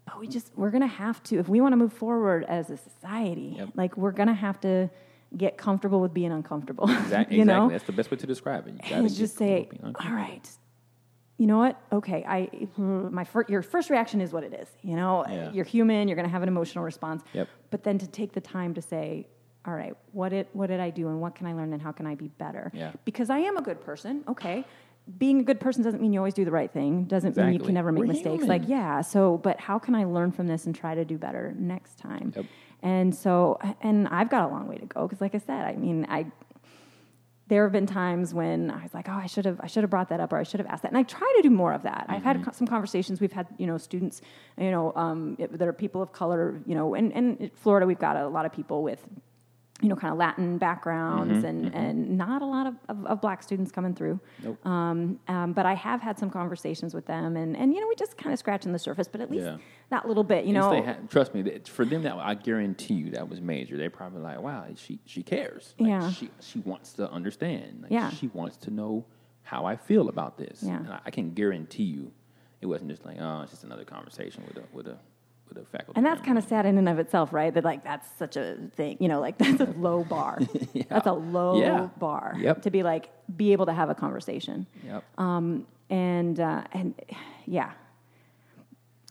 But 0.06 0.20
we 0.20 0.28
just, 0.28 0.52
we're 0.56 0.72
going 0.72 0.82
to 0.82 0.88
have 0.88 1.22
to, 1.24 1.38
if 1.40 1.48
we 1.48 1.62
want 1.62 1.74
to 1.74 1.78
move 1.78 1.94
forward 1.94 2.44
as 2.50 2.70
a 2.70 2.78
society, 2.78 3.56
Yep. 3.58 3.70
like 3.76 3.96
we're 3.98 4.12
going 4.12 4.28
to 4.28 4.34
have 4.34 4.60
to 4.62 4.90
get 5.38 5.58
comfortable 5.58 6.02
with 6.02 6.14
being 6.14 6.32
uncomfortable. 6.32 6.90
Exactly. 7.04 7.38
you 7.38 7.46
know? 7.46 7.66
exactly. 7.66 7.74
That's 7.76 7.86
the 7.86 7.92
best 7.94 8.12
way 8.12 8.18
to 8.18 8.28
describe 8.28 8.68
it. 8.68 8.74
You 8.74 8.80
gotta 8.82 8.96
And 8.96 9.14
just 9.16 9.38
say, 9.38 9.70
all 9.84 10.12
right, 10.12 10.50
you 11.38 11.46
know 11.48 11.60
what? 11.60 11.80
Okay, 11.94 12.26
I 12.28 12.50
my 12.78 13.24
fir- 13.24 13.46
your 13.48 13.62
first 13.62 13.90
reaction 13.90 14.20
is 14.20 14.34
what 14.34 14.44
it 14.44 14.54
is. 14.54 14.68
You 14.82 14.96
know, 14.98 15.24
Yeah. 15.30 15.52
you're 15.54 15.64
human. 15.66 16.08
You're 16.08 16.16
going 16.18 16.28
to 16.28 16.32
have 16.32 16.42
an 16.42 16.50
emotional 16.50 16.84
response. 16.84 17.24
Yep. 17.34 17.48
But 17.70 17.84
then 17.84 17.98
to 18.00 18.08
take 18.08 18.34
the 18.34 18.42
time 18.42 18.74
to 18.74 18.82
say, 18.82 19.28
all 19.70 19.76
right, 19.76 19.96
what 20.14 20.30
did 20.30 20.48
what 20.54 20.68
did 20.68 20.80
I 20.80 20.90
do, 20.90 21.08
and 21.10 21.22
what 21.22 21.36
can 21.36 21.46
I 21.46 21.54
learn, 21.54 21.72
and 21.74 21.82
how 21.82 21.92
can 21.92 22.08
I 22.08 22.16
be 22.16 22.28
better? 22.28 22.72
Yeah. 22.74 22.92
Because 23.06 23.30
I 23.30 23.40
am 23.40 23.56
a 23.58 23.62
good 23.62 23.80
person. 23.82 24.24
Okay. 24.28 24.66
Being 25.18 25.40
a 25.40 25.44
good 25.44 25.60
person 25.60 25.84
doesn't 25.84 26.02
mean 26.02 26.14
you 26.14 26.20
always 26.20 26.34
do 26.34 26.46
the 26.46 26.52
right 26.52 26.72
thing. 26.72 27.04
Doesn't 27.06 27.36
mean 27.38 27.54
you 27.54 27.60
can 27.60 27.74
never 27.74 27.92
make 27.92 28.02
We're 28.02 28.08
mistakes. 28.08 28.26
human. 28.44 28.48
Like, 28.48 28.64
yeah. 28.68 29.02
So, 29.02 29.38
but 29.38 29.60
how 29.60 29.80
can 29.80 29.96
I 29.96 30.06
learn 30.06 30.32
from 30.32 30.48
this 30.48 30.66
and 30.68 30.76
try 30.76 30.94
to 30.96 31.04
do 31.06 31.18
better 31.18 31.54
next 31.58 31.98
time? 31.98 32.32
Yep. 32.36 32.46
And 32.82 33.16
so, 33.16 33.60
and 33.82 34.08
I've 34.08 34.30
got 34.30 34.44
a 34.50 34.52
long 34.54 34.68
way 34.68 34.78
to 34.78 34.86
go 34.86 35.08
because, 35.08 35.20
like 35.22 35.34
I 35.36 35.40
said, 35.40 35.66
I 35.66 35.76
mean, 35.76 36.06
I 36.10 36.28
there 37.48 37.64
have 37.64 37.72
been 37.72 37.88
times 37.88 38.32
when 38.36 38.70
I 38.70 38.84
was 38.84 38.94
like, 38.94 39.10
oh, 39.10 39.14
I 39.14 39.26
should 39.26 39.46
have, 39.46 39.60
I 39.60 39.66
should 39.66 39.82
have 39.82 39.90
brought 39.90 40.10
that 40.10 40.20
up, 40.20 40.32
or 40.32 40.38
I 40.38 40.44
should 40.44 40.60
have 40.60 40.68
asked 40.68 40.84
that. 40.84 40.90
And 40.90 40.98
I 41.00 41.02
try 41.02 41.34
to 41.38 41.42
do 41.42 41.50
more 41.50 41.74
of 41.74 41.82
that. 41.82 42.06
I've 42.08 42.22
had 42.24 42.46
co- 42.46 42.52
some 42.52 42.68
conversations. 42.68 43.20
We've 43.20 43.32
had, 43.32 43.48
you 43.58 43.66
know, 43.66 43.80
students, 43.80 44.22
you 44.56 44.70
know, 44.70 44.94
um, 44.96 45.36
it- 45.40 45.58
that 45.58 45.68
are 45.68 45.74
people 45.74 46.00
of 46.04 46.12
color, 46.12 46.62
you 46.68 46.76
know, 46.76 46.94
and, 46.94 47.12
and 47.12 47.40
in 47.40 47.50
Florida, 47.56 47.88
we've 47.88 47.98
got 47.98 48.18
a 48.18 48.28
lot 48.28 48.46
of 48.46 48.52
people 48.54 48.84
with, 48.84 49.04
you 49.82 49.88
know, 49.88 49.96
kind 49.96 50.12
of 50.12 50.18
Latin 50.18 50.58
backgrounds 50.58 51.44
and, 51.46 51.74
and 51.74 52.18
not 52.18 52.42
a 52.42 52.46
lot 52.46 52.68
of, 52.68 52.76
of, 52.90 53.06
of 53.06 53.22
black 53.22 53.42
students 53.42 53.72
coming 53.72 53.94
through. 53.96 54.20
Nope. 54.44 54.66
Um, 54.66 55.20
um, 55.30 55.54
but 55.54 55.66
I 55.66 55.74
have 55.74 56.02
had 56.02 56.20
some 56.20 56.30
conversations 56.30 56.94
with 56.94 57.06
them, 57.06 57.38
and, 57.38 57.56
and 57.56 57.74
you 57.74 57.80
know, 57.80 57.88
we 57.88 57.96
just 57.96 58.18
kind 58.18 58.34
of 58.34 58.40
scratching 58.40 58.74
the 58.74 58.80
surface, 58.80 59.08
but 59.08 59.22
at 59.22 59.32
least 59.32 59.46
Yeah. 59.46 59.58
that 59.90 60.08
little 60.08 60.24
bit, 60.26 60.44
you 60.46 60.54
know. 60.54 60.82
had- 60.84 61.10
trust 61.10 61.34
me, 61.34 61.60
for 61.66 61.86
them, 61.86 62.04
that 62.04 62.16
I 62.16 62.34
guarantee 62.34 62.96
you 62.96 63.12
that 63.12 63.30
was 63.30 63.40
major. 63.40 63.78
They're 63.78 63.90
probably 63.90 64.22
like, 64.22 64.42
"Wow, 64.42 64.66
she 64.76 65.00
she 65.06 65.24
cares. 65.24 65.76
Like, 65.80 65.90
Yeah. 65.90 66.12
she 66.12 66.30
she 66.42 66.60
wants 66.60 66.94
to 66.94 67.10
understand. 67.10 67.84
Like, 67.84 67.92
Yeah. 67.92 68.10
she 68.10 68.28
wants 68.28 68.58
to 68.58 68.72
know 68.72 69.06
how 69.44 69.66
I 69.66 69.78
feel 69.78 70.10
about 70.10 70.38
this. 70.38 70.62
Yeah. 70.62 70.78
And 70.78 70.90
I, 70.90 71.00
I 71.06 71.12
can 71.12 71.32
guarantee 71.34 71.84
you, 71.84 72.12
it 72.62 72.66
wasn't 72.68 72.90
just 72.92 73.06
like, 73.06 73.18
oh, 73.20 73.42
it's 73.44 73.52
just 73.52 73.64
another 73.64 73.86
conversation 73.86 74.44
with 74.46 74.58
a 74.58 74.64
with 74.74 74.88
a 74.88 74.98
with 75.50 75.58
a 75.64 75.66
faculty. 75.66 75.94
And 75.98 76.06
that's 76.06 76.22
kind 76.22 76.38
of 76.38 76.44
sad 76.44 76.66
in 76.66 76.78
and 76.78 76.88
of 76.88 77.00
itself, 77.00 77.34
right? 77.34 77.54
That 77.54 77.64
like 77.64 77.84
that's 77.84 78.08
such 78.18 78.38
a 78.38 78.58
thing, 78.76 78.98
you 79.00 79.08
know, 79.08 79.20
like 79.20 79.38
that's 79.40 79.60
a 79.60 79.66
low 79.78 80.04
bar. 80.04 80.40
yeah. 80.74 80.84
That's 80.90 81.08
a 81.08 81.14
low 81.14 81.60
Yeah. 81.60 81.90
bar 81.98 82.36
Yep. 82.40 82.62
to 82.64 82.70
be 82.72 82.84
like 82.84 83.10
be 83.36 83.52
able 83.52 83.66
to 83.68 83.74
have 83.74 83.90
a 83.90 83.96
conversation. 83.96 84.66
Yep. 84.86 85.04
Um, 85.18 85.68
and 85.90 86.40
uh, 86.40 86.64
and 86.72 86.94
yeah. 87.46 87.72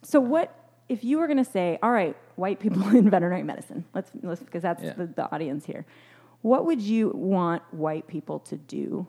So 0.03 0.21
what 0.21 0.55
if 0.89 1.05
you 1.05 1.19
were 1.19 1.27
going 1.27 1.39
to 1.45 1.51
say, 1.51 1.79
all 1.83 1.91
right, 1.91 2.17
white 2.37 2.61
people 2.61 2.83
in 2.97 3.11
veterinary 3.11 3.43
medicine? 3.43 3.85
Let's 3.95 4.11
let's 4.23 4.41
because 4.43 4.63
that's 4.63 4.83
Yeah. 4.83 4.93
the, 4.95 5.07
the 5.07 5.33
audience 5.35 5.65
here. 5.67 5.85
What 6.43 6.67
would 6.67 6.81
you 6.81 7.11
want 7.15 7.63
white 7.73 8.07
people 8.07 8.39
to 8.41 8.57
do? 8.57 9.07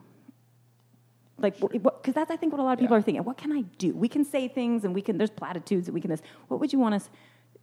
Like, 1.40 1.58
because 1.60 2.14
that's 2.14 2.30
I 2.30 2.36
think 2.36 2.52
what 2.52 2.60
a 2.60 2.64
lot 2.64 2.72
of 2.74 2.78
people 2.78 2.94
Yeah. 2.96 3.00
are 3.00 3.02
thinking. 3.02 3.24
What 3.24 3.36
can 3.38 3.52
I 3.52 3.62
do? 3.78 3.94
We 3.94 4.08
can 4.08 4.24
say 4.24 4.46
things, 4.48 4.84
and 4.84 4.94
we 4.94 5.02
can. 5.02 5.16
There's 5.18 5.30
platitudes 5.30 5.86
that 5.86 5.92
we 5.92 6.00
can 6.00 6.10
this. 6.10 6.22
What 6.48 6.60
would 6.60 6.72
you 6.72 6.78
want 6.78 6.94
us? 6.94 7.10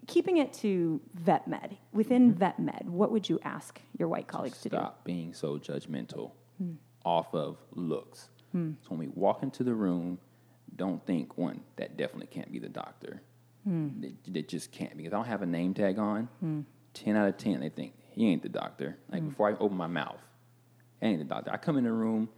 Keeping 0.07 0.37
it 0.37 0.53
to 0.53 1.01
vet 1.15 1.47
med 1.47 1.77
within 1.91 2.33
vet 2.33 2.59
med, 2.59 2.87
what 2.89 3.11
would 3.11 3.27
you 3.29 3.39
ask 3.43 3.81
your 3.97 4.07
white 4.07 4.27
colleagues 4.27 4.61
to 4.61 4.69
do? 4.69 4.77
Stop 4.77 5.03
being 5.03 5.33
so 5.33 5.57
judgmental 5.57 6.31
Hmm. 6.59 6.73
off 7.05 7.33
of 7.35 7.57
looks. 7.75 8.29
So 8.53 8.75
when 8.89 8.99
we 8.99 9.07
walk 9.09 9.43
into 9.43 9.63
the 9.63 9.75
room, 9.75 10.17
don't 10.75 11.05
think 11.05 11.37
one 11.37 11.61
that 11.75 11.95
definitely 11.95 12.25
can't 12.27 12.51
be 12.51 12.57
the 12.57 12.69
doctor. 12.69 13.21
Hmm. 13.65 13.89
That, 14.01 14.33
that 14.33 14.47
just 14.47 14.71
can't 14.71 14.97
because 14.97 15.13
I 15.13 15.17
don't 15.17 15.25
have 15.27 15.43
a 15.43 15.45
name 15.45 15.75
tag 15.75 15.99
on. 15.99 16.27
Ten 16.93 17.15
out 17.15 17.27
of 17.27 17.37
ten, 17.37 17.59
they 17.59 17.69
think 17.69 17.93
he 18.09 18.27
ain't 18.29 18.41
the 18.41 18.49
doctor. 18.49 18.97
Like 19.11 19.21
Hmm. 19.21 19.29
before 19.29 19.49
I 19.49 19.53
open 19.59 19.77
my 19.77 19.85
mouth, 19.87 20.19
he 21.01 21.07
ain't 21.07 21.19
the 21.19 21.25
doctor. 21.25 21.51
I 21.51 21.57
come 21.57 21.77
in 21.77 21.83
the 21.83 21.91
room 21.91 22.29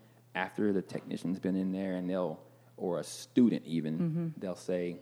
after 0.43 0.73
the 0.73 0.81
technician's 0.81 1.39
been 1.39 1.55
in 1.55 1.71
there, 1.71 1.93
and 1.97 2.09
they'll 2.09 2.39
or 2.77 2.99
a 2.99 3.03
student 3.03 3.63
even 3.65 3.93
Mm-hmm. 3.99 4.27
they'll 4.41 4.55
say 4.71 4.97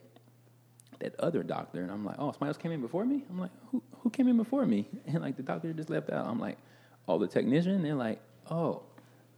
that 1.00 1.14
other 1.20 1.44
doctor, 1.44 1.82
and 1.84 1.92
I'm 1.92 2.04
like, 2.04 2.16
oh, 2.18 2.32
somebody 2.32 2.48
else 2.50 2.58
came 2.58 2.72
in 2.72 2.82
before 2.82 3.06
me. 3.06 3.24
I'm 3.30 3.40
like, 3.40 3.52
who 3.72 3.84
who 4.02 4.10
came 4.10 4.28
in 4.28 4.38
before 4.38 4.66
me? 4.66 4.88
And 5.06 5.22
like 5.22 5.36
the 5.38 5.44
doctor 5.44 5.72
just 5.74 5.90
left 5.90 6.10
out. 6.10 6.26
I'm 6.26 6.40
like, 6.40 6.58
oh, 7.08 7.18
the 7.20 7.28
technician. 7.28 7.84
They're 7.84 7.96
like, 8.10 8.20
oh. 8.50 8.84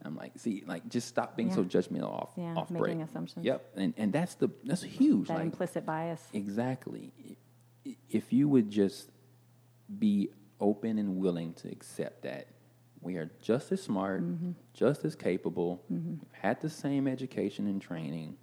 I'm 0.06 0.16
like, 0.16 0.32
see, 0.38 0.64
like 0.66 0.88
just 0.88 1.10
stop 1.10 1.36
being 1.36 1.52
so 1.54 1.62
judgmental 1.66 2.14
off 2.22 2.30
Yeah, 2.38 2.54
off 2.56 2.70
making 2.72 3.00
break. 3.00 3.08
assumptions. 3.10 3.44
Yep, 3.46 3.60
and 3.76 3.94
and 3.98 4.14
that's 4.14 4.36
the 4.36 4.48
that's 4.64 4.82
huge. 4.82 5.28
That 5.28 5.34
like 5.36 5.44
implicit 5.52 5.86
bias. 5.86 6.22
exactly, 6.32 7.12
if 8.10 8.32
you 8.32 8.48
would 8.48 8.70
just 8.70 9.12
be 10.06 10.30
open 10.62 10.98
and 11.00 11.18
willing 11.18 11.52
to 11.56 11.68
accept 11.70 12.22
that 12.24 12.48
we 13.02 13.16
are 13.18 13.32
just 13.42 13.72
as 13.72 13.82
smart, 13.82 14.22
Mm-hmm. 14.24 14.52
just 14.74 15.06
as 15.06 15.16
capable, 15.16 15.82
we've 15.90 16.20
had 16.32 16.60
the 16.62 16.70
same 16.70 17.08
education 17.08 17.68
and 17.68 17.82
training. 17.82 18.36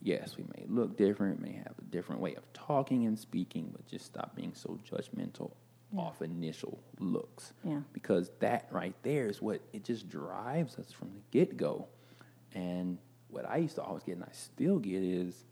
Yes, 0.00 0.36
we 0.36 0.44
may 0.56 0.64
look 0.68 0.96
different, 0.96 1.40
may 1.40 1.52
have 1.52 1.74
a 1.78 1.84
different 1.90 2.20
way 2.20 2.34
of 2.36 2.44
talking 2.52 3.06
and 3.06 3.18
speaking, 3.18 3.70
but 3.72 3.86
just 3.86 4.06
stop 4.06 4.34
being 4.36 4.52
so 4.54 4.78
judgmental 4.88 5.50
off 5.96 6.22
initial 6.22 6.78
looks. 7.00 7.52
Yeah. 7.64 7.80
Because 7.92 8.30
that 8.40 8.68
right 8.70 8.94
there 9.02 9.26
is 9.26 9.42
what 9.42 9.60
it 9.72 9.84
just 9.84 10.08
drives 10.08 10.78
us 10.78 10.92
from 10.92 11.10
the 11.14 11.20
get 11.30 11.56
go. 11.56 11.88
And 12.54 12.98
what 13.28 13.48
I 13.48 13.56
used 13.56 13.74
to 13.76 13.82
always 13.82 14.04
get, 14.04 14.16
and 14.16 14.24
I 14.24 14.32
still 14.32 14.78
get, 14.78 15.02
is 15.02 15.44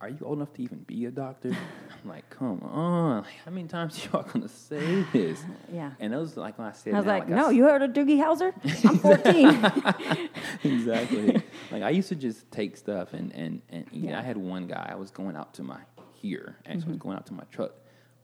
are 0.00 0.08
you 0.10 0.18
old 0.22 0.38
enough 0.38 0.52
to 0.54 0.62
even 0.62 0.78
be 0.80 1.06
a 1.06 1.10
doctor? 1.10 1.48
I'm 2.04 2.08
like, 2.08 2.28
come 2.30 2.60
on. 2.62 3.22
Like, 3.22 3.32
how 3.44 3.50
many 3.50 3.66
times 3.66 4.04
y'all 4.12 4.22
gonna 4.22 4.48
say 4.48 5.04
this? 5.12 5.42
Yeah. 5.72 5.92
And 6.00 6.12
it 6.12 6.16
was 6.18 6.36
like 6.36 6.58
when 6.58 6.66
I 6.68 6.72
said 6.72 6.94
I 6.94 6.98
was 6.98 7.06
that, 7.06 7.12
like, 7.20 7.26
I 7.30 7.34
no, 7.34 7.48
s- 7.48 7.54
you 7.54 7.64
heard 7.64 7.82
of 7.82 7.90
Doogie 7.92 8.18
Howser? 8.18 8.52
I'm 8.84 8.98
14. 8.98 10.28
exactly. 10.64 11.42
like 11.70 11.82
I 11.82 11.90
used 11.90 12.08
to 12.10 12.14
just 12.14 12.50
take 12.50 12.76
stuff 12.76 13.12
and 13.14 13.32
and 13.32 13.62
and. 13.70 13.86
Yeah. 13.92 14.18
I 14.18 14.22
had 14.22 14.36
one 14.36 14.66
guy. 14.66 14.88
I 14.90 14.96
was 14.96 15.10
going 15.10 15.36
out 15.36 15.54
to 15.54 15.62
my 15.62 15.78
here. 16.14 16.56
Actually, 16.66 16.80
Mm-hmm. 16.80 16.88
I 16.88 16.92
was 16.92 16.98
going 16.98 17.16
out 17.16 17.26
to 17.26 17.34
my 17.34 17.44
truck. 17.50 17.72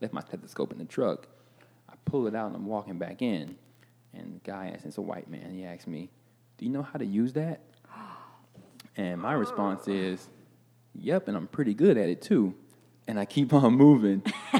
Left 0.01 0.13
my 0.13 0.21
stethoscope 0.21 0.71
in 0.71 0.77
the 0.79 0.85
truck. 0.85 1.27
I 1.89 1.93
pull 2.05 2.27
it 2.27 2.35
out 2.35 2.47
and 2.47 2.55
I'm 2.55 2.65
walking 2.65 2.97
back 2.97 3.21
in. 3.21 3.55
And 4.13 4.35
the 4.35 4.39
guy 4.51 4.71
asked, 4.75 4.85
it's 4.85 4.97
a 4.97 5.01
white 5.01 5.27
man. 5.29 5.51
He 5.51 5.63
asked 5.65 5.87
me, 5.87 6.11
"Do 6.57 6.65
you 6.65 6.71
know 6.71 6.83
how 6.83 6.99
to 6.99 7.05
use 7.05 7.33
that?" 7.33 7.61
And 8.95 9.19
my 9.19 9.33
response 9.33 9.87
is, 9.87 10.29
"Yep, 10.95 11.27
and 11.27 11.37
I'm 11.37 11.47
pretty 11.47 11.73
good 11.73 11.97
at 11.97 12.09
it 12.09 12.21
too." 12.21 12.53
And 13.07 13.19
I 13.19 13.25
keep 13.25 13.53
on 13.53 13.73
moving. 13.75 14.23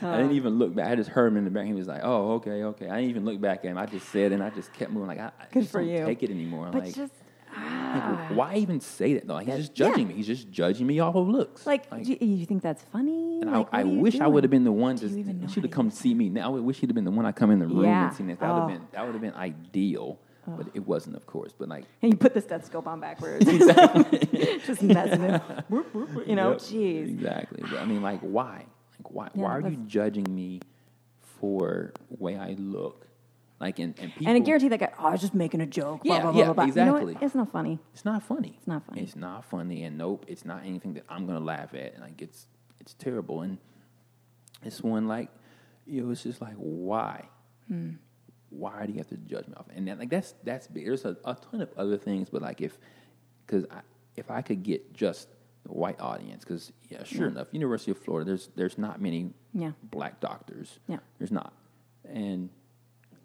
I 0.00 0.16
didn't 0.16 0.32
even 0.32 0.58
look 0.58 0.74
back. 0.74 0.88
I 0.88 0.94
just 0.94 1.10
heard 1.10 1.32
him 1.32 1.38
in 1.38 1.44
the 1.44 1.50
back. 1.50 1.66
He 1.66 1.72
was 1.72 1.88
like, 1.88 2.02
"Oh, 2.04 2.32
okay, 2.34 2.62
okay." 2.62 2.88
I 2.88 2.96
didn't 2.96 3.10
even 3.10 3.24
look 3.24 3.40
back 3.40 3.60
at 3.60 3.70
him. 3.70 3.78
I 3.78 3.86
just 3.86 4.08
said, 4.10 4.32
and 4.32 4.42
I 4.42 4.50
just 4.50 4.72
kept 4.72 4.92
moving. 4.92 5.08
Like, 5.08 5.18
I, 5.18 5.32
I 5.40 5.46
just 5.52 5.72
don't 5.72 5.88
you. 5.88 6.04
take 6.04 6.22
it 6.22 6.30
anymore. 6.30 6.68
but 6.70 6.84
like, 6.84 6.94
just, 6.94 7.12
like, 7.48 7.56
ah. 7.56 8.28
why 8.34 8.54
even 8.56 8.80
say 8.80 9.14
that 9.14 9.26
though? 9.26 9.34
Like, 9.34 9.46
he's 9.48 9.56
just 9.56 9.74
judging 9.74 10.02
yeah. 10.02 10.08
me. 10.08 10.14
He's 10.14 10.26
just 10.26 10.50
judging 10.50 10.86
me 10.86 11.00
off 11.00 11.16
of 11.16 11.26
looks. 11.28 11.66
like, 11.66 11.90
do 12.04 12.12
you, 12.12 12.18
you 12.20 12.46
think 12.46 12.62
that's 12.62 12.82
funny? 12.92 13.40
and 13.40 13.50
Like, 13.50 13.66
I, 13.72 13.80
I 13.80 13.84
what 13.84 13.90
are 13.90 13.94
you 13.94 14.00
wish 14.00 14.20
I 14.20 14.26
would 14.28 14.44
have 14.44 14.50
been 14.50 14.64
the 14.64 14.72
one 14.72 14.98
you 14.98 15.48
Should 15.48 15.64
have 15.64 15.72
come 15.72 15.90
see 15.90 16.14
me. 16.14 16.28
Now 16.28 16.54
I 16.56 16.60
wish 16.60 16.78
he'd 16.78 16.90
have 16.90 16.94
been 16.94 17.04
the 17.04 17.10
one 17.10 17.26
I 17.26 17.32
come 17.32 17.50
in 17.50 17.58
the 17.58 17.66
room 17.66 17.84
Yeah. 17.84 18.08
and 18.08 18.16
seen 18.16 18.26
this. 18.28 18.38
That 18.38 18.52
would 18.52 18.58
Oh. 18.62 18.68
have 18.68 18.78
been 18.78 18.88
that 18.92 19.04
would 19.04 19.14
have 19.14 19.22
been 19.22 19.34
ideal. 19.34 20.20
But 20.56 20.68
it 20.74 20.86
wasn't, 20.86 21.16
of 21.16 21.26
course. 21.26 21.52
But 21.56 21.68
like, 21.68 21.84
And 22.02 22.12
you 22.12 22.18
put 22.18 22.34
the 22.34 22.40
stethoscope 22.40 22.86
on 22.86 23.00
backwards. 23.00 23.44
just 24.66 24.82
messing 24.82 25.22
it. 25.22 25.42
You 26.26 26.36
know, 26.36 26.52
Yep, 26.52 26.58
jeez. 26.60 27.08
Exactly. 27.10 27.62
But 27.70 27.80
I 27.80 27.84
mean, 27.84 28.02
like, 28.02 28.20
why? 28.20 28.66
Like, 28.98 29.10
why? 29.10 29.28
Yeah, 29.34 29.42
why 29.42 29.50
are 29.56 29.68
you 29.68 29.76
judging 29.86 30.26
me 30.34 30.60
for 31.40 31.92
way 32.10 32.36
I 32.36 32.52
look? 32.58 33.06
Like, 33.60 33.78
and, 33.80 33.98
and 33.98 34.12
people. 34.12 34.28
And 34.28 34.36
I 34.36 34.44
guarantee 34.44 34.68
that 34.68 34.78
guy, 34.78 34.92
oh, 34.98 35.06
I 35.06 35.10
was 35.10 35.20
just 35.20 35.34
making 35.34 35.60
a 35.60 35.66
joke. 35.66 36.04
Blah, 36.04 36.16
Yeah, 36.16 36.22
blah, 36.22 36.30
blah, 36.32 36.40
yeah, 36.40 36.44
blah, 36.46 36.54
blah. 36.54 36.64
You 36.64 36.74
know 36.74 36.96
exactly. 36.96 37.26
It's 37.26 37.34
not 37.34 37.50
funny. 37.50 37.78
It's 37.92 38.04
not 38.04 38.22
funny. 38.22 38.54
It's 38.56 38.66
not 38.66 38.86
funny. 38.86 39.02
It's 39.02 39.16
not 39.16 39.44
funny, 39.44 39.82
and 39.84 39.98
nope, 39.98 40.24
it's 40.28 40.44
not 40.44 40.64
anything 40.64 40.94
that 40.94 41.04
I'm 41.08 41.26
gonna 41.26 41.40
laugh 41.40 41.74
at. 41.74 41.94
And 41.94 42.02
like, 42.02 42.22
it's 42.22 42.46
it's 42.80 42.94
terrible, 42.94 43.42
and 43.42 43.58
it's 44.62 44.80
one 44.82 45.08
like, 45.08 45.30
you 45.86 46.02
know, 46.02 46.10
it's 46.12 46.22
just 46.22 46.40
like, 46.40 46.54
why? 46.54 47.28
Hmm. 47.66 47.90
Why 48.50 48.86
do 48.86 48.92
you 48.92 48.98
have 48.98 49.08
to 49.08 49.16
judge 49.16 49.46
me 49.46 49.54
off? 49.56 49.66
And 49.74 49.86
that, 49.88 49.98
like, 49.98 50.10
that's 50.10 50.34
that's 50.44 50.66
big. 50.66 50.86
There's 50.86 51.04
a, 51.04 51.16
a 51.24 51.34
ton 51.34 51.60
of 51.60 51.70
other 51.76 51.96
things, 51.98 52.28
but 52.30 52.42
like, 52.42 52.60
if 52.60 52.78
because 53.46 53.64
I, 53.70 53.80
if 54.16 54.30
I 54.30 54.42
could 54.42 54.62
get 54.62 54.92
just 54.94 55.28
the 55.64 55.72
white 55.72 56.00
audience, 56.00 56.44
because 56.44 56.72
yeah, 56.88 57.04
sure 57.04 57.26
Yeah. 57.26 57.32
enough, 57.32 57.48
University 57.52 57.90
of 57.90 57.98
Florida, 57.98 58.26
there's 58.26 58.48
there's 58.56 58.78
not 58.78 59.00
many 59.00 59.32
Yeah. 59.52 59.72
black 59.82 60.20
doctors. 60.20 60.78
Yeah. 60.88 60.98
there's 61.18 61.32
not, 61.32 61.52
and. 62.04 62.50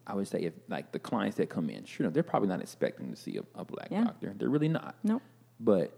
I 0.06 0.16
would 0.16 0.28
say 0.28 0.42
if 0.42 0.52
like 0.68 0.92
the 0.92 1.00
clients 1.00 1.38
that 1.38 1.50
come 1.50 1.70
in, 1.70 1.86
sure, 1.86 2.04
enough, 2.04 2.14
they're 2.14 2.24
probably 2.24 2.50
not 2.50 2.60
expecting 2.60 3.10
to 3.12 3.16
see 3.16 3.38
a, 3.38 3.44
a 3.58 3.64
black 3.64 3.88
Yeah. 3.90 4.04
doctor. 4.04 4.34
They're 4.38 4.50
really 4.50 4.68
not. 4.68 4.96
Nope. 5.02 5.22
But 5.62 5.94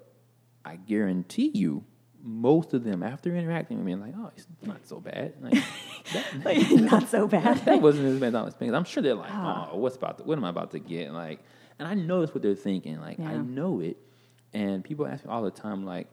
I 0.63 0.75
guarantee 0.75 1.49
you, 1.55 1.83
most 2.27 2.73
of 2.73 2.83
them, 2.83 3.03
after 3.03 3.35
interacting 3.35 3.77
with 3.77 3.85
me, 3.85 3.93
are 3.93 3.97
like, 3.97 4.15
oh, 4.17 4.31
it's 4.35 4.47
not 4.63 4.85
so 4.87 4.99
bad. 4.99 5.33
Like, 5.39 5.53
that, 6.13 6.25
Like, 6.45 6.71
not 6.91 7.07
so 7.07 7.27
bad. 7.27 7.59
that 7.65 7.81
wasn't 7.81 8.07
as 8.07 8.19
bad 8.19 8.29
as 8.29 8.35
I 8.35 8.41
was 8.41 8.53
thinking. 8.55 8.73
I'm 8.73 8.83
sure 8.83 9.03
they're 9.03 9.13
like, 9.13 9.29
Ah. 9.31 9.69
oh, 9.71 9.77
what's 9.77 9.95
about 9.95 10.17
to, 10.17 10.23
what 10.23 10.37
am 10.37 10.43
I 10.43 10.49
about 10.49 10.71
to 10.71 10.79
get? 10.79 11.11
Like, 11.13 11.39
and 11.77 11.87
I 11.87 11.93
know 11.93 12.21
that's 12.21 12.33
what 12.33 12.41
they're 12.41 12.55
thinking. 12.55 12.99
Like, 12.99 13.19
I 13.19 13.37
know 13.37 13.79
it. 13.79 13.97
And 14.53 14.83
people 14.83 15.05
ask 15.05 15.23
me 15.23 15.29
all 15.31 15.43
the 15.43 15.51
time, 15.51 15.85
like, 15.85 16.07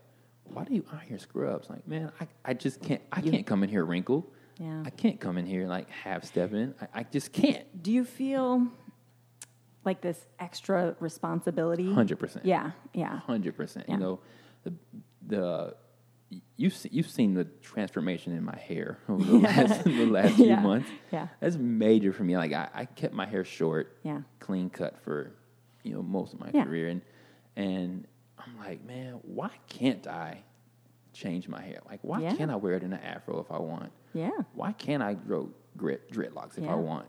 why 0.44 0.64
do 0.64 0.74
you 0.74 0.84
out 0.92 1.02
here 1.02 1.18
scrubs? 1.18 1.70
Like, 1.70 1.86
man, 1.88 2.12
I, 2.20 2.26
I 2.44 2.54
just 2.54 2.82
can't. 2.82 3.00
I 3.12 3.20
can't 3.22 3.46
come 3.46 3.62
in 3.62 3.70
here 3.70 3.84
wrinkled. 3.84 4.24
Yeah. 4.58 4.82
I 4.84 4.90
can't 4.90 5.18
come 5.18 5.38
in 5.38 5.46
here 5.46 5.66
like 5.66 5.88
half 5.88 6.24
stepping. 6.24 6.74
I, 6.80 7.00
I 7.00 7.02
just 7.04 7.32
can't. 7.32 7.64
Do 7.82 7.90
you 7.92 8.04
feel 8.04 8.66
like 9.84 10.00
this 10.00 10.26
extra 10.38 10.94
responsibility? 11.00 11.92
Hundred 11.92 12.18
percent. 12.18 12.44
Yeah, 12.44 12.72
yeah. 12.92 13.20
hundred 13.20 13.56
percent. 13.56 13.88
You 13.88 13.96
know, 13.96 14.20
the 14.64 14.74
the 15.26 15.74
you've 16.56 16.74
se- 16.74 16.88
you've 16.92 17.08
seen 17.10 17.34
the 17.34 17.44
transformation 17.62 18.34
in 18.36 18.44
my 18.44 18.56
hair 18.56 18.98
over 19.08 19.24
the 19.24 19.38
last 19.38 19.84
the 19.84 20.06
last 20.06 20.34
few 20.36 20.46
Yeah. 20.46 20.60
months. 20.60 20.88
Yeah. 21.10 21.28
that's 21.40 21.56
major 21.56 22.12
for 22.12 22.24
me. 22.24 22.36
Like 22.36 22.52
I, 22.52 22.68
I 22.74 22.84
kept 22.84 23.14
my 23.14 23.26
hair 23.26 23.44
short, 23.44 23.98
Yeah. 24.02 24.22
clean 24.40 24.70
cut 24.70 24.98
for 25.02 25.32
you 25.82 25.92
know 25.94 26.02
most 26.02 26.32
of 26.34 26.40
my 26.40 26.50
Yeah. 26.52 26.64
career, 26.64 26.88
and 26.88 27.02
and 27.56 28.06
I'm 28.38 28.58
like, 28.58 28.84
man, 28.84 29.20
why 29.22 29.50
can't 29.68 30.06
I 30.06 30.42
change 31.12 31.46
my 31.48 31.60
hair? 31.60 31.78
Like, 31.88 32.00
why 32.02 32.20
Yeah. 32.22 32.34
can't 32.34 32.50
I 32.50 32.56
wear 32.56 32.74
it 32.74 32.82
in 32.82 32.92
an 32.92 33.00
afro 33.00 33.38
if 33.40 33.50
I 33.50 33.58
want? 33.58 33.92
Yeah. 34.14 34.30
Why 34.54 34.72
can't 34.72 35.02
I 35.02 35.14
grow 35.14 35.50
grit 35.76 36.10
dreadlocks 36.10 36.56
if 36.58 36.64
Yeah. 36.64 36.72
I 36.72 36.76
want? 36.76 37.06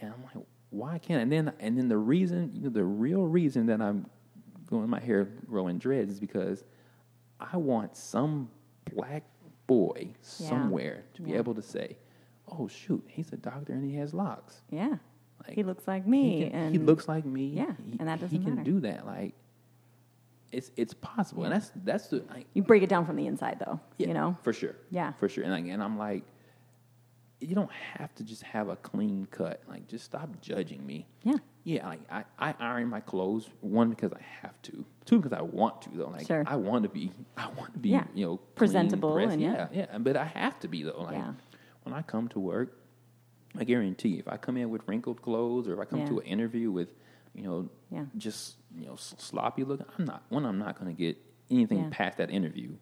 And 0.00 0.12
I'm 0.12 0.22
like, 0.24 0.44
why 0.70 0.98
can't? 0.98 1.18
I? 1.18 1.22
And 1.22 1.30
then 1.32 1.52
and 1.60 1.78
then 1.78 1.88
the 1.88 1.98
reason, 1.98 2.50
you 2.54 2.62
know, 2.62 2.70
the 2.70 2.84
real 2.84 3.24
reason 3.26 3.66
that 3.66 3.80
I'm 3.80 4.06
going 4.66 4.88
my 4.88 5.00
hair 5.00 5.24
growing 5.46 5.78
dreads 5.78 6.12
is 6.14 6.18
because 6.20 6.64
I 7.52 7.56
want 7.56 7.96
some 7.96 8.50
black 8.94 9.24
boy 9.66 10.08
Yeah. 10.10 10.48
somewhere 10.48 11.04
to 11.14 11.22
be 11.22 11.30
Yeah. 11.30 11.38
able 11.38 11.54
to 11.54 11.62
say, 11.62 11.96
"Oh 12.48 12.68
shoot, 12.68 13.04
he's 13.08 13.32
a 13.32 13.36
doctor 13.36 13.72
and 13.72 13.84
he 13.84 13.96
has 13.96 14.12
locks." 14.14 14.62
Yeah. 14.70 14.96
Like, 15.46 15.54
he 15.56 15.62
looks 15.64 15.88
like 15.88 16.06
me. 16.06 16.44
He, 16.44 16.50
can- 16.50 16.52
and 16.54 16.72
he 16.74 16.78
looks 16.78 17.08
like 17.08 17.24
me. 17.24 17.46
Yeah, 17.46 17.72
he, 17.90 17.98
and 17.98 18.06
that 18.08 18.20
doesn't 18.20 18.20
matter. 18.20 18.26
He 18.28 18.38
can 18.38 18.54
matter. 18.56 18.70
do 18.70 18.80
that. 18.80 19.06
Like, 19.06 19.34
it's 20.52 20.70
it's 20.76 20.94
possible, 20.94 21.44
and 21.44 21.52
that's 21.52 21.72
that's 21.84 22.08
the 22.08 22.22
like, 22.30 22.46
You 22.54 22.62
break 22.62 22.82
it 22.82 22.88
down 22.88 23.06
from 23.06 23.16
the 23.16 23.26
inside, 23.26 23.58
though. 23.64 23.80
yeah, 23.98 24.08
You 24.08 24.14
know? 24.14 24.36
for 24.42 24.52
sure. 24.52 24.76
Yeah. 24.90 25.12
for 25.12 25.28
sure. 25.28 25.44
And 25.44 25.52
like, 25.52 25.64
and 25.66 25.82
I'm 25.82 25.96
like, 25.98 26.24
you 27.42 27.54
don't 27.54 27.70
have 27.72 28.14
to 28.16 28.24
just 28.24 28.42
have 28.42 28.68
a 28.68 28.76
clean 28.76 29.26
cut. 29.30 29.62
Like, 29.68 29.86
just 29.88 30.04
stop 30.04 30.40
judging 30.40 30.84
me. 30.86 31.06
Yeah. 31.22 31.36
Yeah, 31.64 31.86
like 31.86 32.00
I, 32.10 32.24
I 32.38 32.54
iron 32.58 32.88
my 32.88 33.00
clothes 33.00 33.48
one 33.60 33.90
because 33.90 34.12
I 34.12 34.20
have 34.42 34.60
to, 34.62 34.84
two 35.04 35.18
because 35.20 35.32
I 35.32 35.42
want 35.42 35.82
to 35.82 35.90
though. 35.90 36.08
Like 36.08 36.26
Sure. 36.26 36.42
I 36.46 36.56
want 36.56 36.82
to 36.82 36.88
be, 36.88 37.12
I 37.36 37.48
want 37.50 37.72
to 37.74 37.78
be, 37.78 37.90
Yeah. 37.90 38.04
you 38.14 38.26
know, 38.26 38.36
clean, 38.38 38.54
Presentable 38.56 39.14
pressed. 39.14 39.32
and 39.34 39.42
yeah. 39.42 39.68
yeah, 39.72 39.86
yeah. 39.92 39.98
But 39.98 40.16
I 40.16 40.24
have 40.24 40.58
to 40.60 40.68
be 40.68 40.82
though. 40.82 41.02
Like 41.02 41.14
Yeah. 41.14 41.32
when 41.84 41.94
I 41.94 42.02
come 42.02 42.26
to 42.28 42.40
work, 42.40 42.78
I 43.56 43.64
guarantee 43.64 44.08
you, 44.10 44.18
if 44.18 44.28
I 44.28 44.38
come 44.38 44.56
in 44.56 44.70
with 44.70 44.82
wrinkled 44.88 45.22
clothes 45.22 45.68
or 45.68 45.74
if 45.74 45.78
I 45.78 45.84
come 45.84 46.00
Yeah. 46.00 46.06
to 46.08 46.18
an 46.20 46.26
interview 46.26 46.70
with, 46.72 46.94
you 47.34 47.44
know, 47.44 47.68
Yeah. 47.90 48.06
just 48.16 48.56
you 48.76 48.86
know 48.86 48.96
sloppy 48.96 49.62
looking, 49.62 49.86
I'm 49.98 50.04
not. 50.04 50.24
One, 50.30 50.44
I'm 50.44 50.58
not 50.58 50.78
going 50.80 50.94
to 50.94 51.00
get 51.00 51.16
anything 51.50 51.90
past 51.90 52.16
that 52.18 52.30
interview, 52.30 52.72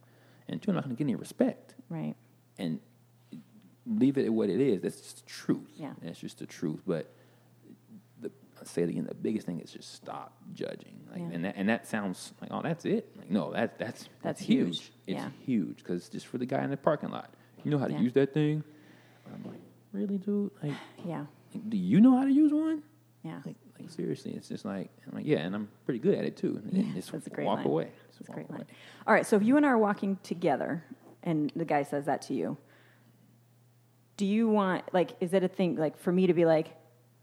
and 0.48 0.62
two, 0.62 0.70
I'm 0.70 0.76
not 0.76 0.84
going 0.84 0.96
to 0.96 0.98
get 0.98 1.04
any 1.04 1.16
respect. 1.16 1.74
Right. 1.90 2.14
And 2.58 2.80
leave 3.91 4.16
it 4.18 4.24
at 4.24 4.32
what 4.32 4.49
it 4.49 4.61
is. 4.61 4.80
That's 4.82 5.01
just 5.01 5.24
the 5.24 5.30
truth. 5.30 5.68
Yeah. 5.76 5.93
That's 6.03 6.18
just 6.20 6.38
the 6.38 6.47
truth. 6.47 6.80
But 6.86 7.11
the, 8.20 8.30
I 8.61 8.64
say 8.64 8.82
it 8.82 8.88
again. 8.88 9.05
The 9.07 9.14
biggest 9.14 9.47
thing 9.47 9.61
is 9.61 9.70
just 9.72 9.93
stop 9.95 10.36
judging. 10.55 11.01
Like, 11.11 11.20
Yeah. 11.20 11.28
and 11.32 11.45
that 11.45 11.55
and 11.57 11.68
that 11.68 11.86
sounds 11.86 12.32
like 12.41 12.51
oh 12.53 12.62
that's 12.62 12.84
it. 12.84 13.09
Like 13.16 13.30
no, 13.30 13.53
that 13.53 13.78
that's 13.78 14.09
That's 14.22 14.41
huge. 14.41 14.78
huge. 14.80 14.93
It's 15.07 15.20
Yeah. 15.22 15.28
huge 15.45 15.76
because 15.78 16.09
just 16.09 16.26
for 16.26 16.38
the 16.38 16.47
guy 16.47 16.62
in 16.64 16.70
the 16.70 16.76
parking 16.76 17.11
lot, 17.11 17.34
you 17.64 17.70
know 17.70 17.78
how 17.78 17.86
to 17.86 17.93
Yeah. 17.93 18.01
use 18.01 18.12
that 18.14 18.32
thing. 18.32 18.62
I'm 19.32 19.43
like, 19.51 19.61
really, 19.93 20.18
dude? 20.18 20.51
Like, 20.62 20.72
Yeah. 21.05 21.26
do 21.68 21.76
you 21.76 22.01
know 22.01 22.16
how 22.16 22.24
to 22.24 22.32
use 22.32 22.53
one? 22.53 22.82
Yeah. 23.24 23.41
Like, 23.45 23.57
like 23.78 23.91
seriously, 23.91 24.32
it's 24.32 24.49
just 24.49 24.64
like 24.64 24.91
I'm 25.09 25.14
like 25.16 25.26
yeah, 25.26 25.38
and 25.38 25.55
I'm 25.55 25.68
pretty 25.84 25.99
good 26.01 26.14
at 26.16 26.24
it 26.24 26.36
too. 26.36 26.61
And 26.62 26.72
Yeah, 26.72 26.95
just 26.95 27.11
that's 27.12 27.26
a 27.26 27.30
great 27.30 27.47
walk 27.47 27.59
line. 27.59 27.66
away. 27.66 27.93
Just 28.09 28.18
That's 28.20 28.28
a 28.28 28.32
great 28.32 28.51
line. 28.51 28.61
away. 28.61 28.68
All 29.07 29.14
right, 29.14 29.26
so 29.26 29.36
if 29.36 29.43
you 29.43 29.57
and 29.57 29.66
I 29.66 29.70
are 29.70 29.78
walking 29.78 30.18
together 30.22 30.84
and 31.22 31.51
the 31.57 31.64
guy 31.64 31.82
says 31.82 32.05
that 32.07 32.22
to 32.22 32.34
you, 32.34 32.57
do 34.20 34.26
you 34.26 34.48
want, 34.50 34.82
like, 34.92 35.10
is 35.20 35.32
it 35.32 35.42
a 35.42 35.48
thing, 35.48 35.76
like, 35.76 35.96
for 35.98 36.12
me 36.12 36.26
to 36.26 36.34
be 36.34 36.44
like, 36.44 36.68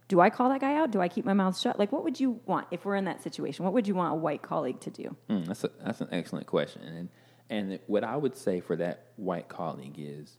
do 0.07 0.19
I 0.19 0.29
call 0.31 0.49
that 0.49 0.61
guy 0.61 0.73
out? 0.79 0.89
Do 0.91 0.99
I 0.99 1.07
keep 1.09 1.25
my 1.25 1.33
mouth 1.33 1.55
shut? 1.59 1.77
Like, 1.77 1.91
what 1.91 2.03
would 2.03 2.19
you 2.19 2.39
want 2.45 2.65
if 2.71 2.85
we're 2.85 2.95
in 2.95 3.05
that 3.05 3.21
situation? 3.21 3.65
What 3.65 3.73
would 3.75 3.87
you 3.87 3.93
want 3.93 4.13
a 4.13 4.15
white 4.15 4.41
colleague 4.41 4.79
to 4.81 4.89
do? 4.89 5.15
Mm, 5.29 5.45
that's 5.47 5.63
a, 5.63 5.69
that's 5.85 6.01
an 6.01 6.07
excellent 6.11 6.47
question, 6.47 6.81
and 6.81 7.09
and 7.49 7.79
what 7.87 8.03
I 8.03 8.15
would 8.17 8.35
say 8.35 8.59
for 8.61 8.75
that 8.77 8.97
white 9.15 9.47
colleague 9.47 9.95
is, 9.97 10.37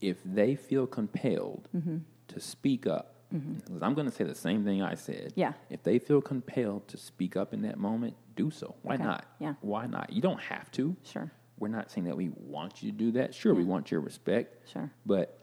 if 0.00 0.16
they 0.24 0.54
feel 0.56 0.86
compelled 0.86 1.68
Mm-hmm. 1.76 1.98
to 2.28 2.40
speak 2.40 2.86
up, 2.86 3.08
because 3.30 3.82
I'm 3.82 3.94
going 3.94 4.08
to 4.10 4.14
say 4.14 4.24
the 4.24 4.34
same 4.34 4.64
thing 4.64 4.82
I 4.82 4.94
said. 4.94 5.32
Yeah. 5.36 5.52
If 5.70 5.82
they 5.82 5.98
feel 5.98 6.20
compelled 6.20 6.86
to 6.88 6.96
speak 6.98 7.36
up 7.36 7.54
in 7.54 7.62
that 7.62 7.78
moment, 7.78 8.14
do 8.36 8.50
so. 8.50 8.74
Why 8.82 8.94
Okay. 8.94 9.04
not? 9.04 9.24
Yeah. 9.38 9.54
Why 9.62 9.86
not? 9.86 10.12
You 10.12 10.20
don't 10.20 10.40
have 10.40 10.70
to. 10.72 10.94
Sure. 11.04 11.30
We're 11.62 11.68
not 11.68 11.92
saying 11.92 12.06
that 12.06 12.16
we 12.16 12.30
want 12.34 12.82
you 12.82 12.90
to 12.90 12.98
do 12.98 13.12
that. 13.12 13.36
Sure, 13.36 13.54
we 13.54 13.62
want 13.62 13.92
your 13.92 14.00
respect. 14.00 14.68
Sure. 14.72 14.90
But 15.06 15.38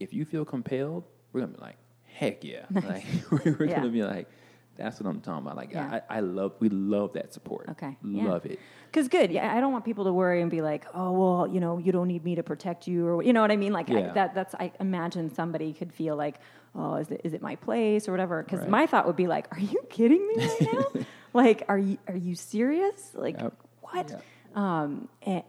if 0.00 0.14
you 0.14 0.24
feel 0.24 0.46
compelled, 0.46 1.04
we're 1.30 1.42
gonna 1.42 1.52
be 1.52 1.60
like, 1.60 1.76
heck 2.04 2.42
yeah, 2.42 2.64
like 2.70 3.04
we're, 3.30 3.66
Yeah. 3.66 3.76
gonna 3.76 3.90
be 3.90 4.02
like, 4.02 4.30
that's 4.76 4.98
what 4.98 5.06
I'm 5.10 5.20
talking 5.20 5.44
about. 5.44 5.58
Like 5.58 5.72
Yeah. 5.72 6.00
I, 6.08 6.16
I 6.16 6.20
love, 6.20 6.54
we 6.58 6.70
love 6.70 7.12
that 7.12 7.34
support. 7.34 7.68
Okay. 7.68 7.98
yeah. 8.02 8.24
love 8.24 8.46
it. 8.46 8.58
Because 8.86 9.08
good, 9.08 9.30
yeah. 9.30 9.54
I 9.54 9.60
don't 9.60 9.70
want 9.70 9.84
people 9.84 10.04
to 10.04 10.12
worry 10.14 10.40
and 10.40 10.50
be 10.50 10.62
like, 10.62 10.86
"Oh, 10.94 11.12
well, 11.12 11.46
you 11.46 11.60
know, 11.60 11.76
you 11.76 11.92
don't 11.92 12.08
need 12.08 12.24
me 12.24 12.36
to 12.36 12.42
protect 12.42 12.88
you," 12.88 13.06
or 13.06 13.22
you 13.22 13.34
know 13.34 13.42
what 13.42 13.50
I 13.50 13.56
mean. 13.56 13.74
Like 13.74 13.90
I, 13.90 14.00
that. 14.12 14.34
That's 14.34 14.54
I 14.54 14.72
imagine 14.80 15.34
somebody 15.34 15.74
could 15.74 15.92
feel 15.92 16.16
like, 16.16 16.36
"Oh, 16.74 16.94
is 16.94 17.10
it 17.10 17.20
is 17.24 17.34
it 17.34 17.42
my 17.42 17.56
place 17.56 18.08
or 18.08 18.12
whatever?" 18.12 18.42
Because 18.42 18.60
Right. 18.60 18.70
my 18.70 18.86
thought 18.86 19.06
would 19.06 19.16
be 19.16 19.26
like, 19.26 19.54
"Are 19.54 19.60
you 19.60 19.82
kidding 19.90 20.26
me 20.26 20.36
right 20.46 20.62
now? 20.72 21.02
like, 21.34 21.64
are 21.68 21.76
you 21.78 21.98
are 22.08 22.16
you 22.16 22.34
serious? 22.34 23.10
Like, 23.14 23.38
Yep. 23.38 23.52
what?" 23.82 24.22
Um, 24.54 25.08
eh, 25.22 25.42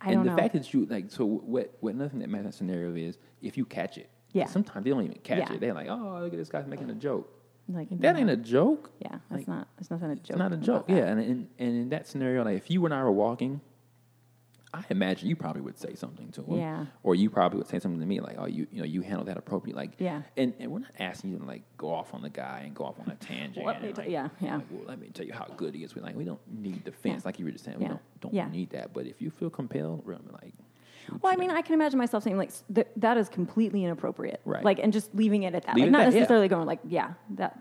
I 0.00 0.12
and 0.12 0.20
the 0.20 0.30
know. 0.30 0.36
fact 0.36 0.54
that 0.54 0.72
you 0.72 0.86
like, 0.86 1.10
so 1.10 1.24
what? 1.26 1.76
What 1.80 1.94
nothing 1.96 2.20
that 2.20 2.28
matters 2.28 2.56
scenario 2.56 2.94
is 2.94 3.18
if 3.42 3.56
you 3.56 3.64
catch 3.64 3.98
it. 3.98 4.08
Yeah. 4.32 4.46
Sometimes 4.46 4.84
they 4.84 4.90
don't 4.90 5.02
even 5.04 5.18
catch 5.22 5.38
Yeah. 5.50 5.54
it. 5.54 5.60
They're 5.60 5.74
like, 5.74 5.88
oh, 5.88 6.18
look 6.22 6.32
at 6.32 6.38
this 6.38 6.48
guy's 6.50 6.66
making 6.66 6.90
a 6.90 6.94
joke. 6.94 7.32
like 7.68 7.88
That 8.00 8.16
ain't 8.16 8.30
a 8.30 8.36
joke. 8.36 8.90
yeah. 9.00 9.18
That's 9.30 9.40
like, 9.40 9.48
not. 9.48 9.68
It's 9.78 9.90
not 9.90 10.02
a 10.02 10.14
joke. 10.14 10.20
It's 10.28 10.38
not 10.38 10.52
a 10.52 10.56
joke. 10.58 10.84
Yeah, 10.88 11.06
and, 11.06 11.20
and 11.20 11.48
and 11.58 11.68
in 11.76 11.88
that 11.90 12.06
scenario, 12.06 12.44
like 12.44 12.56
if 12.56 12.70
you 12.70 12.84
and 12.84 12.94
I 12.94 13.02
were 13.02 13.10
walking, 13.12 13.60
I 14.74 14.84
imagine 14.90 15.28
you 15.28 15.36
probably 15.36 15.62
would 15.62 15.78
say 15.78 15.94
something 15.94 16.30
to 16.32 16.42
him. 16.42 16.58
Yeah. 16.58 16.86
Or 17.02 17.14
you 17.14 17.30
probably 17.30 17.58
would 17.58 17.68
say 17.68 17.78
something 17.78 18.00
to 18.00 18.06
me 18.06 18.20
like, 18.20 18.36
"Oh, 18.38 18.46
you 18.46 18.66
you 18.70 18.80
know 18.80 18.84
you 18.84 19.00
handled 19.00 19.28
that 19.28 19.38
appropriately." 19.38 19.80
Like, 19.82 19.92
Yeah. 19.98 20.22
And 20.36 20.52
and 20.60 20.70
we're 20.70 20.80
not 20.80 20.90
asking 20.98 21.30
you 21.30 21.38
to 21.38 21.44
like 21.44 21.62
go 21.78 21.92
off 21.92 22.12
on 22.12 22.20
the 22.22 22.28
guy 22.28 22.62
and 22.66 22.74
go 22.74 22.84
off 22.84 23.00
on 23.00 23.08
a 23.10 23.14
tangent. 23.14 23.64
Me 23.66 23.72
and, 23.72 23.96
like, 23.96 24.08
yeah, 24.10 24.28
yeah. 24.40 24.56
like, 24.56 24.64
well, 24.70 24.84
let 24.86 24.98
me 25.00 25.08
tell 25.08 25.24
you 25.24 25.32
how 25.32 25.46
good 25.56 25.74
he 25.74 25.84
is. 25.84 25.94
We 25.94 26.02
like 26.02 26.16
we 26.16 26.24
don't 26.24 26.40
need 26.52 26.84
defense, 26.84 27.22
Yeah. 27.22 27.28
like 27.28 27.38
you 27.38 27.46
were 27.46 27.50
just 27.50 27.64
saying. 27.64 27.78
We 27.78 27.84
Yeah. 27.84 27.88
don't 27.88 28.20
don't 28.20 28.34
Yeah. 28.34 28.48
need 28.50 28.70
that. 28.70 28.92
But 28.92 29.06
if 29.06 29.22
you 29.22 29.30
feel 29.30 29.50
compelled, 29.50 30.04
we're 30.06 30.18
like. 30.42 30.52
Well, 31.22 31.32
I 31.32 31.36
mean. 31.36 31.50
I 31.50 31.62
can 31.62 31.72
imagine 31.72 31.98
myself 31.98 32.22
saying 32.24 32.36
like 32.36 32.50
th- 32.74 32.88
that 32.96 33.16
is 33.16 33.30
completely 33.30 33.82
inappropriate, 33.84 34.42
Right. 34.44 34.62
Like, 34.62 34.78
and 34.78 34.92
just 34.92 35.14
leaving 35.14 35.44
it 35.44 35.54
at 35.54 35.62
that, 35.64 35.74
Leave 35.76 35.84
like 35.84 35.92
not 35.92 36.00
at 36.02 36.12
that, 36.12 36.18
necessarily 36.18 36.48
going 36.48 36.66
like, 36.66 36.80
yeah, 36.84 37.14
that. 37.36 37.58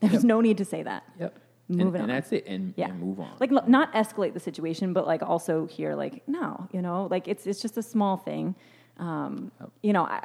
There's 0.00 0.14
Yep. 0.14 0.22
no 0.24 0.40
need 0.40 0.58
to 0.58 0.64
say 0.64 0.82
that. 0.82 1.04
Yep. 1.20 1.38
Moving 1.78 2.02
and, 2.02 2.10
and 2.10 2.10
that's 2.10 2.32
it, 2.32 2.44
and, 2.46 2.74
yeah. 2.76 2.90
and 2.90 3.00
move 3.00 3.20
on. 3.20 3.30
Like 3.40 3.52
l- 3.52 3.64
not 3.66 3.92
escalate 3.94 4.34
the 4.34 4.40
situation, 4.40 4.92
but 4.92 5.06
like 5.06 5.22
also 5.22 5.66
here, 5.66 5.94
like 5.94 6.22
no, 6.28 6.68
you 6.72 6.82
know, 6.82 7.08
like 7.10 7.28
it's 7.28 7.46
it's 7.46 7.60
just 7.62 7.76
a 7.78 7.82
small 7.82 8.16
thing. 8.16 8.54
Um, 8.98 9.50
Yep. 9.60 9.70
You 9.82 9.92
know, 9.94 10.04
I, 10.04 10.20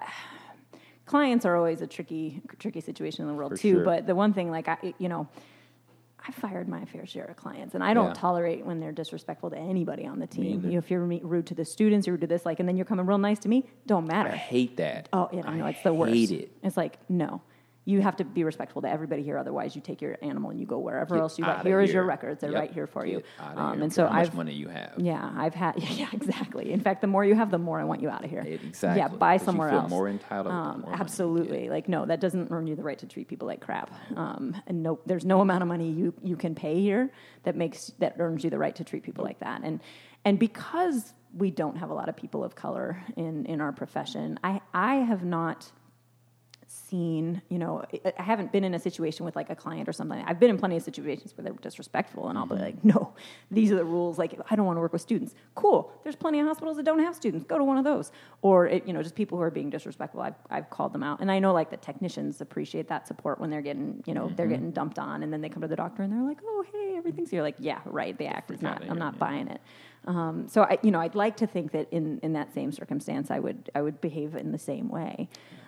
clients 1.05 1.45
are 1.45 1.55
always 1.55 1.81
a 1.81 1.87
tricky 1.87 2.41
tricky 2.59 2.81
situation 2.81 3.21
in 3.23 3.27
the 3.27 3.33
world 3.33 3.51
For 3.51 3.57
too. 3.57 3.73
sure. 3.75 3.83
But 3.83 4.07
the 4.07 4.15
one 4.15 4.33
thing, 4.33 4.51
like 4.51 4.67
I, 4.67 4.93
you 4.99 5.09
know. 5.09 5.27
I 6.19 6.31
fired 6.31 6.67
my 6.67 6.83
fair 6.83 7.05
share 7.05 7.23
of 7.23 7.37
clients, 7.37 7.73
and 7.73 7.81
I 7.81 7.93
don't 7.93 8.07
Yeah. 8.07 8.13
tolerate 8.13 8.65
when 8.65 8.81
they're 8.81 8.91
disrespectful 8.91 9.49
to 9.51 9.57
anybody 9.57 10.05
on 10.05 10.19
the 10.19 10.27
team. 10.27 10.61
You 10.65 10.71
know, 10.71 10.77
if 10.79 10.91
you're 10.91 10.99
rude 11.05 11.45
to 11.47 11.53
the 11.55 11.63
students, 11.63 12.05
you're 12.05 12.15
rude 12.15 12.21
to 12.21 12.27
this, 12.27 12.45
like, 12.45 12.59
and 12.59 12.67
then 12.67 12.75
you're 12.75 12.85
coming 12.87 13.05
real 13.05 13.17
nice 13.19 13.39
to 13.39 13.47
me, 13.47 13.69
don't 13.85 14.05
matter. 14.07 14.31
I 14.31 14.35
hate 14.35 14.75
that. 14.75 15.07
Oh, 15.13 15.29
yeah, 15.31 15.43
I 15.45 15.55
know 15.55 15.67
it's 15.67 15.81
the 15.83 15.93
worst. 15.93 16.13
hate 16.13 16.31
it. 16.31 16.51
It's 16.63 16.75
like 16.75 16.97
no, 17.07 17.41
you 17.87 18.01
have 18.01 18.17
to 18.17 18.25
be 18.25 18.43
respectful 18.43 18.81
to 18.81 18.89
everybody 18.89 19.23
here. 19.23 19.37
Otherwise, 19.37 19.73
you 19.73 19.81
take 19.81 20.01
your 20.01 20.17
animal 20.21 20.49
and 20.51 20.59
you 20.59 20.65
go 20.65 20.77
wherever 20.77 21.15
Get 21.15 21.21
else 21.21 21.39
you 21.39 21.45
want. 21.45 21.65
Here 21.65 21.79
is 21.79 21.93
your 21.93 22.03
records; 22.03 22.41
they're 22.41 22.51
Yep. 22.51 22.59
right 22.61 22.71
here 22.71 22.85
for 22.85 23.05
you. 23.05 23.17
Get 23.17 23.25
outta 23.39 23.61
Um, 23.61 23.81
and 23.83 23.93
so 23.93 24.05
how 24.05 24.13
much 24.13 24.27
I've 24.27 24.35
money 24.35 24.53
you 24.53 24.67
have. 24.67 24.93
yeah, 24.97 25.31
I've 25.35 25.55
had 25.55 25.75
yeah, 26.01 26.09
exactly. 26.11 26.73
In 26.73 26.81
fact, 26.81 26.99
the 26.99 27.07
more 27.07 27.23
you 27.23 27.33
have, 27.35 27.49
the 27.49 27.57
more 27.57 27.79
I 27.79 27.85
want 27.85 28.01
you 28.01 28.09
out 28.09 28.25
of 28.25 28.29
here. 28.29 28.41
Exactly. 28.41 28.99
Yeah, 28.99 29.07
buy 29.07 29.33
you 29.35 29.39
somewhere 29.39 29.69
feel 29.69 29.79
else. 29.79 29.89
more 29.89 30.09
entitled, 30.09 30.53
Um, 30.53 30.81
more 30.81 30.93
absolutely. 30.93 31.69
Like 31.69 31.87
no, 31.87 32.05
that 32.05 32.19
doesn't 32.19 32.51
earn 32.51 32.67
you 32.67 32.75
the 32.75 32.83
right 32.83 32.99
to 32.99 33.07
treat 33.07 33.29
people 33.29 33.47
like 33.47 33.61
crap. 33.61 33.89
Um, 34.17 34.55
and 34.67 34.83
no, 34.83 34.99
there's 35.05 35.25
no 35.25 35.39
amount 35.41 35.61
of 35.63 35.67
money 35.69 35.89
you 35.89 36.13
you 36.21 36.35
can 36.35 36.55
pay 36.55 36.81
here 36.81 37.09
that 37.43 37.55
makes 37.55 37.91
that 37.99 38.15
earns 38.19 38.43
you 38.43 38.49
the 38.49 38.59
right 38.59 38.75
to 38.75 38.83
treat 38.83 39.03
people 39.03 39.23
like 39.23 39.39
that. 39.39 39.61
And 39.63 39.79
and 40.25 40.37
because 40.37 41.13
we 41.33 41.51
don't 41.51 41.77
have 41.77 41.89
a 41.89 41.93
lot 41.93 42.09
of 42.09 42.15
people 42.17 42.43
of 42.43 42.53
color 42.55 43.01
in 43.15 43.45
in 43.45 43.61
our 43.61 43.71
profession, 43.71 44.37
I 44.43 44.59
I 44.73 44.95
have 44.95 45.23
not 45.23 45.71
seen, 46.89 47.41
you 47.49 47.57
know, 47.59 47.83
I- 48.17 48.21
haven't 48.21 48.51
been 48.51 48.63
in 48.63 48.73
a 48.73 48.79
situation 48.79 49.25
with 49.25 49.35
like 49.35 49.49
a 49.49 49.55
client 49.55 49.87
or 49.89 49.93
something. 49.93 50.21
I've 50.25 50.39
been 50.39 50.49
in 50.49 50.57
plenty 50.57 50.75
of 50.77 50.83
situations 50.83 51.35
where 51.35 51.43
they're 51.43 51.53
disrespectful, 51.53 52.29
and 52.29 52.37
I'll 52.37 52.45
be 52.45 52.55
Mm-hmm. 52.55 52.63
like, 52.63 52.83
no, 52.85 53.13
these 53.51 53.71
are 53.71 53.75
the 53.75 53.85
rules. 53.85 54.17
Like, 54.17 54.39
I 54.49 54.55
don't 54.55 54.65
want 54.65 54.77
to 54.77 54.81
work 54.81 54.93
with 54.93 55.01
students. 55.01 55.35
Cool. 55.55 55.91
There's 56.03 56.15
plenty 56.15 56.39
of 56.39 56.47
hospitals 56.47 56.77
that 56.77 56.83
don't 56.83 56.99
have 56.99 57.15
students. 57.15 57.45
Go 57.45 57.57
to 57.57 57.63
one 57.63 57.77
of 57.77 57.83
those. 57.83 58.11
Or, 58.41 58.67
it, 58.67 58.87
you 58.87 58.93
know, 58.93 59.03
just 59.03 59.15
people 59.15 59.37
who 59.37 59.43
are 59.43 59.51
being 59.51 59.69
disrespectful. 59.69 60.21
I've, 60.21 60.35
I've 60.49 60.69
called 60.69 60.93
them 60.93 61.03
out, 61.03 61.19
and 61.19 61.31
I 61.31 61.39
know 61.39 61.53
like 61.53 61.69
the 61.69 61.77
technicians 61.77 62.41
appreciate 62.41 62.87
that 62.89 63.07
support 63.07 63.39
when 63.39 63.49
they're 63.49 63.61
getting, 63.61 64.03
you 64.05 64.13
know, 64.13 64.25
Mm-hmm. 64.27 64.35
they're 64.35 64.47
getting 64.47 64.71
dumped 64.71 64.99
on, 64.99 65.23
and 65.23 65.31
then 65.31 65.41
they 65.41 65.49
come 65.49 65.61
to 65.61 65.67
the 65.67 65.75
doctor 65.75 66.03
and 66.03 66.11
they're 66.11 66.23
like, 66.27 66.39
oh, 66.45 66.65
hey, 66.71 66.95
everything's. 66.97 67.31
You're 67.31 67.43
like, 67.43 67.55
yeah, 67.59 67.79
right. 67.85 68.17
The 68.17 68.25
act 68.27 68.51
is 68.51 68.61
not. 68.61 68.83
I'm 68.89 68.97
not 68.97 69.13
yeah. 69.13 69.19
buying 69.19 69.47
it. 69.47 69.61
Um, 70.05 70.47
so 70.47 70.61
I, 70.63 70.77
you 70.83 70.91
know, 70.91 70.99
I'd 71.01 71.15
like 71.15 71.35
to 71.37 71.47
think 71.47 71.71
that 71.73 71.87
in, 71.91 72.19
in 72.23 72.33
that 72.33 72.53
same 72.53 72.71
circumstance, 72.71 73.29
I 73.29 73.39
would 73.39 73.69
I 73.75 73.81
would 73.81 73.99
behave 74.01 74.35
in 74.35 74.51
the 74.53 74.57
same 74.57 74.87
way. 74.89 75.27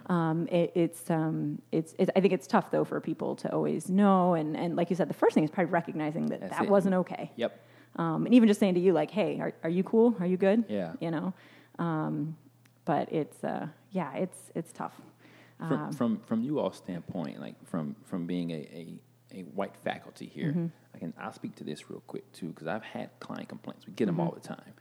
Um, 0.10 0.48
it, 0.48 0.72
it's 0.76 1.10
um, 1.12 1.62
it's 1.72 1.94
it, 2.00 2.10
I 2.16 2.20
think 2.20 2.34
it's 2.34 2.48
tough 2.48 2.72
though 2.72 2.84
for 2.84 3.00
people 3.00 3.36
to 3.38 3.54
always 3.54 3.90
know, 3.90 4.34
and, 4.34 4.58
and 4.58 4.76
like 4.76 4.90
you 4.90 4.96
said, 4.96 5.08
the 5.08 5.14
first 5.14 5.36
thing 5.36 5.44
is 5.44 5.52
probably 5.52 5.72
recognizing 5.72 6.26
that 6.28 6.40
That's 6.42 6.54
that 6.58 6.64
it. 6.64 6.70
wasn't 6.70 6.96
okay. 6.96 7.32
Yep. 7.36 7.60
Um, 7.96 8.26
and 8.26 8.34
even 8.34 8.48
just 8.48 8.60
saying 8.60 8.74
to 8.74 8.80
you 8.80 8.92
like, 8.94 9.12
hey, 9.12 9.40
are, 9.40 9.54
are 9.64 9.70
you 9.70 9.84
cool? 9.84 10.16
Are 10.20 10.26
you 10.26 10.38
good? 10.38 10.66
Yeah. 10.68 10.94
You 11.00 11.12
know, 11.12 11.34
um, 11.78 12.36
but 12.86 13.12
it's 13.14 13.44
uh, 13.44 13.68
yeah, 13.92 14.14
it's 14.16 14.38
it's 14.56 14.72
tough. 14.74 14.94
From, 15.60 15.74
Um, 15.74 15.92
from 15.94 16.20
from 16.22 16.42
you 16.42 16.60
all 16.60 16.72
standpoint, 16.72 17.40
like 17.40 17.56
from 17.68 17.96
from 18.06 18.26
being 18.26 18.50
a, 18.52 18.56
a, 18.56 18.94
a 19.34 19.42
white 19.54 19.76
faculty 19.84 20.26
here, 20.26 20.50
Mm-hmm. 20.50 20.68
I 20.96 20.98
can 20.98 21.14
I'll 21.20 21.34
speak 21.34 21.56
to 21.58 21.64
this 21.64 21.88
real 21.90 22.02
quick 22.08 22.32
too 22.32 22.48
because 22.48 22.66
I've 22.68 22.84
had 22.84 23.12
client 23.20 23.48
complaints. 23.50 23.86
We 23.86 23.94
get 23.94 24.08
Mm-hmm. 24.08 24.18
them 24.18 24.26
all 24.28 24.32
the 24.34 24.40
time. 24.56 24.74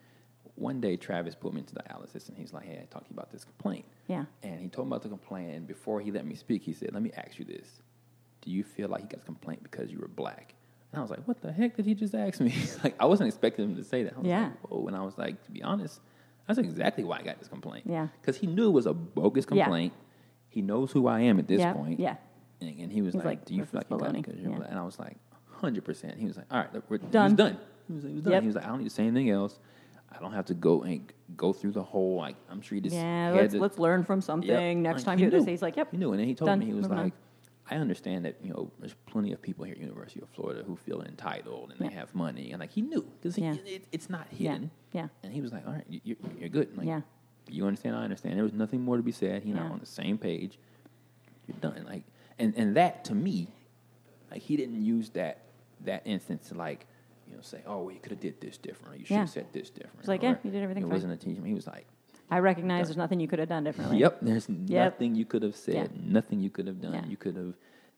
One 0.58 0.80
day, 0.80 0.96
Travis 0.96 1.34
put 1.34 1.52
me 1.54 1.60
into 1.60 1.74
dialysis, 1.74 2.28
and 2.28 2.36
he's 2.36 2.52
like, 2.52 2.64
"Hey, 2.64 2.80
I 2.82 2.86
talked 2.86 3.06
to 3.06 3.10
you 3.12 3.16
about 3.16 3.30
this 3.30 3.44
complaint." 3.44 3.84
Yeah. 4.08 4.24
And 4.42 4.60
he 4.60 4.68
told 4.68 4.88
me 4.88 4.90
about 4.90 5.02
the 5.02 5.08
complaint, 5.08 5.54
and 5.54 5.66
before 5.66 6.00
he 6.00 6.10
let 6.10 6.26
me 6.26 6.34
speak, 6.34 6.62
he 6.62 6.72
said, 6.72 6.92
"Let 6.92 7.02
me 7.02 7.12
ask 7.16 7.38
you 7.38 7.44
this: 7.44 7.80
Do 8.42 8.50
you 8.50 8.64
feel 8.64 8.88
like 8.88 9.02
he 9.02 9.06
got 9.08 9.20
a 9.20 9.24
complaint 9.24 9.62
because 9.62 9.90
you 9.92 9.98
were 9.98 10.08
black?" 10.08 10.54
And 10.92 10.98
I 10.98 11.02
was 11.02 11.10
like, 11.10 11.26
"What 11.28 11.40
the 11.42 11.52
heck 11.52 11.76
did 11.76 11.86
he 11.86 11.94
just 11.94 12.14
ask 12.14 12.40
me?" 12.40 12.52
like 12.84 12.96
I 13.00 13.04
wasn't 13.06 13.28
expecting 13.28 13.66
him 13.70 13.76
to 13.76 13.84
say 13.84 14.02
that. 14.02 14.14
I 14.16 14.18
was 14.18 14.26
Yeah. 14.26 14.42
like, 14.44 14.70
"Whoa!" 14.70 14.86
And 14.88 14.96
I 14.96 15.02
was 15.02 15.16
like, 15.16 15.42
"To 15.44 15.50
be 15.52 15.62
honest, 15.62 16.00
that's 16.46 16.58
exactly 16.58 17.04
why 17.04 17.18
I 17.18 17.22
got 17.22 17.38
this 17.38 17.48
complaint." 17.48 17.84
Yeah. 17.86 18.08
Because 18.20 18.36
he 18.36 18.46
knew 18.48 18.66
it 18.68 18.72
was 18.72 18.86
a 18.86 18.94
bogus 18.94 19.46
complaint. 19.46 19.92
Yeah. 19.96 20.04
He 20.50 20.62
knows 20.62 20.90
who 20.90 21.06
I 21.06 21.20
am 21.20 21.38
at 21.38 21.46
this 21.46 21.60
Yeah, 21.60 21.72
point. 21.74 22.00
yeah. 22.00 22.16
And, 22.60 22.80
and 22.80 22.92
he 22.92 23.02
was 23.02 23.14
like, 23.14 23.24
like, 23.24 23.44
"Do 23.44 23.54
you 23.54 23.64
feel 23.64 23.78
like 23.80 23.90
you 23.90 23.98
got 23.98 24.08
it 24.16 24.22
because 24.24 24.40
you're 24.40 24.50
Yeah. 24.50 24.56
black?" 24.56 24.70
And 24.70 24.78
I 24.78 24.82
was 24.82 24.98
like, 24.98 25.16
100 25.50 25.84
percent. 25.84 26.18
He 26.18 26.26
was 26.26 26.36
like, 26.36 26.46
"All 26.50 26.58
right, 26.58 26.90
we're 26.90 26.98
Done. 26.98 27.10
He 27.12 27.18
was 27.18 27.32
done. 27.34 27.58
He 27.86 27.94
was, 27.94 28.04
like, 28.04 28.10
he 28.10 28.14
was 28.16 28.24
done. 28.24 28.32
Yep. 28.32 28.42
He 28.42 28.46
was 28.48 28.56
like, 28.56 28.64
"I 28.64 28.68
don't 28.68 28.78
need 28.78 28.84
to 28.88 28.90
say 28.90 29.04
anything 29.06 29.30
else. 29.30 29.58
I 30.10 30.18
don't 30.20 30.32
have 30.32 30.46
to 30.46 30.54
go 30.54 30.82
and 30.82 31.12
go 31.36 31.52
through 31.52 31.72
the 31.72 31.82
whole 31.82 32.16
like 32.16 32.36
I'm 32.50 32.60
sure 32.60 32.76
he 32.76 32.80
just 32.80 32.96
yeah, 32.96 33.32
let's 33.34 33.54
to- 33.54 33.60
let's 33.60 33.78
learn 33.78 34.04
from 34.04 34.20
something. 34.20 34.48
Yep. 34.50 34.76
Next 34.78 34.96
Like, 35.00 35.04
time 35.04 35.18
he 35.18 35.24
you 35.24 35.30
do 35.30 35.38
this, 35.38 35.46
he's 35.46 35.62
like, 35.62 35.76
yep. 35.76 35.88
He 35.90 35.96
knew, 35.98 36.10
and 36.12 36.20
then 36.20 36.26
he 36.26 36.34
told 36.34 36.46
done. 36.48 36.58
me 36.60 36.66
he 36.66 36.72
was 36.72 36.86
on. 36.86 36.96
like, 36.96 37.12
"I 37.70 37.76
understand 37.76 38.24
that 38.24 38.36
you 38.42 38.50
know 38.52 38.70
there's 38.78 38.94
plenty 39.06 39.32
of 39.32 39.42
people 39.42 39.64
here 39.64 39.74
at 39.74 39.80
University 39.80 40.20
of 40.22 40.28
Florida 40.30 40.62
who 40.66 40.76
feel 40.76 41.02
entitled 41.02 41.72
and 41.72 41.78
they 41.78 41.94
have 41.94 42.14
money, 42.14 42.50
and 42.52 42.60
like 42.60 42.70
he 42.70 42.80
knew 42.82 43.02
because 43.20 43.36
Yeah. 43.38 43.54
it, 43.66 43.84
it's 43.92 44.08
not 44.08 44.28
hidden. 44.28 44.70
Yeah. 44.92 45.08
And 45.22 45.32
he 45.32 45.40
was 45.42 45.52
like, 45.52 45.66
"All 45.66 45.74
right, 45.74 45.84
you, 45.88 46.00
you're, 46.04 46.16
you're 46.40 46.48
good. 46.48 46.76
Like, 46.76 46.86
Yeah. 46.86 47.02
you 47.48 47.66
understand. 47.66 47.94
I 47.94 48.02
understand. 48.04 48.36
There 48.36 48.42
was 48.44 48.54
nothing 48.54 48.80
more 48.80 48.96
to 48.96 49.02
be 49.02 49.12
said. 49.12 49.44
You 49.44 49.54
know, 49.54 49.62
Yeah. 49.62 49.70
on 49.72 49.78
the 49.78 49.86
same 49.86 50.16
page. 50.18 50.58
You're 51.46 51.58
done. 51.60 51.84
Like, 51.86 52.04
and 52.38 52.54
and 52.56 52.74
that 52.76 53.04
to 53.06 53.14
me, 53.14 53.48
like 54.30 54.40
he 54.40 54.56
didn't 54.56 54.82
use 54.82 55.10
that 55.10 55.42
that 55.84 56.02
instance 56.06 56.48
to 56.48 56.54
like." 56.54 56.86
You 57.28 57.36
know, 57.36 57.42
say, 57.42 57.62
oh, 57.66 57.82
well, 57.82 57.90
you 57.92 58.00
could 58.00 58.12
have 58.12 58.20
did 58.20 58.40
this 58.40 58.56
different, 58.56 58.94
or 58.94 58.98
you 58.98 59.04
should 59.04 59.14
Yeah. 59.14 59.20
have 59.20 59.30
said 59.30 59.46
this 59.52 59.70
different. 59.70 59.98
It's 60.00 60.08
like, 60.08 60.22
or 60.22 60.26
yeah, 60.26 60.36
you 60.42 60.50
did 60.50 60.62
everything 60.62 60.82
It 60.84 60.86
fine. 60.86 60.92
wasn't 60.92 61.12
a 61.12 61.16
teaching. 61.16 61.44
He 61.44 61.54
was 61.54 61.66
like, 61.66 61.86
I 62.30 62.38
recognize 62.40 62.86
there's 62.88 62.96
nothing 62.96 63.20
you 63.20 63.28
could 63.28 63.38
have 63.38 63.48
done 63.48 63.64
differently. 63.64 63.98
Yep. 63.98 64.18
There's 64.22 64.48
nothing 64.48 65.14
you 65.14 65.24
could 65.24 65.42
have 65.42 65.56
said. 65.56 65.74
Yeah. 65.74 65.86
Nothing 66.04 66.40
you 66.40 66.50
could 66.50 66.66
have 66.66 66.80
done. 66.80 66.92
Yeah. 66.94 67.06
You 67.06 67.16
could 67.16 67.36
have 67.36 67.54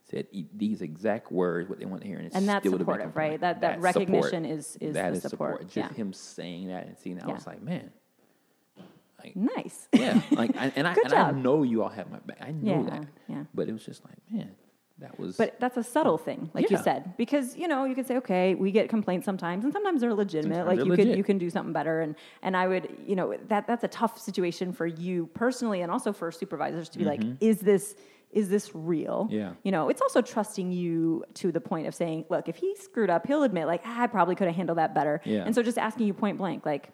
said 0.09 0.27
e- 0.33 0.47
these 0.55 0.83
exact 0.83 1.31
words, 1.33 1.69
what 1.69 1.79
they 1.79 1.85
want 1.85 2.03
to 2.03 2.09
hear, 2.09 2.19
and, 2.19 2.35
And 2.35 2.49
that's 2.49 2.63
still 2.63 2.73
would 2.73 2.81
have 2.81 2.87
been 2.87 2.95
supportive, 2.97 3.17
right? 3.17 3.41
That- 3.41 3.61
that 3.61 3.75
support. 3.77 3.97
recognition 3.97 4.45
is- 4.45 4.77
is 4.81 4.95
That 4.95 5.11
the 5.11 5.17
is 5.17 5.23
support. 5.23 5.61
Just 5.69 5.77
Yeah. 5.77 5.93
him 5.93 6.13
saying 6.13 6.69
that 6.69 6.87
and 6.87 6.99
seeing 6.99 7.17
that, 7.17 7.27
Yeah. 7.27 7.31
I 7.33 7.35
was 7.35 7.47
like, 7.47 7.63
man, 7.63 7.91
like, 9.23 9.37
Nice. 9.37 9.89
yeah, 9.93 10.21
like, 10.33 10.57
I, 10.57 10.73
and 10.77 10.87
I 10.89 10.95
and 11.05 11.13
I 11.13 11.31
know 11.33 11.63
you 11.63 11.83
all 11.83 11.89
have 11.91 12.11
my 12.11 12.19
back. 12.21 12.39
I 12.41 12.53
know 12.53 12.85
Yeah, 12.85 12.91
that. 12.91 13.07
yeah. 13.29 13.45
But 13.55 13.69
it 13.69 13.73
was 13.73 13.85
just 13.85 14.05
like, 14.05 14.17
man, 14.31 14.51
that 15.01 15.19
was. 15.19 15.37
But 15.37 15.59
that's 15.61 15.77
a 15.77 15.83
subtle 15.83 16.19
thing, 16.19 16.51
like 16.55 16.71
you 16.71 16.79
said, 16.79 17.17
because 17.17 17.57
you 17.57 17.69
know 17.69 17.85
you 17.85 17.95
could 17.95 18.07
say, 18.07 18.17
okay, 18.17 18.55
we 18.55 18.71
get 18.71 18.89
complaints 18.89 19.25
sometimes, 19.25 19.65
and 19.65 19.73
sometimes 19.73 20.01
they're 20.01 20.15
legitimate. 20.15 20.57
Sometimes 20.57 20.69
like 20.69 20.77
they're 20.79 20.87
you 20.87 20.93
could 20.93 20.99
legit. 21.07 21.17
you 21.19 21.25
can 21.25 21.39
do 21.39 21.51
something 21.51 21.73
better, 21.73 22.01
and 22.01 22.15
and 22.43 22.57
I 22.57 22.69
would, 22.69 22.89
you 23.07 23.17
know, 23.17 23.35
that 23.49 23.67
that's 23.67 23.85
a 23.85 23.89
tough 23.89 24.19
situation 24.19 24.73
for 24.73 24.87
you 24.87 25.27
personally, 25.35 25.83
and 25.83 25.91
also 25.91 26.13
for 26.13 26.31
supervisors 26.31 26.89
to 26.91 26.99
be 26.99 27.05
like, 27.05 27.23
is 27.41 27.61
this 27.61 27.97
is 28.31 28.49
this 28.49 28.71
real? 28.75 29.25
Mm-hmm. 29.25 29.35
Yeah. 29.35 29.53
You 29.65 29.73
know, 29.73 29.89
it's 29.89 30.01
also 30.01 30.23
trusting 30.23 30.71
you 30.71 31.25
to 31.35 31.51
the 31.51 31.61
point 31.61 31.89
of 31.89 31.95
saying, 31.97 32.27
look, 32.31 32.49
if 32.49 32.55
he 32.57 32.77
screwed 32.77 33.11
up, 33.11 33.27
he'll 33.27 33.43
admit, 33.43 33.67
like, 33.67 33.83
ah, 33.85 34.03
I 34.03 34.07
probably 34.07 34.37
could 34.37 34.47
have 34.47 34.55
handled 34.55 34.79
that 34.79 34.95
better. 34.95 35.21
Yeah. 35.25 35.43
And 35.45 35.53
so 35.55 35.63
just 35.65 35.79
asking 35.79 36.07
you 36.07 36.15
point 36.15 36.39
blank, 36.39 36.65
like. 36.65 36.91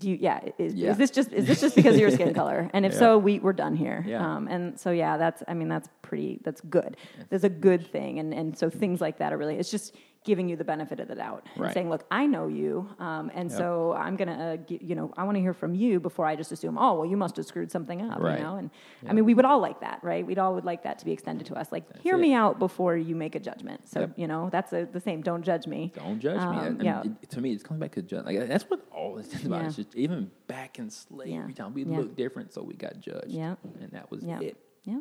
Do 0.00 0.10
you, 0.10 0.18
yeah, 0.20 0.40
is, 0.58 0.74
Yeah. 0.74 0.90
is 0.90 0.96
this 0.96 1.10
just 1.12 1.32
is 1.32 1.46
this 1.46 1.60
just 1.60 1.76
because 1.76 1.94
of 1.94 2.00
your 2.00 2.10
skin 2.10 2.34
color? 2.40 2.68
And 2.74 2.84
if 2.84 2.92
Yeah. 2.94 2.98
so, 2.98 3.16
we 3.18 3.38
we're 3.38 3.52
done 3.52 3.76
here. 3.76 4.04
Yeah. 4.04 4.26
Um, 4.36 4.48
and 4.48 4.78
so 4.78 4.90
yeah, 4.90 5.16
that's 5.16 5.44
I 5.46 5.54
mean 5.54 5.68
that's 5.68 5.88
pretty 6.14 6.40
that's 6.44 6.60
good. 6.60 6.96
That's 7.30 7.44
a 7.44 7.48
good 7.48 7.86
thing, 7.86 8.18
and 8.20 8.32
and 8.32 8.56
so 8.56 8.70
things 8.70 9.00
like 9.00 9.18
that 9.18 9.32
are 9.32 9.36
really 9.38 9.56
it's 9.56 9.70
just 9.70 9.94
giving 10.24 10.48
you 10.48 10.56
the 10.56 10.64
benefit 10.64 11.00
of 11.00 11.08
the 11.08 11.14
doubt 11.14 11.44
and 11.54 11.70
saying, 11.74 11.90
"Look, 11.90 12.06
I 12.10 12.24
know 12.24 12.46
you, 12.48 12.88
um, 12.98 13.30
and 13.34 13.50
Yep. 13.50 13.58
so 13.58 13.92
I'm 13.92 14.16
gonna, 14.16 14.56
uh, 14.58 14.74
you 14.88 14.94
know, 14.94 15.12
I 15.18 15.24
want 15.24 15.36
to 15.36 15.40
hear 15.42 15.52
from 15.52 15.74
you 15.74 16.00
before 16.00 16.24
I 16.24 16.34
just 16.34 16.50
assume, 16.50 16.78
oh, 16.78 16.94
well, 16.94 17.04
you 17.04 17.18
must 17.18 17.36
have 17.36 17.44
screwed 17.44 17.70
something 17.70 18.00
up, 18.00 18.20
Right. 18.20 18.38
you 18.38 18.44
know." 18.44 18.56
And 18.56 18.70
I 19.06 19.12
mean, 19.12 19.26
we 19.26 19.34
would 19.34 19.44
all 19.44 19.58
like 19.58 19.80
that, 19.80 19.98
right? 20.02 20.26
We'd 20.26 20.38
all 20.38 20.54
would 20.54 20.64
like 20.64 20.84
that 20.84 20.98
to 21.00 21.04
be 21.04 21.12
extended 21.12 21.46
to 21.48 21.54
us. 21.56 21.70
Like, 21.70 21.86
That's 21.88 22.00
hear 22.02 22.14
it. 22.14 22.20
me 22.26 22.32
out 22.32 22.58
before 22.58 22.96
you 22.96 23.14
make 23.14 23.34
a 23.34 23.38
judgment. 23.50 23.86
So 23.86 24.00
Yep. 24.00 24.12
you 24.16 24.26
know, 24.26 24.48
that's 24.50 24.72
a, 24.72 24.86
the 24.90 25.00
same. 25.00 25.20
Don't 25.20 25.42
judge 25.42 25.66
me. 25.66 25.92
Don't 25.94 26.20
judge 26.20 26.38
me. 26.40 26.56
I- 26.56 26.64
I 26.64 26.66
Um, 26.68 26.76
mean, 26.78 26.86
yeah. 26.86 27.02
it- 27.22 27.28
to 27.30 27.42
me, 27.42 27.52
it's 27.52 27.62
coming 27.62 27.80
back 27.80 27.92
to 27.92 28.02
judge. 28.02 28.24
Like 28.24 28.48
that's 28.48 28.64
what 28.70 28.80
all 28.92 29.16
this 29.16 29.30
is 29.34 29.44
about. 29.44 29.60
Yeah. 29.60 29.66
It's 29.66 29.76
just 29.76 29.94
even 29.94 30.30
back 30.46 30.78
in 30.78 30.88
slavery 30.88 31.32
Yeah. 31.34 31.48
time, 31.54 31.74
we 31.74 31.84
Yeah. 31.84 31.98
looked 31.98 32.16
different, 32.16 32.50
so 32.54 32.62
we 32.62 32.72
got 32.86 32.98
judged. 32.98 33.28
Yeah. 33.28 33.56
and 33.82 33.90
that 33.92 34.10
was 34.10 34.22
it. 34.24 34.56
Yeah. 34.86 35.00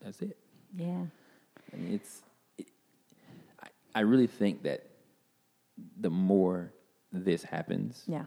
That's 0.00 0.20
it. 0.22 0.36
Yeah. 0.76 1.04
I 1.72 1.76
mean, 1.76 1.94
it's. 1.94 2.22
It, 2.58 2.68
I, 3.62 3.68
I 3.94 4.00
really 4.00 4.26
think 4.26 4.62
that 4.64 4.86
the 6.00 6.10
more 6.10 6.72
this 7.12 7.42
happens, 7.42 8.04
Yeah. 8.06 8.24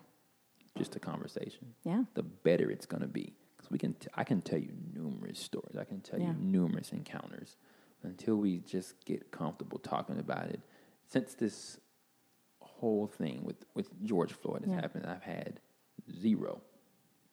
just 0.77 0.95
a 0.95 0.99
conversation, 0.99 1.73
Yeah. 1.83 2.03
the 2.13 2.23
better 2.23 2.69
it's 2.69 2.85
going 2.85 3.01
to 3.01 3.07
be. 3.07 3.33
Because 3.55 3.71
we 3.71 3.77
can, 3.79 3.93
t- 3.95 4.07
I 4.15 4.23
can 4.23 4.41
tell 4.41 4.59
you 4.59 4.71
numerous 4.93 5.39
stories. 5.39 5.75
I 5.79 5.83
can 5.85 6.01
tell 6.01 6.19
Yeah. 6.19 6.27
you 6.27 6.33
numerous 6.39 6.91
encounters. 6.91 7.57
Until 8.03 8.35
we 8.35 8.59
just 8.59 9.03
get 9.05 9.31
comfortable 9.31 9.79
talking 9.79 10.19
about 10.19 10.49
it, 10.49 10.59
since 11.07 11.33
this 11.33 11.79
whole 12.59 13.07
thing 13.07 13.43
with 13.43 13.63
with 13.73 13.89
George 14.03 14.33
Floyd 14.33 14.61
has 14.65 14.69
Yeah. 14.69 14.81
happened, 14.81 15.05
I've 15.07 15.23
had 15.23 15.59
zero 16.11 16.61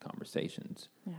conversations 0.00 0.88
Yeah. 1.06 1.14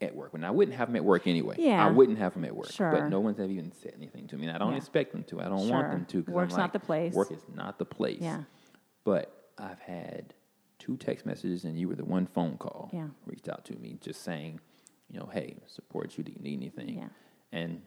At 0.00 0.14
work. 0.14 0.32
When 0.32 0.44
I 0.44 0.50
wouldn't 0.50 0.76
have 0.76 0.88
them 0.88 0.96
at 0.96 1.04
work 1.04 1.26
anyway. 1.26 1.56
Yeah. 1.58 1.84
I 1.84 1.90
wouldn't 1.90 2.18
have 2.18 2.34
them 2.34 2.44
at 2.44 2.54
work. 2.54 2.70
Sure. 2.70 2.90
But 2.90 3.08
no 3.08 3.20
one's 3.20 3.38
ever 3.40 3.50
even 3.50 3.72
said 3.72 3.94
anything 3.96 4.26
to 4.28 4.36
me. 4.36 4.46
And 4.46 4.54
I 4.54 4.58
don't 4.58 4.72
Yeah. 4.72 4.76
expect 4.78 5.12
them 5.12 5.24
to. 5.24 5.40
I 5.40 5.48
don't 5.48 5.66
Sure. 5.66 5.72
want 5.72 5.90
them 5.90 6.04
to. 6.24 6.30
Work's 6.32 6.56
not 6.56 6.72
the 6.72 6.80
place. 6.80 7.14
Work 7.14 7.30
is 7.32 7.42
not 7.54 7.78
the 7.78 7.84
place. 7.86 8.20
Yeah. 8.20 8.44
But 9.04 9.50
I've 9.56 9.78
had 9.80 10.34
two 10.78 10.96
text 10.98 11.24
messages, 11.24 11.64
and 11.64 11.78
you 11.78 11.88
were 11.88 11.94
the 11.94 12.04
one 12.04 12.26
phone 12.26 12.58
call. 12.58 12.90
Yeah. 12.92 13.08
Reached 13.24 13.48
out 13.48 13.64
to 13.66 13.76
me, 13.78 13.96
just 14.00 14.22
saying, 14.22 14.60
you 15.08 15.18
know, 15.18 15.26
hey, 15.32 15.56
support 15.66 16.18
you. 16.18 16.24
Do 16.24 16.32
you 16.32 16.40
need 16.40 16.56
anything? 16.58 16.98
Yeah. 16.98 17.08
And 17.52 17.80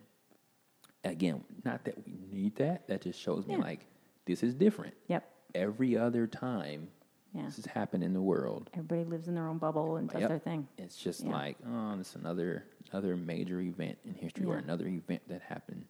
again, 1.04 1.44
not 1.64 1.86
that 1.86 2.04
we 2.06 2.18
need 2.32 2.56
that. 2.56 2.88
That 2.88 3.02
just 3.02 3.20
shows 3.20 3.46
me 3.46 3.54
Yeah. 3.56 3.62
like 3.62 3.86
this 4.26 4.42
is 4.42 4.56
different. 4.56 4.96
Yep. 5.08 5.32
Every 5.54 5.96
other 5.98 6.26
time 6.26 6.90
Yeah. 7.34 7.46
this 7.46 7.58
has 7.58 7.66
happened 7.66 8.04
in 8.04 8.14
the 8.14 8.22
world, 8.22 8.70
Everybody 8.74 9.04
lives 9.04 9.28
in 9.28 9.36
their 9.36 9.48
own 9.48 9.58
bubble 9.60 9.98
and 9.98 10.10
does 10.10 10.22
Yep. 10.22 10.30
their 10.30 10.40
thing. 10.40 10.68
it's 10.78 10.98
just 10.98 11.24
Yeah. 11.24 11.32
like, 11.32 11.58
oh, 11.68 12.00
it's 12.00 12.16
another 12.16 12.64
another 12.92 13.16
major 13.16 13.60
event 13.62 14.00
in 14.04 14.16
history 14.16 14.46
or 14.46 14.56
another 14.58 14.88
event 14.88 15.22
that 15.28 15.42
happened. 15.44 15.86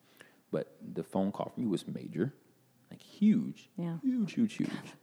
But 0.51 0.75
the 0.93 1.03
phone 1.03 1.31
call 1.31 1.49
from 1.49 1.63
you 1.63 1.69
was 1.69 1.87
major, 1.87 2.33
like 2.91 3.01
huge, 3.01 3.69
Yeah. 3.77 3.99
huge, 4.01 4.33
huge, 4.33 4.53
huge, 4.57 4.93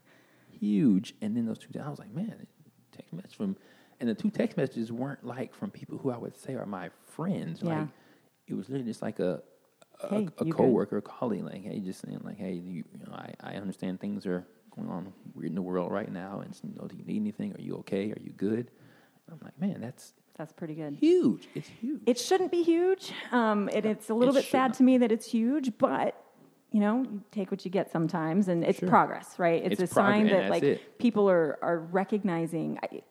huge. 0.51 1.14
And 1.22 1.37
then 1.37 1.47
those 1.47 1.59
two, 1.59 1.68
I 1.80 1.89
was 1.89 1.99
like, 1.99 2.12
man, 2.14 2.47
text 2.93 3.12
message 3.12 3.34
from, 3.37 3.57
and 4.01 4.09
the 4.09 4.14
two 4.14 4.30
text 4.30 4.57
messages 4.57 4.93
weren't 4.93 5.24
like 5.24 5.55
from 5.55 5.70
people 5.70 5.97
who 5.99 6.11
I 6.11 6.18
would 6.18 6.37
say 6.37 6.55
are 6.55 6.66
my 6.66 6.91
friends. 7.07 7.62
Yeah. 7.62 7.80
Like 7.80 7.89
it 8.47 8.55
was 8.55 8.68
literally 8.68 8.91
just 8.91 9.03
like 9.03 9.20
a 9.20 9.43
a, 10.03 10.09
Hey, 10.11 10.28
a 10.39 10.45
good? 10.45 10.53
coworker, 10.53 10.99
a 10.99 11.03
colleague, 11.03 11.45
like, 11.45 11.62
hey, 11.62 11.80
just 11.80 12.03
saying, 12.03 12.20
like, 12.22 12.37
hey, 12.37 12.53
you, 12.53 12.84
you 12.93 13.07
know, 13.07 13.14
I, 13.14 13.32
I 13.41 13.55
understand 13.55 13.99
things 13.99 14.26
are 14.26 14.47
going 14.77 14.89
on 14.91 15.12
weird 15.35 15.51
in 15.51 15.55
the 15.55 15.62
world 15.62 15.91
right 15.93 16.11
now, 16.11 16.41
and 16.45 16.59
you 16.62 16.74
know, 16.81 16.87
do 16.87 16.97
you 16.97 17.05
need 17.05 17.16
anything? 17.20 17.55
Are 17.55 17.61
you 17.61 17.77
okay? 17.79 18.11
Are 18.12 18.20
you 18.22 18.33
good? 18.37 18.70
I'm 19.31 19.39
like, 19.43 19.59
man, 19.61 19.81
that's 19.81 20.12
That's 20.37 20.53
pretty 20.53 20.74
good. 20.74 20.95
huge. 20.95 21.49
It's 21.55 21.68
huge. 21.68 22.01
It 22.07 22.18
shouldn't 22.18 22.51
be 22.53 22.62
huge. 22.62 23.12
Um, 23.33 23.68
and 23.72 23.85
it's 23.87 24.11
a 24.11 24.14
little 24.14 24.35
It 24.37 24.41
bit 24.43 24.51
sad 24.51 24.68
not. 24.68 24.74
to 24.74 24.83
me 24.85 24.99
that 24.99 25.11
it's 25.11 25.27
huge, 25.31 25.77
but 25.79 26.22
you 26.70 26.81
know, 26.81 27.03
you 27.03 27.22
take 27.33 27.51
what 27.51 27.64
you 27.64 27.70
get 27.70 27.91
sometimes, 27.91 28.49
and 28.49 28.62
it's 28.64 28.79
Sure. 28.81 28.89
progress, 28.89 29.39
right? 29.39 29.62
It's, 29.64 29.81
It's 29.81 29.91
a 29.91 29.95
sign 29.95 30.29
that 30.29 30.51
like 30.51 30.62
it. 30.62 30.99
people 30.99 31.29
are 31.31 31.59
are 31.62 31.79
recognizing. 31.79 32.79
I, 32.83 33.03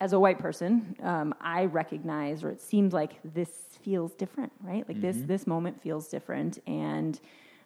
as 0.00 0.12
a 0.12 0.20
white 0.20 0.38
person, 0.38 0.94
um, 1.02 1.34
I 1.40 1.64
recognize, 1.64 2.44
or 2.44 2.50
it 2.50 2.60
seems 2.60 2.92
like 2.92 3.18
this 3.24 3.50
feels 3.82 4.14
different, 4.14 4.52
right? 4.62 4.86
Like 4.86 5.00
this 5.00 5.16
Mm-hmm. 5.16 5.26
this 5.26 5.46
moment 5.46 5.82
feels 5.82 6.06
different, 6.08 6.58
and 6.68 7.18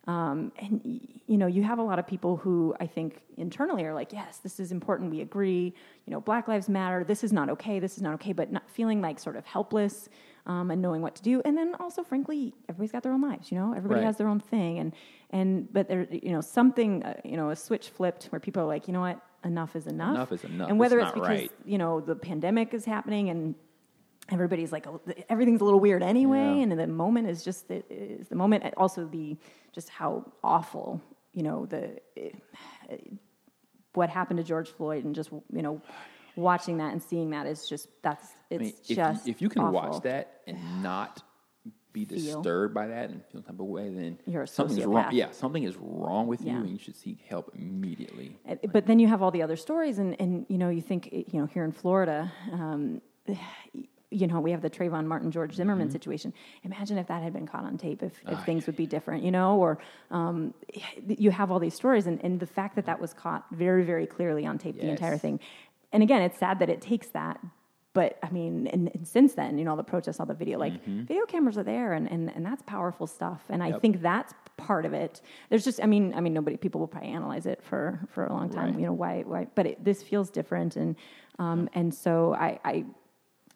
um, 0.06 0.52
and 0.58 1.00
you 1.26 1.38
know, 1.38 1.46
you 1.46 1.62
have 1.62 1.78
a 1.78 1.82
lot 1.82 1.98
of 1.98 2.06
people 2.06 2.36
who 2.36 2.74
I 2.80 2.86
think 2.86 3.22
internally 3.36 3.84
are 3.84 3.94
like, 3.94 4.12
yes, 4.12 4.38
this 4.38 4.58
is 4.58 4.72
important. 4.72 5.10
We 5.10 5.20
agree. 5.20 5.72
You 6.06 6.10
know, 6.10 6.20
Black 6.20 6.48
Lives 6.48 6.68
Matter. 6.68 7.04
This 7.04 7.22
is 7.22 7.32
not 7.32 7.48
okay. 7.50 7.78
This 7.78 7.96
is 7.96 8.02
not 8.02 8.14
okay. 8.14 8.32
But 8.32 8.50
not 8.50 8.68
feeling 8.68 9.00
like 9.00 9.20
sort 9.20 9.36
of 9.36 9.46
helpless 9.46 10.08
um, 10.46 10.72
and 10.72 10.82
knowing 10.82 11.02
what 11.02 11.14
to 11.14 11.22
do. 11.22 11.40
And 11.44 11.56
then 11.56 11.76
also, 11.78 12.02
frankly, 12.02 12.52
everybody's 12.68 12.90
got 12.90 13.04
their 13.04 13.12
own 13.12 13.20
lives. 13.22 13.52
You 13.52 13.58
know, 13.58 13.74
everybody 13.74 14.00
Right. 14.00 14.06
has 14.06 14.16
their 14.16 14.28
own 14.28 14.40
thing. 14.40 14.80
And 14.80 14.92
and 15.30 15.72
but 15.72 15.88
there, 15.88 16.06
you 16.10 16.32
know, 16.32 16.40
something, 16.40 17.04
uh, 17.04 17.14
you 17.24 17.36
know, 17.36 17.50
a 17.50 17.56
switch 17.56 17.90
flipped 17.90 18.24
where 18.26 18.40
people 18.40 18.62
are 18.62 18.66
like, 18.66 18.88
you 18.88 18.92
know 18.92 19.00
what, 19.00 19.20
enough 19.44 19.76
is 19.76 19.86
enough. 19.86 20.14
Enough 20.16 20.32
is 20.32 20.44
enough. 20.44 20.68
And 20.68 20.78
whether 20.80 20.98
It's 20.98 21.10
it's, 21.10 21.14
because 21.14 21.28
right. 21.28 21.52
you 21.64 21.78
know 21.78 22.00
the 22.00 22.16
pandemic 22.16 22.74
is 22.74 22.84
happening 22.84 23.30
and 23.30 23.54
everybody's 24.32 24.72
like 24.72 24.86
everything's 25.28 25.60
a 25.60 25.64
little 25.64 25.80
weird 25.80 26.02
anyway 26.02 26.38
Yeah. 26.56 26.62
and 26.62 26.72
the 26.72 26.86
moment 26.86 27.28
is 27.28 27.44
just 27.44 27.68
the, 27.68 27.82
is 27.90 28.28
the 28.28 28.36
moment 28.36 28.64
also 28.76 29.04
the 29.06 29.36
just 29.72 29.88
how 29.88 30.32
awful 30.42 31.00
you 31.32 31.42
know 31.42 31.66
the 31.66 31.98
what 33.94 34.08
happened 34.08 34.38
to 34.38 34.44
George 34.44 34.70
Floyd 34.70 35.04
and 35.04 35.14
just 35.14 35.30
you 35.30 35.62
know 35.62 35.80
watching 36.36 36.78
that 36.78 36.92
and 36.92 37.02
seeing 37.02 37.30
that 37.30 37.46
is 37.46 37.68
just 37.68 37.88
that's 38.02 38.26
I 38.50 38.54
it's 38.54 38.60
mean, 38.62 38.72
if, 38.88 38.96
just 38.96 39.26
you, 39.26 39.30
if 39.32 39.42
you 39.42 39.48
can 39.48 39.62
awful. 39.62 39.72
watch 39.90 40.02
that 40.04 40.40
and 40.46 40.82
not 40.82 41.22
be 41.92 42.06
Feel. 42.06 42.40
disturbed 42.40 42.72
by 42.72 42.86
that 42.86 43.10
and 43.10 43.20
feel 43.26 43.42
some 43.42 43.42
type 43.42 43.60
of 43.60 43.66
way, 43.66 43.90
then 43.90 44.16
You're 44.26 44.44
a 44.44 44.46
something 44.46 44.78
is 44.78 44.86
wrong. 44.86 45.10
Yeah, 45.12 45.30
something 45.32 45.62
is 45.62 45.76
wrong 45.76 46.26
with 46.26 46.40
Yeah. 46.40 46.52
you, 46.54 46.60
and 46.60 46.70
you 46.70 46.78
should 46.78 46.96
seek 46.96 47.20
help 47.28 47.50
immediately. 47.54 48.38
But 48.72 48.86
then 48.86 48.98
you 48.98 49.08
have 49.08 49.20
all 49.20 49.30
the 49.30 49.42
other 49.42 49.56
stories, 49.56 49.98
and, 49.98 50.18
and 50.18 50.46
you 50.48 50.56
know, 50.56 50.70
you 50.70 50.80
think, 50.80 51.10
you 51.12 51.26
know, 51.38 51.44
here 51.44 51.64
in 51.64 51.72
Florida, 51.72 52.32
um, 52.50 53.02
you 54.12 54.26
know, 54.26 54.40
we 54.40 54.50
have 54.50 54.62
the 54.62 54.70
Trayvon 54.70 55.06
Martin, 55.06 55.30
George 55.30 55.54
Zimmerman 55.54 55.90
situation. 55.90 56.32
Imagine 56.64 56.98
if 56.98 57.06
that 57.08 57.22
had 57.22 57.32
been 57.32 57.46
caught 57.46 57.64
on 57.64 57.78
tape, 57.78 58.02
if, 58.02 58.12
if 58.28 58.38
Ah, 58.38 58.42
things 58.44 58.66
would 58.66 58.76
be 58.76 58.86
different, 58.86 59.24
you 59.24 59.30
know, 59.30 59.56
or 59.58 59.78
um, 60.10 60.54
you 61.06 61.30
have 61.30 61.50
all 61.50 61.58
these 61.58 61.74
stories, 61.74 62.06
and, 62.06 62.22
and 62.24 62.38
the 62.38 62.46
fact 62.46 62.76
that 62.76 62.86
that 62.86 63.00
was 63.00 63.12
caught 63.14 63.46
very, 63.50 63.84
very 63.84 64.06
clearly 64.06 64.44
on 64.46 64.58
tape, 64.58 64.76
the 64.78 64.88
entire 64.88 65.18
thing. 65.18 65.40
And 65.92 66.02
again, 66.02 66.22
it's 66.22 66.38
sad 66.38 66.58
that 66.60 66.70
it 66.70 66.80
takes 66.80 67.08
that. 67.08 67.40
But 67.94 68.18
I 68.22 68.30
mean, 68.30 68.68
and, 68.68 68.90
and 68.94 69.06
since 69.06 69.34
then, 69.34 69.58
you 69.58 69.64
know, 69.64 69.72
all 69.72 69.76
the 69.76 69.84
protests, 69.84 70.18
all 70.18 70.24
the 70.24 70.32
video, 70.32 70.58
like 70.58 70.82
video 70.86 71.26
cameras 71.26 71.58
are 71.58 71.62
there, 71.62 71.92
and, 71.92 72.10
and, 72.10 72.34
and 72.34 72.42
that's 72.46 72.62
powerful 72.62 73.06
stuff. 73.06 73.42
And 73.50 73.62
I 73.62 73.78
think 73.78 74.00
that's 74.00 74.32
part 74.56 74.86
of 74.86 74.94
it. 74.94 75.20
There's 75.50 75.62
just, 75.62 75.78
I 75.82 75.86
mean, 75.86 76.14
I 76.14 76.20
mean, 76.22 76.32
nobody, 76.32 76.56
people 76.56 76.80
will 76.80 76.88
probably 76.88 77.10
analyze 77.10 77.44
it 77.44 77.62
for 77.62 78.00
for 78.08 78.24
a 78.24 78.32
long 78.32 78.48
time. 78.48 78.70
Right. 78.70 78.80
You 78.80 78.86
know 78.86 78.94
why? 78.94 79.24
Why? 79.26 79.46
But 79.54 79.66
it, 79.66 79.84
this 79.84 80.02
feels 80.02 80.30
different, 80.30 80.76
and 80.76 80.96
um, 81.38 81.68
and 81.74 81.94
so 81.94 82.32
I, 82.34 82.58
I 82.64 82.86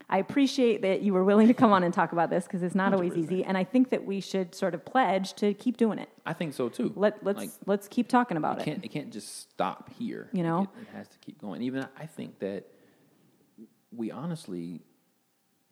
I 0.09 0.19
appreciate 0.19 0.83
that 0.83 1.03
you 1.03 1.13
were 1.13 1.25
willing 1.25 1.49
to 1.49 1.55
come 1.55 1.73
on 1.73 1.83
and 1.83 1.93
talk 1.93 2.13
about 2.13 2.31
this 2.31 2.45
because 2.45 2.63
it's 2.63 2.77
not 2.77 2.95
always 2.95 3.13
100%. 3.15 3.17
easy. 3.25 3.45
And 3.45 3.57
I 3.59 3.65
think 3.65 3.91
that 3.91 4.05
we 4.05 4.21
should 4.21 4.55
sort 4.55 4.73
of 4.75 4.85
pledge 4.85 5.33
to 5.35 5.53
keep 5.55 5.77
doing 5.77 5.99
it. 5.99 6.09
I 6.25 6.33
think 6.33 6.55
so 6.55 6.69
too. 6.69 6.93
Let 6.95 7.25
let's 7.25 7.39
Like, 7.39 7.51
let's 7.67 7.89
keep 7.89 8.07
talking 8.09 8.37
about 8.37 8.59
it 8.59 8.63
it. 8.63 8.65
can't 8.67 8.85
it 8.85 8.89
can't 8.93 9.13
just 9.13 9.51
stop 9.51 9.91
here. 9.99 10.31
You 10.33 10.45
know? 10.45 10.63
it, 10.63 10.83
it 10.83 10.89
has 10.97 11.09
to 11.09 11.19
keep 11.19 11.41
going. 11.41 11.61
Even 11.63 11.89
I 11.99 12.07
think 12.07 12.39
that 12.39 12.69
we 13.91 14.13
honestly 14.13 14.83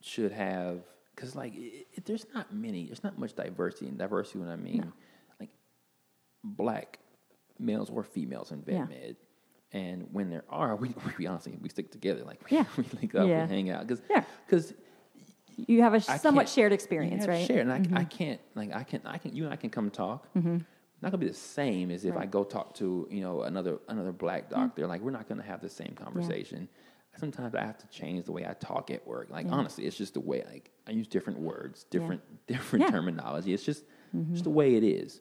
should 0.01 0.33
have 0.33 0.81
because 1.15 1.37
like 1.37 1.55
it, 1.55 1.87
it, 1.95 2.05
there's 2.05 2.27
not 2.35 2.53
many, 2.53 2.87
there's 2.87 3.05
not 3.05 3.17
much 3.17 3.35
diversity, 3.35 3.87
and 3.87 3.97
diversity 3.99 4.41
when 4.41 4.49
I 4.49 4.57
mean 4.57 4.79
No. 4.79 4.93
like 5.39 5.51
black 6.43 6.99
males 7.61 7.89
or 7.89 8.03
females 8.03 8.51
in 8.51 8.63
vet 8.63 8.75
Yeah. 8.75 8.85
med. 8.87 9.17
And 9.75 10.07
when 10.13 10.31
there 10.31 10.45
are, 10.49 10.77
we, 10.77 10.95
we 11.19 11.27
honestly 11.27 11.59
we 11.61 11.69
stick 11.69 11.91
together. 11.91 12.23
Like 12.25 12.41
we, 12.49 12.57
Yeah. 12.57 12.65
we 12.79 12.85
link 13.01 13.15
up 13.15 13.29
Yeah. 13.29 13.43
and 13.43 13.51
hang 13.51 13.69
out 13.71 13.87
because 13.87 14.03
Yeah. 14.09 14.25
You 15.57 15.83
have 15.83 15.93
a 15.95 15.99
I 16.09 16.17
somewhat 16.17 16.49
shared 16.49 16.73
experience, 16.73 17.29
right? 17.29 17.45
Mm-hmm. 17.47 17.47
Share, 17.47 17.61
and 17.61 17.73
I, 17.97 18.01
I 18.01 18.05
can't 18.05 18.41
like 18.57 18.75
I 18.75 18.83
can 18.83 19.03
I 19.05 19.19
can 19.19 19.37
you 19.37 19.45
and 19.45 19.53
I 19.53 19.57
can 19.57 19.71
come 19.71 19.89
talk. 19.91 20.27
Not 20.35 20.65
gonna 21.13 21.19
be 21.19 21.29
the 21.29 21.35
same 21.35 21.91
as 21.93 22.05
if 22.05 22.17
I 22.17 22.27
go 22.27 22.43
talk 22.43 22.75
to 22.77 23.07
you 23.11 23.21
know 23.21 23.43
another 23.43 23.79
another 23.89 24.11
black 24.11 24.49
doctor. 24.51 24.87
Like 24.89 25.01
we're 25.01 25.13
not 25.13 25.29
gonna 25.29 25.45
have 25.45 25.61
the 25.61 25.69
same 25.69 25.95
conversation. 25.95 26.69
Sometimes 27.19 27.55
I 27.55 27.61
have 27.63 27.79
to 27.79 27.87
change 27.87 28.25
the 28.25 28.33
way 28.33 28.45
I 28.45 28.55
talk 28.55 28.91
at 28.91 29.07
work. 29.07 29.29
Like 29.31 29.47
Yeah. 29.47 29.53
honestly, 29.53 29.87
it's 29.87 29.97
just 29.97 30.15
the 30.15 30.21
way 30.21 30.43
like 30.51 30.73
I 30.89 30.91
use 30.91 31.07
different 31.07 31.39
words, 31.39 31.85
different 31.85 32.23
different 32.49 32.81
Yeah. 32.83 32.89
Mm-hmm. 32.89 32.97
terminology. 32.97 33.55
It's 33.55 33.63
just 33.65 33.85
just 34.33 34.43
the 34.45 34.51
way 34.51 34.75
it 34.75 34.83
is. 34.83 35.21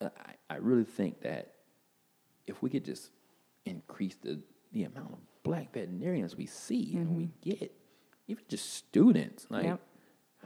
Uh, 0.00 0.08
I 0.50 0.54
I 0.54 0.56
really 0.58 0.84
think 0.84 1.20
that 1.22 1.52
if 2.46 2.62
we 2.62 2.70
could 2.70 2.86
just 2.86 3.10
increase 3.66 4.16
the 4.16 4.40
the 4.72 4.84
amount 4.84 5.12
of 5.12 5.18
black 5.44 5.72
veterinarians 5.72 6.36
we 6.36 6.46
see 6.46 6.96
and 6.96 7.16
we 7.16 7.28
get, 7.42 7.70
even 8.26 8.42
just 8.48 8.74
students, 8.74 9.46
like 9.50 9.62
Mm-hmm. 9.62 9.70
Yep. 9.70 9.80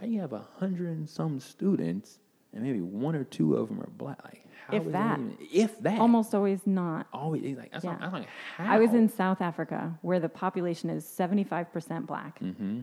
how 0.00 0.06
you 0.06 0.20
have 0.20 0.32
a 0.34 0.46
hundred 0.58 0.88
and 0.96 1.08
some 1.08 1.40
students 1.40 2.18
and 2.52 2.62
maybe 2.62 2.80
one 2.80 3.14
or 3.14 3.24
two 3.24 3.54
of 3.56 3.68
them 3.68 3.80
are 3.80 3.90
black. 3.96 4.20
Like 4.24 4.44
how 4.66 4.76
If 4.76 4.92
that. 4.92 5.18
even- 5.18 5.36
if 5.52 5.78
that, 5.80 5.98
Almost 5.98 6.34
always 6.34 6.66
not. 6.66 7.06
always 7.12 7.56
like 7.56 7.70
Yeah. 7.82 8.10
like 8.12 8.26
how 8.56 8.64
I 8.74 8.78
was 8.78 8.92
in 8.92 9.08
South 9.08 9.40
Africa 9.40 9.98
where 10.02 10.20
the 10.20 10.28
population 10.28 10.90
is 10.90 11.04
75% 11.06 12.06
black. 12.06 12.38
hmm 12.40 12.80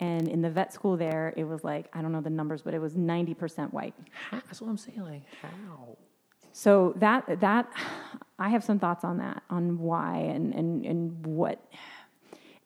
And 0.00 0.26
in 0.28 0.40
the 0.42 0.50
vet 0.50 0.72
school 0.72 0.96
there, 0.96 1.32
it 1.36 1.44
was 1.44 1.62
like, 1.64 1.86
I 1.92 2.00
don't 2.02 2.12
know 2.12 2.22
the 2.22 2.30
numbers, 2.30 2.62
but 2.62 2.72
it 2.74 2.80
was 2.80 2.94
90% 2.94 3.72
white. 3.72 3.94
How, 4.30 4.38
that's 4.46 4.60
what 4.60 4.68
I'm 4.70 4.78
saying. 4.78 5.02
Like 5.02 5.22
how? 5.42 5.96
So 6.52 6.92
that 6.96 7.40
that 7.40 7.66
I 8.42 8.48
have 8.48 8.64
some 8.64 8.80
thoughts 8.80 9.04
on 9.04 9.18
that, 9.18 9.44
on 9.50 9.78
why 9.78 10.16
and 10.18 10.52
and 10.52 10.84
and 10.84 11.26
what. 11.26 11.64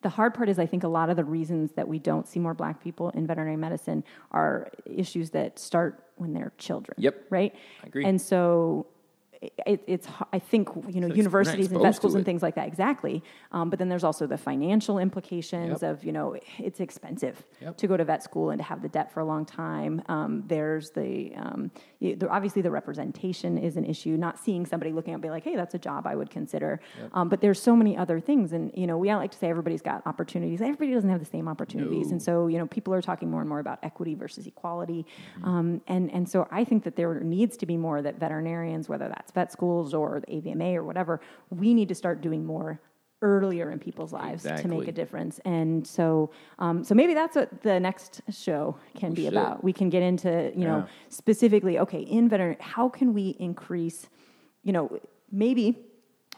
The 0.02 0.08
hard 0.08 0.34
part 0.34 0.48
is, 0.48 0.58
I 0.58 0.66
think 0.66 0.84
a 0.84 0.88
lot 0.88 1.10
of 1.10 1.16
the 1.16 1.24
reasons 1.24 1.72
that 1.72 1.86
we 1.86 1.98
don't 1.98 2.26
see 2.26 2.38
more 2.38 2.54
black 2.54 2.82
people 2.82 3.10
in 3.10 3.26
veterinary 3.26 3.56
medicine 3.56 4.04
are 4.30 4.70
issues 4.84 5.30
that 5.30 5.58
start 5.58 6.02
when 6.16 6.32
they're 6.32 6.52
children. 6.58 6.94
Yep. 6.98 7.26
Right? 7.28 7.54
I 7.82 7.86
agree. 7.88 8.04
And 8.04 8.20
so 8.20 8.86
it, 9.66 9.82
it's 9.86 10.06
I 10.32 10.38
think 10.38 10.68
you 10.88 11.00
know 11.00 11.06
it's- 11.06 11.16
universities 11.16 11.70
and 11.72 11.80
vet 11.80 11.94
schools 11.94 12.14
and 12.14 12.24
things 12.24 12.42
like 12.42 12.54
that 12.56 12.66
exactly. 12.68 13.22
Um, 13.52 13.70
but 13.70 13.78
then 13.78 13.88
there's 13.88 14.04
also 14.04 14.26
the 14.26 14.38
financial 14.38 14.98
implications 14.98 15.82
Yep. 15.82 15.90
of 15.90 16.04
you 16.04 16.12
know 16.12 16.36
it's 16.58 16.80
expensive 16.80 17.42
Yep. 17.60 17.76
to 17.78 17.86
go 17.86 17.96
to 17.96 18.04
vet 18.04 18.22
school 18.22 18.50
and 18.50 18.58
to 18.58 18.64
have 18.64 18.82
the 18.82 18.88
debt 18.88 19.12
for 19.12 19.20
a 19.20 19.24
long 19.24 19.44
time. 19.44 20.02
Um, 20.08 20.44
there's 20.46 20.90
the, 20.90 21.34
um, 21.36 21.70
the 22.00 22.28
obviously 22.28 22.62
the 22.62 22.70
representation 22.70 23.56
is 23.58 23.76
an 23.76 23.84
issue. 23.84 24.16
Not 24.16 24.38
seeing 24.38 24.66
somebody 24.66 24.92
looking 24.92 25.14
at 25.14 25.20
me 25.20 25.30
like, 25.30 25.44
hey, 25.44 25.56
that's 25.56 25.74
a 25.74 25.78
job 25.78 26.06
I 26.06 26.14
would 26.14 26.30
consider. 26.30 26.80
Um, 27.12 27.28
but 27.28 27.40
there's 27.40 27.60
so 27.60 27.74
many 27.76 27.96
other 27.96 28.20
things, 28.20 28.52
and 28.52 28.70
you 28.74 28.86
know 28.86 28.98
we 28.98 29.10
all 29.10 29.18
like 29.18 29.30
to 29.32 29.38
say 29.38 29.48
everybody's 29.48 29.82
got 29.82 30.06
opportunities. 30.06 30.60
Everybody 30.60 30.92
doesn't 30.92 31.10
have 31.10 31.20
the 31.20 31.26
same 31.26 31.48
opportunities, 31.48 32.06
No. 32.08 32.12
and 32.12 32.22
so 32.22 32.46
you 32.48 32.58
know 32.58 32.66
people 32.66 32.92
are 32.94 33.02
talking 33.02 33.30
more 33.30 33.40
and 33.40 33.48
more 33.48 33.60
about 33.60 33.78
equity 33.82 34.14
versus 34.14 34.46
equality. 34.46 35.06
Mm-hmm. 35.38 35.48
Um, 35.48 35.80
and 35.88 36.10
and 36.12 36.28
so 36.28 36.46
I 36.50 36.64
think 36.64 36.84
that 36.84 36.96
there 36.96 37.14
needs 37.20 37.56
to 37.58 37.66
be 37.66 37.76
more 37.76 38.02
that 38.02 38.18
veterinarians, 38.18 38.88
whether 38.88 39.08
that's 39.08 39.30
vet 39.36 39.52
schools 39.52 39.94
or 39.94 40.08
the 40.24 40.26
AVMA 40.34 40.74
or 40.74 40.82
whatever, 40.90 41.20
we 41.62 41.68
need 41.78 41.88
to 41.88 41.94
start 41.94 42.20
doing 42.28 42.44
more 42.44 42.80
earlier 43.22 43.70
in 43.70 43.78
people's 43.78 44.12
lives 44.12 44.42
to 44.62 44.68
make 44.68 44.88
a 44.88 44.92
difference. 44.92 45.34
And 45.44 45.86
so, 45.86 46.30
um, 46.58 46.76
so 46.84 46.94
maybe 46.94 47.14
that's 47.14 47.34
what 47.36 47.48
the 47.62 47.78
next 47.88 48.20
show 48.30 48.76
can 49.00 49.10
We 49.10 49.16
be 49.16 49.24
should. 49.24 49.32
about. 49.34 49.64
We 49.68 49.72
can 49.72 49.88
get 49.96 50.02
into, 50.02 50.30
you 50.60 50.64
know, 50.70 50.78
Yeah. 50.84 50.86
specifically, 51.08 51.78
okay, 51.84 52.00
in 52.00 52.28
veterinary, 52.28 52.58
how 52.76 52.88
can 52.98 53.08
we 53.14 53.26
increase, 53.48 54.08
you 54.66 54.72
know, 54.72 54.84
maybe. 55.30 55.66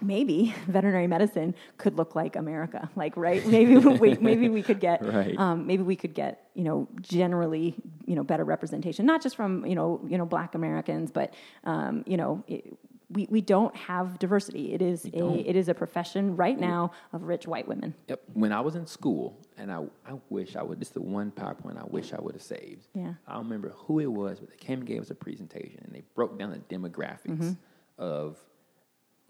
Maybe 0.01 0.55
veterinary 0.69 1.09
medicine 1.09 1.57
could 1.77 1.95
look 2.01 2.15
like 2.15 2.37
America, 2.37 2.89
like 2.95 3.17
right? 3.17 3.45
Maybe 3.57 3.75
we, 3.77 4.15
maybe 4.29 4.49
we 4.49 4.63
could 4.63 4.79
get, 4.79 4.99
Right. 5.05 5.37
um, 5.37 5.67
maybe 5.67 5.83
we 5.83 5.97
could 5.97 6.15
get, 6.15 6.33
you 6.55 6.63
know, 6.63 6.87
generally, 7.01 7.75
you 8.07 8.15
know, 8.15 8.23
better 8.23 8.45
representation, 8.45 9.03
not 9.13 9.21
just 9.25 9.35
from, 9.35 9.67
you 9.67 9.75
know, 9.75 9.89
you 10.07 10.17
know, 10.17 10.25
Black 10.37 10.55
Americans, 10.55 11.11
but, 11.11 11.35
um, 11.65 12.05
you 12.07 12.17
know, 12.17 12.45
it, 12.47 12.79
we, 13.19 13.27
we 13.29 13.41
don't 13.41 13.75
have 13.75 14.17
diversity. 14.21 14.73
It 14.73 14.81
is 14.81 15.05
a 15.07 15.49
it 15.51 15.57
is 15.57 15.69
a 15.69 15.75
profession 15.75 16.37
right 16.37 16.59
now 16.59 16.93
of 17.13 17.25
rich 17.25 17.49
white 17.49 17.67
women. 17.67 17.95
Yep. 18.07 18.21
When 18.35 18.53
I 18.53 18.61
was 18.61 18.77
in 18.77 18.87
school, 18.87 19.37
and 19.57 19.73
I, 19.73 19.79
I 20.07 20.13
wish 20.31 20.55
I 20.55 20.63
would, 20.63 20.79
this 20.79 20.89
is 20.89 20.95
the 20.95 21.03
one 21.03 21.33
PowerPoint 21.33 21.77
I 21.79 21.85
wish 21.87 22.13
I 22.13 22.21
would 22.21 22.35
have 22.35 22.43
saved. 22.43 22.87
Yeah. 22.95 23.15
I 23.27 23.35
don't 23.35 23.45
remember 23.45 23.71
who 23.77 23.99
it 23.99 24.07
was, 24.07 24.39
but 24.39 24.51
they 24.51 24.57
came 24.57 24.79
and 24.79 24.87
gave 24.87 25.03
us 25.03 25.11
a 25.11 25.17
presentation, 25.17 25.81
and 25.85 25.93
they 25.93 26.03
broke 26.15 26.39
down 26.39 26.51
the 26.53 26.59
demographics 26.75 27.27
Mm-hmm. 27.27 27.51
of 27.99 28.37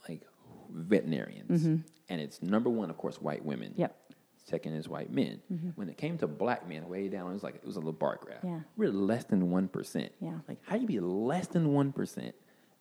like 0.06 0.20
veterinarians. 0.70 1.64
And 2.10 2.20
it's 2.20 2.42
number 2.42 2.68
one, 2.70 2.90
of 2.90 2.96
course, 2.98 3.20
white 3.22 3.44
women. 3.44 3.70
Mm-hmm. 3.72 3.80
Yep. 3.80 3.90
Mm-hmm. 3.92 4.50
Second 4.50 4.72
is 4.74 4.88
white 4.88 5.10
men. 5.12 5.40
When 5.76 5.88
it 5.88 5.96
came 5.98 6.16
to 6.18 6.26
black 6.26 6.66
men, 6.68 6.88
way 6.88 7.08
down, 7.08 7.30
it 7.30 7.34
was 7.34 7.42
like 7.42 7.56
it 7.56 7.64
was 7.66 7.76
a 7.76 7.80
little 7.80 7.92
bar 7.92 8.18
graph. 8.20 8.38
Yeah. 8.42 8.60
We're 8.76 8.90
less 8.90 9.24
than 9.24 9.50
one 9.50 9.68
percent. 9.68 10.12
Yeah. 10.20 10.38
Like 10.48 10.58
how 10.62 10.76
do 10.76 10.82
you 10.82 10.86
be 10.88 11.00
less 11.00 11.46
than 11.48 11.72
one 11.74 11.92
percent? 11.92 12.34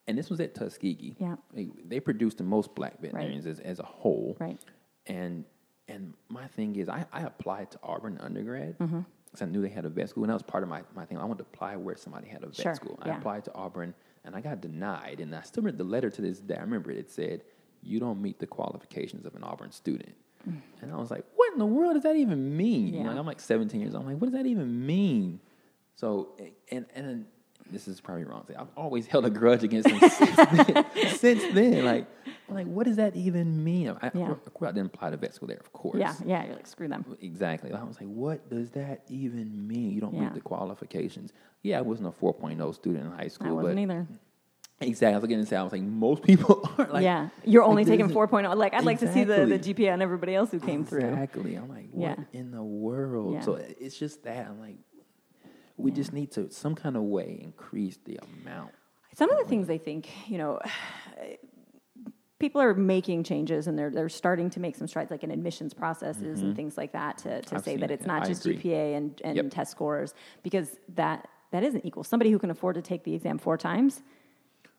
And 0.07 0.17
this 0.17 0.29
was 0.29 0.39
at 0.39 0.55
Tuskegee. 0.55 1.15
Yeah. 1.19 1.35
They, 1.53 1.67
they 1.85 1.99
produced 1.99 2.37
the 2.37 2.43
most 2.43 2.73
black 2.75 2.99
veterinarians 3.01 3.45
as, 3.45 3.59
as 3.59 3.79
a 3.79 3.83
whole. 3.83 4.37
Right. 4.39 4.57
And 5.05 5.43
and 5.89 6.13
my 6.29 6.47
thing 6.47 6.75
is, 6.75 6.89
I, 6.89 7.05
I 7.13 7.21
applied 7.21 7.71
to 7.71 7.79
Auburn 7.83 8.17
undergrad 8.21 8.77
because 8.77 8.91
Mm-hmm. 8.91 9.43
I 9.43 9.45
knew 9.47 9.61
they 9.61 9.69
had 9.69 9.85
a 9.85 9.89
vet 9.89 10.09
school, 10.09 10.23
and 10.23 10.29
that 10.29 10.33
was 10.35 10.43
part 10.43 10.63
of 10.63 10.69
my, 10.69 10.81
my 10.95 11.05
thing. 11.05 11.17
I 11.17 11.23
wanted 11.23 11.37
to 11.39 11.43
apply 11.53 11.75
where 11.77 11.95
somebody 11.95 12.27
had 12.27 12.43
a 12.43 12.47
vet 12.47 12.55
Sure, 12.57 12.75
school. 12.75 12.99
yeah. 13.05 13.13
I 13.13 13.17
applied 13.17 13.45
to 13.45 13.53
Auburn, 13.53 13.93
and 14.25 14.35
I 14.35 14.41
got 14.41 14.59
denied. 14.61 15.19
And 15.21 15.33
I 15.35 15.41
still 15.43 15.63
remember 15.63 15.83
the 15.83 15.89
letter 15.89 16.09
to 16.09 16.21
this 16.21 16.39
day. 16.39 16.55
I 16.55 16.61
remember 16.61 16.91
it, 16.91 16.97
it 16.97 17.09
said, 17.11 17.43
"You 17.81 17.99
don't 17.99 18.21
meet 18.21 18.39
the 18.39 18.47
qualifications 18.47 19.25
of 19.25 19.35
an 19.35 19.43
Auburn 19.43 19.71
student." 19.71 20.15
And 20.81 20.91
I 20.91 20.95
was 20.95 21.11
like, 21.11 21.25
"What 21.35 21.51
in 21.53 21.59
the 21.59 21.65
world 21.65 21.93
does 21.95 22.03
that 22.03 22.15
even 22.15 22.55
mean?" 22.57 22.93
You 22.93 23.03
know, 23.03 23.09
Mm. 23.11 23.13
Yeah. 23.13 23.19
I'm 23.19 23.25
like 23.25 23.39
17 23.41 23.79
years 23.81 23.93
old. 23.95 24.03
I'm 24.05 24.11
like, 24.13 24.21
"What 24.21 24.27
does 24.31 24.37
that 24.39 24.45
even 24.45 24.85
mean?" 24.85 25.39
So, 25.95 26.29
and 26.71 26.85
and 26.95 27.25
this 27.71 27.87
is 27.87 27.99
probably 28.01 28.23
wrong. 28.23 28.45
I've 28.57 28.67
always 28.75 29.07
held 29.07 29.25
a 29.25 29.29
grudge 29.29 29.63
against 29.63 29.89
them 29.89 29.99
since 30.09 30.35
then. 30.35 30.85
Since 31.17 31.53
then, 31.53 31.85
like, 31.85 32.07
like, 32.49 32.67
what 32.67 32.85
does 32.85 32.95
that 32.97 33.15
even 33.15 33.63
mean? 33.63 33.89
I, 34.01 34.11
Yeah. 34.13 34.31
of 34.31 34.53
course, 34.53 34.69
I 34.69 34.71
didn't 34.73 34.93
apply 34.93 35.09
to 35.11 35.17
vet 35.17 35.33
school 35.35 35.47
there, 35.47 35.57
of 35.57 35.71
course. 35.73 35.97
Yeah, 35.99 36.13
yeah. 36.25 36.45
You're 36.45 36.55
like 36.55 36.67
screw 36.67 36.87
them. 36.87 37.05
Exactly. 37.21 37.71
I 37.73 37.83
was 37.83 37.99
like, 37.99 38.09
what 38.09 38.49
does 38.49 38.71
that 38.71 39.03
even 39.09 39.67
mean? 39.67 39.91
You 39.91 40.01
don't 40.01 40.13
Yeah. 40.15 40.21
meet 40.21 40.33
the 40.33 40.41
qualifications. 40.41 41.33
Yeah, 41.63 41.79
I 41.79 41.81
wasn't 41.81 42.07
a 42.07 42.11
4.0 42.11 42.73
student 42.75 43.05
in 43.05 43.11
high 43.11 43.27
school, 43.27 43.47
I 43.47 43.51
wasn't 43.51 43.75
but 43.75 43.81
either. 43.81 44.07
exactly. 44.79 45.15
I 45.15 45.17
was 45.17 45.27
getting 45.27 45.43
to 45.43 45.49
say, 45.49 45.55
I 45.57 45.63
was 45.63 45.71
like, 45.73 45.81
most 45.81 46.23
people 46.23 46.69
aren't 46.77 46.93
like, 46.93 47.03
yeah, 47.03 47.29
you're 47.43 47.63
only 47.63 47.83
like, 47.83 47.91
taking 47.99 48.09
4.0. 48.13 48.55
Like 48.55 48.73
I'd 48.73 48.85
like 48.85 48.99
to 48.99 49.11
see 49.11 49.23
the, 49.23 49.45
the 49.45 49.59
GPA 49.59 49.93
on 49.93 50.01
everybody 50.01 50.35
else 50.35 50.51
who 50.51 50.59
came 50.59 50.85
through. 50.85 51.01
Exactly. 51.01 51.55
I'm 51.55 51.67
like, 51.69 51.89
what 51.91 52.17
Yeah. 52.19 52.39
in 52.39 52.51
the 52.51 52.63
world? 52.63 53.33
Yeah. 53.33 53.41
So 53.41 53.55
it's 53.55 53.97
just 53.97 54.23
that. 54.23 54.47
I'm 54.47 54.59
like, 54.59 54.77
we 55.77 55.91
just 55.91 56.11
need 56.13 56.31
to 56.31 56.51
some 56.51 56.75
kind 56.75 56.95
of 56.97 57.03
way 57.03 57.39
increase 57.41 57.97
the 58.05 58.19
amount. 58.43 58.71
Some 59.15 59.29
of 59.31 59.37
the 59.39 59.45
things 59.45 59.69
I 59.69 59.77
think, 59.77 60.09
you 60.29 60.37
know, 60.37 60.59
people 62.39 62.61
are 62.61 62.73
making 62.73 63.23
changes 63.23 63.67
and 63.67 63.77
they're 63.77 63.89
they're 63.89 64.09
starting 64.09 64.49
to 64.51 64.59
make 64.59 64.75
some 64.75 64.87
strides, 64.87 65.09
like 65.11 65.23
in 65.23 65.31
admissions 65.31 65.73
processes 65.73 66.41
and 66.41 66.55
things 66.55 66.77
like 66.77 66.91
that, 66.93 67.17
to, 67.19 67.41
to 67.41 67.45
Mm-hmm. 67.47 67.55
I've 67.55 67.63
say 67.63 67.77
that 67.77 67.91
it's 67.91 68.05
yeah, 68.05 68.13
not 68.13 68.23
I 68.23 68.27
just 68.27 68.45
agree. 68.45 68.57
GPA 68.61 68.97
and, 68.97 69.21
and 69.23 69.35
Yep. 69.37 69.45
test 69.51 69.71
scores, 69.71 70.13
because 70.43 70.77
that 70.95 71.27
that 71.51 71.63
isn't 71.63 71.85
equal. 71.85 72.03
Somebody 72.03 72.29
who 72.31 72.39
can 72.39 72.51
afford 72.51 72.75
to 72.75 72.81
take 72.81 73.03
the 73.03 73.13
exam 73.15 73.37
four 73.37 73.57
times. 73.57 74.03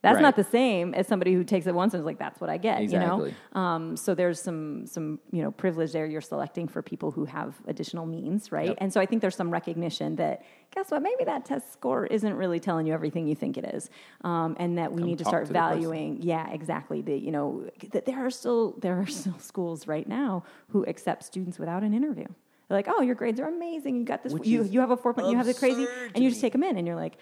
That's 0.00 0.14
Right. 0.14 0.22
not 0.22 0.36
the 0.36 0.44
same 0.44 0.94
as 0.94 1.08
somebody 1.08 1.34
who 1.34 1.42
takes 1.42 1.66
it 1.66 1.74
once 1.74 1.92
and 1.92 2.00
is 2.00 2.06
like, 2.06 2.18
"That's 2.18 2.40
what 2.40 2.48
I 2.48 2.56
get." 2.56 2.80
Exactly. 2.82 3.30
You 3.30 3.34
know, 3.54 3.60
um, 3.60 3.96
so 3.96 4.14
there's 4.14 4.40
some 4.40 4.86
some 4.86 5.18
you 5.32 5.42
know 5.42 5.50
privilege 5.50 5.90
there. 5.92 6.06
You're 6.06 6.20
selecting 6.20 6.68
for 6.68 6.82
people 6.82 7.10
who 7.10 7.24
have 7.24 7.56
additional 7.66 8.06
means, 8.06 8.52
right? 8.52 8.68
Yep. 8.68 8.78
And 8.80 8.92
so 8.92 9.00
I 9.00 9.06
think 9.06 9.22
there's 9.22 9.34
some 9.34 9.50
recognition 9.50 10.14
that 10.16 10.42
guess 10.70 10.92
what? 10.92 11.02
Maybe 11.02 11.24
that 11.24 11.44
test 11.44 11.72
score 11.72 12.06
isn't 12.06 12.32
really 12.34 12.60
telling 12.60 12.86
you 12.86 12.92
everything 12.94 13.26
you 13.26 13.34
think 13.34 13.56
it 13.58 13.64
is, 13.64 13.90
um, 14.22 14.54
and 14.60 14.78
that 14.78 14.92
we 14.92 15.00
Come 15.00 15.08
need 15.08 15.18
to 15.18 15.24
start 15.24 15.46
to 15.46 15.52
valuing. 15.52 16.22
Yeah, 16.22 16.48
exactly. 16.52 17.02
The 17.02 17.18
you 17.18 17.32
know 17.32 17.68
that 17.90 18.04
there 18.04 18.24
are 18.24 18.30
still 18.30 18.76
there 18.78 19.00
are 19.00 19.06
still 19.06 19.38
schools 19.40 19.88
right 19.88 20.06
now 20.08 20.44
who 20.68 20.84
accept 20.84 21.24
students 21.24 21.58
without 21.58 21.82
an 21.82 21.92
interview. 21.92 22.26
They're 22.68 22.78
like, 22.78 22.86
"Oh, 22.88 23.00
your 23.00 23.16
grades 23.16 23.40
are 23.40 23.48
amazing. 23.48 23.96
You 23.96 24.04
got 24.04 24.22
this. 24.22 24.32
Which 24.32 24.46
You 24.46 24.62
you 24.62 24.78
have 24.78 24.92
a 24.92 24.96
four 24.96 25.12
point. 25.12 25.28
You 25.28 25.36
have 25.38 25.46
the 25.46 25.54
crazy, 25.54 25.88
and 26.14 26.22
you 26.22 26.30
just 26.30 26.40
take 26.40 26.52
them 26.52 26.62
in, 26.62 26.76
and 26.76 26.86
you're 26.86 26.94
like." 26.94 27.16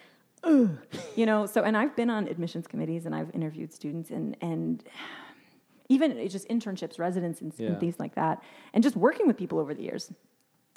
Ugh. 0.44 0.78
You 1.16 1.26
know, 1.26 1.46
so 1.46 1.62
and 1.62 1.76
I've 1.76 1.96
been 1.96 2.10
on 2.10 2.28
admissions 2.28 2.66
committees 2.66 3.06
and 3.06 3.14
I've 3.14 3.34
interviewed 3.34 3.72
students 3.72 4.10
and 4.10 4.36
and 4.40 4.82
even 5.88 6.12
it's 6.18 6.32
just 6.32 6.48
internships, 6.48 6.98
residents, 6.98 7.40
and, 7.40 7.52
and 7.60 7.78
things 7.78 7.98
like 7.98 8.14
that, 8.16 8.42
and 8.74 8.82
just 8.82 8.96
working 8.96 9.26
with 9.26 9.36
people 9.36 9.58
over 9.58 9.74
the 9.74 9.82
years. 9.82 10.12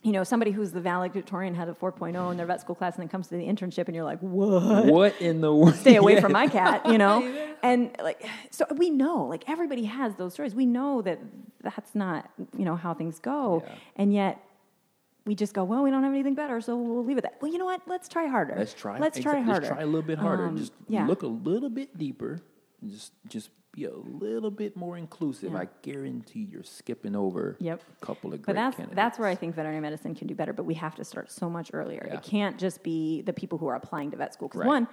You 0.02 0.14
know, 0.14 0.24
somebody 0.24 0.52
who's 0.52 0.72
the 0.72 0.80
valedictorian 0.80 1.54
had 1.56 1.68
a 1.68 1.74
4.0 1.74 2.32
in 2.32 2.38
their 2.38 2.46
vet 2.46 2.62
school 2.62 2.74
class 2.74 2.96
and 2.96 3.02
then 3.02 3.10
comes 3.10 3.28
to 3.28 3.36
the 3.36 3.44
internship 3.44 3.88
and 3.88 3.96
you're 3.96 4.06
like, 4.06 4.20
what? 4.20 4.86
What 4.86 5.20
in 5.20 5.42
the 5.42 5.54
world? 5.54 5.76
Stay 5.76 5.98
away 5.98 6.22
from 6.22 6.32
my 6.32 6.48
cat, 6.60 6.86
you 6.86 6.98
know? 7.04 7.22
And 7.62 7.92
like, 8.02 8.26
so 8.50 8.66
we 8.78 8.92
know, 8.92 9.26
like 9.26 9.50
everybody 9.50 9.84
has 9.84 10.16
those 10.16 10.32
stories. 10.32 10.56
We 10.56 10.66
know 10.66 11.02
that 11.02 11.20
that's 11.62 11.96
not, 11.96 12.30
you 12.58 12.64
know, 12.64 12.78
how 12.78 12.94
things 12.94 13.20
go. 13.20 13.62
Yeah. 13.66 13.76
And 13.98 14.14
yet 14.14 14.42
we 15.26 15.36
just 15.36 15.54
go, 15.54 15.64
well, 15.64 15.84
we 15.84 15.92
don't 15.92 16.04
have 16.04 16.14
anything 16.14 16.36
better, 16.36 16.60
so 16.62 16.76
we'll 16.78 17.04
leave 17.06 17.18
it 17.18 17.26
at 17.26 17.34
that. 17.34 17.42
Well, 17.42 17.52
you 17.52 17.58
know 17.58 17.66
what? 17.66 17.82
Let's 17.88 18.08
try 18.08 18.28
harder. 18.28 18.56
Let's 18.58 18.74
try. 18.74 18.98
Let's 19.00 19.20
try 19.20 19.40
harder. 19.42 19.62
Let's 19.62 19.68
try 19.68 19.82
a 19.82 19.86
little 19.86 20.02
bit 20.02 20.18
harder. 20.18 20.46
Um, 20.48 20.58
just 20.58 20.74
yeah. 20.88 21.06
look 21.06 21.24
a 21.24 21.28
little 21.28 21.70
bit 21.70 21.98
deeper. 21.98 22.40
Just 22.88 23.12
just 23.28 23.50
be 23.72 23.86
a 23.86 23.94
little 23.96 24.50
bit 24.50 24.76
more 24.76 24.98
inclusive. 24.98 25.52
Yeah. 25.52 25.60
I 25.60 25.68
guarantee 25.84 26.48
you're 26.52 26.64
skipping 26.64 27.16
over 27.16 27.56
Yep. 27.60 27.84
a 28.02 28.06
couple 28.06 28.34
of 28.34 28.42
great 28.42 28.46
But 28.48 28.56
that's 28.56 28.76
candidates. 28.78 28.96
that's 28.96 29.20
where 29.20 29.28
I 29.28 29.36
think 29.36 29.54
veterinary 29.56 29.82
medicine 29.82 30.16
can 30.16 30.26
do 30.28 30.34
better. 30.34 30.54
But 30.54 30.64
we 30.64 30.74
have 30.76 30.96
to 30.96 31.04
start 31.04 31.30
so 31.32 31.50
much 31.50 31.70
earlier. 31.74 32.04
Yeah. 32.08 32.16
It 32.16 32.24
can't 32.24 32.58
just 32.58 32.82
be 32.82 33.22
the 33.22 33.34
people 33.34 33.58
who 33.60 33.68
are 33.68 33.76
applying 33.76 34.10
to 34.12 34.18
vet 34.18 34.34
school. 34.34 34.48
Because 34.48 34.62
Right. 34.62 34.68
one, 34.68 34.88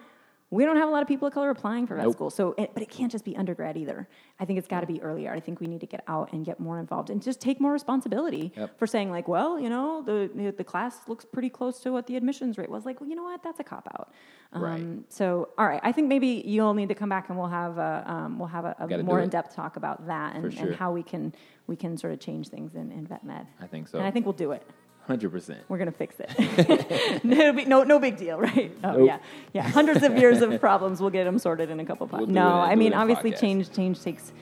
we 0.50 0.64
don't 0.64 0.76
have 0.76 0.88
a 0.88 0.92
lot 0.92 1.02
of 1.02 1.08
people 1.08 1.26
of 1.26 1.34
color 1.34 1.50
applying 1.50 1.86
for 1.88 1.96
vet 1.96 2.04
Nope. 2.04 2.12
school. 2.12 2.30
So, 2.30 2.54
it, 2.56 2.70
but 2.72 2.82
it 2.82 2.88
can't 2.88 3.10
just 3.10 3.24
be 3.24 3.36
undergrad 3.36 3.76
either. 3.76 4.08
I 4.38 4.44
think 4.44 4.58
it's 4.60 4.68
got 4.68 4.80
to 4.80 4.86
be 4.86 5.02
earlier. 5.02 5.32
I 5.32 5.40
think 5.40 5.58
we 5.60 5.66
need 5.66 5.80
to 5.80 5.86
get 5.86 6.04
out 6.06 6.32
and 6.32 6.44
get 6.46 6.60
more 6.60 6.78
involved 6.78 7.10
and 7.10 7.20
just 7.20 7.40
take 7.40 7.60
more 7.60 7.72
responsibility 7.72 8.52
Yep. 8.56 8.78
for 8.78 8.86
saying 8.86 9.10
like, 9.10 9.26
well, 9.26 9.58
you 9.58 9.68
know, 9.68 10.02
the 10.02 10.52
the 10.56 10.62
class 10.64 11.08
looks 11.08 11.24
pretty 11.24 11.50
close 11.50 11.80
to 11.80 11.90
what 11.90 12.06
the 12.06 12.16
admissions 12.16 12.58
rate 12.58 12.70
was. 12.70 12.86
Like, 12.86 13.00
well, 13.00 13.10
you 13.10 13.16
know 13.16 13.24
what? 13.24 13.42
That's 13.42 13.58
a 13.58 13.64
cop 13.64 13.88
out. 13.98 14.12
Right. 14.54 14.74
Um, 14.80 15.04
so, 15.08 15.48
all 15.58 15.66
right, 15.66 15.80
I 15.82 15.90
think 15.90 16.06
maybe 16.08 16.42
you'll 16.46 16.74
need 16.74 16.88
to 16.90 16.94
come 16.94 17.08
back 17.08 17.28
and 17.28 17.36
we'll 17.36 17.48
have 17.48 17.76
a 17.78 18.04
um, 18.06 18.38
we'll 18.38 18.48
have 18.48 18.64
a, 18.64 18.76
a 18.78 19.02
more 19.02 19.20
in 19.20 19.28
depth 19.28 19.54
talk 19.54 19.76
about 19.76 20.06
that 20.06 20.36
and, 20.36 20.52
sure. 20.54 20.66
and 20.68 20.76
how 20.76 20.92
we 20.92 21.02
can 21.02 21.34
we 21.66 21.74
can 21.74 21.96
sort 21.96 22.12
of 22.12 22.20
change 22.20 22.48
things 22.48 22.76
in, 22.76 22.92
in 22.92 23.06
vet 23.06 23.24
med. 23.24 23.46
I 23.60 23.66
think 23.66 23.88
so. 23.88 23.98
And 23.98 24.06
I 24.06 24.10
think 24.12 24.24
we'll 24.24 24.32
do 24.32 24.52
it. 24.52 24.62
Hundred 25.06 25.30
percent. 25.30 25.60
We're 25.68 25.78
gonna 25.78 25.92
fix 25.92 26.16
it. 26.18 27.24
no, 27.24 27.52
big- 27.52 27.68
no, 27.68 27.84
no 27.84 27.98
big 28.00 28.16
deal, 28.16 28.38
right? 28.38 28.72
Oh 28.82 28.92
Nope. 28.98 29.06
yeah, 29.06 29.18
yeah. 29.52 29.62
Hundreds 29.68 30.02
of 30.02 30.16
years 30.18 30.40
of 30.42 30.58
problems, 30.60 31.00
we'll 31.00 31.10
get 31.10 31.24
them 31.24 31.38
sorted 31.38 31.70
in 31.70 31.78
a 31.78 31.84
couple. 31.84 32.06
We'll 32.08 32.26
no, 32.26 32.48
I 32.60 32.74
mean 32.74 32.92
obviously 32.92 33.30
podcast. 33.32 33.40
change 33.40 33.72
change 33.72 34.02
takes 34.02 34.32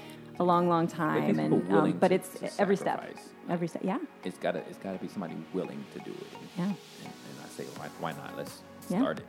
a 0.40 0.44
long, 0.44 0.68
long 0.68 0.86
time, 0.88 1.38
and 1.38 1.70
um, 1.72 1.92
but 2.00 2.08
to- 2.08 2.14
it's 2.14 2.28
to 2.40 2.50
every 2.60 2.76
step, 2.76 3.14
every 3.50 3.68
step. 3.68 3.82
Yeah, 3.84 3.98
It's 4.24 4.38
gotta 4.38 4.60
it's 4.68 4.78
gotta 4.78 4.98
be 4.98 5.08
somebody 5.08 5.36
willing 5.52 5.84
to 5.92 5.98
do 6.00 6.10
it. 6.12 6.26
yeah, 6.56 6.64
And, 6.64 6.72
and 7.04 7.44
I 7.44 7.48
say, 7.48 7.64
why, 7.76 7.88
why 8.00 8.12
not? 8.12 8.36
Let's 8.36 8.62
Yeah. 8.88 9.00
start 9.00 9.18
it. 9.18 9.26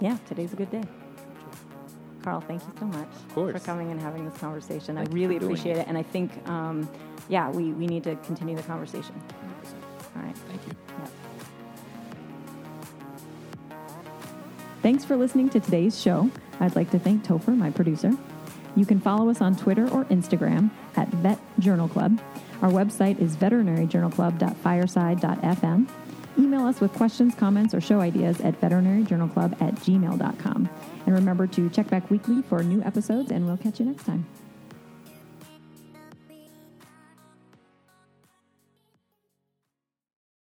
yeah. 0.00 0.16
Today's 0.26 0.52
a 0.54 0.56
good 0.56 0.70
day. 0.70 0.82
Carl, 2.22 2.40
thank 2.40 2.62
you 2.62 2.72
so 2.80 2.86
much 2.86 3.08
for 3.34 3.52
coming 3.60 3.90
and 3.92 4.00
having 4.00 4.24
this 4.28 4.36
conversation. 4.38 4.96
Thank 4.96 5.10
I 5.10 5.12
really 5.12 5.36
appreciate 5.36 5.76
it. 5.76 5.80
it. 5.80 5.88
And 5.88 5.96
I 5.96 6.02
think, 6.02 6.32
um, 6.48 6.88
yeah, 7.28 7.48
we, 7.50 7.72
we 7.72 7.86
need 7.86 8.02
to 8.04 8.16
continue 8.16 8.56
the 8.56 8.62
conversation. 8.64 9.14
100%. 10.18 10.18
All 10.18 10.24
right. 10.24 10.36
Thank 10.36 10.66
you. 10.66 10.72
Yep. 10.98 11.10
Thanks 14.82 15.04
for 15.04 15.16
listening 15.16 15.48
to 15.50 15.60
today's 15.60 16.00
show. 16.00 16.30
I'd 16.60 16.74
like 16.76 16.90
to 16.90 16.98
thank 16.98 17.24
Topher, 17.24 17.56
my 17.56 17.70
producer. 17.70 18.12
You 18.76 18.84
can 18.86 19.00
follow 19.00 19.28
us 19.28 19.40
on 19.40 19.56
Twitter 19.56 19.88
or 19.88 20.04
Instagram 20.06 20.70
at 20.96 21.08
Vet 21.08 21.38
Journal 21.58 21.88
Club. 21.88 22.20
Our 22.62 22.70
website 22.70 23.20
is 23.20 23.36
veterinaryjournalclub.fireside.fm. 23.36 25.88
Email 26.38 26.66
us 26.66 26.80
with 26.80 26.92
questions, 26.92 27.34
comments, 27.34 27.74
or 27.74 27.80
show 27.80 28.00
ideas 28.00 28.40
at 28.40 28.60
veterinaryjournalclub 28.60 29.60
at 29.60 29.74
gmail.com. 29.76 30.68
And 31.06 31.14
remember 31.14 31.48
to 31.48 31.68
check 31.70 31.88
back 31.88 32.08
weekly 32.10 32.42
for 32.42 32.62
new 32.62 32.80
episodes, 32.82 33.32
and 33.32 33.46
we'll 33.46 33.56
catch 33.56 33.80
you 33.80 33.86
next 33.86 34.04
time. 34.04 34.26